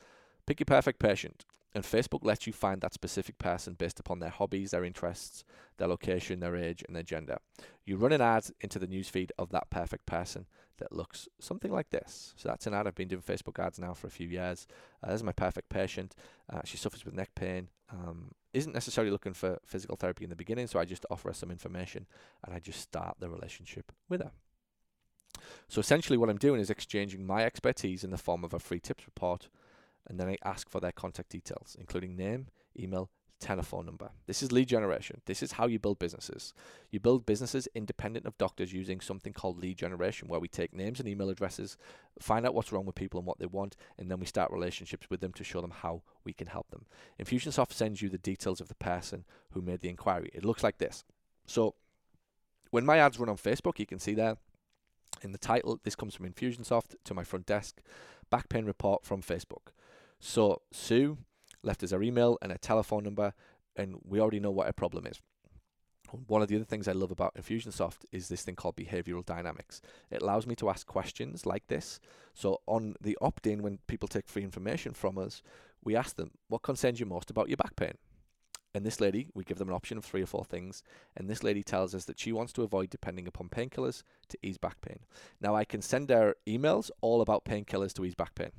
Pick 0.46 0.60
your 0.60 0.66
perfect 0.66 1.00
patient. 1.00 1.46
And 1.76 1.84
Facebook 1.84 2.24
lets 2.24 2.48
you 2.48 2.54
find 2.54 2.82
that 2.82 2.96
specific 2.96 3.38
person 3.38 3.76
based 3.76 4.00
upon 4.00 4.20
their 4.20 4.30
hobbies, 4.30 4.72
their 4.72 4.84
interests, 4.84 5.44
their 5.78 5.88
location, 5.88 6.40
their 6.40 6.56
age, 6.56 6.84
and 6.88 6.96
their 6.96 7.04
gender. 7.04 7.38
You 7.86 7.98
run 7.98 8.12
an 8.12 8.22
ad 8.22 8.48
into 8.60 8.80
the 8.80 8.88
newsfeed 8.88 9.30
of 9.38 9.52
that 9.52 9.70
perfect 9.70 10.08
person 10.08 10.48
that 10.78 10.92
looks 10.92 11.28
something 11.40 11.72
like 11.72 11.92
this. 11.92 12.34
So 12.38 12.50
that's 12.50 12.66
an 12.66 12.74
ad. 12.74 12.88
I've 12.88 12.96
been 12.96 13.08
doing 13.08 13.22
Facebook 13.22 13.64
ads 13.64 13.78
now 13.78 13.94
for 13.94 14.08
a 14.08 14.12
few 14.12 14.28
years. 14.28 14.66
Uh, 15.04 15.08
this 15.08 15.18
is 15.18 15.24
my 15.24 15.32
perfect 15.32 15.70
patient. 15.70 16.16
Uh, 16.52 16.62
she 16.66 16.78
suffers 16.78 17.06
with 17.06 17.14
neck 17.14 17.36
pain. 17.36 17.70
Um, 17.92 18.32
isn't 18.54 18.74
necessarily 18.74 19.12
looking 19.12 19.34
for 19.34 19.60
physical 19.66 19.96
therapy 19.96 20.24
in 20.24 20.30
the 20.30 20.36
beginning, 20.36 20.68
so 20.68 20.80
I 20.80 20.86
just 20.86 21.06
offer 21.12 21.30
her 21.30 21.34
some 21.34 21.52
information 21.52 22.08
and 22.44 22.56
I 22.56 22.60
just 22.60 22.82
start 22.82 23.18
the 23.20 23.30
relationship 23.30 23.92
with 24.08 24.22
her. 24.22 24.32
So 25.68 25.80
essentially, 25.80 26.18
what 26.18 26.30
I'm 26.30 26.38
doing 26.38 26.60
is 26.60 26.70
exchanging 26.70 27.26
my 27.26 27.46
expertise 27.46 28.04
in 28.04 28.10
the 28.10 28.18
form 28.18 28.44
of 28.44 28.54
a 28.54 28.60
free 28.60 28.80
tips 28.80 29.06
report 29.06 29.50
and 30.08 30.20
then 30.20 30.28
I 30.28 30.38
ask 30.44 30.70
for 30.70 30.80
their 30.80 30.92
contact 30.92 31.30
details, 31.30 31.76
including 31.80 32.16
name, 32.16 32.48
email, 32.78 33.10
telephone 33.40 33.86
number. 33.86 34.12
This 34.28 34.44
is 34.44 34.52
lead 34.52 34.68
generation. 34.68 35.22
This 35.26 35.42
is 35.42 35.54
how 35.54 35.68
you 35.68 35.80
build 35.80 35.98
businesses. 35.98 36.54
You 36.92 37.00
build 37.00 37.26
businesses 37.26 37.68
independent 37.74 38.26
of 38.26 38.38
doctors 38.38 38.74
using 38.74 39.00
something 39.00 39.34
called 39.34 39.60
lead 39.60 39.78
generation, 39.78 40.28
where 40.28 40.40
we 40.40 40.48
take 40.48 40.74
names 40.74 41.00
and 41.00 41.08
email 41.08 41.30
addresses, 41.30 41.78
find 42.20 42.46
out 42.46 42.54
what's 42.54 42.72
wrong 42.72 42.86
with 42.86 42.96
people 42.96 43.20
and 43.20 43.28
what 43.28 43.40
they 43.40 43.46
want, 43.46 43.76
and 43.98 44.12
then 44.12 44.20
we 44.20 44.26
start 44.26 44.52
relationships 44.52 45.10
with 45.10 45.22
them 45.22 45.34
to 45.34 45.44
show 45.44 45.62
them 45.62 45.72
how 45.72 46.02
we 46.24 46.34
can 46.34 46.48
help 46.48 46.70
them. 46.70 46.86
Infusionsoft 47.22 47.72
sends 47.72 48.02
you 48.02 48.10
the 48.10 48.18
details 48.18 48.60
of 48.60 48.68
the 48.68 48.76
person 48.76 49.26
who 49.52 49.62
made 49.62 49.82
the 49.82 49.90
inquiry. 49.90 50.30
It 50.34 50.46
looks 50.46 50.64
like 50.64 50.78
this. 50.78 51.06
So 51.46 51.76
when 52.72 52.86
my 52.86 52.98
ads 52.98 53.20
run 53.20 53.30
on 53.30 53.38
Facebook, 53.38 53.80
you 53.80 53.86
can 53.86 54.00
see 54.00 54.14
there 54.14 54.38
in 55.22 55.32
the 55.32 55.38
title, 55.38 55.80
this 55.84 55.96
comes 55.96 56.16
from 56.16 56.30
Infusionsoft 56.30 56.96
to 57.06 57.14
my 57.14 57.24
front 57.24 57.46
desk, 57.46 57.82
back 58.30 58.50
pain 58.50 58.66
report 58.66 59.06
from 59.06 59.22
Facebook. 59.22 59.72
So 60.20 60.62
Sue 60.72 61.18
left 61.64 61.84
us 61.84 61.92
her 61.92 62.04
email 62.04 62.38
and 62.42 62.52
a 62.52 62.58
telephone 62.58 63.04
number, 63.04 63.34
and 63.76 63.96
we 64.04 64.20
already 64.20 64.40
know 64.40 64.52
what 64.52 64.68
her 64.68 64.74
problem 64.74 65.06
is. 65.08 65.22
One 66.28 66.42
of 66.42 66.48
the 66.48 66.56
other 66.56 66.66
things 66.66 66.88
I 66.88 66.94
love 66.94 67.12
about 67.12 67.36
Infusionsoft 67.36 68.06
is 68.12 68.30
this 68.30 68.42
thing 68.42 68.56
called 68.56 68.76
behavioral 68.76 69.26
dynamics. 69.26 69.80
It 70.10 70.24
allows 70.24 70.48
me 70.48 70.56
to 70.56 70.70
ask 70.70 70.88
questions 70.88 71.46
like 71.46 71.68
this. 71.68 72.00
So 72.34 72.62
on 72.66 72.96
the 73.00 73.18
opt-in, 73.22 73.62
when 73.62 73.78
people 73.86 74.08
take 74.08 74.28
free 74.28 74.44
information 74.44 74.94
from 74.94 75.20
us, 75.20 75.44
we 75.84 75.96
ask 75.96 76.16
them, 76.16 76.32
what 76.48 76.64
concerns 76.64 77.00
you 77.00 77.06
most 77.06 77.30
about 77.30 77.48
your 77.48 77.58
back 77.58 77.76
pain? 77.76 77.94
And 78.74 78.86
this 78.86 79.00
lady, 79.00 79.30
we 79.34 79.44
give 79.44 79.58
them 79.58 79.70
an 79.70 79.76
option 79.76 79.98
of 79.98 80.06
three 80.06 80.22
or 80.22 80.28
four 80.28 80.46
things, 80.46 80.84
and 81.16 81.30
this 81.30 81.44
lady 81.44 81.64
tells 81.64 81.94
us 81.94 82.06
that 82.06 82.20
she 82.20 82.32
wants 82.32 82.54
to 82.54 82.64
avoid 82.64 82.90
depending 82.90 83.28
upon 83.28 83.50
painkillers 83.50 84.04
to 84.30 84.38
ease 84.42 84.58
back 84.58 84.82
pain. 84.82 85.00
Now 85.40 85.56
I 85.56 85.64
can 85.64 85.82
send 85.82 86.10
her 86.10 86.36
emails 86.48 86.90
all 87.02 87.22
about 87.22 87.46
painkillers 87.46 87.94
to 87.94 88.06
ease 88.06 88.16
back 88.16 88.36
pain. 88.36 88.52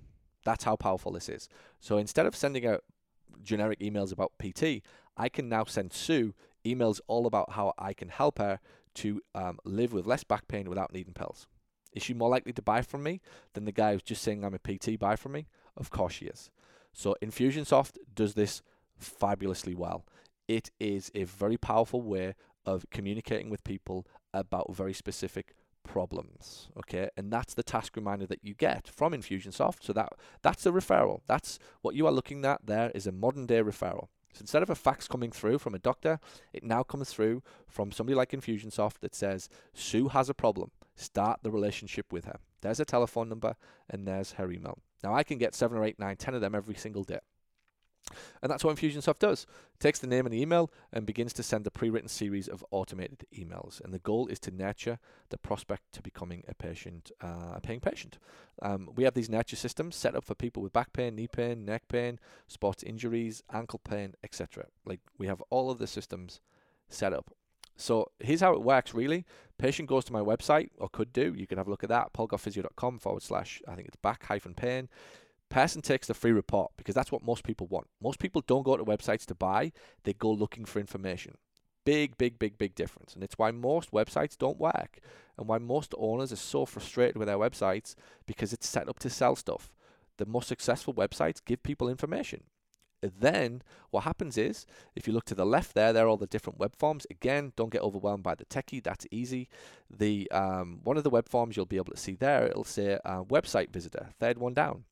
That's 0.45 0.65
how 0.65 0.77
powerful 0.77 1.13
this 1.13 1.29
is. 1.29 1.49
So 1.79 1.99
instead 1.99 2.27
of 2.27 2.37
sending 2.37 2.67
out 2.67 2.85
generic 3.43 3.81
emails 3.81 4.13
about 4.13 4.33
PT, 4.39 4.83
I 5.17 5.29
can 5.29 5.49
now 5.49 5.65
send 5.65 5.93
Sue 5.93 6.35
emails 6.65 7.01
all 7.07 7.27
about 7.27 7.53
how 7.53 7.75
I 7.79 7.93
can 7.93 8.09
help 8.09 8.39
her 8.39 8.61
to 8.95 9.21
um, 9.35 9.59
live 9.65 9.93
with 9.93 10.07
less 10.07 10.25
back 10.25 10.49
pain 10.49 10.69
without 10.69 10.93
needing 10.93 11.15
pills. 11.15 11.47
Is 11.93 12.03
she 12.03 12.15
more 12.15 12.29
likely 12.29 12.53
to 12.53 12.63
buy 12.63 12.83
from 12.83 13.03
me 13.03 13.21
than 13.55 13.65
the 13.65 13.73
guy 13.73 13.93
who's 13.93 14.03
just 14.03 14.23
saying 14.23 14.45
I'm 14.45 14.55
a 14.55 14.59
PT 14.59 14.99
buy 14.99 15.17
from 15.17 15.33
me? 15.33 15.47
Of 15.77 15.91
course 15.91 16.15
she 16.15 16.27
is. 16.27 16.51
So 16.93 17.17
Infusionsoft 17.23 17.97
does 18.15 18.35
this 18.35 18.63
fabulously 18.99 19.75
well. 19.75 20.05
It 20.49 20.71
is 20.79 21.11
a 21.15 21.25
very 21.25 21.57
powerful 21.57 22.03
way 22.03 22.35
of 22.67 22.85
communicating 22.91 23.51
with 23.51 23.65
people 23.65 24.07
about 24.33 24.75
very 24.75 24.93
specific 24.93 25.55
problems 25.85 26.69
okay? 26.79 27.09
And 27.17 27.33
that's 27.33 27.55
the 27.55 27.63
task 27.63 27.97
reminder 27.97 28.27
that 28.27 28.45
you 28.45 28.55
get 28.55 28.89
from 28.89 29.13
infusionsoft. 29.13 29.83
So 29.83 29.93
that 29.93 30.13
that's 30.43 30.67
a 30.67 30.71
referral. 30.71 31.21
That's 31.27 31.59
what 31.83 31.95
you 31.95 32.07
are 32.07 32.13
looking 32.13 32.45
at 32.45 32.67
there 32.67 32.91
is 32.95 33.07
a 33.07 33.13
modern 33.13 33.47
day 33.47 33.63
referral. 33.63 34.09
So 34.33 34.43
instead 34.43 34.63
of 34.63 34.71
a 34.71 34.77
fax 34.77 35.09
coming 35.09 35.33
through 35.33 35.59
from 35.59 35.75
a 35.75 35.79
doctor 35.79 36.21
it 36.53 36.63
now 36.63 36.85
comes 36.85 37.11
through 37.11 37.43
from 37.67 37.91
somebody 37.91 38.15
like 38.15 38.31
infusionsoft 38.31 39.01
that 39.01 39.15
says 39.15 39.49
sue 39.75 40.09
has 40.09 40.29
a 40.29 40.35
problem. 40.35 40.71
Start 40.95 41.41
the 41.43 41.51
relationship 41.51 42.13
with 42.13 42.27
her. 42.27 42.39
There's 42.61 42.81
a 42.81 42.85
telephone 42.85 43.29
number 43.29 43.57
and 43.89 44.07
there's 44.07 44.33
her 44.33 44.51
email. 44.53 44.79
Now 45.03 45.15
i 45.15 45.23
can 45.23 45.39
get 45.39 45.55
seven 45.55 45.79
or 45.79 45.85
eight 45.85 45.99
nine 45.99 46.17
ten 46.17 46.35
of 46.35 46.41
them 46.41 46.55
every 46.55 46.75
single 46.75 47.05
day 47.05 47.21
and 48.43 48.51
that's 48.51 48.65
what 48.65 48.77
Infusionsoft 48.77 49.19
does. 49.19 49.47
It 49.75 49.81
takes 49.81 49.99
the 49.99 50.07
name 50.07 50.27
and 50.27 50.33
the 50.33 50.41
email 50.41 50.71
and 50.93 51.07
begins 51.07 51.33
to 51.35 51.43
send 51.43 51.67
a 51.67 51.71
pre-written 51.71 52.09
series 52.09 52.49
of 52.49 52.65
automated 52.71 53.25
emails. 53.37 53.81
And 53.81 53.93
the 53.93 53.99
goal 53.99 54.27
is 54.27 54.39
to 54.41 54.51
nurture 54.51 54.99
the 55.31 55.39
prospect 55.39 55.93
to 55.93 56.03
becoming 56.03 56.45
a 56.49 56.55
patient, 56.55 57.11
uh, 57.23 57.55
a 57.55 57.61
paying 57.61 57.81
patient. 57.81 58.19
Um, 58.63 58.91
we 58.95 59.05
have 59.05 59.15
these 59.15 59.31
nurture 59.31 59.57
systems 59.57 59.97
set 59.97 60.15
up 60.15 60.25
for 60.25 60.35
people 60.35 60.63
with 60.63 60.73
back 60.73 60.93
pain, 60.93 61.15
knee 61.15 61.29
pain, 61.29 61.65
neck 61.65 61.85
pain, 61.89 62.19
sports 62.47 62.83
injuries, 62.83 63.43
ankle 63.53 63.81
pain, 63.81 64.15
etc. 64.23 64.67
Like 64.85 65.01
we 65.19 65.27
have 65.27 65.43
all 65.51 65.71
of 65.71 65.79
the 65.79 65.87
systems 65.87 66.41
set 66.89 67.13
up. 67.13 67.33
So 67.77 68.11
here's 68.19 68.43
how 68.43 68.53
it 68.53 68.63
works 68.63 68.93
really. 68.93 69.25
Patient 69.57 69.89
goes 69.89 70.05
to 70.05 70.13
my 70.13 70.21
website, 70.21 70.71
or 70.79 70.89
could 70.89 71.13
do. 71.13 71.35
You 71.35 71.47
can 71.47 71.59
have 71.59 71.67
a 71.67 71.71
look 71.71 71.83
at 71.83 71.89
that, 71.89 72.13
paulgoughphysio.com 72.13 72.99
forward 72.99 73.23
slash, 73.23 73.63
I 73.67 73.75
think 73.75 73.89
it's 73.89 73.97
back 73.97 74.25
hyphen 74.25 74.55
pain. 74.55 74.89
Person 75.51 75.83
takes 75.83 76.07
the 76.07 76.15
free 76.15 76.33
report 76.33 76.71
because 76.77 76.95
that's 76.95 77.11
what 77.11 77.25
most 77.25 77.45
people 77.45 77.67
want. 77.67 77.89
Most 78.01 78.21
people 78.21 78.43
don't 78.47 78.63
go 78.63 78.77
to 78.77 78.85
websites 78.85 79.27
to 79.27 79.35
buy, 79.35 79.73
they 80.05 80.13
go 80.13 80.31
looking 80.31 80.65
for 80.65 80.79
information. 80.79 81.37
Big, 81.85 82.17
big, 82.17 82.39
big, 82.39 82.57
big 82.57 82.75
difference. 82.75 83.15
And 83.15 83.25
it's 83.25 83.37
why 83.37 83.51
most 83.51 83.91
websites 83.91 84.39
don't 84.39 84.61
work 84.61 85.01
and 85.37 85.49
why 85.49 85.59
most 85.59 85.93
owners 85.99 86.33
are 86.33 86.37
so 86.37 86.67
frustrated 86.67 87.17
with 87.17 87.27
their 87.27 87.39
websites 87.39 87.97
because 88.27 88.53
it's 88.53 88.69
set 88.69 88.89
up 88.89 89.01
to 89.01 89.11
sell 89.11 89.35
stuff. 89.35 89.73
The 90.19 90.27
most 90.27 90.47
successful 90.47 90.95
websites 90.95 91.45
give 91.45 91.63
people 91.63 91.89
information. 91.89 92.45
Then 93.03 93.63
what 93.91 94.05
happens 94.05 94.37
is, 94.37 94.67
if 94.95 95.07
you 95.07 95.15
look 95.15 95.25
to 95.25 95.35
the 95.35 95.47
left 95.47 95.75
there, 95.75 95.93
there 95.93 96.05
are 96.05 96.09
all 96.09 96.19
the 96.19 96.27
different 96.27 96.59
web 96.59 96.77
forms. 96.77 97.07
Again, 97.11 97.55
don't 97.57 97.73
get 97.73 97.81
overwhelmed 97.81 98.23
by 98.23 98.35
the 98.35 98.45
techie. 98.45 98.83
That's 98.83 99.07
easy. 99.11 99.49
The 99.89 100.31
um, 100.31 100.81
one 100.85 100.99
of 100.99 101.05
the 101.05 101.11
web 101.11 101.29
forms 101.29 101.57
you'll 101.57 101.67
be 101.67 101.79
able 101.79 101.93
to 101.93 101.99
see 101.99 102.15
there. 102.15 102.47
It'll 102.47 102.65
say 102.65 102.99
uh, 103.05 103.23
website 103.23 103.71
visitor. 103.71 104.11
Third 104.21 104.37
one 104.37 104.53
down. 104.55 104.85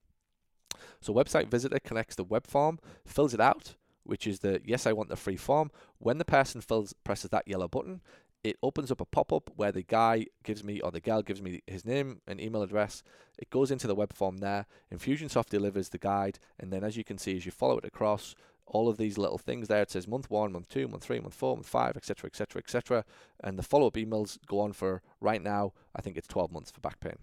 So 1.00 1.12
website 1.12 1.48
visitor 1.48 1.78
connects 1.78 2.16
the 2.16 2.24
web 2.24 2.46
form, 2.46 2.78
fills 3.06 3.34
it 3.34 3.40
out, 3.40 3.74
which 4.04 4.26
is 4.26 4.40
the 4.40 4.60
yes, 4.64 4.86
I 4.86 4.92
want 4.92 5.08
the 5.08 5.16
free 5.16 5.36
form. 5.36 5.70
When 5.98 6.18
the 6.18 6.24
person 6.24 6.60
fills 6.60 6.92
presses 7.04 7.30
that 7.30 7.46
yellow 7.46 7.68
button, 7.68 8.00
it 8.44 8.56
opens 8.62 8.90
up 8.90 9.00
a 9.00 9.04
pop-up 9.04 9.50
where 9.56 9.72
the 9.72 9.82
guy 9.82 10.26
gives 10.44 10.62
me 10.62 10.80
or 10.80 10.90
the 10.90 11.00
gal 11.00 11.22
gives 11.22 11.42
me 11.42 11.60
his 11.66 11.84
name 11.84 12.20
and 12.26 12.40
email 12.40 12.62
address. 12.62 13.02
It 13.38 13.50
goes 13.50 13.70
into 13.70 13.86
the 13.86 13.94
web 13.94 14.12
form 14.12 14.38
there. 14.38 14.66
Infusionsoft 14.94 15.50
delivers 15.50 15.88
the 15.88 15.98
guide, 15.98 16.38
and 16.58 16.72
then 16.72 16.84
as 16.84 16.96
you 16.96 17.04
can 17.04 17.18
see, 17.18 17.36
as 17.36 17.44
you 17.44 17.52
follow 17.52 17.78
it 17.78 17.84
across, 17.84 18.34
all 18.70 18.88
of 18.88 18.96
these 18.96 19.18
little 19.18 19.38
things 19.38 19.68
there. 19.68 19.82
It 19.82 19.90
says 19.90 20.06
month 20.06 20.30
one, 20.30 20.52
month 20.52 20.68
two, 20.68 20.88
month 20.88 21.04
three, 21.04 21.20
month 21.20 21.34
four, 21.34 21.56
month 21.56 21.68
five, 21.68 21.96
etc., 21.96 22.28
etc., 22.28 22.60
etc. 22.60 23.04
And 23.42 23.58
the 23.58 23.62
follow-up 23.62 23.94
emails 23.94 24.38
go 24.46 24.60
on 24.60 24.72
for 24.72 25.02
right 25.20 25.42
now. 25.42 25.72
I 25.94 26.02
think 26.02 26.16
it's 26.16 26.28
12 26.28 26.52
months 26.52 26.70
for 26.70 26.80
back 26.80 27.00
pain. 27.00 27.16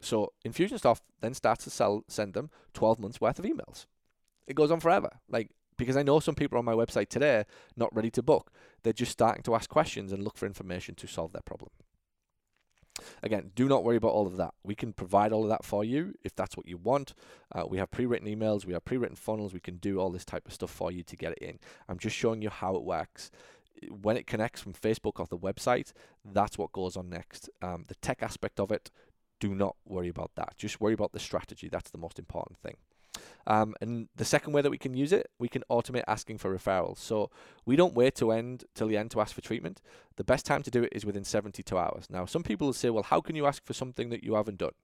So 0.00 0.32
Infusionsoft 0.46 1.00
then 1.20 1.34
starts 1.34 1.64
to 1.64 1.70
sell, 1.70 2.04
send 2.08 2.34
them 2.34 2.50
12 2.74 2.98
months 2.98 3.20
worth 3.20 3.38
of 3.38 3.44
emails. 3.44 3.86
It 4.46 4.54
goes 4.54 4.70
on 4.70 4.80
forever. 4.80 5.10
Like 5.28 5.50
because 5.80 5.96
I 5.96 6.02
know 6.02 6.20
some 6.20 6.34
people 6.34 6.58
on 6.58 6.64
my 6.66 6.74
website 6.74 7.08
today 7.08 7.44
not 7.74 7.94
ready 7.96 8.10
to 8.10 8.22
book. 8.22 8.52
They're 8.82 8.92
just 8.92 9.12
starting 9.12 9.42
to 9.44 9.54
ask 9.54 9.68
questions 9.70 10.12
and 10.12 10.22
look 10.22 10.36
for 10.36 10.44
information 10.44 10.94
to 10.96 11.06
solve 11.06 11.32
their 11.32 11.42
problem. 11.42 11.70
Again, 13.22 13.52
do 13.54 13.66
not 13.66 13.82
worry 13.82 13.96
about 13.96 14.12
all 14.12 14.26
of 14.26 14.36
that. 14.36 14.52
We 14.62 14.74
can 14.74 14.92
provide 14.92 15.32
all 15.32 15.42
of 15.42 15.48
that 15.48 15.64
for 15.64 15.82
you 15.82 16.14
if 16.22 16.36
that's 16.36 16.54
what 16.54 16.68
you 16.68 16.76
want. 16.76 17.14
Uh, 17.50 17.64
we 17.66 17.78
have 17.78 17.90
pre-written 17.90 18.28
emails, 18.28 18.66
we 18.66 18.74
have 18.74 18.84
pre-written 18.84 19.16
funnels. 19.16 19.54
We 19.54 19.60
can 19.60 19.76
do 19.76 19.98
all 19.98 20.10
this 20.10 20.24
type 20.24 20.46
of 20.46 20.52
stuff 20.52 20.70
for 20.70 20.92
you 20.92 21.02
to 21.02 21.16
get 21.16 21.32
it 21.32 21.38
in. 21.38 21.58
I'm 21.88 21.98
just 21.98 22.14
showing 22.14 22.42
you 22.42 22.50
how 22.50 22.76
it 22.76 22.82
works. 22.82 23.30
When 23.88 24.18
it 24.18 24.26
connects 24.26 24.60
from 24.60 24.74
Facebook 24.74 25.18
or 25.18 25.26
the 25.26 25.38
website, 25.38 25.92
that's 26.22 26.58
what 26.58 26.72
goes 26.72 26.96
on 26.96 27.08
next. 27.08 27.48
Um, 27.62 27.86
the 27.88 27.94
tech 27.94 28.22
aspect 28.22 28.60
of 28.60 28.70
it 28.70 28.90
do 29.40 29.54
not 29.54 29.76
worry 29.84 30.08
about 30.08 30.30
that. 30.36 30.54
Just 30.56 30.80
worry 30.80 30.94
about 30.94 31.12
the 31.12 31.18
strategy. 31.18 31.68
That's 31.68 31.90
the 31.90 31.98
most 31.98 32.18
important 32.18 32.58
thing. 32.58 32.76
Um, 33.46 33.74
and 33.80 34.08
the 34.14 34.24
second 34.24 34.52
way 34.52 34.62
that 34.62 34.70
we 34.70 34.78
can 34.78 34.94
use 34.94 35.12
it, 35.12 35.30
we 35.38 35.48
can 35.48 35.64
automate 35.70 36.04
asking 36.06 36.38
for 36.38 36.56
referrals. 36.56 36.98
So 36.98 37.30
we 37.64 37.74
don't 37.74 37.94
wait 37.94 38.14
to 38.16 38.30
end 38.30 38.64
till 38.74 38.86
the 38.86 38.96
end 38.96 39.10
to 39.12 39.20
ask 39.20 39.34
for 39.34 39.40
treatment. 39.40 39.80
The 40.16 40.24
best 40.24 40.46
time 40.46 40.62
to 40.62 40.70
do 40.70 40.84
it 40.84 40.92
is 40.92 41.04
within 41.04 41.24
72 41.24 41.76
hours. 41.76 42.06
Now, 42.08 42.26
some 42.26 42.42
people 42.42 42.68
will 42.68 42.74
say, 42.74 42.90
well, 42.90 43.02
how 43.02 43.20
can 43.20 43.34
you 43.34 43.46
ask 43.46 43.64
for 43.64 43.72
something 43.72 44.10
that 44.10 44.22
you 44.22 44.34
haven't 44.34 44.58
done? 44.58 44.74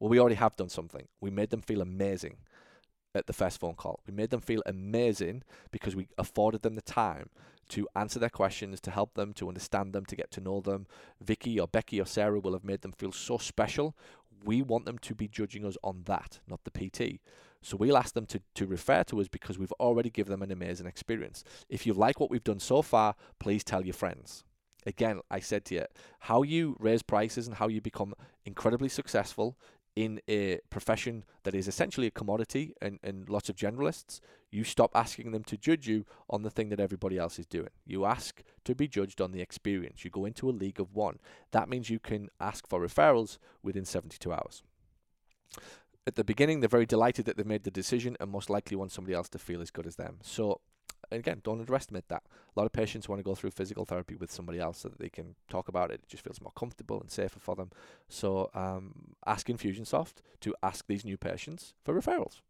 Well, 0.00 0.08
we 0.08 0.18
already 0.18 0.36
have 0.36 0.56
done 0.56 0.70
something. 0.70 1.06
We 1.20 1.30
made 1.30 1.50
them 1.50 1.62
feel 1.62 1.80
amazing 1.80 2.38
at 3.14 3.26
the 3.26 3.32
first 3.32 3.60
phone 3.60 3.74
call. 3.74 4.00
We 4.06 4.12
made 4.12 4.30
them 4.30 4.40
feel 4.40 4.62
amazing 4.66 5.42
because 5.70 5.94
we 5.94 6.08
afforded 6.18 6.62
them 6.62 6.74
the 6.74 6.82
time 6.82 7.30
to 7.70 7.88
answer 7.94 8.18
their 8.18 8.30
questions, 8.30 8.80
to 8.82 8.90
help 8.90 9.14
them, 9.14 9.32
to 9.34 9.48
understand 9.48 9.92
them, 9.92 10.04
to 10.06 10.16
get 10.16 10.30
to 10.32 10.40
know 10.40 10.60
them. 10.60 10.86
Vicky 11.20 11.58
or 11.58 11.68
Becky 11.68 12.00
or 12.00 12.06
Sarah 12.06 12.40
will 12.40 12.52
have 12.52 12.64
made 12.64 12.82
them 12.82 12.92
feel 12.92 13.12
so 13.12 13.38
special. 13.38 13.96
We 14.44 14.62
want 14.62 14.84
them 14.84 14.98
to 14.98 15.14
be 15.14 15.28
judging 15.28 15.64
us 15.64 15.76
on 15.82 16.02
that, 16.04 16.40
not 16.48 16.60
the 16.64 16.70
PT. 16.70 17.20
So 17.62 17.76
we'll 17.76 17.96
ask 17.96 18.14
them 18.14 18.26
to, 18.26 18.40
to 18.56 18.66
refer 18.66 19.04
to 19.04 19.20
us 19.20 19.28
because 19.28 19.58
we've 19.58 19.72
already 19.72 20.10
given 20.10 20.32
them 20.32 20.42
an 20.42 20.50
amazing 20.50 20.86
experience. 20.86 21.44
If 21.68 21.86
you 21.86 21.94
like 21.94 22.18
what 22.18 22.30
we've 22.30 22.42
done 22.42 22.58
so 22.58 22.82
far, 22.82 23.14
please 23.38 23.62
tell 23.62 23.84
your 23.84 23.94
friends. 23.94 24.44
Again, 24.84 25.20
I 25.30 25.38
said 25.38 25.64
to 25.66 25.76
you, 25.76 25.84
how 26.18 26.42
you 26.42 26.76
raise 26.80 27.02
prices 27.02 27.46
and 27.46 27.56
how 27.56 27.68
you 27.68 27.80
become 27.80 28.14
incredibly 28.44 28.88
successful 28.88 29.56
in 29.94 30.20
a 30.28 30.58
profession 30.70 31.24
that 31.42 31.54
is 31.54 31.68
essentially 31.68 32.06
a 32.06 32.10
commodity 32.10 32.74
and, 32.80 32.98
and 33.02 33.28
lots 33.28 33.48
of 33.48 33.56
generalists, 33.56 34.20
you 34.50 34.64
stop 34.64 34.90
asking 34.94 35.32
them 35.32 35.44
to 35.44 35.56
judge 35.56 35.86
you 35.86 36.04
on 36.30 36.42
the 36.42 36.50
thing 36.50 36.68
that 36.70 36.80
everybody 36.80 37.18
else 37.18 37.38
is 37.38 37.46
doing. 37.46 37.68
You 37.86 38.04
ask 38.04 38.42
to 38.64 38.74
be 38.74 38.88
judged 38.88 39.20
on 39.20 39.32
the 39.32 39.40
experience. 39.40 40.04
You 40.04 40.10
go 40.10 40.24
into 40.24 40.48
a 40.48 40.52
league 40.52 40.80
of 40.80 40.94
one. 40.94 41.18
That 41.50 41.68
means 41.68 41.90
you 41.90 41.98
can 41.98 42.28
ask 42.40 42.66
for 42.66 42.80
referrals 42.80 43.38
within 43.62 43.84
72 43.84 44.32
hours 44.32 44.62
at 46.06 46.16
the 46.16 46.24
beginning, 46.24 46.60
they're 46.60 46.68
very 46.68 46.86
delighted 46.86 47.24
that 47.26 47.36
they've 47.36 47.46
made 47.46 47.64
the 47.64 47.70
decision 47.70 48.16
and 48.20 48.30
most 48.30 48.50
likely 48.50 48.76
want 48.76 48.92
somebody 48.92 49.14
else 49.14 49.28
to 49.30 49.38
feel 49.38 49.60
as 49.60 49.70
good 49.70 49.86
as 49.86 49.96
them. 49.96 50.18
So, 50.22 50.60
again, 51.10 51.40
don't 51.42 51.60
underestimate 51.60 52.08
that. 52.08 52.22
A 52.54 52.60
lot 52.60 52.66
of 52.66 52.72
patients 52.72 53.08
want 53.08 53.18
to 53.18 53.24
go 53.24 53.34
through 53.34 53.50
physical 53.50 53.84
therapy 53.84 54.14
with 54.14 54.30
somebody 54.30 54.58
else 54.58 54.78
so 54.78 54.88
that 54.88 54.98
they 54.98 55.08
can 55.08 55.34
talk 55.48 55.68
about 55.68 55.90
it. 55.90 56.00
It 56.04 56.08
just 56.08 56.24
feels 56.24 56.40
more 56.40 56.52
comfortable 56.56 57.00
and 57.00 57.10
safer 57.10 57.40
for 57.40 57.56
them. 57.56 57.70
So, 58.08 58.50
um, 58.54 59.14
ask 59.26 59.46
Infusionsoft 59.48 60.14
to 60.40 60.54
ask 60.62 60.86
these 60.86 61.04
new 61.04 61.16
patients 61.16 61.74
for 61.84 61.98
referrals. 61.98 62.40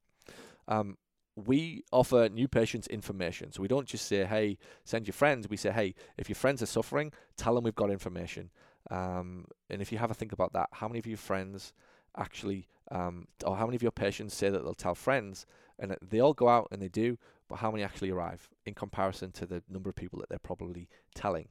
Um, 0.69 0.97
we 1.35 1.85
offer 1.93 2.29
new 2.29 2.47
patients 2.47 2.87
information. 2.89 3.53
So 3.53 3.63
we 3.63 3.69
don't 3.69 3.87
just 3.87 4.07
say, 4.07 4.25
hey, 4.25 4.59
send 4.85 5.07
your 5.07 5.15
friends. 5.15 5.49
We 5.49 5.57
say, 5.57 5.71
hey, 5.71 5.95
if 6.19 6.29
your 6.29 6.37
friends 6.37 6.63
are 6.63 6.67
suffering, 6.67 7.13
tell 7.37 7.55
them 7.55 7.65
we've 7.65 7.75
got 7.75 7.91
information. 7.91 8.51
Um, 8.91 9.47
and 9.71 9.81
if 9.81 9.91
you 9.93 9.99
have 9.99 10.11
a 10.11 10.15
think 10.15 10.33
about 10.33 10.53
that, 10.53 10.69
how 10.73 10.89
many 10.89 10.99
of 10.99 11.07
your 11.07 11.17
friends 11.17 11.73
actually 12.17 12.69
um, 12.91 13.27
or 13.45 13.57
how 13.57 13.67
many 13.67 13.77
of 13.77 13.83
your 13.83 13.93
patients 13.93 14.35
say 14.35 14.51
that 14.51 14.63
they'll 14.65 14.75
tell 14.75 14.95
friends 14.95 15.47
and 15.83 15.97
they 16.01 16.21
all 16.21 16.33
go 16.33 16.49
out 16.49 16.69
and 16.71 16.81
they 16.81 16.89
do, 16.89 17.19
but 17.49 17.57
how 17.57 17.73
many 17.73 17.83
actually 17.83 18.11
arrive 18.11 18.49
in 18.65 18.73
comparison 18.73 19.33
to 19.33 19.45
the 19.45 19.63
number 19.69 19.91
of 19.91 19.97
people 19.97 20.21
that 20.21 20.29
they're 20.29 20.39
probably 20.39 20.89
telling? 21.15 21.49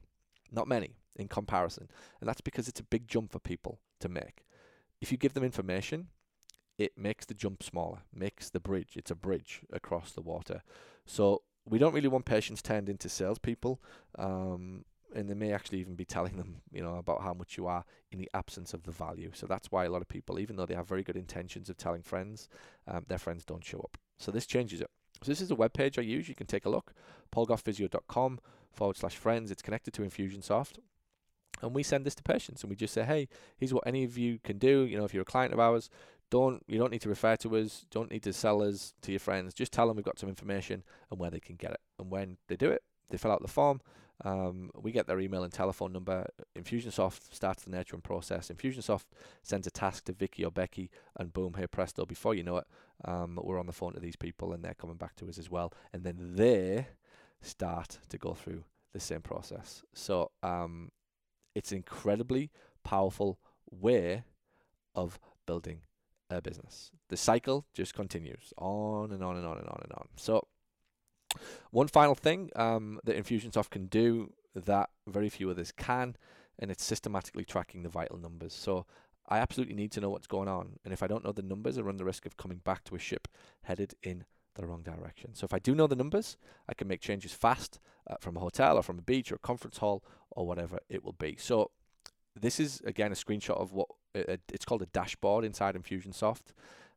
Not 0.50 0.66
many 0.66 0.96
in 1.14 1.28
comparison. 1.28 1.88
And 2.18 2.28
that's 2.28 2.40
because 2.40 2.66
it's 2.66 2.80
a 2.80 2.84
big 2.84 3.06
jump 3.06 3.30
for 3.30 3.38
people 3.38 3.78
to 4.00 4.08
make. 4.08 4.44
If 5.02 5.12
you 5.12 5.18
give 5.18 5.34
them 5.34 5.44
information, 5.44 6.08
it 6.78 6.96
makes 6.96 7.26
the 7.26 7.34
jump 7.34 7.62
smaller, 7.62 7.98
makes 8.12 8.48
the 8.48 8.58
bridge. 8.58 8.94
It's 8.96 9.10
a 9.10 9.14
bridge 9.14 9.60
across 9.70 10.12
the 10.12 10.22
water. 10.22 10.62
So 11.04 11.42
we 11.66 11.78
don't 11.78 11.94
really 11.94 12.08
want 12.08 12.24
patients 12.24 12.62
turned 12.62 12.88
into 12.88 13.10
salespeople. 13.10 13.82
Um, 14.18 14.86
and 15.14 15.28
they 15.28 15.34
may 15.34 15.52
actually 15.52 15.80
even 15.80 15.94
be 15.94 16.04
telling 16.04 16.36
them, 16.36 16.62
you 16.72 16.82
know, 16.82 16.96
about 16.96 17.22
how 17.22 17.34
much 17.34 17.56
you 17.56 17.66
are 17.66 17.84
in 18.10 18.18
the 18.18 18.30
absence 18.34 18.74
of 18.74 18.82
the 18.84 18.90
value. 18.90 19.30
So 19.34 19.46
that's 19.46 19.70
why 19.70 19.84
a 19.84 19.90
lot 19.90 20.02
of 20.02 20.08
people, 20.08 20.38
even 20.38 20.56
though 20.56 20.66
they 20.66 20.74
have 20.74 20.88
very 20.88 21.02
good 21.02 21.16
intentions 21.16 21.68
of 21.68 21.76
telling 21.76 22.02
friends, 22.02 22.48
um, 22.86 23.04
their 23.08 23.18
friends 23.18 23.44
don't 23.44 23.64
show 23.64 23.80
up. 23.80 23.98
So 24.18 24.30
this 24.30 24.46
changes 24.46 24.80
it. 24.80 24.90
So 25.22 25.30
this 25.30 25.40
is 25.40 25.50
a 25.50 25.54
web 25.54 25.72
page 25.72 25.98
I 25.98 26.02
use. 26.02 26.28
You 26.28 26.34
can 26.34 26.46
take 26.46 26.64
a 26.64 26.70
look, 26.70 26.92
paulgoughphysio.com 27.34 28.40
forward 28.72 28.96
slash 28.96 29.16
friends. 29.16 29.50
It's 29.50 29.62
connected 29.62 29.92
to 29.94 30.02
Infusionsoft. 30.02 30.78
And 31.60 31.74
we 31.74 31.82
send 31.82 32.04
this 32.04 32.14
to 32.16 32.22
patients 32.22 32.62
and 32.62 32.70
we 32.70 32.76
just 32.76 32.94
say, 32.94 33.04
hey, 33.04 33.28
here's 33.56 33.72
what 33.72 33.86
any 33.86 34.04
of 34.04 34.18
you 34.18 34.40
can 34.42 34.58
do. 34.58 34.80
You 34.82 34.98
know, 34.98 35.04
if 35.04 35.14
you're 35.14 35.22
a 35.22 35.26
client 35.26 35.52
of 35.52 35.60
ours, 35.60 35.90
don't 36.30 36.62
you 36.66 36.78
don't 36.78 36.90
need 36.90 37.02
to 37.02 37.10
refer 37.10 37.36
to 37.36 37.56
us, 37.58 37.84
don't 37.90 38.10
need 38.10 38.22
to 38.22 38.32
sell 38.32 38.62
us 38.62 38.94
to 39.02 39.12
your 39.12 39.20
friends. 39.20 39.52
Just 39.52 39.70
tell 39.70 39.86
them 39.86 39.96
we've 39.96 40.04
got 40.04 40.18
some 40.18 40.30
information 40.30 40.82
and 41.10 41.20
where 41.20 41.30
they 41.30 41.38
can 41.38 41.56
get 41.56 41.72
it. 41.72 41.80
And 41.98 42.10
when 42.10 42.38
they 42.48 42.56
do 42.56 42.70
it, 42.70 42.82
they 43.12 43.18
fill 43.18 43.30
out 43.30 43.42
the 43.42 43.48
form 43.48 43.80
um, 44.24 44.70
we 44.80 44.92
get 44.92 45.06
their 45.06 45.20
email 45.20 45.42
and 45.42 45.52
telephone 45.52 45.92
number. 45.92 46.26
Infusionsoft 46.56 47.34
starts 47.34 47.64
the 47.64 47.70
nurturing 47.70 48.02
process. 48.02 48.50
Infusionsoft 48.50 49.06
sends 49.42 49.66
a 49.66 49.70
task 49.70 50.04
to 50.04 50.12
Vicky 50.12 50.44
or 50.44 50.50
Becky, 50.50 50.90
and 51.16 51.32
boom, 51.32 51.54
here 51.56 51.68
presto, 51.68 52.06
before 52.06 52.34
you 52.34 52.42
know 52.42 52.58
it, 52.58 52.66
um, 53.04 53.38
we're 53.42 53.58
on 53.58 53.66
the 53.66 53.72
phone 53.72 53.94
to 53.94 54.00
these 54.00 54.16
people 54.16 54.52
and 54.52 54.64
they're 54.64 54.74
coming 54.74 54.96
back 54.96 55.16
to 55.16 55.28
us 55.28 55.38
as 55.38 55.50
well. 55.50 55.72
And 55.92 56.04
then 56.04 56.34
they 56.36 56.86
start 57.40 57.98
to 58.08 58.18
go 58.18 58.34
through 58.34 58.64
the 58.92 59.00
same 59.00 59.22
process. 59.22 59.82
So 59.92 60.30
um, 60.42 60.90
it's 61.54 61.72
an 61.72 61.78
incredibly 61.78 62.50
powerful 62.84 63.40
way 63.70 64.22
of 64.94 65.18
building 65.46 65.80
a 66.30 66.40
business. 66.40 66.92
The 67.08 67.16
cycle 67.16 67.66
just 67.74 67.94
continues 67.94 68.52
on 68.56 69.10
and 69.10 69.24
on 69.24 69.36
and 69.36 69.46
on 69.46 69.58
and 69.58 69.66
on 69.66 69.80
and 69.82 69.92
on. 69.92 70.08
So 70.16 70.46
one 71.70 71.88
final 71.88 72.14
thing 72.14 72.50
um, 72.56 73.00
that 73.04 73.16
Infusionsoft 73.16 73.70
can 73.70 73.86
do 73.86 74.32
that 74.54 74.90
very 75.06 75.28
few 75.28 75.50
others 75.50 75.72
can, 75.72 76.16
and 76.58 76.70
it's 76.70 76.84
systematically 76.84 77.44
tracking 77.44 77.82
the 77.82 77.88
vital 77.88 78.18
numbers. 78.18 78.52
So 78.52 78.86
I 79.28 79.38
absolutely 79.38 79.74
need 79.74 79.92
to 79.92 80.00
know 80.00 80.10
what's 80.10 80.26
going 80.26 80.48
on, 80.48 80.78
and 80.84 80.92
if 80.92 81.02
I 81.02 81.06
don't 81.06 81.24
know 81.24 81.32
the 81.32 81.42
numbers, 81.42 81.78
I 81.78 81.82
run 81.82 81.96
the 81.96 82.04
risk 82.04 82.26
of 82.26 82.36
coming 82.36 82.58
back 82.58 82.84
to 82.84 82.94
a 82.94 82.98
ship 82.98 83.28
headed 83.62 83.94
in 84.02 84.24
the 84.54 84.66
wrong 84.66 84.82
direction. 84.82 85.34
So 85.34 85.44
if 85.44 85.54
I 85.54 85.58
do 85.58 85.74
know 85.74 85.86
the 85.86 85.96
numbers, 85.96 86.36
I 86.68 86.74
can 86.74 86.88
make 86.88 87.00
changes 87.00 87.32
fast 87.32 87.80
uh, 88.06 88.16
from 88.20 88.36
a 88.36 88.40
hotel 88.40 88.76
or 88.76 88.82
from 88.82 88.98
a 88.98 89.02
beach 89.02 89.32
or 89.32 89.36
a 89.36 89.38
conference 89.38 89.78
hall 89.78 90.04
or 90.30 90.46
whatever 90.46 90.78
it 90.88 91.04
will 91.04 91.14
be. 91.14 91.36
So 91.38 91.70
this 92.38 92.60
is 92.60 92.80
again 92.84 93.12
a 93.12 93.14
screenshot 93.14 93.56
of 93.56 93.72
what 93.72 93.88
uh, 94.14 94.36
it's 94.52 94.64
called 94.64 94.82
a 94.82 94.86
dashboard 94.86 95.44
inside 95.44 95.74
Infusionsoft. 95.74 96.52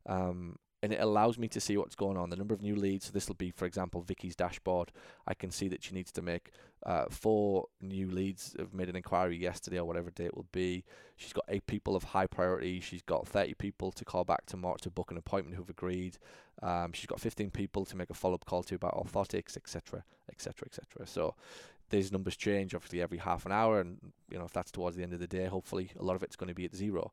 Um, 0.06 0.58
and 0.82 0.92
it 0.92 1.00
allows 1.00 1.38
me 1.38 1.48
to 1.48 1.60
see 1.60 1.76
what's 1.76 1.94
going 1.94 2.16
on. 2.16 2.30
The 2.30 2.36
number 2.36 2.54
of 2.54 2.62
new 2.62 2.76
leads. 2.76 3.06
So 3.06 3.12
this 3.12 3.28
will 3.28 3.34
be, 3.34 3.50
for 3.50 3.64
example, 3.64 4.02
Vicky's 4.02 4.36
dashboard. 4.36 4.92
I 5.26 5.34
can 5.34 5.50
see 5.50 5.68
that 5.68 5.82
she 5.82 5.94
needs 5.94 6.12
to 6.12 6.22
make 6.22 6.50
uh, 6.84 7.06
four 7.10 7.66
new 7.80 8.10
leads. 8.10 8.54
Have 8.58 8.74
made 8.74 8.88
an 8.88 8.96
inquiry 8.96 9.36
yesterday 9.36 9.78
or 9.78 9.84
whatever 9.84 10.10
day 10.10 10.26
it 10.26 10.36
will 10.36 10.46
be. 10.52 10.84
She's 11.16 11.32
got 11.32 11.44
eight 11.48 11.66
people 11.66 11.96
of 11.96 12.04
high 12.04 12.26
priority. 12.26 12.80
She's 12.80 13.02
got 13.02 13.26
30 13.26 13.54
people 13.54 13.90
to 13.92 14.04
call 14.04 14.24
back 14.24 14.46
tomorrow 14.46 14.76
to 14.82 14.90
book 14.90 15.10
an 15.10 15.16
appointment 15.16 15.56
who've 15.56 15.70
agreed. 15.70 16.18
Um, 16.62 16.92
she's 16.92 17.06
got 17.06 17.20
15 17.20 17.50
people 17.50 17.84
to 17.84 17.96
make 17.96 18.10
a 18.10 18.14
follow-up 18.14 18.44
call 18.44 18.62
to 18.64 18.74
about 18.74 18.94
orthotics, 18.94 19.56
etc., 19.56 20.04
etc., 20.30 20.66
etc. 20.66 21.06
So 21.06 21.34
these 21.90 22.10
numbers 22.10 22.36
change 22.36 22.74
obviously 22.74 23.00
every 23.00 23.18
half 23.18 23.46
an 23.46 23.52
hour, 23.52 23.80
and 23.80 23.98
you 24.30 24.38
know 24.38 24.44
if 24.44 24.52
that's 24.52 24.70
towards 24.70 24.96
the 24.96 25.02
end 25.02 25.12
of 25.12 25.20
the 25.20 25.26
day, 25.26 25.46
hopefully 25.46 25.92
a 25.98 26.02
lot 26.02 26.16
of 26.16 26.22
it's 26.22 26.36
going 26.36 26.48
to 26.48 26.54
be 26.54 26.64
at 26.64 26.74
zero. 26.74 27.12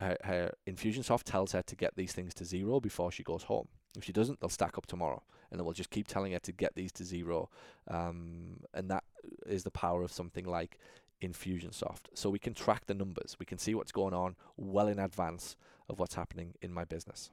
Her, 0.00 0.16
her 0.24 0.54
Infusionsoft 0.66 1.24
tells 1.24 1.52
her 1.52 1.62
to 1.62 1.76
get 1.76 1.96
these 1.96 2.12
things 2.12 2.34
to 2.34 2.44
zero 2.44 2.80
before 2.80 3.12
she 3.12 3.22
goes 3.22 3.44
home. 3.44 3.68
If 3.96 4.04
she 4.04 4.12
doesn't, 4.12 4.40
they'll 4.40 4.50
stack 4.50 4.76
up 4.76 4.86
tomorrow, 4.86 5.22
and 5.50 5.58
then 5.58 5.64
we'll 5.64 5.74
just 5.74 5.90
keep 5.90 6.08
telling 6.08 6.32
her 6.32 6.38
to 6.40 6.52
get 6.52 6.74
these 6.74 6.92
to 6.92 7.04
zero. 7.04 7.48
Um, 7.88 8.60
and 8.74 8.90
that 8.90 9.04
is 9.46 9.64
the 9.64 9.70
power 9.70 10.02
of 10.02 10.12
something 10.12 10.44
like 10.44 10.78
Infusionsoft. 11.22 12.06
So 12.14 12.30
we 12.30 12.38
can 12.38 12.54
track 12.54 12.86
the 12.86 12.94
numbers, 12.94 13.36
we 13.38 13.46
can 13.46 13.58
see 13.58 13.74
what's 13.74 13.92
going 13.92 14.14
on 14.14 14.36
well 14.56 14.88
in 14.88 14.98
advance 14.98 15.56
of 15.88 15.98
what's 15.98 16.14
happening 16.14 16.54
in 16.60 16.72
my 16.72 16.84
business. 16.84 17.30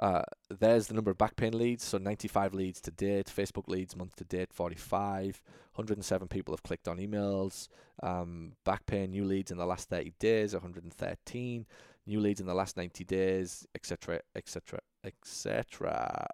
Uh, 0.00 0.22
there's 0.48 0.86
the 0.86 0.94
number 0.94 1.10
of 1.10 1.18
back 1.18 1.36
pain 1.36 1.56
leads. 1.56 1.84
So 1.84 1.98
95 1.98 2.54
leads 2.54 2.80
to 2.80 2.90
date. 2.90 3.26
Facebook 3.26 3.68
leads 3.68 3.94
month 3.94 4.16
to 4.16 4.24
date 4.24 4.52
45. 4.52 5.42
107 5.74 6.28
people 6.28 6.54
have 6.54 6.62
clicked 6.62 6.88
on 6.88 6.96
emails. 6.96 7.68
Um, 8.02 8.52
back 8.64 8.86
pain 8.86 9.10
new 9.10 9.24
leads 9.24 9.50
in 9.50 9.58
the 9.58 9.66
last 9.66 9.90
30 9.90 10.14
days 10.18 10.54
113. 10.54 11.66
New 12.06 12.18
leads 12.18 12.40
in 12.40 12.46
the 12.46 12.54
last 12.54 12.78
90 12.78 13.04
days, 13.04 13.66
etc., 13.74 14.20
etc., 14.34 14.80
etc. 15.04 16.26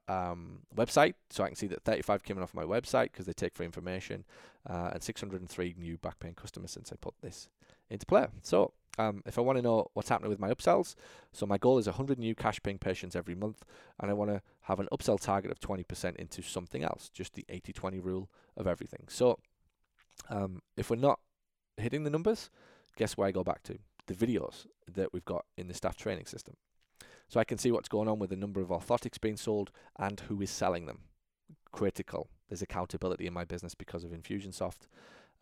Website. 0.75 1.15
So 1.31 1.43
I 1.43 1.49
can 1.49 1.57
see 1.57 1.67
that 1.67 1.83
35 1.83 2.23
came 2.23 2.37
in 2.37 2.43
off 2.45 2.55
my 2.55 2.63
website 2.63 3.11
because 3.11 3.27
they 3.27 3.33
take 3.33 3.55
free 3.55 3.67
information, 3.67 4.25
uh, 4.71 4.91
and 4.95 5.03
603 5.03 5.75
new 5.77 5.99
back 5.99 6.21
pain 6.21 6.35
customers 6.35 6.71
since 6.71 6.93
I 6.93 6.97
put 7.01 7.15
this 7.21 7.49
into 7.91 8.07
play. 8.07 8.27
So 8.43 8.73
um, 8.99 9.23
if 9.27 9.39
I 9.39 9.43
want 9.43 9.59
to 9.59 9.63
know 9.63 9.91
what's 9.95 10.09
happening 10.09 10.31
with 10.31 10.39
my 10.39 10.53
upsells, 10.53 10.95
so 11.33 11.47
my 11.47 11.59
goal 11.59 11.79
is 11.79 11.87
100 11.87 12.19
new 12.19 12.35
cash 12.35 12.61
paying 12.63 12.79
patients 12.79 13.15
every 13.15 13.35
month, 13.35 13.65
and 14.01 14.11
I 14.11 14.15
want 14.15 14.31
to 14.31 14.43
have 14.63 14.81
an 14.81 14.89
upsell 14.93 15.21
target 15.21 15.51
of 15.51 15.61
20% 15.61 16.17
into 16.17 16.43
something 16.43 16.83
else, 16.83 17.11
just 17.11 17.35
the 17.35 17.45
80 17.49 17.73
20 17.73 17.99
rule 17.99 18.31
of 18.57 18.67
everything. 18.67 19.05
So 19.09 19.39
um, 20.31 20.63
if 20.77 20.91
we're 20.91 20.97
not 20.97 21.21
hitting 21.77 22.05
the 22.05 22.11
numbers, 22.11 22.51
guess 22.97 23.17
where 23.17 23.29
I 23.29 23.33
go 23.33 23.45
back 23.45 23.63
to? 23.65 23.79
The 24.07 24.15
videos 24.15 24.67
that 24.93 25.13
we've 25.13 25.25
got 25.25 25.45
in 25.57 25.69
the 25.69 25.75
staff 25.75 25.97
training 25.97 26.27
system. 26.27 26.57
So 27.29 27.41
I 27.41 27.45
can 27.45 27.59
see 27.59 27.73
what's 27.73 27.89
going 27.89 28.09
on 28.09 28.19
with 28.19 28.31
the 28.31 28.37
number 28.37 28.61
of 28.61 28.69
orthotics 28.69 29.21
being 29.21 29.37
sold 29.37 29.71
and 29.99 30.21
who 30.21 30.41
is 30.41 30.51
selling 30.51 30.87
them. 30.87 31.01
Critical. 31.73 32.29
There's 32.49 32.63
accountability 32.63 33.27
in 33.27 33.33
my 33.33 33.45
business 33.45 33.75
because 33.75 34.05
of 34.05 34.13
Infusionsoft. 34.13 34.87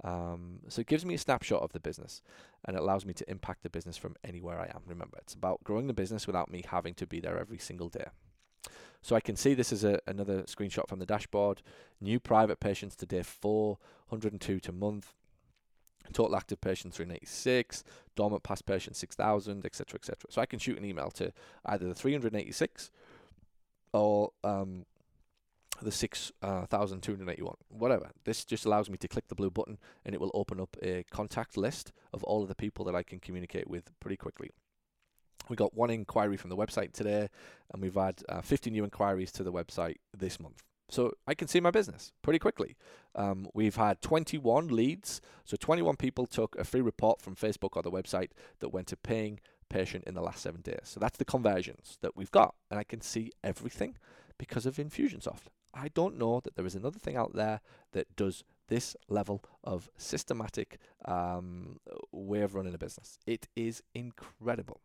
Um, 0.02 0.60
so 0.68 0.80
it 0.80 0.86
gives 0.86 1.04
me 1.04 1.14
a 1.14 1.18
snapshot 1.18 1.62
of 1.62 1.72
the 1.72 1.80
business 1.80 2.20
and 2.64 2.76
it 2.76 2.82
allows 2.82 3.06
me 3.06 3.14
to 3.14 3.30
impact 3.30 3.62
the 3.62 3.70
business 3.70 3.96
from 3.96 4.16
anywhere 4.24 4.58
I 4.58 4.66
am. 4.66 4.82
Remember, 4.86 5.18
it's 5.18 5.34
about 5.34 5.62
growing 5.64 5.86
the 5.86 5.94
business 5.94 6.26
without 6.26 6.50
me 6.50 6.64
having 6.68 6.94
to 6.94 7.06
be 7.06 7.20
there 7.20 7.38
every 7.38 7.58
single 7.58 7.88
day. 7.88 8.06
So 9.02 9.14
I 9.14 9.20
can 9.20 9.36
see 9.36 9.52
this 9.54 9.72
is 9.72 9.84
a, 9.84 10.00
another 10.06 10.42
screenshot 10.42 10.88
from 10.88 10.98
the 10.98 11.06
dashboard. 11.06 11.62
New 12.00 12.18
private 12.18 12.58
patients 12.58 12.96
to 12.96 13.06
day 13.06 13.22
4, 13.22 13.78
102 14.08 14.60
to 14.60 14.72
month. 14.72 15.12
Total 16.12 16.36
active 16.36 16.60
patients 16.60 16.96
386, 16.96 17.82
dormant 18.14 18.42
past 18.42 18.66
patients 18.66 18.98
6,000, 18.98 19.64
etc., 19.64 19.98
etc. 19.98 20.16
So 20.30 20.40
I 20.42 20.46
can 20.46 20.58
shoot 20.58 20.76
an 20.76 20.84
email 20.84 21.10
to 21.12 21.32
either 21.64 21.86
the 21.86 21.94
386 21.94 22.90
or 23.92 24.32
um, 24.42 24.84
the 25.82 25.90
6,281, 25.90 27.52
uh, 27.52 27.54
whatever. 27.68 28.10
This 28.24 28.44
just 28.44 28.64
allows 28.64 28.88
me 28.88 28.96
to 28.98 29.08
click 29.08 29.28
the 29.28 29.34
blue 29.34 29.50
button 29.50 29.78
and 30.04 30.14
it 30.14 30.20
will 30.20 30.30
open 30.34 30.60
up 30.60 30.76
a 30.82 31.04
contact 31.10 31.56
list 31.56 31.92
of 32.12 32.22
all 32.24 32.42
of 32.42 32.48
the 32.48 32.54
people 32.54 32.84
that 32.86 32.94
I 32.94 33.02
can 33.02 33.18
communicate 33.18 33.68
with 33.68 33.90
pretty 34.00 34.16
quickly. 34.16 34.50
We 35.48 35.56
got 35.56 35.76
one 35.76 35.90
inquiry 35.90 36.36
from 36.36 36.50
the 36.50 36.56
website 36.56 36.92
today, 36.92 37.28
and 37.72 37.82
we've 37.82 37.94
had 37.94 38.22
uh, 38.28 38.40
50 38.40 38.70
new 38.70 38.82
inquiries 38.82 39.30
to 39.32 39.42
the 39.42 39.52
website 39.52 39.96
this 40.16 40.40
month. 40.40 40.62
So 40.88 41.12
I 41.26 41.34
can 41.34 41.48
see 41.48 41.60
my 41.60 41.70
business 41.70 42.12
pretty 42.22 42.38
quickly. 42.38 42.76
Um, 43.14 43.48
we've 43.54 43.76
had 43.76 44.00
21 44.00 44.68
leads. 44.68 45.20
So 45.44 45.56
21 45.56 45.96
people 45.96 46.26
took 46.26 46.56
a 46.56 46.64
free 46.64 46.80
report 46.80 47.20
from 47.20 47.36
Facebook 47.36 47.70
or 47.76 47.82
the 47.82 47.90
website 47.90 48.30
that 48.60 48.68
went 48.68 48.86
to 48.88 48.96
paying 48.96 49.40
patient 49.68 50.04
in 50.06 50.14
the 50.14 50.20
last 50.20 50.42
seven 50.42 50.60
days. 50.60 50.80
So 50.84 51.00
that's 51.00 51.18
the 51.18 51.24
conversions 51.24 51.98
that 52.02 52.16
we've 52.16 52.30
got. 52.30 52.54
And 52.70 52.78
I 52.78 52.84
can 52.84 53.00
see 53.00 53.32
everything 53.42 53.96
because 54.38 54.66
of 54.66 54.76
Infusionsoft. 54.76 55.48
I 55.74 55.88
don't 55.88 56.18
know 56.18 56.40
that 56.40 56.54
there 56.54 56.66
is 56.66 56.74
another 56.74 56.98
thing 56.98 57.16
out 57.16 57.34
there 57.34 57.60
that 57.92 58.14
does 58.16 58.44
this 58.68 58.96
level 59.08 59.44
of 59.62 59.90
systematic 59.96 60.78
um, 61.04 61.80
way 62.12 62.42
of 62.42 62.54
running 62.54 62.74
a 62.74 62.78
business. 62.78 63.18
It 63.26 63.48
is 63.56 63.82
incredible. 63.94 64.80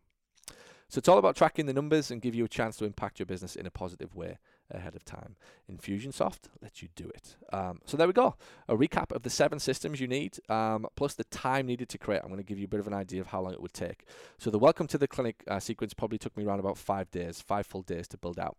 So 0.89 0.97
it's 0.97 1.07
all 1.07 1.19
about 1.19 1.35
tracking 1.35 1.67
the 1.67 1.73
numbers 1.73 2.09
and 2.09 2.19
give 2.19 2.33
you 2.33 2.43
a 2.45 2.47
chance 2.49 2.75
to 2.77 2.85
impact 2.85 3.19
your 3.19 3.27
business 3.27 3.55
in 3.55 3.67
a 3.67 3.71
positive 3.71 4.15
way 4.15 4.39
ahead 4.71 4.95
of 4.95 5.05
time. 5.05 5.35
Infusionsoft 5.71 6.49
lets 6.63 6.81
you 6.81 6.89
do 6.95 7.07
it. 7.09 7.35
Um, 7.53 7.79
so 7.85 7.95
there 7.95 8.07
we 8.07 8.13
go. 8.13 8.35
A 8.67 8.75
recap 8.75 9.11
of 9.11 9.21
the 9.21 9.29
seven 9.29 9.59
systems 9.59 9.99
you 9.99 10.07
need, 10.07 10.39
um, 10.49 10.87
plus 10.95 11.13
the 11.13 11.25
time 11.25 11.67
needed 11.67 11.89
to 11.89 11.99
create. 11.99 12.21
I'm 12.23 12.29
going 12.29 12.39
to 12.39 12.43
give 12.43 12.57
you 12.57 12.65
a 12.65 12.67
bit 12.67 12.79
of 12.79 12.87
an 12.87 12.95
idea 12.95 13.21
of 13.21 13.27
how 13.27 13.39
long 13.41 13.53
it 13.53 13.61
would 13.61 13.73
take. 13.73 14.05
So 14.39 14.49
the 14.49 14.57
welcome 14.57 14.87
to 14.87 14.97
the 14.97 15.07
clinic 15.07 15.43
uh, 15.47 15.59
sequence 15.59 15.93
probably 15.93 16.17
took 16.17 16.35
me 16.35 16.43
around 16.43 16.59
about 16.59 16.77
five 16.77 17.11
days, 17.11 17.39
five 17.39 17.67
full 17.67 17.83
days 17.83 18.07
to 18.07 18.17
build 18.17 18.39
out. 18.39 18.57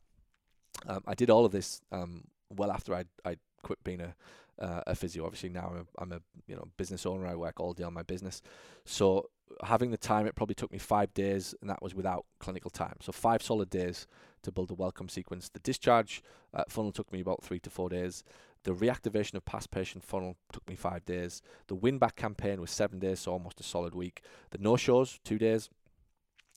Um, 0.87 1.03
I 1.07 1.15
did 1.15 1.31
all 1.31 1.45
of 1.45 1.53
this 1.53 1.81
um, 1.93 2.25
well 2.51 2.71
after 2.71 2.95
I 2.95 3.05
I 3.25 3.37
quit 3.63 3.83
being 3.85 4.01
a 4.01 4.15
uh, 4.59 4.83
a 4.87 4.95
physio. 4.95 5.25
Obviously 5.25 5.49
now 5.49 5.73
I'm 5.73 5.81
a, 5.81 6.03
I'm 6.03 6.13
a 6.13 6.21
you 6.47 6.57
know 6.57 6.69
business 6.77 7.07
owner. 7.07 7.27
I 7.27 7.35
work 7.35 7.61
all 7.61 7.73
day 7.73 7.85
on 7.85 7.95
my 7.95 8.03
business, 8.03 8.43
so 8.85 9.31
having 9.65 9.91
the 9.91 9.97
time, 9.97 10.27
it 10.27 10.35
probably 10.35 10.55
took 10.55 10.73
me 10.73 10.79
five 10.79 11.13
days, 11.15 11.55
and 11.61 11.69
that 11.71 11.83
was 11.83 11.95
without 11.95 12.27
clinical 12.39 12.71
time. 12.71 12.97
So 13.01 13.13
five 13.13 13.43
solid 13.43 13.71
days 13.71 14.07
to 14.43 14.53
build 14.53 14.71
a 14.71 14.75
welcome 14.75 15.09
sequence. 15.09 15.49
The 15.49 15.59
discharge 15.61 16.23
uh, 16.55 16.65
funnel 16.69 16.93
took 16.93 17.13
me 17.13 17.21
about 17.21 17.43
three 17.43 17.59
to 17.61 17.71
four 17.71 17.89
days. 17.89 18.25
The 18.63 18.75
reactivation 18.75 19.35
of 19.35 19.45
past 19.45 19.71
patient 19.71 20.05
funnel 20.05 20.37
took 20.53 20.69
me 20.69 20.77
five 20.77 21.05
days. 21.05 21.43
The 21.69 21.75
win 21.75 21.99
back 21.99 22.17
campaign 22.17 22.61
was 22.61 22.71
seven 22.71 22.99
days, 22.99 23.21
so 23.21 23.33
almost 23.33 23.61
a 23.61 23.65
solid 23.65 23.95
week. 23.95 24.23
The 24.51 24.59
no 24.59 24.77
shows, 24.77 25.19
two 25.25 25.39
days. 25.39 25.71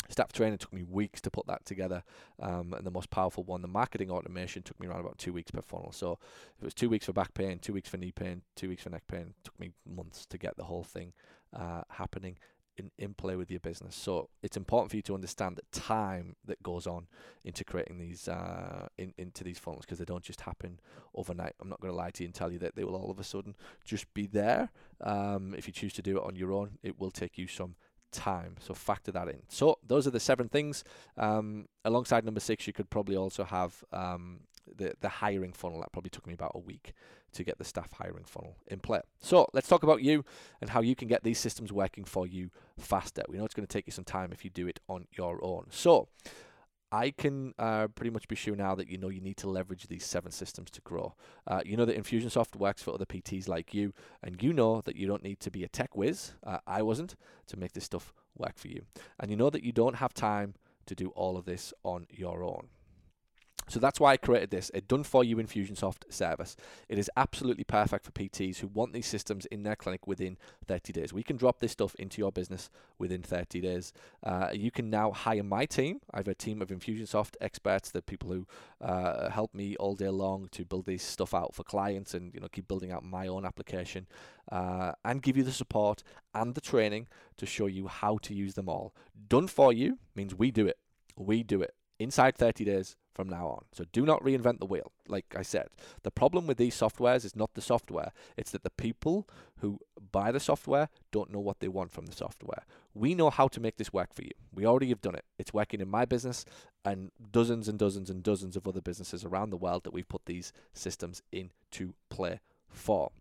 Staff 0.09 0.31
training 0.31 0.57
took 0.57 0.73
me 0.73 0.83
weeks 0.83 1.21
to 1.21 1.31
put 1.31 1.47
that 1.47 1.65
together, 1.65 2.03
um, 2.39 2.73
and 2.73 2.85
the 2.85 2.91
most 2.91 3.09
powerful 3.09 3.43
one, 3.43 3.61
the 3.61 3.67
marketing 3.67 4.11
automation, 4.11 4.61
took 4.61 4.79
me 4.79 4.87
around 4.87 5.01
about 5.01 5.17
two 5.17 5.33
weeks 5.33 5.51
per 5.51 5.61
funnel. 5.61 5.91
So 5.91 6.19
it 6.61 6.65
was 6.65 6.73
two 6.73 6.89
weeks 6.89 7.05
for 7.05 7.13
back 7.13 7.33
pain, 7.33 7.59
two 7.59 7.73
weeks 7.73 7.89
for 7.89 7.97
knee 7.97 8.11
pain, 8.11 8.41
two 8.55 8.69
weeks 8.69 8.83
for 8.83 8.89
neck 8.89 9.03
pain. 9.07 9.33
It 9.37 9.43
took 9.43 9.59
me 9.59 9.71
months 9.85 10.25
to 10.27 10.37
get 10.37 10.57
the 10.57 10.65
whole 10.65 10.83
thing 10.83 11.13
uh, 11.55 11.81
happening 11.89 12.37
in, 12.77 12.91
in 12.97 13.13
play 13.13 13.35
with 13.35 13.51
your 13.51 13.59
business. 13.59 13.95
So 13.95 14.29
it's 14.41 14.57
important 14.57 14.91
for 14.91 14.97
you 14.97 15.01
to 15.03 15.13
understand 15.13 15.57
the 15.57 15.79
time 15.79 16.35
that 16.45 16.61
goes 16.63 16.87
on 16.87 17.07
into 17.43 17.63
creating 17.63 17.99
these 17.99 18.27
uh, 18.27 18.87
in, 18.97 19.13
into 19.17 19.43
these 19.43 19.59
funnels 19.59 19.85
because 19.85 19.99
they 19.99 20.05
don't 20.05 20.23
just 20.23 20.41
happen 20.41 20.79
overnight. 21.13 21.53
I'm 21.61 21.69
not 21.69 21.81
going 21.81 21.91
to 21.91 21.97
lie 21.97 22.11
to 22.11 22.23
you 22.23 22.27
and 22.27 22.33
tell 22.33 22.51
you 22.51 22.59
that 22.59 22.75
they 22.75 22.83
will 22.83 22.95
all 22.95 23.11
of 23.11 23.19
a 23.19 23.23
sudden 23.23 23.55
just 23.85 24.11
be 24.13 24.27
there. 24.27 24.69
Um, 25.01 25.53
if 25.57 25.67
you 25.67 25.73
choose 25.73 25.93
to 25.93 26.01
do 26.01 26.17
it 26.17 26.23
on 26.23 26.35
your 26.35 26.51
own, 26.51 26.77
it 26.81 26.99
will 26.99 27.11
take 27.11 27.37
you 27.37 27.47
some 27.47 27.75
time. 28.13 28.55
So 28.59 28.73
factor 28.73 29.11
that 29.11 29.27
in. 29.27 29.41
So 29.49 29.79
those 29.85 30.07
are 30.07 30.11
the 30.11 30.19
seven 30.19 30.47
things. 30.49 30.83
Um, 31.17 31.67
alongside 31.83 32.23
number 32.23 32.39
six, 32.39 32.67
you 32.67 32.73
could 32.73 32.89
probably 32.89 33.17
also 33.17 33.43
have 33.43 33.83
um, 33.91 34.41
the 34.75 34.93
the 35.01 35.09
hiring 35.09 35.53
funnel. 35.53 35.81
That 35.81 35.91
probably 35.91 36.09
took 36.09 36.27
me 36.27 36.33
about 36.33 36.51
a 36.55 36.59
week 36.59 36.93
to 37.33 37.43
get 37.43 37.57
the 37.57 37.63
staff 37.63 37.91
hiring 37.93 38.25
funnel 38.25 38.55
in 38.67 38.79
play. 38.79 39.01
So 39.19 39.47
let's 39.53 39.67
talk 39.67 39.83
about 39.83 40.01
you 40.01 40.23
and 40.61 40.69
how 40.69 40.81
you 40.81 40.95
can 40.95 41.07
get 41.07 41.23
these 41.23 41.39
systems 41.39 41.73
working 41.73 42.05
for 42.05 42.27
you 42.27 42.51
faster. 42.77 43.23
We 43.27 43.37
know 43.37 43.45
it's 43.45 43.55
going 43.55 43.67
to 43.67 43.73
take 43.73 43.87
you 43.87 43.91
some 43.91 44.05
time 44.05 44.31
if 44.31 44.43
you 44.45 44.51
do 44.51 44.67
it 44.67 44.79
on 44.87 45.07
your 45.11 45.43
own. 45.43 45.65
So 45.71 46.07
I 46.93 47.09
can 47.09 47.55
uh, 47.57 47.87
pretty 47.87 48.11
much 48.11 48.27
be 48.27 48.35
sure 48.35 48.55
now 48.55 48.75
that 48.75 48.87
you 48.87 48.99
know 48.99 49.09
you 49.09 49.19
need 49.19 49.37
to 49.37 49.49
leverage 49.49 49.87
these 49.87 50.05
seven 50.05 50.31
systems 50.31 50.69
to 50.71 50.81
grow. 50.81 51.15
Uh, 51.47 51.61
you 51.65 51.75
know 51.75 51.85
that 51.85 51.97
Infusionsoft 51.97 52.55
works 52.55 52.83
for 52.83 52.93
other 52.93 53.05
PTs 53.05 53.47
like 53.47 53.73
you, 53.73 53.93
and 54.21 54.41
you 54.43 54.53
know 54.53 54.81
that 54.81 54.95
you 54.95 55.07
don't 55.07 55.23
need 55.23 55.39
to 55.39 55.49
be 55.49 55.63
a 55.63 55.67
tech 55.67 55.97
whiz. 55.97 56.33
Uh, 56.45 56.59
I 56.67 56.83
wasn't 56.83 57.15
to 57.47 57.57
make 57.57 57.73
this 57.73 57.85
stuff 57.85 58.13
work 58.37 58.59
for 58.59 58.67
you, 58.67 58.83
and 59.19 59.31
you 59.31 59.35
know 59.35 59.49
that 59.49 59.63
you 59.63 59.71
don't 59.71 59.95
have 59.95 60.13
time 60.13 60.53
to 60.85 60.93
do 60.93 61.09
all 61.15 61.35
of 61.35 61.45
this 61.45 61.73
on 61.83 62.05
your 62.11 62.43
own. 62.43 62.67
So 63.69 63.79
that's 63.79 63.99
why 63.99 64.13
I 64.13 64.17
created 64.17 64.51
this, 64.51 64.71
a 64.73 64.81
done 64.81 65.03
for 65.03 65.23
you 65.23 65.37
Infusionsoft 65.37 66.11
service. 66.11 66.55
It 66.89 66.97
is 66.97 67.09
absolutely 67.15 67.63
perfect 67.63 68.05
for 68.05 68.11
PTs 68.11 68.57
who 68.57 68.67
want 68.67 68.93
these 68.93 69.07
systems 69.07 69.45
in 69.47 69.63
their 69.63 69.75
clinic 69.75 70.07
within 70.07 70.37
30 70.67 70.93
days. 70.93 71.13
We 71.13 71.23
can 71.23 71.37
drop 71.37 71.59
this 71.59 71.71
stuff 71.71 71.95
into 71.95 72.21
your 72.21 72.31
business 72.31 72.69
within 72.97 73.21
30 73.21 73.61
days. 73.61 73.93
Uh, 74.23 74.49
you 74.53 74.71
can 74.71 74.89
now 74.89 75.11
hire 75.11 75.43
my 75.43 75.65
team. 75.65 75.99
I 76.13 76.17
have 76.17 76.27
a 76.27 76.35
team 76.35 76.61
of 76.61 76.69
Infusionsoft 76.69 77.35
experts, 77.41 77.91
the 77.91 78.01
people 78.01 78.31
who 78.31 78.47
uh, 78.81 79.29
help 79.29 79.53
me 79.53 79.75
all 79.77 79.95
day 79.95 80.09
long 80.09 80.49
to 80.51 80.65
build 80.65 80.85
this 80.85 81.03
stuff 81.03 81.33
out 81.33 81.53
for 81.53 81.63
clients 81.63 82.13
and 82.13 82.33
you 82.33 82.39
know 82.39 82.47
keep 82.47 82.67
building 82.67 82.91
out 82.91 83.03
my 83.03 83.27
own 83.27 83.45
application 83.45 84.07
uh, 84.51 84.93
and 85.05 85.21
give 85.21 85.37
you 85.37 85.43
the 85.43 85.51
support 85.51 86.03
and 86.33 86.55
the 86.55 86.61
training 86.61 87.07
to 87.37 87.45
show 87.45 87.67
you 87.67 87.87
how 87.87 88.17
to 88.17 88.33
use 88.33 88.55
them 88.55 88.69
all. 88.69 88.93
Done 89.27 89.47
for 89.47 89.71
you 89.71 89.99
means 90.15 90.35
we 90.35 90.51
do 90.51 90.67
it. 90.67 90.77
We 91.15 91.43
do 91.43 91.61
it 91.61 91.73
inside 91.99 92.35
30 92.35 92.65
days 92.65 92.95
from 93.13 93.29
now 93.29 93.47
on. 93.47 93.65
So 93.71 93.85
do 93.91 94.05
not 94.05 94.23
reinvent 94.23 94.59
the 94.59 94.65
wheel. 94.65 94.91
Like 95.07 95.35
I 95.37 95.41
said, 95.41 95.67
the 96.03 96.11
problem 96.11 96.47
with 96.47 96.57
these 96.57 96.75
softwares 96.75 97.25
is 97.25 97.35
not 97.35 97.53
the 97.53 97.61
software, 97.61 98.11
it's 98.37 98.51
that 98.51 98.63
the 98.63 98.69
people 98.69 99.27
who 99.59 99.79
buy 100.11 100.31
the 100.31 100.39
software 100.39 100.89
don't 101.11 101.31
know 101.31 101.39
what 101.39 101.59
they 101.59 101.67
want 101.67 101.91
from 101.91 102.05
the 102.05 102.15
software. 102.15 102.65
We 102.93 103.15
know 103.15 103.29
how 103.29 103.47
to 103.49 103.59
make 103.59 103.77
this 103.77 103.93
work 103.93 104.13
for 104.13 104.23
you. 104.23 104.31
We 104.53 104.65
already 104.65 104.89
have 104.89 105.01
done 105.01 105.15
it. 105.15 105.25
It's 105.37 105.53
working 105.53 105.81
in 105.81 105.89
my 105.89 106.05
business 106.05 106.45
and 106.83 107.11
dozens 107.31 107.67
and 107.67 107.79
dozens 107.79 108.09
and 108.09 108.23
dozens 108.23 108.55
of 108.55 108.67
other 108.67 108.81
businesses 108.81 109.23
around 109.23 109.49
the 109.49 109.57
world 109.57 109.83
that 109.83 109.93
we've 109.93 110.07
put 110.07 110.25
these 110.25 110.51
systems 110.73 111.21
into 111.31 111.93
play 112.09 112.39
for. 112.67 113.11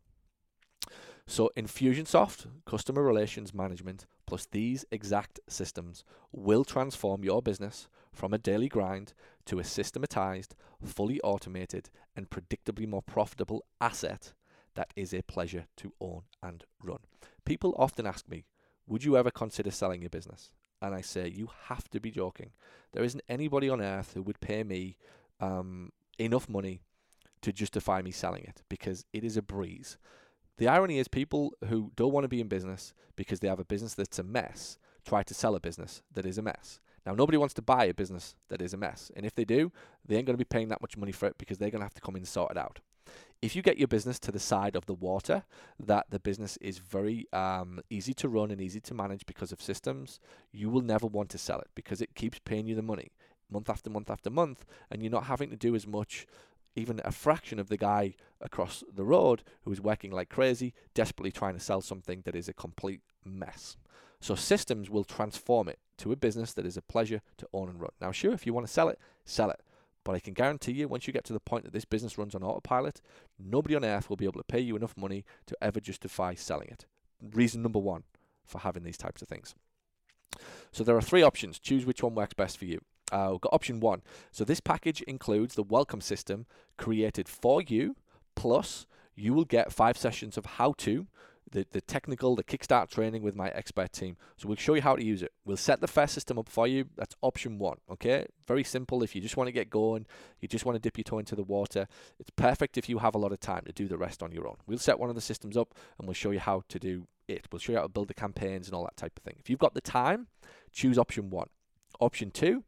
So 1.27 1.51
Infusionsoft, 1.57 2.47
customer 2.67 3.03
relations 3.03 3.55
management, 3.55 4.07
plus 4.27 4.47
these 4.47 4.85
exact 4.91 5.39
systems 5.49 6.05
will 6.33 6.65
transform 6.65 7.23
your 7.23 7.41
business 7.41 7.89
from 8.13 8.33
a 8.33 8.39
daily 8.39 8.69
grind 8.69 9.15
to 9.47 9.59
a 9.59 9.65
systematized, 9.65 10.55
fully 10.85 11.21
automated, 11.23 11.91
and 12.15 12.31
predictably 12.31 12.87
more 12.87 13.03
profitable 13.03 13.65
asset 13.81 14.33
that 14.75 14.93
is 14.97 15.13
a 15.13 15.23
pleasure 15.23 15.67
to 15.77 15.93
own 16.01 16.23
and 16.43 16.65
run. 16.83 17.01
People 17.45 17.75
often 17.77 18.07
ask 18.07 18.29
me, 18.29 18.45
would 18.87 19.05
you 19.05 19.17
ever 19.17 19.31
consider 19.31 19.71
selling 19.71 20.03
your 20.03 20.11
business? 20.11 20.51
And 20.81 20.95
I 20.95 21.01
say, 21.01 21.29
you 21.29 21.49
have 21.67 21.89
to 21.91 22.01
be 22.01 22.11
joking. 22.11 22.51
There 22.93 23.05
isn't 23.05 23.23
anybody 23.29 23.69
on 23.69 23.81
earth 23.81 24.13
who 24.15 24.23
would 24.23 24.41
pay 24.41 24.65
me 24.65 24.97
um, 25.41 25.93
enough 26.19 26.49
money 26.49 26.83
to 27.43 27.53
justify 27.53 28.03
me 28.03 28.11
selling 28.11 28.45
it 28.45 28.63
because 28.69 29.05
it 29.13 29.25
is 29.25 29.37
a 29.37 29.43
breeze. 29.43 29.97
The 30.59 30.69
irony 30.69 30.99
is, 30.99 31.09
people 31.09 31.53
who 31.69 31.93
don't 31.97 32.13
want 32.13 32.25
to 32.25 32.29
be 32.29 32.41
in 32.41 32.49
business 32.49 32.95
because 33.17 33.41
they 33.41 33.49
have 33.49 33.61
a 33.61 33.65
business 33.65 33.95
that's 33.95 34.19
a 34.19 34.25
mess 34.25 34.79
try 35.05 35.23
to 35.23 35.35
sell 35.35 35.55
a 35.55 35.61
business 35.61 36.03
that 36.13 36.27
is 36.27 36.39
a 36.39 36.43
mess. 36.43 36.79
Now, 37.05 37.15
nobody 37.15 37.39
wants 37.39 37.55
to 37.55 37.63
buy 37.63 37.87
a 37.87 37.95
business 37.95 38.37
that 38.49 38.63
is 38.63 38.75
a 38.75 38.77
mess. 38.77 39.11
And 39.17 39.27
if 39.27 39.35
they 39.35 39.45
do, 39.45 39.73
they 40.07 40.17
ain't 40.17 40.27
going 40.27 40.35
to 40.35 40.45
be 40.45 40.45
paying 40.45 40.69
that 40.69 40.81
much 40.81 40.97
money 40.97 41.13
for 41.13 41.27
it 41.27 41.37
because 41.39 41.59
they're 41.59 41.71
going 41.71 41.81
to 41.81 41.87
have 41.87 41.95
to 41.95 42.01
come 42.01 42.15
in 42.15 42.21
and 42.21 42.29
sort 42.29 42.53
it 42.53 42.57
out. 42.57 42.81
If 43.41 43.57
you 43.57 43.63
get 43.63 43.77
your 43.77 43.89
business 43.89 44.21
to 44.21 44.31
the 44.31 44.39
side 44.39 44.77
of 44.77 44.87
the 44.87 44.95
water, 44.95 45.43
that 45.81 46.07
the 46.11 46.21
business 46.21 46.57
is 46.59 46.79
very 46.79 47.27
um, 47.33 47.81
easy 47.91 48.15
to 48.15 48.29
run 48.29 48.53
and 48.53 48.61
easy 48.61 48.81
to 48.81 48.95
manage 48.95 49.27
because 49.27 49.51
of 49.51 49.61
systems, 49.61 50.21
you 50.53 50.71
will 50.71 50.81
never 50.81 51.09
want 51.09 51.29
to 51.31 51.39
sell 51.39 51.59
it 51.59 51.69
because 51.75 52.01
it 52.01 52.15
keeps 52.15 52.39
paying 52.39 52.69
you 52.69 52.77
the 52.77 52.83
money 52.83 53.11
month 53.53 53.69
after 53.69 53.91
month 53.91 54.11
after 54.11 54.31
month, 54.31 54.65
and 54.91 55.03
you're 55.03 55.13
not 55.13 55.27
having 55.27 55.51
to 55.51 55.57
do 55.57 55.75
as 55.75 55.87
much 55.87 56.27
even 56.75 57.01
a 57.05 57.13
fraction 57.13 57.59
of 57.59 57.69
the 57.69 57.77
guy 57.77 58.15
across 58.41 58.83
the 58.93 59.05
road 59.05 59.43
who 59.65 59.73
is 59.73 59.81
working 59.81 60.11
like 60.11 60.31
crazy, 60.31 60.73
desperately 60.95 61.31
trying 61.31 61.55
to 61.55 61.61
sell 61.61 61.83
something 61.83 62.23
that 62.25 62.35
is 62.35 62.49
a 62.49 62.55
complete 62.55 63.03
mess. 63.25 63.77
So 64.21 64.35
systems 64.35 64.89
will 64.89 65.05
transform 65.05 65.69
it 65.69 65.79
to 66.03 66.13
a 66.13 66.17
business 66.17 66.53
that 66.55 66.67
is 66.67 66.77
a 66.77 66.83
pleasure 66.83 67.21
to 67.39 67.49
own 67.53 67.69
and 67.69 67.81
run. 67.81 67.91
Now, 68.01 68.13
sure, 68.13 68.33
if 68.33 68.47
you 68.47 68.55
want 68.55 68.67
to 68.67 68.73
sell 68.73 68.89
it, 68.89 68.99
sell 69.25 69.51
it. 69.51 69.61
But 70.05 70.17
I 70.17 70.21
can 70.21 70.35
guarantee 70.35 70.73
you, 70.73 70.89
once 70.89 71.07
you 71.07 71.13
get 71.13 71.25
to 71.25 71.33
the 71.33 71.41
point 71.51 71.65
that 71.65 71.73
this 71.73 71.85
business 71.85 72.19
runs 72.19 72.35
on 72.35 72.43
autopilot, 72.43 73.01
nobody 73.39 73.75
on 73.77 73.85
earth 73.85 74.09
will 74.09 74.17
be 74.17 74.25
able 74.25 74.41
to 74.41 74.53
pay 74.55 74.61
you 74.61 74.77
enough 74.77 74.97
money 74.97 75.25
to 75.47 75.57
ever 75.61 75.81
justify 75.81 76.35
selling 76.35 76.69
it. 76.69 76.87
Reason 77.21 77.63
number 77.63 77.79
one 77.79 78.03
for 78.45 78.59
having 78.59 78.83
these 78.83 78.99
types 78.99 79.23
of 79.23 79.29
things. 79.29 79.55
So 80.73 80.83
there 80.83 80.97
are 80.97 81.03
three 81.03 81.23
options. 81.23 81.61
Choose 81.61 81.87
which 81.87 82.03
one 82.03 82.17
works 82.17 82.35
best 82.35 82.59
for 82.59 82.65
you. 82.65 82.81
uh, 83.13 83.29
we've 83.31 83.41
got 83.41 83.53
option 83.53 83.79
one. 83.79 84.03
So 84.33 84.45
this 84.45 84.61
package 84.61 85.03
includes 85.03 85.55
the 85.55 85.63
welcome 85.63 86.01
system 86.01 86.47
created 86.79 87.29
for 87.29 87.63
you, 87.63 87.95
plus 88.35 88.87
you 89.15 89.35
will 89.35 89.45
get 89.45 89.73
five 89.73 89.99
sessions 89.99 90.39
of 90.39 90.47
how 90.47 90.75
to, 90.79 91.07
the, 91.53 91.67
the 91.71 91.81
technical, 91.81 92.35
the 92.35 92.45
kickstart 92.45 92.91
training 92.91 93.23
with 93.23 93.37
my 93.37 93.49
expert 93.51 93.93
team. 93.93 94.17
So 94.37 94.49
we'll 94.49 94.57
show 94.57 94.75
you 94.75 94.83
how 94.83 94.97
to 94.97 95.05
use 95.05 95.23
it. 95.23 95.33
We'll 95.45 95.57
set 95.57 95.81
the 95.81 95.87
first 95.87 96.15
system 96.15 96.39
up 96.39 96.49
for 96.49 96.67
you. 96.67 96.87
That's 96.97 97.15
option 97.23 97.59
one. 97.59 97.79
Okay, 97.91 98.27
very 98.47 98.65
simple. 98.65 99.03
If 99.03 99.15
you 99.15 99.21
just 99.21 99.37
want 99.37 99.49
to 99.49 99.53
get 99.53 99.71
going, 99.71 100.07
you 100.41 100.49
just 100.49 100.67
want 100.67 100.77
to 100.77 100.81
dip 100.81 100.99
your 100.99 101.05
toe 101.05 101.19
into 101.19 101.37
the 101.37 101.43
water. 101.43 101.87
It's 102.19 102.31
perfect 102.31 102.77
if 102.77 102.89
you 102.89 102.99
have 102.99 103.15
a 103.15 103.19
lot 103.19 103.33
of 103.33 103.41
time 103.41 103.63
to 103.67 103.73
do 103.73 103.87
the 103.87 103.99
rest 103.99 104.23
on 104.23 104.33
your 104.33 104.49
own. 104.49 104.57
We'll 104.67 104.79
set 104.79 104.99
one 104.99 105.09
of 105.09 105.15
the 105.15 105.21
systems 105.21 105.57
up 105.57 105.75
and 105.99 106.09
we'll 106.09 106.15
show 106.15 106.31
you 106.31 106.41
how 106.41 106.65
to 106.69 106.79
do 106.79 107.07
it. 107.29 107.47
We'll 107.53 107.61
show 107.61 107.73
you 107.73 107.79
how 107.79 107.85
to 107.85 107.89
build 107.89 108.09
the 108.09 108.15
campaigns 108.15 108.67
and 108.67 108.75
all 108.75 108.85
that 108.85 108.97
type 108.97 109.17
of 109.17 109.23
thing. 109.23 109.37
If 109.39 109.49
you've 109.49 109.59
got 109.59 109.75
the 109.75 109.81
time, 109.81 110.27
choose 110.73 110.99
option 110.99 111.31
one. 111.31 111.49
Option 112.01 112.31
two, 112.31 112.65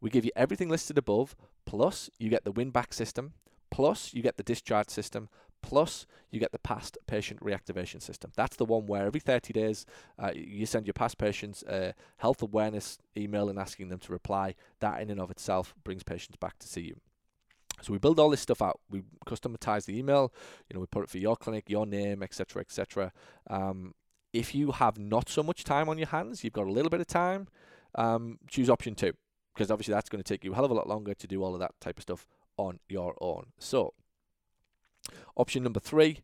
we 0.00 0.10
give 0.10 0.24
you 0.24 0.30
everything 0.36 0.68
listed 0.68 0.98
above, 0.98 1.34
plus 1.64 2.10
you 2.18 2.28
get 2.28 2.44
the 2.44 2.52
win 2.52 2.70
back 2.70 2.92
system, 2.92 3.32
plus 3.70 4.14
you 4.14 4.22
get 4.22 4.36
the 4.36 4.42
discharge 4.42 4.90
system, 4.90 5.28
plus 5.66 6.06
you 6.30 6.38
get 6.38 6.52
the 6.52 6.58
past 6.60 6.96
patient 7.08 7.40
reactivation 7.40 8.00
system. 8.00 8.30
That's 8.36 8.56
the 8.56 8.64
one 8.64 8.86
where 8.86 9.04
every 9.04 9.18
30 9.18 9.52
days 9.52 9.84
uh, 10.16 10.30
you 10.32 10.64
send 10.64 10.86
your 10.86 10.94
past 10.94 11.18
patients 11.18 11.64
a 11.68 11.92
health 12.18 12.40
awareness 12.40 12.98
email 13.16 13.48
and 13.48 13.58
asking 13.58 13.88
them 13.88 13.98
to 13.98 14.12
reply. 14.12 14.54
That 14.78 15.02
in 15.02 15.10
and 15.10 15.20
of 15.20 15.30
itself 15.30 15.74
brings 15.82 16.04
patients 16.04 16.36
back 16.36 16.58
to 16.60 16.68
see 16.68 16.82
you. 16.82 17.00
So 17.82 17.92
we 17.92 17.98
build 17.98 18.20
all 18.20 18.30
this 18.30 18.40
stuff 18.40 18.62
out. 18.62 18.80
We 18.88 19.02
customize 19.26 19.86
the 19.86 19.98
email. 19.98 20.32
You 20.70 20.74
know, 20.74 20.80
we 20.80 20.86
put 20.86 21.02
it 21.02 21.10
for 21.10 21.18
your 21.18 21.36
clinic, 21.36 21.68
your 21.68 21.84
name, 21.84 22.22
etc., 22.22 22.62
etc. 22.62 23.12
Um, 23.50 23.94
if 24.32 24.54
you 24.54 24.70
have 24.70 24.98
not 24.98 25.28
so 25.28 25.42
much 25.42 25.64
time 25.64 25.88
on 25.88 25.98
your 25.98 26.08
hands, 26.08 26.44
you've 26.44 26.52
got 26.52 26.68
a 26.68 26.72
little 26.72 26.90
bit 26.90 27.00
of 27.00 27.08
time. 27.08 27.48
Um, 27.96 28.38
choose 28.48 28.70
option 28.70 28.94
two 28.94 29.14
because 29.54 29.70
obviously 29.70 29.94
that's 29.94 30.10
going 30.10 30.22
to 30.22 30.28
take 30.28 30.44
you 30.44 30.52
a 30.52 30.54
hell 30.54 30.66
of 30.66 30.70
a 30.70 30.74
lot 30.74 30.88
longer 30.88 31.14
to 31.14 31.26
do 31.26 31.42
all 31.42 31.54
of 31.54 31.60
that 31.60 31.72
type 31.80 31.98
of 31.98 32.02
stuff 32.02 32.28
on 32.56 32.78
your 32.88 33.16
own. 33.20 33.46
So 33.58 33.94
Option 35.36 35.62
number 35.62 35.80
three, 35.80 36.20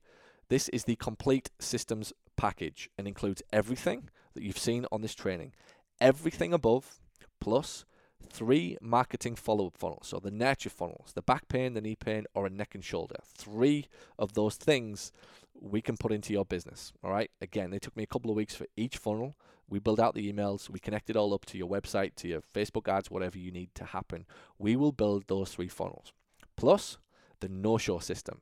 this 0.48 0.68
is 0.70 0.84
the 0.84 0.96
complete 0.96 1.50
systems 1.58 2.12
package 2.36 2.90
and 2.98 3.06
includes 3.06 3.42
everything 3.52 4.08
that 4.34 4.42
you've 4.42 4.58
seen 4.58 4.86
on 4.90 5.02
this 5.02 5.14
training. 5.14 5.52
Everything 6.00 6.52
above, 6.52 6.98
plus 7.40 7.84
three 8.28 8.76
marketing 8.80 9.34
follow-up 9.34 9.76
funnels. 9.76 10.08
So 10.08 10.18
the 10.18 10.30
nurture 10.30 10.70
funnels, 10.70 11.12
the 11.14 11.22
back 11.22 11.48
pain, 11.48 11.74
the 11.74 11.80
knee 11.80 11.96
pain, 11.96 12.24
or 12.34 12.46
a 12.46 12.50
neck 12.50 12.74
and 12.74 12.84
shoulder. 12.84 13.16
Three 13.24 13.86
of 14.18 14.32
those 14.32 14.56
things 14.56 15.12
we 15.60 15.82
can 15.82 15.96
put 15.96 16.12
into 16.12 16.32
your 16.32 16.44
business. 16.44 16.92
All 17.04 17.10
right. 17.10 17.30
Again, 17.40 17.70
they 17.70 17.78
took 17.78 17.96
me 17.96 18.02
a 18.02 18.06
couple 18.06 18.30
of 18.30 18.36
weeks 18.36 18.54
for 18.54 18.66
each 18.76 18.96
funnel. 18.96 19.34
We 19.68 19.78
build 19.78 20.00
out 20.00 20.14
the 20.14 20.32
emails. 20.32 20.70
We 20.70 20.80
connect 20.80 21.10
it 21.10 21.16
all 21.16 21.34
up 21.34 21.44
to 21.46 21.58
your 21.58 21.68
website, 21.68 22.14
to 22.16 22.28
your 22.28 22.42
Facebook 22.54 22.88
ads, 22.88 23.10
whatever 23.10 23.38
you 23.38 23.52
need 23.52 23.74
to 23.74 23.84
happen. 23.84 24.26
We 24.58 24.76
will 24.76 24.92
build 24.92 25.28
those 25.28 25.50
three 25.50 25.68
funnels. 25.68 26.12
Plus 26.56 26.98
the 27.40 27.48
no-show 27.48 27.98
system 27.98 28.40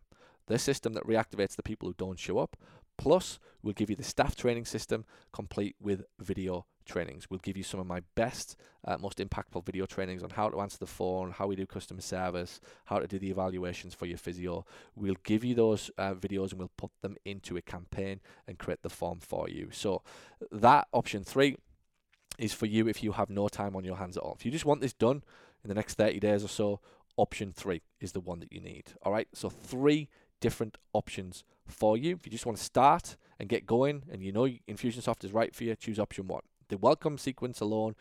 the 0.50 0.58
system 0.58 0.94
that 0.94 1.06
reactivates 1.06 1.54
the 1.54 1.62
people 1.62 1.88
who 1.88 1.94
don't 1.96 2.18
show 2.18 2.38
up. 2.38 2.56
Plus, 2.98 3.38
we'll 3.62 3.72
give 3.72 3.88
you 3.88 3.94
the 3.94 4.02
staff 4.02 4.34
training 4.34 4.64
system 4.64 5.04
complete 5.32 5.76
with 5.80 6.02
video 6.18 6.66
trainings. 6.84 7.30
We'll 7.30 7.38
give 7.38 7.56
you 7.56 7.62
some 7.62 7.78
of 7.78 7.86
my 7.86 8.02
best, 8.16 8.56
uh, 8.84 8.98
most 8.98 9.18
impactful 9.18 9.64
video 9.64 9.86
trainings 9.86 10.24
on 10.24 10.30
how 10.30 10.48
to 10.48 10.60
answer 10.60 10.76
the 10.76 10.88
phone, 10.88 11.30
how 11.30 11.46
we 11.46 11.54
do 11.54 11.66
customer 11.66 12.00
service, 12.00 12.60
how 12.86 12.98
to 12.98 13.06
do 13.06 13.20
the 13.20 13.30
evaluations 13.30 13.94
for 13.94 14.06
your 14.06 14.18
physio. 14.18 14.66
We'll 14.96 15.16
give 15.22 15.44
you 15.44 15.54
those 15.54 15.88
uh, 15.96 16.14
videos 16.14 16.50
and 16.50 16.58
we'll 16.58 16.72
put 16.76 16.90
them 17.00 17.16
into 17.24 17.56
a 17.56 17.62
campaign 17.62 18.20
and 18.48 18.58
create 18.58 18.82
the 18.82 18.90
form 18.90 19.20
for 19.20 19.48
you. 19.48 19.68
So, 19.70 20.02
that 20.50 20.88
option 20.92 21.22
three 21.22 21.56
is 22.38 22.52
for 22.52 22.66
you 22.66 22.88
if 22.88 23.04
you 23.04 23.12
have 23.12 23.30
no 23.30 23.46
time 23.46 23.76
on 23.76 23.84
your 23.84 23.96
hands 23.96 24.16
at 24.16 24.24
all. 24.24 24.34
If 24.36 24.44
you 24.44 24.50
just 24.50 24.64
want 24.64 24.80
this 24.80 24.94
done 24.94 25.22
in 25.62 25.68
the 25.68 25.74
next 25.74 25.94
30 25.94 26.18
days 26.18 26.42
or 26.42 26.48
so, 26.48 26.80
option 27.16 27.52
three 27.52 27.82
is 28.00 28.12
the 28.12 28.20
one 28.20 28.40
that 28.40 28.52
you 28.52 28.60
need. 28.60 28.94
All 29.02 29.12
right, 29.12 29.28
so 29.32 29.48
three 29.48 30.08
different 30.40 30.76
options 30.92 31.44
for 31.66 31.96
you. 31.96 32.16
If 32.16 32.26
you 32.26 32.32
just 32.32 32.46
want 32.46 32.58
to 32.58 32.64
start 32.64 33.16
and 33.38 33.48
get 33.48 33.66
going 33.66 34.04
and 34.10 34.22
you 34.22 34.32
know 34.32 34.46
Infusionsoft 34.68 35.24
is 35.24 35.32
right 35.32 35.54
for 35.54 35.64
you, 35.64 35.74
choose 35.76 35.98
option 35.98 36.26
one. 36.26 36.42
The 36.68 36.78
welcome 36.78 37.18
sequence 37.18 37.60
alone 37.60 37.94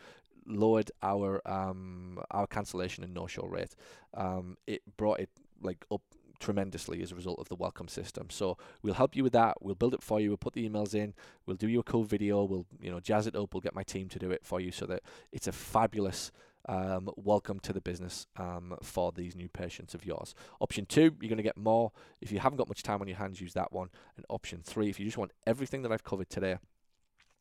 lowered 0.46 0.90
our 1.02 1.40
um, 1.46 2.18
our 2.30 2.46
cancellation 2.46 3.04
and 3.04 3.14
no-show 3.14 3.46
rate. 3.46 3.74
Um, 4.14 4.56
it 4.66 4.82
brought 4.96 5.20
it 5.20 5.30
like 5.62 5.84
up 5.90 6.02
tremendously 6.40 7.02
as 7.02 7.12
a 7.12 7.14
result 7.14 7.38
of 7.38 7.48
the 7.48 7.54
welcome 7.54 7.86
system. 7.86 8.28
So 8.30 8.56
we'll 8.82 8.94
help 8.94 9.14
you 9.14 9.22
with 9.22 9.34
that. 9.34 9.58
We'll 9.60 9.74
build 9.74 9.92
it 9.94 10.02
for 10.02 10.20
you. 10.20 10.30
We'll 10.30 10.38
put 10.38 10.54
the 10.54 10.68
emails 10.68 10.94
in. 10.94 11.14
We'll 11.46 11.56
do 11.56 11.68
you 11.68 11.80
a 11.80 11.84
cool 11.84 12.04
video. 12.04 12.42
We'll 12.44 12.66
you 12.80 12.90
know 12.90 13.00
jazz 13.00 13.26
it 13.26 13.36
up. 13.36 13.54
We'll 13.54 13.60
get 13.60 13.74
my 13.74 13.82
team 13.84 14.08
to 14.08 14.18
do 14.18 14.30
it 14.30 14.44
for 14.44 14.60
you 14.60 14.72
so 14.72 14.86
that 14.86 15.02
it's 15.32 15.46
a 15.46 15.52
fabulous 15.52 16.32
um, 16.70 17.10
welcome 17.16 17.58
to 17.58 17.72
the 17.72 17.80
business 17.80 18.28
um, 18.36 18.76
for 18.80 19.10
these 19.10 19.34
new 19.34 19.48
patients 19.48 19.92
of 19.92 20.06
yours. 20.06 20.36
Option 20.60 20.86
two, 20.86 21.16
you're 21.20 21.28
going 21.28 21.36
to 21.36 21.42
get 21.42 21.56
more. 21.56 21.90
If 22.20 22.30
you 22.30 22.38
haven't 22.38 22.58
got 22.58 22.68
much 22.68 22.84
time 22.84 23.00
on 23.00 23.08
your 23.08 23.16
hands, 23.16 23.40
use 23.40 23.54
that 23.54 23.72
one. 23.72 23.88
And 24.16 24.24
option 24.28 24.60
three, 24.62 24.88
if 24.88 25.00
you 25.00 25.04
just 25.04 25.18
want 25.18 25.32
everything 25.48 25.82
that 25.82 25.90
I've 25.90 26.04
covered 26.04 26.30
today, 26.30 26.58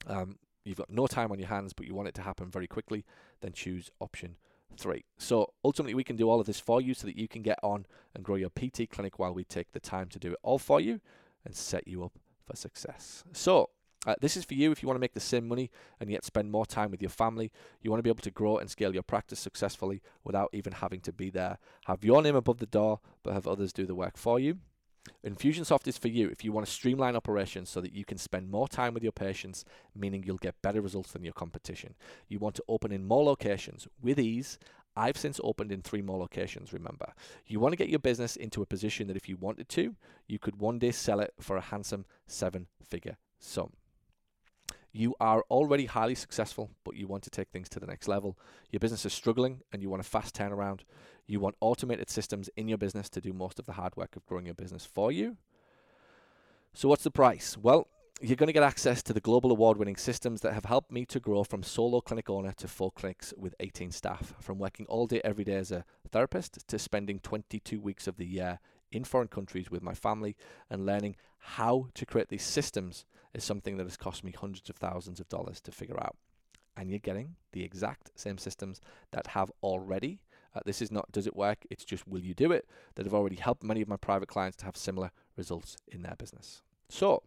um, 0.07 0.39
you've 0.65 0.79
got 0.79 0.89
no 0.89 1.05
time 1.05 1.31
on 1.31 1.37
your 1.37 1.47
hands, 1.47 1.73
but 1.73 1.85
you 1.85 1.93
want 1.93 2.07
it 2.07 2.15
to 2.15 2.23
happen 2.23 2.49
very 2.49 2.65
quickly, 2.65 3.05
then 3.41 3.53
choose 3.53 3.91
option 4.01 4.35
three. 4.75 5.05
So 5.19 5.53
ultimately, 5.63 5.93
we 5.93 6.03
can 6.03 6.15
do 6.15 6.27
all 6.27 6.39
of 6.39 6.47
this 6.47 6.59
for 6.59 6.81
you 6.81 6.95
so 6.95 7.05
that 7.05 7.15
you 7.15 7.27
can 7.27 7.43
get 7.43 7.59
on 7.61 7.85
and 8.15 8.23
grow 8.23 8.35
your 8.35 8.49
PT 8.49 8.89
clinic 8.89 9.19
while 9.19 9.33
we 9.33 9.43
take 9.43 9.73
the 9.73 9.79
time 9.79 10.09
to 10.09 10.17
do 10.17 10.31
it 10.31 10.39
all 10.41 10.57
for 10.57 10.81
you 10.81 11.01
and 11.45 11.55
set 11.55 11.87
you 11.87 12.03
up 12.03 12.13
for 12.47 12.55
success. 12.55 13.23
So 13.31 13.69
uh, 14.05 14.15
this 14.21 14.37
is 14.37 14.45
for 14.45 14.53
you 14.53 14.71
if 14.71 14.81
you 14.81 14.87
want 14.87 14.95
to 14.95 15.01
make 15.01 15.13
the 15.13 15.19
same 15.19 15.47
money 15.47 15.69
and 15.99 16.09
yet 16.09 16.23
spend 16.23 16.51
more 16.51 16.65
time 16.65 16.91
with 16.91 17.01
your 17.01 17.09
family. 17.09 17.51
You 17.81 17.91
want 17.91 17.99
to 17.99 18.03
be 18.03 18.09
able 18.09 18.21
to 18.21 18.31
grow 18.31 18.57
and 18.57 18.69
scale 18.69 18.93
your 18.93 19.03
practice 19.03 19.39
successfully 19.39 20.01
without 20.23 20.49
even 20.53 20.73
having 20.73 21.01
to 21.01 21.11
be 21.11 21.29
there. 21.29 21.57
Have 21.85 22.03
your 22.03 22.21
name 22.21 22.35
above 22.35 22.59
the 22.59 22.65
door, 22.65 23.01
but 23.23 23.33
have 23.33 23.47
others 23.47 23.73
do 23.73 23.85
the 23.85 23.95
work 23.95 24.17
for 24.17 24.39
you. 24.39 24.59
Infusionsoft 25.25 25.87
is 25.87 25.97
for 25.97 26.07
you 26.07 26.29
if 26.29 26.43
you 26.43 26.51
want 26.51 26.65
to 26.65 26.71
streamline 26.71 27.15
operations 27.15 27.69
so 27.69 27.81
that 27.81 27.93
you 27.93 28.05
can 28.05 28.17
spend 28.17 28.49
more 28.49 28.67
time 28.67 28.93
with 28.93 29.03
your 29.03 29.11
patients, 29.11 29.65
meaning 29.95 30.23
you'll 30.23 30.37
get 30.37 30.61
better 30.61 30.81
results 30.81 31.11
than 31.11 31.23
your 31.23 31.33
competition. 31.33 31.95
You 32.27 32.39
want 32.39 32.55
to 32.55 32.63
open 32.67 32.91
in 32.91 33.07
more 33.07 33.23
locations 33.23 33.87
with 34.01 34.19
ease. 34.19 34.57
I've 34.95 35.17
since 35.17 35.39
opened 35.43 35.71
in 35.71 35.81
three 35.81 36.01
more 36.01 36.17
locations, 36.17 36.73
remember. 36.73 37.13
You 37.47 37.59
want 37.59 37.73
to 37.73 37.77
get 37.77 37.89
your 37.89 37.99
business 37.99 38.35
into 38.35 38.61
a 38.61 38.65
position 38.65 39.07
that 39.07 39.17
if 39.17 39.29
you 39.29 39.37
wanted 39.37 39.69
to, 39.69 39.95
you 40.27 40.39
could 40.39 40.59
one 40.59 40.79
day 40.79 40.91
sell 40.91 41.19
it 41.19 41.33
for 41.39 41.57
a 41.57 41.61
handsome 41.61 42.05
seven 42.27 42.67
figure 42.85 43.17
sum. 43.39 43.71
You 44.91 45.15
are 45.19 45.43
already 45.51 45.85
highly 45.85 46.15
successful, 46.15 46.71
but 46.83 46.95
you 46.95 47.07
want 47.07 47.23
to 47.23 47.29
take 47.29 47.49
things 47.49 47.69
to 47.69 47.79
the 47.79 47.85
next 47.85 48.07
level. 48.07 48.37
Your 48.71 48.79
business 48.79 49.05
is 49.05 49.13
struggling 49.13 49.61
and 49.71 49.81
you 49.81 49.89
want 49.89 50.01
a 50.01 50.07
fast 50.09 50.35
turnaround. 50.35 50.81
You 51.27 51.39
want 51.39 51.55
automated 51.59 52.09
systems 52.09 52.49
in 52.57 52.67
your 52.67 52.79
business 52.79 53.09
to 53.09 53.21
do 53.21 53.31
most 53.31 53.59
of 53.59 53.65
the 53.65 53.73
hard 53.73 53.95
work 53.95 54.15
of 54.15 54.25
growing 54.25 54.45
your 54.45 54.55
business 54.55 54.85
for 54.85 55.11
you. 55.11 55.37
So, 56.73 56.89
what's 56.89 57.03
the 57.03 57.11
price? 57.11 57.55
Well, 57.55 57.87
you're 58.21 58.35
going 58.35 58.47
to 58.47 58.53
get 58.53 58.63
access 58.63 59.01
to 59.03 59.13
the 59.13 59.21
global 59.21 59.51
award 59.51 59.77
winning 59.77 59.95
systems 59.95 60.41
that 60.41 60.53
have 60.53 60.65
helped 60.65 60.91
me 60.91 61.05
to 61.05 61.19
grow 61.19 61.43
from 61.43 61.63
solo 61.63 62.01
clinic 62.01 62.29
owner 62.29 62.51
to 62.53 62.67
four 62.67 62.91
clinics 62.91 63.33
with 63.37 63.55
18 63.59 63.91
staff, 63.91 64.33
from 64.39 64.57
working 64.57 64.85
all 64.87 65.07
day 65.07 65.21
every 65.23 65.43
day 65.43 65.55
as 65.55 65.71
a 65.71 65.85
therapist 66.11 66.67
to 66.67 66.79
spending 66.79 67.19
22 67.19 67.79
weeks 67.79 68.07
of 68.07 68.17
the 68.17 68.25
year 68.25 68.59
in 68.91 69.03
foreign 69.03 69.27
countries 69.27 69.71
with 69.71 69.81
my 69.81 69.93
family 69.93 70.35
and 70.69 70.85
learning 70.85 71.15
how 71.37 71.87
to 71.93 72.05
create 72.05 72.29
these 72.29 72.43
systems 72.43 73.05
is 73.33 73.43
something 73.43 73.77
that 73.77 73.85
has 73.85 73.97
cost 73.97 74.23
me 74.23 74.31
hundreds 74.31 74.69
of 74.69 74.75
thousands 74.75 75.19
of 75.19 75.29
dollars 75.29 75.61
to 75.61 75.71
figure 75.71 75.99
out. 75.99 76.15
And 76.75 76.89
you're 76.89 76.99
getting 76.99 77.35
the 77.51 77.63
exact 77.63 78.11
same 78.15 78.37
systems 78.37 78.79
that 79.11 79.27
have 79.27 79.51
already. 79.61 80.19
Uh, 80.55 80.61
this 80.65 80.81
is 80.81 80.91
not 80.91 81.11
does 81.11 81.27
it 81.27 81.35
work, 81.35 81.59
it's 81.69 81.85
just 81.85 82.07
will 82.07 82.21
you 82.21 82.33
do 82.33 82.51
it, 82.51 82.67
that 82.95 83.05
have 83.05 83.13
already 83.13 83.35
helped 83.35 83.63
many 83.63 83.81
of 83.81 83.87
my 83.87 83.97
private 83.97 84.27
clients 84.27 84.57
to 84.57 84.65
have 84.65 84.77
similar 84.77 85.11
results 85.35 85.77
in 85.87 86.01
their 86.01 86.15
business. 86.17 86.63
So, 86.89 87.21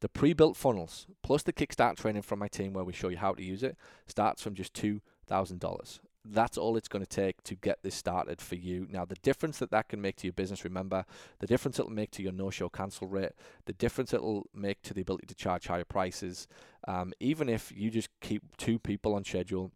the 0.00 0.08
pre 0.08 0.32
built 0.32 0.56
funnels 0.56 1.06
plus 1.22 1.42
the 1.42 1.52
Kickstart 1.52 1.96
training 1.96 2.22
from 2.22 2.38
my 2.38 2.48
team 2.48 2.72
where 2.72 2.84
we 2.84 2.92
show 2.92 3.08
you 3.08 3.16
how 3.16 3.32
to 3.32 3.42
use 3.42 3.62
it 3.62 3.76
starts 4.06 4.42
from 4.42 4.54
just 4.54 4.74
$2,000 4.74 5.98
that's 6.24 6.56
all 6.56 6.76
it's 6.76 6.88
going 6.88 7.04
to 7.04 7.08
take 7.08 7.42
to 7.44 7.54
get 7.54 7.82
this 7.82 7.94
started 7.94 8.40
for 8.40 8.54
you. 8.54 8.86
Now, 8.90 9.04
the 9.04 9.16
difference 9.16 9.58
that 9.58 9.70
that 9.70 9.88
can 9.88 10.00
make 10.00 10.16
to 10.16 10.26
your 10.26 10.32
business, 10.32 10.64
remember, 10.64 11.04
the 11.40 11.46
difference 11.46 11.78
it'll 11.78 11.90
make 11.90 12.10
to 12.12 12.22
your 12.22 12.32
no 12.32 12.50
show 12.50 12.68
cancel 12.68 13.06
rate, 13.06 13.32
the 13.66 13.72
difference 13.74 14.14
it'll 14.14 14.48
make 14.54 14.82
to 14.82 14.94
the 14.94 15.02
ability 15.02 15.26
to 15.26 15.34
charge 15.34 15.66
higher 15.66 15.84
prices, 15.84 16.48
um, 16.88 17.12
even 17.20 17.48
if 17.48 17.72
you 17.74 17.90
just 17.90 18.08
keep 18.20 18.56
two 18.56 18.78
people 18.78 19.14
on 19.14 19.24
schedule 19.24 19.70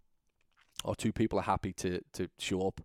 or 0.84 0.94
two 0.94 1.12
people 1.12 1.38
are 1.38 1.42
happy 1.42 1.72
to, 1.74 2.00
to 2.12 2.28
show 2.38 2.66
up, 2.66 2.80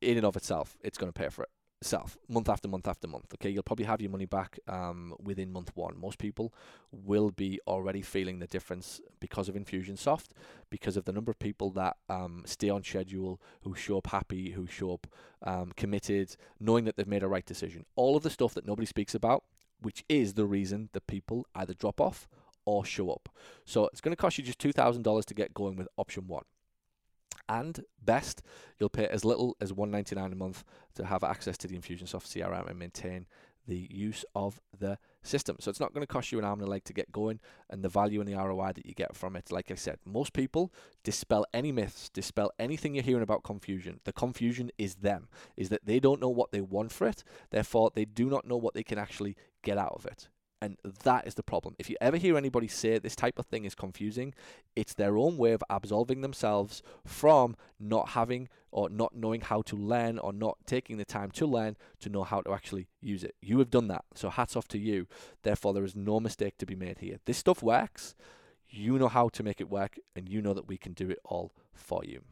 in 0.00 0.16
and 0.16 0.26
of 0.26 0.36
itself, 0.36 0.76
it's 0.82 0.98
going 0.98 1.12
to 1.12 1.18
pay 1.18 1.28
for 1.28 1.44
it 1.44 1.50
self 1.82 2.16
month 2.28 2.48
after 2.48 2.68
month 2.68 2.88
after 2.88 3.08
month. 3.08 3.32
Okay, 3.34 3.50
you'll 3.50 3.62
probably 3.62 3.84
have 3.84 4.00
your 4.00 4.10
money 4.10 4.26
back 4.26 4.58
um, 4.68 5.14
within 5.20 5.52
month 5.52 5.70
one. 5.74 5.98
Most 5.98 6.18
people 6.18 6.52
will 6.90 7.30
be 7.30 7.60
already 7.66 8.02
feeling 8.02 8.38
the 8.38 8.46
difference 8.46 9.00
because 9.20 9.48
of 9.48 9.54
Infusionsoft, 9.54 10.28
because 10.70 10.96
of 10.96 11.04
the 11.04 11.12
number 11.12 11.30
of 11.30 11.38
people 11.38 11.70
that 11.70 11.96
um, 12.08 12.42
stay 12.46 12.70
on 12.70 12.82
schedule, 12.82 13.40
who 13.62 13.74
show 13.74 13.98
up 13.98 14.08
happy, 14.08 14.50
who 14.50 14.66
show 14.66 14.94
up 14.94 15.06
um, 15.42 15.72
committed, 15.76 16.36
knowing 16.60 16.84
that 16.84 16.96
they've 16.96 17.06
made 17.06 17.22
a 17.22 17.28
right 17.28 17.46
decision. 17.46 17.84
All 17.96 18.16
of 18.16 18.22
the 18.22 18.30
stuff 18.30 18.54
that 18.54 18.66
nobody 18.66 18.86
speaks 18.86 19.14
about, 19.14 19.44
which 19.80 20.04
is 20.08 20.34
the 20.34 20.46
reason 20.46 20.88
that 20.92 21.06
people 21.06 21.46
either 21.54 21.74
drop 21.74 22.00
off 22.00 22.28
or 22.64 22.84
show 22.84 23.10
up. 23.10 23.28
So 23.64 23.86
it's 23.86 24.00
going 24.00 24.12
to 24.12 24.20
cost 24.20 24.38
you 24.38 24.44
just 24.44 24.58
two 24.60 24.72
thousand 24.72 25.02
dollars 25.02 25.24
to 25.26 25.34
get 25.34 25.52
going 25.52 25.76
with 25.76 25.88
option 25.96 26.28
one. 26.28 26.44
And 27.48 27.84
best, 28.02 28.42
you'll 28.78 28.88
pay 28.88 29.06
as 29.06 29.24
little 29.24 29.56
as 29.60 29.72
$1.99 29.72 30.32
a 30.32 30.34
month 30.34 30.64
to 30.94 31.04
have 31.06 31.24
access 31.24 31.58
to 31.58 31.68
the 31.68 31.76
Infusionsoft 31.76 32.26
CRM 32.26 32.68
and 32.68 32.78
maintain 32.78 33.26
the 33.66 33.88
use 33.90 34.24
of 34.34 34.60
the 34.76 34.98
system. 35.22 35.56
So 35.60 35.70
it's 35.70 35.80
not 35.80 35.94
going 35.94 36.02
to 36.02 36.12
cost 36.12 36.32
you 36.32 36.38
an 36.38 36.44
arm 36.44 36.60
and 36.60 36.68
a 36.68 36.70
leg 36.70 36.84
to 36.84 36.92
get 36.92 37.12
going, 37.12 37.40
and 37.70 37.82
the 37.82 37.88
value 37.88 38.20
and 38.20 38.28
the 38.28 38.36
ROI 38.36 38.72
that 38.74 38.86
you 38.86 38.94
get 38.94 39.14
from 39.14 39.36
it. 39.36 39.52
Like 39.52 39.70
I 39.70 39.76
said, 39.76 39.98
most 40.04 40.32
people 40.32 40.72
dispel 41.04 41.46
any 41.54 41.70
myths, 41.70 42.08
dispel 42.08 42.50
anything 42.58 42.94
you're 42.94 43.04
hearing 43.04 43.22
about 43.22 43.44
confusion. 43.44 44.00
The 44.04 44.12
confusion 44.12 44.70
is 44.78 44.96
them, 44.96 45.28
is 45.56 45.68
that 45.68 45.86
they 45.86 46.00
don't 46.00 46.20
know 46.20 46.28
what 46.28 46.50
they 46.50 46.60
want 46.60 46.92
for 46.92 47.06
it, 47.06 47.22
therefore, 47.50 47.90
they 47.94 48.04
do 48.04 48.28
not 48.28 48.46
know 48.46 48.56
what 48.56 48.74
they 48.74 48.82
can 48.82 48.98
actually 48.98 49.36
get 49.62 49.78
out 49.78 49.94
of 49.94 50.06
it. 50.06 50.28
And 50.62 50.76
that 51.02 51.26
is 51.26 51.34
the 51.34 51.42
problem. 51.42 51.74
If 51.80 51.90
you 51.90 51.96
ever 52.00 52.16
hear 52.16 52.36
anybody 52.36 52.68
say 52.68 52.96
this 52.96 53.16
type 53.16 53.40
of 53.40 53.46
thing 53.46 53.64
is 53.64 53.74
confusing, 53.74 54.32
it's 54.76 54.94
their 54.94 55.16
own 55.16 55.36
way 55.36 55.50
of 55.50 55.64
absolving 55.68 56.20
themselves 56.20 56.84
from 57.04 57.56
not 57.80 58.10
having 58.10 58.48
or 58.70 58.88
not 58.88 59.12
knowing 59.12 59.40
how 59.40 59.62
to 59.62 59.74
learn 59.74 60.20
or 60.20 60.32
not 60.32 60.58
taking 60.64 60.98
the 60.98 61.04
time 61.04 61.32
to 61.32 61.46
learn 61.46 61.76
to 61.98 62.08
know 62.08 62.22
how 62.22 62.42
to 62.42 62.52
actually 62.52 62.86
use 63.00 63.24
it. 63.24 63.34
You 63.42 63.58
have 63.58 63.70
done 63.70 63.88
that. 63.88 64.04
So 64.14 64.30
hats 64.30 64.54
off 64.54 64.68
to 64.68 64.78
you. 64.78 65.08
Therefore, 65.42 65.74
there 65.74 65.84
is 65.84 65.96
no 65.96 66.20
mistake 66.20 66.58
to 66.58 66.66
be 66.66 66.76
made 66.76 66.98
here. 66.98 67.16
This 67.24 67.38
stuff 67.38 67.60
works. 67.60 68.14
You 68.70 69.00
know 69.00 69.08
how 69.08 69.30
to 69.30 69.42
make 69.42 69.60
it 69.60 69.68
work, 69.68 69.98
and 70.14 70.28
you 70.28 70.40
know 70.40 70.54
that 70.54 70.68
we 70.68 70.76
can 70.76 70.92
do 70.92 71.10
it 71.10 71.18
all 71.24 71.52
for 71.74 72.04
you. 72.04 72.22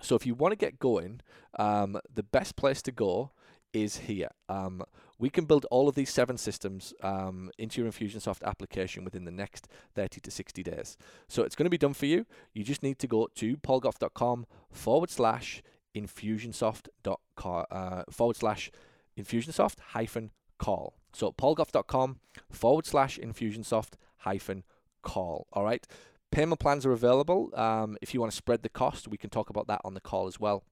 So 0.00 0.16
if 0.16 0.24
you 0.24 0.34
want 0.34 0.52
to 0.52 0.56
get 0.56 0.78
going, 0.78 1.20
um, 1.58 1.98
the 2.12 2.22
best 2.22 2.56
place 2.56 2.80
to 2.82 2.92
go 2.92 3.32
is 3.72 3.98
here. 3.98 4.28
Um, 4.48 4.82
we 5.18 5.30
can 5.30 5.44
build 5.44 5.66
all 5.70 5.88
of 5.88 5.94
these 5.94 6.10
seven 6.10 6.36
systems 6.36 6.92
um, 7.02 7.50
into 7.58 7.80
your 7.80 7.90
Infusionsoft 7.90 8.42
application 8.42 9.04
within 9.04 9.24
the 9.24 9.30
next 9.30 9.68
30 9.94 10.20
to 10.20 10.30
60 10.30 10.62
days. 10.62 10.96
So 11.28 11.42
it's 11.42 11.56
going 11.56 11.64
to 11.64 11.70
be 11.70 11.78
done 11.78 11.94
for 11.94 12.06
you. 12.06 12.26
You 12.52 12.64
just 12.64 12.82
need 12.82 12.98
to 12.98 13.06
go 13.06 13.28
to 13.36 13.56
paulgough.com 13.56 14.46
forward 14.70 15.10
slash 15.10 15.62
infusionsoft.com 15.94 17.64
uh, 17.70 18.02
forward 18.10 18.36
slash 18.36 18.70
infusionsoft 19.18 19.76
hyphen 19.88 20.30
call. 20.58 20.94
So 21.12 21.32
paulgough.com 21.32 22.20
forward 22.50 22.86
slash 22.86 23.18
infusionsoft 23.18 23.94
hyphen 24.18 24.64
call. 25.02 25.46
All 25.52 25.64
right. 25.64 25.86
Payment 26.30 26.60
plans 26.60 26.84
are 26.84 26.92
available. 26.92 27.50
Um, 27.54 27.96
if 28.02 28.12
you 28.12 28.20
want 28.20 28.32
to 28.32 28.36
spread 28.36 28.62
the 28.62 28.68
cost, 28.68 29.08
we 29.08 29.16
can 29.16 29.30
talk 29.30 29.48
about 29.48 29.68
that 29.68 29.80
on 29.84 29.94
the 29.94 30.00
call 30.00 30.26
as 30.26 30.38
well. 30.38 30.64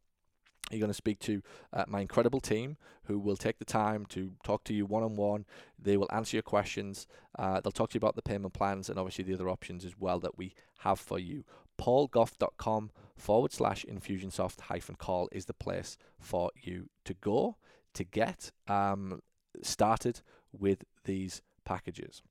You're 0.71 0.81
going 0.81 0.91
to 0.91 0.95
speak 0.95 1.19
to 1.21 1.43
uh, 1.73 1.85
my 1.87 2.01
incredible 2.01 2.41
team 2.41 2.77
who 3.05 3.19
will 3.19 3.37
take 3.37 3.59
the 3.59 3.65
time 3.65 4.07
to 4.07 4.33
talk 4.43 4.65
to 4.65 4.75
you 4.75 4.87
one 4.87 5.03
on 5.03 5.15
one. 5.15 5.45
They 5.79 5.97
will 5.97 6.09
answer 6.11 6.37
your 6.37 6.43
questions. 6.43 7.07
Uh, 7.39 7.61
they'll 7.61 7.71
talk 7.71 7.91
to 7.91 7.95
you 7.95 7.99
about 7.99 8.17
the 8.17 8.23
payment 8.23 8.55
plans 8.55 8.89
and 8.89 8.99
obviously 8.99 9.25
the 9.25 9.35
other 9.35 9.49
options 9.49 9.85
as 9.85 9.99
well 9.99 10.19
that 10.21 10.39
we 10.39 10.55
have 10.79 10.99
for 10.99 11.19
you. 11.19 11.45
paulgough.com 11.79 12.91
forward 13.17 13.53
slash 13.53 13.85
infusionsoft 13.89 14.61
hyphen 14.63 14.95
call 14.95 15.29
is 15.33 15.45
the 15.45 15.55
place 15.55 15.99
for 16.19 16.51
you 16.61 16.89
to 17.05 17.15
go 17.15 17.57
to 17.93 18.05
get 18.05 18.51
um, 18.67 19.21
started 19.63 20.21
with 20.53 20.85
these 21.05 21.43
packages. 21.65 22.23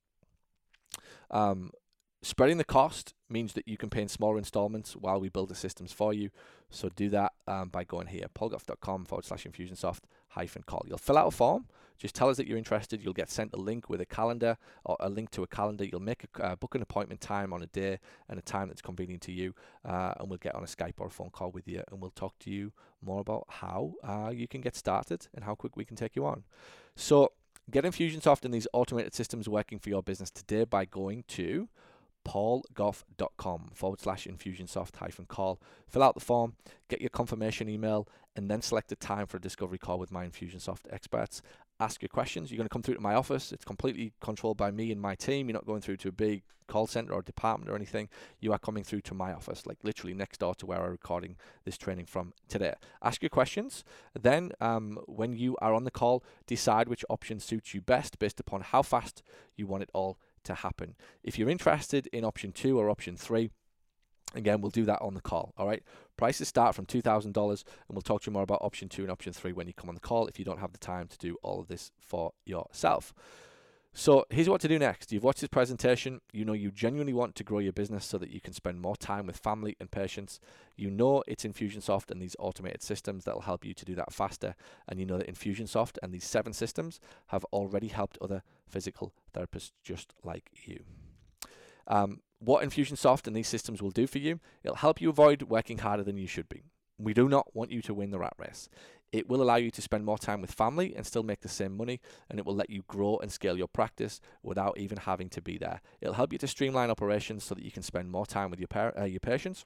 Um, 1.30 1.70
Spreading 2.24 2.56
the 2.56 2.64
cost 2.64 3.12
means 3.28 3.52
that 3.52 3.68
you 3.68 3.76
can 3.76 3.90
pay 3.90 4.00
in 4.00 4.08
smaller 4.08 4.38
installments 4.38 4.96
while 4.96 5.20
we 5.20 5.28
build 5.28 5.50
the 5.50 5.54
systems 5.54 5.92
for 5.92 6.14
you. 6.14 6.30
So 6.70 6.88
do 6.88 7.10
that 7.10 7.32
um, 7.46 7.68
by 7.68 7.84
going 7.84 8.06
here, 8.06 8.24
paulgough.com 8.34 9.04
forward 9.04 9.26
slash 9.26 9.44
infusionsoft 9.44 10.04
hyphen 10.28 10.62
call. 10.62 10.86
You'll 10.88 10.96
fill 10.96 11.18
out 11.18 11.26
a 11.26 11.30
form. 11.30 11.66
Just 11.98 12.14
tell 12.14 12.30
us 12.30 12.38
that 12.38 12.46
you're 12.46 12.56
interested. 12.56 13.02
You'll 13.02 13.12
get 13.12 13.30
sent 13.30 13.52
a 13.52 13.58
link 13.58 13.90
with 13.90 14.00
a 14.00 14.06
calendar 14.06 14.56
or 14.86 14.96
a 15.00 15.10
link 15.10 15.32
to 15.32 15.42
a 15.42 15.46
calendar. 15.46 15.84
You'll 15.84 16.00
make 16.00 16.24
a 16.38 16.42
uh, 16.42 16.56
book 16.56 16.74
an 16.74 16.80
appointment 16.80 17.20
time 17.20 17.52
on 17.52 17.62
a 17.62 17.66
day 17.66 17.98
and 18.30 18.38
a 18.38 18.42
time 18.42 18.68
that's 18.68 18.80
convenient 18.80 19.20
to 19.24 19.32
you, 19.32 19.54
uh, 19.84 20.14
and 20.18 20.30
we'll 20.30 20.38
get 20.38 20.54
on 20.54 20.62
a 20.62 20.66
Skype 20.66 20.94
or 21.00 21.08
a 21.08 21.10
phone 21.10 21.28
call 21.28 21.50
with 21.50 21.68
you, 21.68 21.82
and 21.90 22.00
we'll 22.00 22.10
talk 22.10 22.38
to 22.38 22.50
you 22.50 22.72
more 23.02 23.20
about 23.20 23.44
how 23.50 23.92
uh, 24.02 24.30
you 24.34 24.48
can 24.48 24.62
get 24.62 24.76
started 24.76 25.28
and 25.34 25.44
how 25.44 25.54
quick 25.54 25.76
we 25.76 25.84
can 25.84 25.94
take 25.94 26.16
you 26.16 26.24
on. 26.24 26.44
So 26.96 27.32
get 27.70 27.84
Infusionsoft 27.84 28.46
and 28.46 28.54
these 28.54 28.66
automated 28.72 29.14
systems 29.14 29.46
working 29.46 29.78
for 29.78 29.90
your 29.90 30.02
business 30.02 30.30
today 30.30 30.64
by 30.64 30.86
going 30.86 31.24
to 31.28 31.68
paulgough.com 32.24 33.70
forward 33.74 34.00
slash 34.00 34.26
infusionsoft 34.26 34.96
hyphen 34.96 35.26
call. 35.26 35.60
Fill 35.86 36.02
out 36.02 36.14
the 36.14 36.20
form, 36.20 36.54
get 36.88 37.00
your 37.00 37.10
confirmation 37.10 37.68
email, 37.68 38.08
and 38.36 38.50
then 38.50 38.62
select 38.62 38.92
a 38.92 38.96
time 38.96 39.26
for 39.26 39.36
a 39.36 39.40
discovery 39.40 39.78
call 39.78 39.98
with 39.98 40.10
my 40.10 40.26
Infusionsoft 40.26 40.86
experts. 40.90 41.40
Ask 41.84 42.00
your 42.00 42.08
questions. 42.08 42.50
You're 42.50 42.56
going 42.56 42.66
to 42.66 42.72
come 42.72 42.80
through 42.80 42.94
to 42.94 43.00
my 43.02 43.14
office. 43.14 43.52
It's 43.52 43.66
completely 43.66 44.14
controlled 44.22 44.56
by 44.56 44.70
me 44.70 44.90
and 44.90 44.98
my 44.98 45.14
team. 45.14 45.48
You're 45.48 45.54
not 45.54 45.66
going 45.66 45.82
through 45.82 45.98
to 45.98 46.08
a 46.08 46.12
big 46.12 46.42
call 46.66 46.86
center 46.86 47.12
or 47.12 47.20
department 47.20 47.70
or 47.70 47.76
anything. 47.76 48.08
You 48.40 48.54
are 48.54 48.58
coming 48.58 48.84
through 48.84 49.02
to 49.02 49.14
my 49.14 49.34
office, 49.34 49.66
like 49.66 49.76
literally 49.82 50.14
next 50.14 50.40
door 50.40 50.54
to 50.54 50.64
where 50.64 50.82
I'm 50.82 50.92
recording 50.92 51.36
this 51.66 51.76
training 51.76 52.06
from 52.06 52.32
today. 52.48 52.72
Ask 53.02 53.22
your 53.22 53.28
questions. 53.28 53.84
Then, 54.18 54.52
um, 54.62 54.98
when 55.04 55.34
you 55.34 55.58
are 55.60 55.74
on 55.74 55.84
the 55.84 55.90
call, 55.90 56.24
decide 56.46 56.88
which 56.88 57.04
option 57.10 57.38
suits 57.38 57.74
you 57.74 57.82
best 57.82 58.18
based 58.18 58.40
upon 58.40 58.62
how 58.62 58.80
fast 58.80 59.22
you 59.54 59.66
want 59.66 59.82
it 59.82 59.90
all 59.92 60.16
to 60.44 60.54
happen. 60.54 60.96
If 61.22 61.38
you're 61.38 61.50
interested 61.50 62.06
in 62.14 62.24
option 62.24 62.52
two 62.52 62.78
or 62.78 62.88
option 62.88 63.18
three, 63.18 63.50
Again, 64.34 64.60
we'll 64.60 64.70
do 64.70 64.84
that 64.84 65.00
on 65.00 65.14
the 65.14 65.20
call. 65.20 65.54
All 65.56 65.66
right. 65.66 65.82
Prices 66.16 66.48
start 66.48 66.74
from 66.74 66.86
$2,000, 66.86 67.26
and 67.26 67.64
we'll 67.88 68.02
talk 68.02 68.22
to 68.22 68.30
you 68.30 68.32
more 68.32 68.42
about 68.42 68.62
option 68.62 68.88
two 68.88 69.02
and 69.02 69.10
option 69.10 69.32
three 69.32 69.52
when 69.52 69.66
you 69.66 69.72
come 69.72 69.88
on 69.88 69.94
the 69.94 70.00
call 70.00 70.26
if 70.26 70.38
you 70.38 70.44
don't 70.44 70.60
have 70.60 70.72
the 70.72 70.78
time 70.78 71.08
to 71.08 71.18
do 71.18 71.36
all 71.42 71.60
of 71.60 71.68
this 71.68 71.90
for 71.98 72.32
yourself. 72.44 73.12
So 73.96 74.26
here's 74.28 74.48
what 74.48 74.60
to 74.62 74.68
do 74.68 74.76
next. 74.76 75.12
You've 75.12 75.22
watched 75.22 75.40
this 75.40 75.48
presentation. 75.48 76.20
You 76.32 76.44
know 76.44 76.52
you 76.52 76.72
genuinely 76.72 77.12
want 77.12 77.36
to 77.36 77.44
grow 77.44 77.60
your 77.60 77.72
business 77.72 78.04
so 78.04 78.18
that 78.18 78.30
you 78.30 78.40
can 78.40 78.52
spend 78.52 78.80
more 78.80 78.96
time 78.96 79.24
with 79.24 79.36
family 79.36 79.76
and 79.78 79.88
patients. 79.88 80.40
You 80.76 80.90
know 80.90 81.22
it's 81.28 81.44
Infusionsoft 81.44 82.10
and 82.10 82.20
these 82.20 82.34
automated 82.40 82.82
systems 82.82 83.24
that 83.24 83.34
will 83.34 83.42
help 83.42 83.64
you 83.64 83.72
to 83.72 83.84
do 83.84 83.94
that 83.94 84.12
faster. 84.12 84.56
And 84.88 84.98
you 84.98 85.06
know 85.06 85.18
that 85.18 85.32
Infusionsoft 85.32 85.98
and 86.02 86.12
these 86.12 86.24
seven 86.24 86.52
systems 86.52 86.98
have 87.28 87.44
already 87.52 87.86
helped 87.86 88.18
other 88.20 88.42
physical 88.66 89.14
therapists 89.32 89.70
just 89.84 90.12
like 90.24 90.50
you. 90.64 90.82
Um, 91.86 92.20
what 92.38 92.64
Infusionsoft 92.64 93.26
and 93.26 93.34
these 93.34 93.48
systems 93.48 93.82
will 93.82 93.90
do 93.90 94.06
for 94.06 94.18
you, 94.18 94.40
it'll 94.62 94.76
help 94.76 95.00
you 95.00 95.08
avoid 95.08 95.42
working 95.42 95.78
harder 95.78 96.02
than 96.02 96.18
you 96.18 96.26
should 96.26 96.48
be. 96.48 96.64
We 96.98 97.14
do 97.14 97.28
not 97.28 97.54
want 97.54 97.70
you 97.70 97.82
to 97.82 97.94
win 97.94 98.10
the 98.10 98.18
rat 98.18 98.34
race. 98.38 98.68
It 99.12 99.28
will 99.28 99.42
allow 99.42 99.56
you 99.56 99.70
to 99.70 99.82
spend 99.82 100.04
more 100.04 100.18
time 100.18 100.40
with 100.40 100.50
family 100.50 100.94
and 100.96 101.06
still 101.06 101.22
make 101.22 101.40
the 101.40 101.48
same 101.48 101.76
money, 101.76 102.00
and 102.28 102.38
it 102.38 102.44
will 102.44 102.54
let 102.54 102.70
you 102.70 102.82
grow 102.88 103.16
and 103.18 103.30
scale 103.30 103.56
your 103.56 103.68
practice 103.68 104.20
without 104.42 104.78
even 104.78 104.98
having 104.98 105.28
to 105.30 105.40
be 105.40 105.56
there. 105.56 105.80
It'll 106.00 106.14
help 106.14 106.32
you 106.32 106.38
to 106.38 106.48
streamline 106.48 106.90
operations 106.90 107.44
so 107.44 107.54
that 107.54 107.64
you 107.64 107.70
can 107.70 107.82
spend 107.82 108.10
more 108.10 108.26
time 108.26 108.50
with 108.50 108.58
your 108.58 108.68
par- 108.68 108.94
uh, 108.98 109.04
your 109.04 109.20
patients 109.20 109.64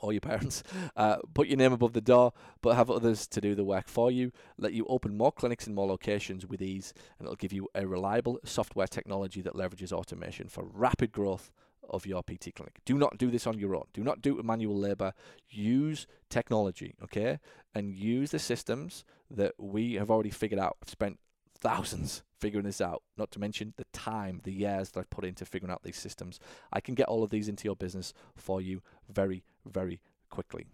or 0.00 0.12
your 0.12 0.20
parents, 0.20 0.62
uh, 0.96 1.16
put 1.34 1.48
your 1.48 1.56
name 1.56 1.72
above 1.72 1.92
the 1.92 2.00
door, 2.00 2.32
but 2.62 2.76
have 2.76 2.90
others 2.90 3.26
to 3.26 3.40
do 3.40 3.54
the 3.54 3.64
work 3.64 3.88
for 3.88 4.10
you, 4.10 4.32
let 4.58 4.72
you 4.72 4.86
open 4.88 5.16
more 5.16 5.32
clinics 5.32 5.66
in 5.66 5.74
more 5.74 5.86
locations 5.86 6.46
with 6.46 6.62
ease, 6.62 6.92
and 7.18 7.26
it'll 7.26 7.36
give 7.36 7.52
you 7.52 7.68
a 7.74 7.86
reliable 7.86 8.38
software 8.44 8.86
technology 8.86 9.40
that 9.42 9.54
leverages 9.54 9.92
automation 9.92 10.48
for 10.48 10.64
rapid 10.64 11.12
growth 11.12 11.50
of 11.90 12.06
your 12.06 12.22
PT 12.22 12.54
clinic. 12.54 12.80
Do 12.84 12.98
not 12.98 13.18
do 13.18 13.30
this 13.30 13.46
on 13.46 13.58
your 13.58 13.74
own. 13.74 13.84
Do 13.92 14.02
not 14.02 14.22
do 14.22 14.30
it 14.30 14.36
with 14.38 14.46
manual 14.46 14.76
labor. 14.76 15.12
Use 15.48 16.06
technology, 16.30 16.94
okay? 17.02 17.38
And 17.74 17.94
use 17.94 18.30
the 18.30 18.38
systems 18.38 19.04
that 19.30 19.54
we 19.58 19.94
have 19.94 20.10
already 20.10 20.30
figured 20.30 20.60
out. 20.60 20.76
I've 20.82 20.90
spent 20.90 21.18
thousands 21.58 22.22
figuring 22.38 22.66
this 22.66 22.80
out, 22.80 23.02
not 23.16 23.30
to 23.32 23.40
mention 23.40 23.74
the 23.76 23.86
time, 23.92 24.40
the 24.44 24.52
years 24.52 24.90
that 24.90 25.00
I've 25.00 25.10
put 25.10 25.24
into 25.24 25.44
figuring 25.44 25.72
out 25.72 25.82
these 25.82 25.96
systems. 25.96 26.38
I 26.72 26.80
can 26.80 26.94
get 26.94 27.08
all 27.08 27.22
of 27.22 27.30
these 27.30 27.48
into 27.48 27.64
your 27.64 27.76
business 27.76 28.12
for 28.34 28.60
you 28.60 28.82
very, 29.08 29.42
very 29.64 30.00
quickly. 30.30 30.66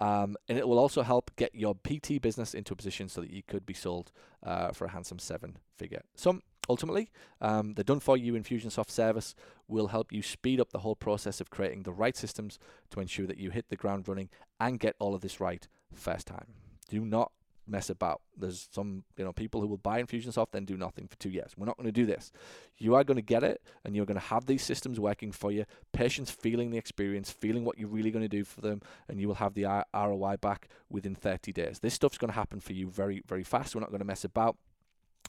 Um, 0.00 0.36
and 0.48 0.58
it 0.58 0.66
will 0.66 0.78
also 0.78 1.02
help 1.02 1.30
get 1.36 1.54
your 1.54 1.74
PT 1.74 2.20
business 2.20 2.54
into 2.54 2.72
a 2.72 2.76
position 2.76 3.08
so 3.08 3.20
that 3.20 3.30
you 3.30 3.42
could 3.46 3.64
be 3.64 3.74
sold 3.74 4.10
uh, 4.42 4.72
for 4.72 4.86
a 4.86 4.90
handsome 4.90 5.18
seven 5.18 5.58
figure 5.76 6.02
sum. 6.14 6.42
Ultimately, 6.68 7.10
um, 7.40 7.74
the 7.74 7.84
done 7.84 8.00
for 8.00 8.16
you 8.16 8.34
Infusionsoft 8.34 8.90
service 8.90 9.34
will 9.68 9.88
help 9.88 10.12
you 10.12 10.22
speed 10.22 10.60
up 10.60 10.70
the 10.70 10.78
whole 10.80 10.96
process 10.96 11.40
of 11.40 11.50
creating 11.50 11.82
the 11.82 11.92
right 11.92 12.16
systems 12.16 12.58
to 12.90 13.00
ensure 13.00 13.26
that 13.26 13.38
you 13.38 13.50
hit 13.50 13.68
the 13.68 13.76
ground 13.76 14.08
running 14.08 14.30
and 14.58 14.80
get 14.80 14.96
all 14.98 15.14
of 15.14 15.20
this 15.20 15.40
right 15.40 15.68
first 15.92 16.26
time. 16.26 16.54
Do 16.88 17.04
not 17.04 17.32
mess 17.66 17.88
about. 17.88 18.20
There's 18.36 18.68
some 18.72 19.04
you 19.16 19.24
know 19.24 19.32
people 19.32 19.60
who 19.60 19.66
will 19.66 19.78
buy 19.78 20.02
Infusionsoft 20.02 20.48
then 20.52 20.64
do 20.64 20.76
nothing 20.76 21.06
for 21.06 21.16
two 21.16 21.30
years. 21.30 21.52
We're 21.56 21.66
not 21.66 21.76
going 21.76 21.86
to 21.86 21.92
do 21.92 22.06
this. 22.06 22.32
You 22.78 22.94
are 22.94 23.04
going 23.04 23.16
to 23.16 23.22
get 23.22 23.42
it, 23.42 23.62
and 23.84 23.94
you're 23.94 24.06
going 24.06 24.20
to 24.20 24.26
have 24.26 24.46
these 24.46 24.62
systems 24.62 25.00
working 25.00 25.32
for 25.32 25.50
you. 25.50 25.64
Patients 25.92 26.30
feeling 26.30 26.70
the 26.70 26.78
experience, 26.78 27.30
feeling 27.30 27.64
what 27.64 27.78
you're 27.78 27.88
really 27.88 28.10
going 28.10 28.24
to 28.24 28.28
do 28.28 28.44
for 28.44 28.60
them, 28.60 28.82
and 29.08 29.20
you 29.20 29.28
will 29.28 29.36
have 29.36 29.54
the 29.54 29.84
ROI 29.94 30.36
back 30.40 30.68
within 30.90 31.14
30 31.14 31.52
days. 31.52 31.78
This 31.80 31.94
stuff's 31.94 32.18
going 32.18 32.30
to 32.30 32.38
happen 32.38 32.60
for 32.60 32.72
you 32.72 32.88
very 32.88 33.22
very 33.26 33.44
fast. 33.44 33.74
We're 33.74 33.80
not 33.80 33.90
going 33.90 34.00
to 34.00 34.06
mess 34.06 34.24
about 34.24 34.56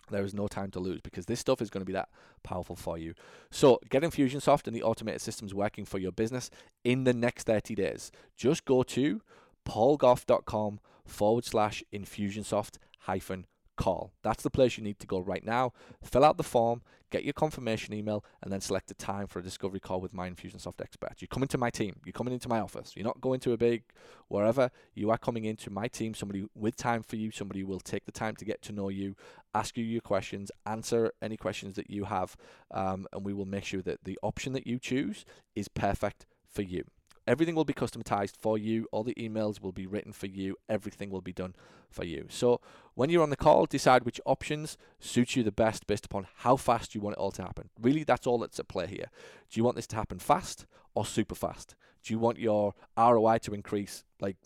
there 0.10 0.23
is 0.23 0.34
no 0.34 0.48
time 0.48 0.72
to 0.72 0.80
lose 0.80 1.02
because 1.02 1.26
this 1.26 1.40
stuff 1.40 1.61
is 1.61 1.69
going 1.69 1.82
to 1.82 1.86
be 1.86 1.94
that 1.94 2.10
powerful 2.44 2.76
for 2.76 2.98
you. 2.98 3.14
So 3.52 3.80
get 3.90 4.03
Infusionsoft 4.03 4.68
and 4.68 4.76
the 4.76 4.84
automated 4.84 5.22
systems 5.22 5.53
working 5.53 5.86
for 5.86 5.98
your 5.98 6.11
business 6.11 6.49
in 6.84 7.03
the 7.03 7.14
next 7.14 7.48
30 7.48 7.76
days. 7.76 8.11
Just 8.38 8.65
go 8.65 8.84
to 8.84 9.22
paulgough.com 9.68 10.80
forward 11.06 11.45
slash 11.45 11.84
Infusionsoft 11.94 12.77
hyphen 12.99 13.45
call. 13.76 14.14
That's 14.23 14.44
the 14.44 14.49
place 14.49 14.77
you 14.77 14.84
need 14.84 14.99
to 14.99 15.07
go 15.07 15.19
right 15.19 15.44
now. 15.44 15.73
Fill 16.03 16.23
out 16.23 16.38
the 16.38 16.44
form, 16.44 16.82
get 17.11 17.23
your 17.23 17.34
confirmation 17.34 17.94
email, 17.94 18.23
and 18.41 18.52
then 18.52 18.61
select 18.61 18.90
a 18.91 18.94
time 18.94 19.27
for 19.27 19.40
a 19.40 19.44
discovery 19.44 19.80
call 19.80 20.02
with 20.02 20.14
my 20.14 20.30
Infusionsoft 20.30 20.82
expert. 20.82 21.14
You 21.19 21.27
come 21.27 21.44
into 21.44 21.57
my 21.57 21.69
team, 21.69 21.98
you're 22.06 22.14
coming 22.14 22.34
into 22.34 22.49
my 22.49 22.60
office. 22.60 22.94
You're 22.95 23.06
not 23.06 23.22
going 23.22 23.40
to 23.41 23.53
a 23.53 23.57
big 23.57 23.84
wherever. 24.27 24.72
You 24.94 25.11
are 25.11 25.18
coming 25.18 25.45
into 25.45 25.69
my 25.69 25.88
team, 25.88 26.14
somebody 26.14 26.45
with 26.56 26.76
time 26.76 27.03
for 27.03 27.15
you, 27.18 27.32
somebody 27.32 27.61
who 27.61 27.68
will 27.68 27.80
take 27.80 28.06
the 28.06 28.11
time 28.11 28.36
to 28.38 28.45
get 28.45 28.61
to 28.64 28.72
know 28.72 28.90
you, 28.90 29.15
ask 29.56 29.77
you 29.77 29.84
your 29.84 30.02
questions, 30.02 30.52
answer 30.65 31.11
any 31.22 31.38
questions 31.38 31.76
that 31.76 31.90
you 31.90 32.03
have, 32.03 32.36
um, 32.72 33.07
and 33.14 33.26
we 33.26 33.34
will 33.34 33.45
make 33.45 33.64
sure 33.64 33.82
that 33.82 34.03
the 34.03 34.19
option 34.22 34.53
that 34.53 34.68
you 34.68 34.77
choose 34.77 35.26
is 35.56 35.68
perfect 35.69 36.27
for 36.48 36.61
you. 36.61 36.84
Everything 37.27 37.56
will 37.56 37.65
be 37.65 37.73
customized 37.73 38.36
for 38.38 38.57
you. 38.57 38.88
All 38.91 39.03
the 39.03 39.15
emails 39.15 39.60
will 39.60 39.72
be 39.72 39.88
written 39.88 40.11
for 40.11 40.27
you. 40.27 40.57
Everything 40.69 41.10
will 41.10 41.22
be 41.22 41.34
done 41.34 41.56
for 41.90 42.03
you. 42.03 42.27
So 42.30 42.61
when 42.94 43.10
you're 43.10 43.23
on 43.23 43.32
the 43.32 43.36
call, 43.36 43.65
decide 43.65 44.03
which 44.03 44.22
options 44.26 44.77
suit 44.99 45.36
you 45.36 45.41
the 45.41 45.52
best 45.52 45.88
based 45.88 46.06
upon 46.06 46.27
how 46.38 46.56
fast 46.56 46.94
you 46.94 47.02
want 47.02 47.15
it 47.15 47.19
all 47.19 47.32
to 47.32 47.41
happen. 47.41 47.69
Really, 47.82 48.03
that's 48.03 48.27
all 48.27 48.38
that's 48.38 48.60
at 48.60 48.68
play 48.68 48.86
here. 48.86 49.10
Do 49.49 49.60
you 49.60 49.64
want 49.64 49.76
this 49.76 49.88
to 49.88 49.95
happen 49.95 50.19
fast 50.19 50.68
or 50.94 51.06
super 51.06 51.34
fast? 51.34 51.76
Do 52.03 52.14
you 52.14 52.19
want 52.19 52.38
your 52.38 52.76
ROI 52.95 53.40
to 53.40 53.56
increase 53.56 54.03
like 54.19 54.38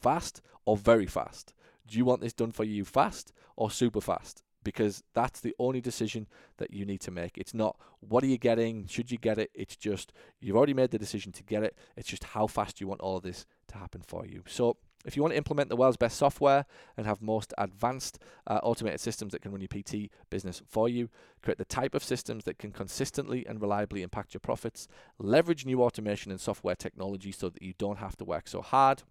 fast 0.00 0.42
or 0.66 0.76
very 0.76 1.06
fast? 1.06 1.54
Do 1.86 1.96
you 1.96 2.04
want 2.04 2.20
this 2.20 2.34
done 2.34 2.52
for 2.52 2.64
you 2.64 2.84
fast 2.84 3.32
or 3.56 3.70
super 3.70 4.02
fast? 4.02 4.42
Because 4.68 5.02
that's 5.14 5.40
the 5.40 5.54
only 5.58 5.80
decision 5.80 6.26
that 6.58 6.74
you 6.74 6.84
need 6.84 7.00
to 7.00 7.10
make. 7.10 7.38
It's 7.38 7.54
not 7.54 7.74
what 8.00 8.22
are 8.22 8.26
you 8.26 8.36
getting, 8.36 8.86
should 8.86 9.10
you 9.10 9.16
get 9.16 9.38
it? 9.38 9.50
It's 9.54 9.76
just 9.76 10.12
you've 10.42 10.56
already 10.56 10.74
made 10.74 10.90
the 10.90 10.98
decision 10.98 11.32
to 11.32 11.42
get 11.42 11.62
it. 11.62 11.74
It's 11.96 12.06
just 12.06 12.22
how 12.22 12.46
fast 12.46 12.78
you 12.78 12.86
want 12.86 13.00
all 13.00 13.16
of 13.16 13.22
this 13.22 13.46
to 13.68 13.78
happen 13.78 14.02
for 14.06 14.26
you. 14.26 14.42
So 14.46 14.76
if 15.06 15.16
you 15.16 15.22
want 15.22 15.32
to 15.32 15.38
implement 15.38 15.70
the 15.70 15.76
world's 15.76 15.96
best 15.96 16.18
software 16.18 16.66
and 16.98 17.06
have 17.06 17.22
most 17.22 17.54
advanced 17.56 18.18
uh, 18.46 18.60
automated 18.62 19.00
systems 19.00 19.32
that 19.32 19.40
can 19.40 19.52
run 19.52 19.62
your 19.62 19.68
PT 19.68 20.10
business 20.28 20.60
for 20.68 20.86
you, 20.86 21.08
create 21.42 21.56
the 21.56 21.64
type 21.64 21.94
of 21.94 22.04
systems 22.04 22.44
that 22.44 22.58
can 22.58 22.70
consistently 22.70 23.46
and 23.46 23.62
reliably 23.62 24.02
impact 24.02 24.34
your 24.34 24.40
profits, 24.40 24.86
leverage 25.18 25.64
new 25.64 25.82
automation 25.82 26.30
and 26.30 26.42
software 26.42 26.76
technology 26.76 27.32
so 27.32 27.48
that 27.48 27.62
you 27.62 27.72
don't 27.78 28.00
have 28.00 28.18
to 28.18 28.24
work 28.26 28.46
so 28.46 28.60
hard, 28.60 29.02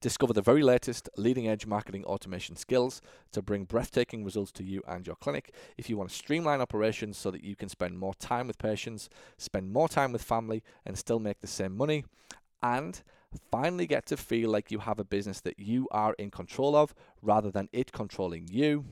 Discover 0.00 0.32
the 0.32 0.42
very 0.42 0.62
latest 0.62 1.08
leading 1.16 1.48
edge 1.48 1.66
marketing 1.66 2.04
automation 2.04 2.56
skills 2.56 3.00
to 3.32 3.42
bring 3.42 3.64
breathtaking 3.64 4.24
results 4.24 4.52
to 4.52 4.64
you 4.64 4.82
and 4.88 5.06
your 5.06 5.16
clinic. 5.16 5.54
If 5.78 5.88
you 5.88 5.96
want 5.96 6.10
to 6.10 6.16
streamline 6.16 6.60
operations 6.60 7.16
so 7.16 7.30
that 7.30 7.44
you 7.44 7.54
can 7.54 7.68
spend 7.68 7.98
more 7.98 8.14
time 8.14 8.46
with 8.48 8.58
patients, 8.58 9.08
spend 9.38 9.72
more 9.72 9.88
time 9.88 10.12
with 10.12 10.22
family, 10.22 10.62
and 10.84 10.98
still 10.98 11.20
make 11.20 11.40
the 11.40 11.46
same 11.46 11.76
money, 11.76 12.04
and 12.62 13.02
finally 13.50 13.86
get 13.86 14.06
to 14.06 14.16
feel 14.16 14.50
like 14.50 14.70
you 14.70 14.80
have 14.80 14.98
a 14.98 15.04
business 15.04 15.40
that 15.40 15.58
you 15.58 15.88
are 15.90 16.14
in 16.14 16.30
control 16.30 16.76
of 16.76 16.94
rather 17.22 17.50
than 17.50 17.68
it 17.72 17.92
controlling 17.92 18.48
you, 18.48 18.84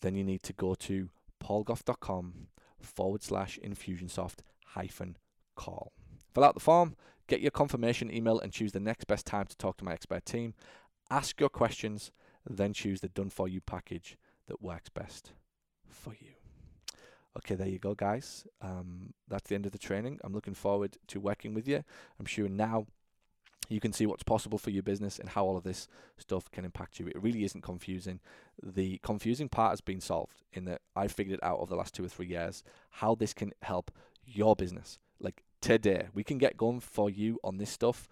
then 0.00 0.14
you 0.14 0.24
need 0.24 0.42
to 0.42 0.52
go 0.52 0.74
to 0.74 1.10
paulgough.com 1.42 2.48
forward 2.80 3.22
slash 3.22 3.58
infusionsoft 3.62 4.38
hyphen 4.68 5.16
call. 5.54 5.92
Fill 6.34 6.44
out 6.44 6.54
the 6.54 6.60
form, 6.60 6.96
Get 7.30 7.40
your 7.40 7.52
confirmation 7.52 8.12
email 8.12 8.40
and 8.40 8.52
choose 8.52 8.72
the 8.72 8.80
next 8.80 9.06
best 9.06 9.24
time 9.24 9.46
to 9.46 9.56
talk 9.56 9.76
to 9.76 9.84
my 9.84 9.92
expert 9.92 10.26
team. 10.26 10.52
Ask 11.12 11.38
your 11.38 11.48
questions, 11.48 12.10
then 12.44 12.72
choose 12.72 13.02
the 13.02 13.08
done 13.08 13.30
for 13.30 13.46
you 13.46 13.60
package 13.60 14.18
that 14.48 14.60
works 14.60 14.88
best 14.88 15.30
for 15.88 16.12
you. 16.18 16.32
Okay, 17.38 17.54
there 17.54 17.68
you 17.68 17.78
go, 17.78 17.94
guys. 17.94 18.48
Um, 18.60 19.14
that's 19.28 19.48
the 19.48 19.54
end 19.54 19.64
of 19.64 19.70
the 19.70 19.78
training. 19.78 20.18
I'm 20.24 20.32
looking 20.32 20.54
forward 20.54 20.96
to 21.06 21.20
working 21.20 21.54
with 21.54 21.68
you. 21.68 21.84
I'm 22.18 22.26
sure 22.26 22.48
now 22.48 22.86
you 23.68 23.78
can 23.78 23.92
see 23.92 24.06
what's 24.06 24.24
possible 24.24 24.58
for 24.58 24.70
your 24.70 24.82
business 24.82 25.20
and 25.20 25.28
how 25.28 25.44
all 25.44 25.56
of 25.56 25.62
this 25.62 25.86
stuff 26.18 26.50
can 26.50 26.64
impact 26.64 26.98
you. 26.98 27.06
It 27.06 27.22
really 27.22 27.44
isn't 27.44 27.62
confusing. 27.62 28.18
The 28.60 28.98
confusing 29.04 29.48
part 29.48 29.70
has 29.70 29.80
been 29.80 30.00
solved 30.00 30.42
in 30.52 30.64
that 30.64 30.80
I 30.96 31.06
figured 31.06 31.38
it 31.38 31.44
out 31.44 31.60
over 31.60 31.70
the 31.70 31.76
last 31.76 31.94
two 31.94 32.04
or 32.04 32.08
three 32.08 32.26
years 32.26 32.64
how 32.90 33.14
this 33.14 33.32
can 33.32 33.52
help 33.62 33.92
your 34.26 34.56
business. 34.56 34.98
Like 35.20 35.44
today. 35.60 36.08
We 36.14 36.24
can 36.24 36.38
get 36.38 36.56
going 36.56 36.80
for 36.80 37.10
you 37.10 37.38
on 37.44 37.58
this 37.58 37.70
stuff 37.70 38.08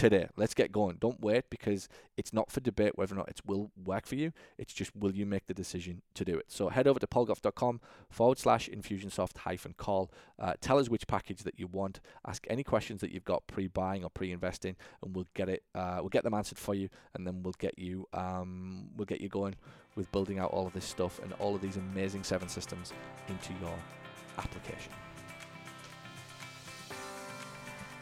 today. 0.00 0.26
Let's 0.36 0.54
get 0.54 0.72
going. 0.72 0.96
Don't 0.98 1.20
wait 1.20 1.50
because 1.50 1.88
it's 2.16 2.32
not 2.32 2.50
for 2.50 2.60
debate 2.60 2.96
whether 2.96 3.14
or 3.14 3.18
not 3.18 3.28
it 3.28 3.40
will 3.44 3.70
work 3.84 4.06
for 4.06 4.14
you. 4.14 4.32
It's 4.56 4.72
just 4.72 4.96
will 4.96 5.14
you 5.14 5.26
make 5.26 5.46
the 5.46 5.54
decision 5.54 6.02
to 6.14 6.24
do 6.24 6.38
it. 6.38 6.46
So 6.48 6.68
head 6.68 6.86
over 6.86 6.98
to 6.98 7.06
paulgough.com 7.06 7.80
forward 8.08 8.38
slash 8.38 8.68
infusionsoft 8.68 9.38
hyphen 9.38 9.74
call. 9.76 10.10
Uh, 10.38 10.54
tell 10.60 10.78
us 10.78 10.88
which 10.88 11.06
package 11.06 11.42
that 11.42 11.58
you 11.58 11.66
want. 11.66 12.00
Ask 12.26 12.46
any 12.48 12.64
questions 12.64 13.00
that 13.02 13.12
you've 13.12 13.24
got 13.24 13.46
pre-buying 13.46 14.04
or 14.04 14.10
pre-investing, 14.10 14.76
and 15.02 15.14
we'll 15.14 15.28
get 15.34 15.48
it. 15.48 15.64
Uh, 15.74 15.98
we'll 16.00 16.08
get 16.08 16.24
them 16.24 16.34
answered 16.34 16.58
for 16.58 16.74
you, 16.74 16.88
and 17.14 17.26
then 17.26 17.42
we'll 17.42 17.54
get 17.58 17.78
you. 17.78 18.06
Um, 18.14 18.88
we'll 18.96 19.06
get 19.06 19.20
you 19.20 19.28
going 19.28 19.56
with 19.96 20.10
building 20.12 20.38
out 20.38 20.50
all 20.50 20.66
of 20.66 20.72
this 20.72 20.84
stuff 20.84 21.20
and 21.22 21.32
all 21.34 21.54
of 21.54 21.60
these 21.60 21.76
amazing 21.76 22.22
seven 22.22 22.48
systems 22.48 22.92
into 23.28 23.52
your 23.60 23.74
application. 24.38 24.92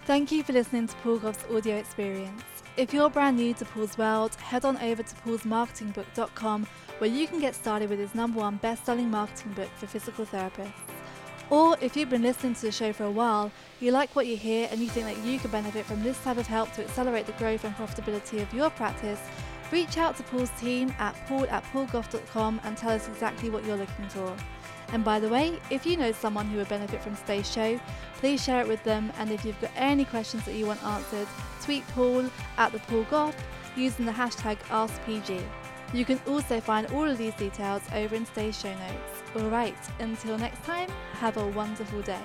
Thank 0.08 0.32
you 0.32 0.42
for 0.42 0.54
listening 0.54 0.86
to 0.86 0.96
Paul 1.02 1.18
Gough's 1.18 1.44
audio 1.54 1.76
experience. 1.76 2.42
If 2.78 2.94
you're 2.94 3.10
brand 3.10 3.36
new 3.36 3.52
to 3.52 3.64
Paul's 3.66 3.98
world, 3.98 4.34
head 4.36 4.64
on 4.64 4.78
over 4.78 5.02
to 5.02 5.14
paulsmarketingbook.com 5.16 6.66
where 6.96 7.10
you 7.10 7.26
can 7.26 7.40
get 7.40 7.54
started 7.54 7.90
with 7.90 7.98
his 7.98 8.14
number 8.14 8.38
one 8.38 8.56
best-selling 8.56 9.10
marketing 9.10 9.52
book 9.52 9.68
for 9.76 9.86
physical 9.86 10.24
therapists. 10.24 10.72
Or 11.50 11.76
if 11.82 11.94
you've 11.94 12.08
been 12.08 12.22
listening 12.22 12.54
to 12.54 12.62
the 12.62 12.72
show 12.72 12.90
for 12.94 13.04
a 13.04 13.10
while, 13.10 13.52
you 13.80 13.92
like 13.92 14.16
what 14.16 14.26
you 14.26 14.38
hear 14.38 14.66
and 14.72 14.80
you 14.80 14.88
think 14.88 15.04
that 15.04 15.22
you 15.26 15.38
could 15.38 15.52
benefit 15.52 15.84
from 15.84 16.02
this 16.02 16.18
type 16.24 16.38
of 16.38 16.46
help 16.46 16.72
to 16.72 16.84
accelerate 16.84 17.26
the 17.26 17.32
growth 17.32 17.64
and 17.64 17.76
profitability 17.76 18.40
of 18.40 18.54
your 18.54 18.70
practice, 18.70 19.20
reach 19.70 19.98
out 19.98 20.16
to 20.16 20.22
Paul's 20.22 20.48
team 20.58 20.90
at 20.98 21.14
paul 21.26 21.44
at 21.50 21.64
paulgough.com 21.64 22.62
and 22.64 22.78
tell 22.78 22.92
us 22.92 23.08
exactly 23.08 23.50
what 23.50 23.62
you're 23.66 23.76
looking 23.76 24.08
for. 24.08 24.34
And 24.92 25.04
by 25.04 25.20
the 25.20 25.28
way, 25.28 25.58
if 25.70 25.84
you 25.84 25.96
know 25.96 26.12
someone 26.12 26.46
who 26.46 26.58
would 26.58 26.68
benefit 26.68 27.02
from 27.02 27.16
today's 27.16 27.50
show, 27.50 27.78
please 28.14 28.42
share 28.42 28.60
it 28.60 28.68
with 28.68 28.82
them. 28.84 29.12
And 29.18 29.30
if 29.30 29.44
you've 29.44 29.60
got 29.60 29.70
any 29.76 30.04
questions 30.04 30.44
that 30.44 30.54
you 30.54 30.66
want 30.66 30.82
answered, 30.84 31.28
tweet 31.62 31.86
Paul 31.88 32.30
at 32.56 32.72
the 32.72 32.78
Paul 32.80 33.04
Gough 33.10 33.36
using 33.76 34.06
the 34.06 34.12
hashtag 34.12 34.58
AskPG. 34.68 35.42
You 35.92 36.04
can 36.04 36.20
also 36.26 36.60
find 36.60 36.86
all 36.88 37.08
of 37.08 37.16
these 37.16 37.34
details 37.34 37.82
over 37.94 38.14
in 38.14 38.24
today's 38.26 38.58
show 38.58 38.72
notes. 38.74 39.22
Alright, 39.36 39.76
until 40.00 40.36
next 40.38 40.62
time, 40.64 40.90
have 41.12 41.36
a 41.36 41.46
wonderful 41.48 42.02
day. 42.02 42.20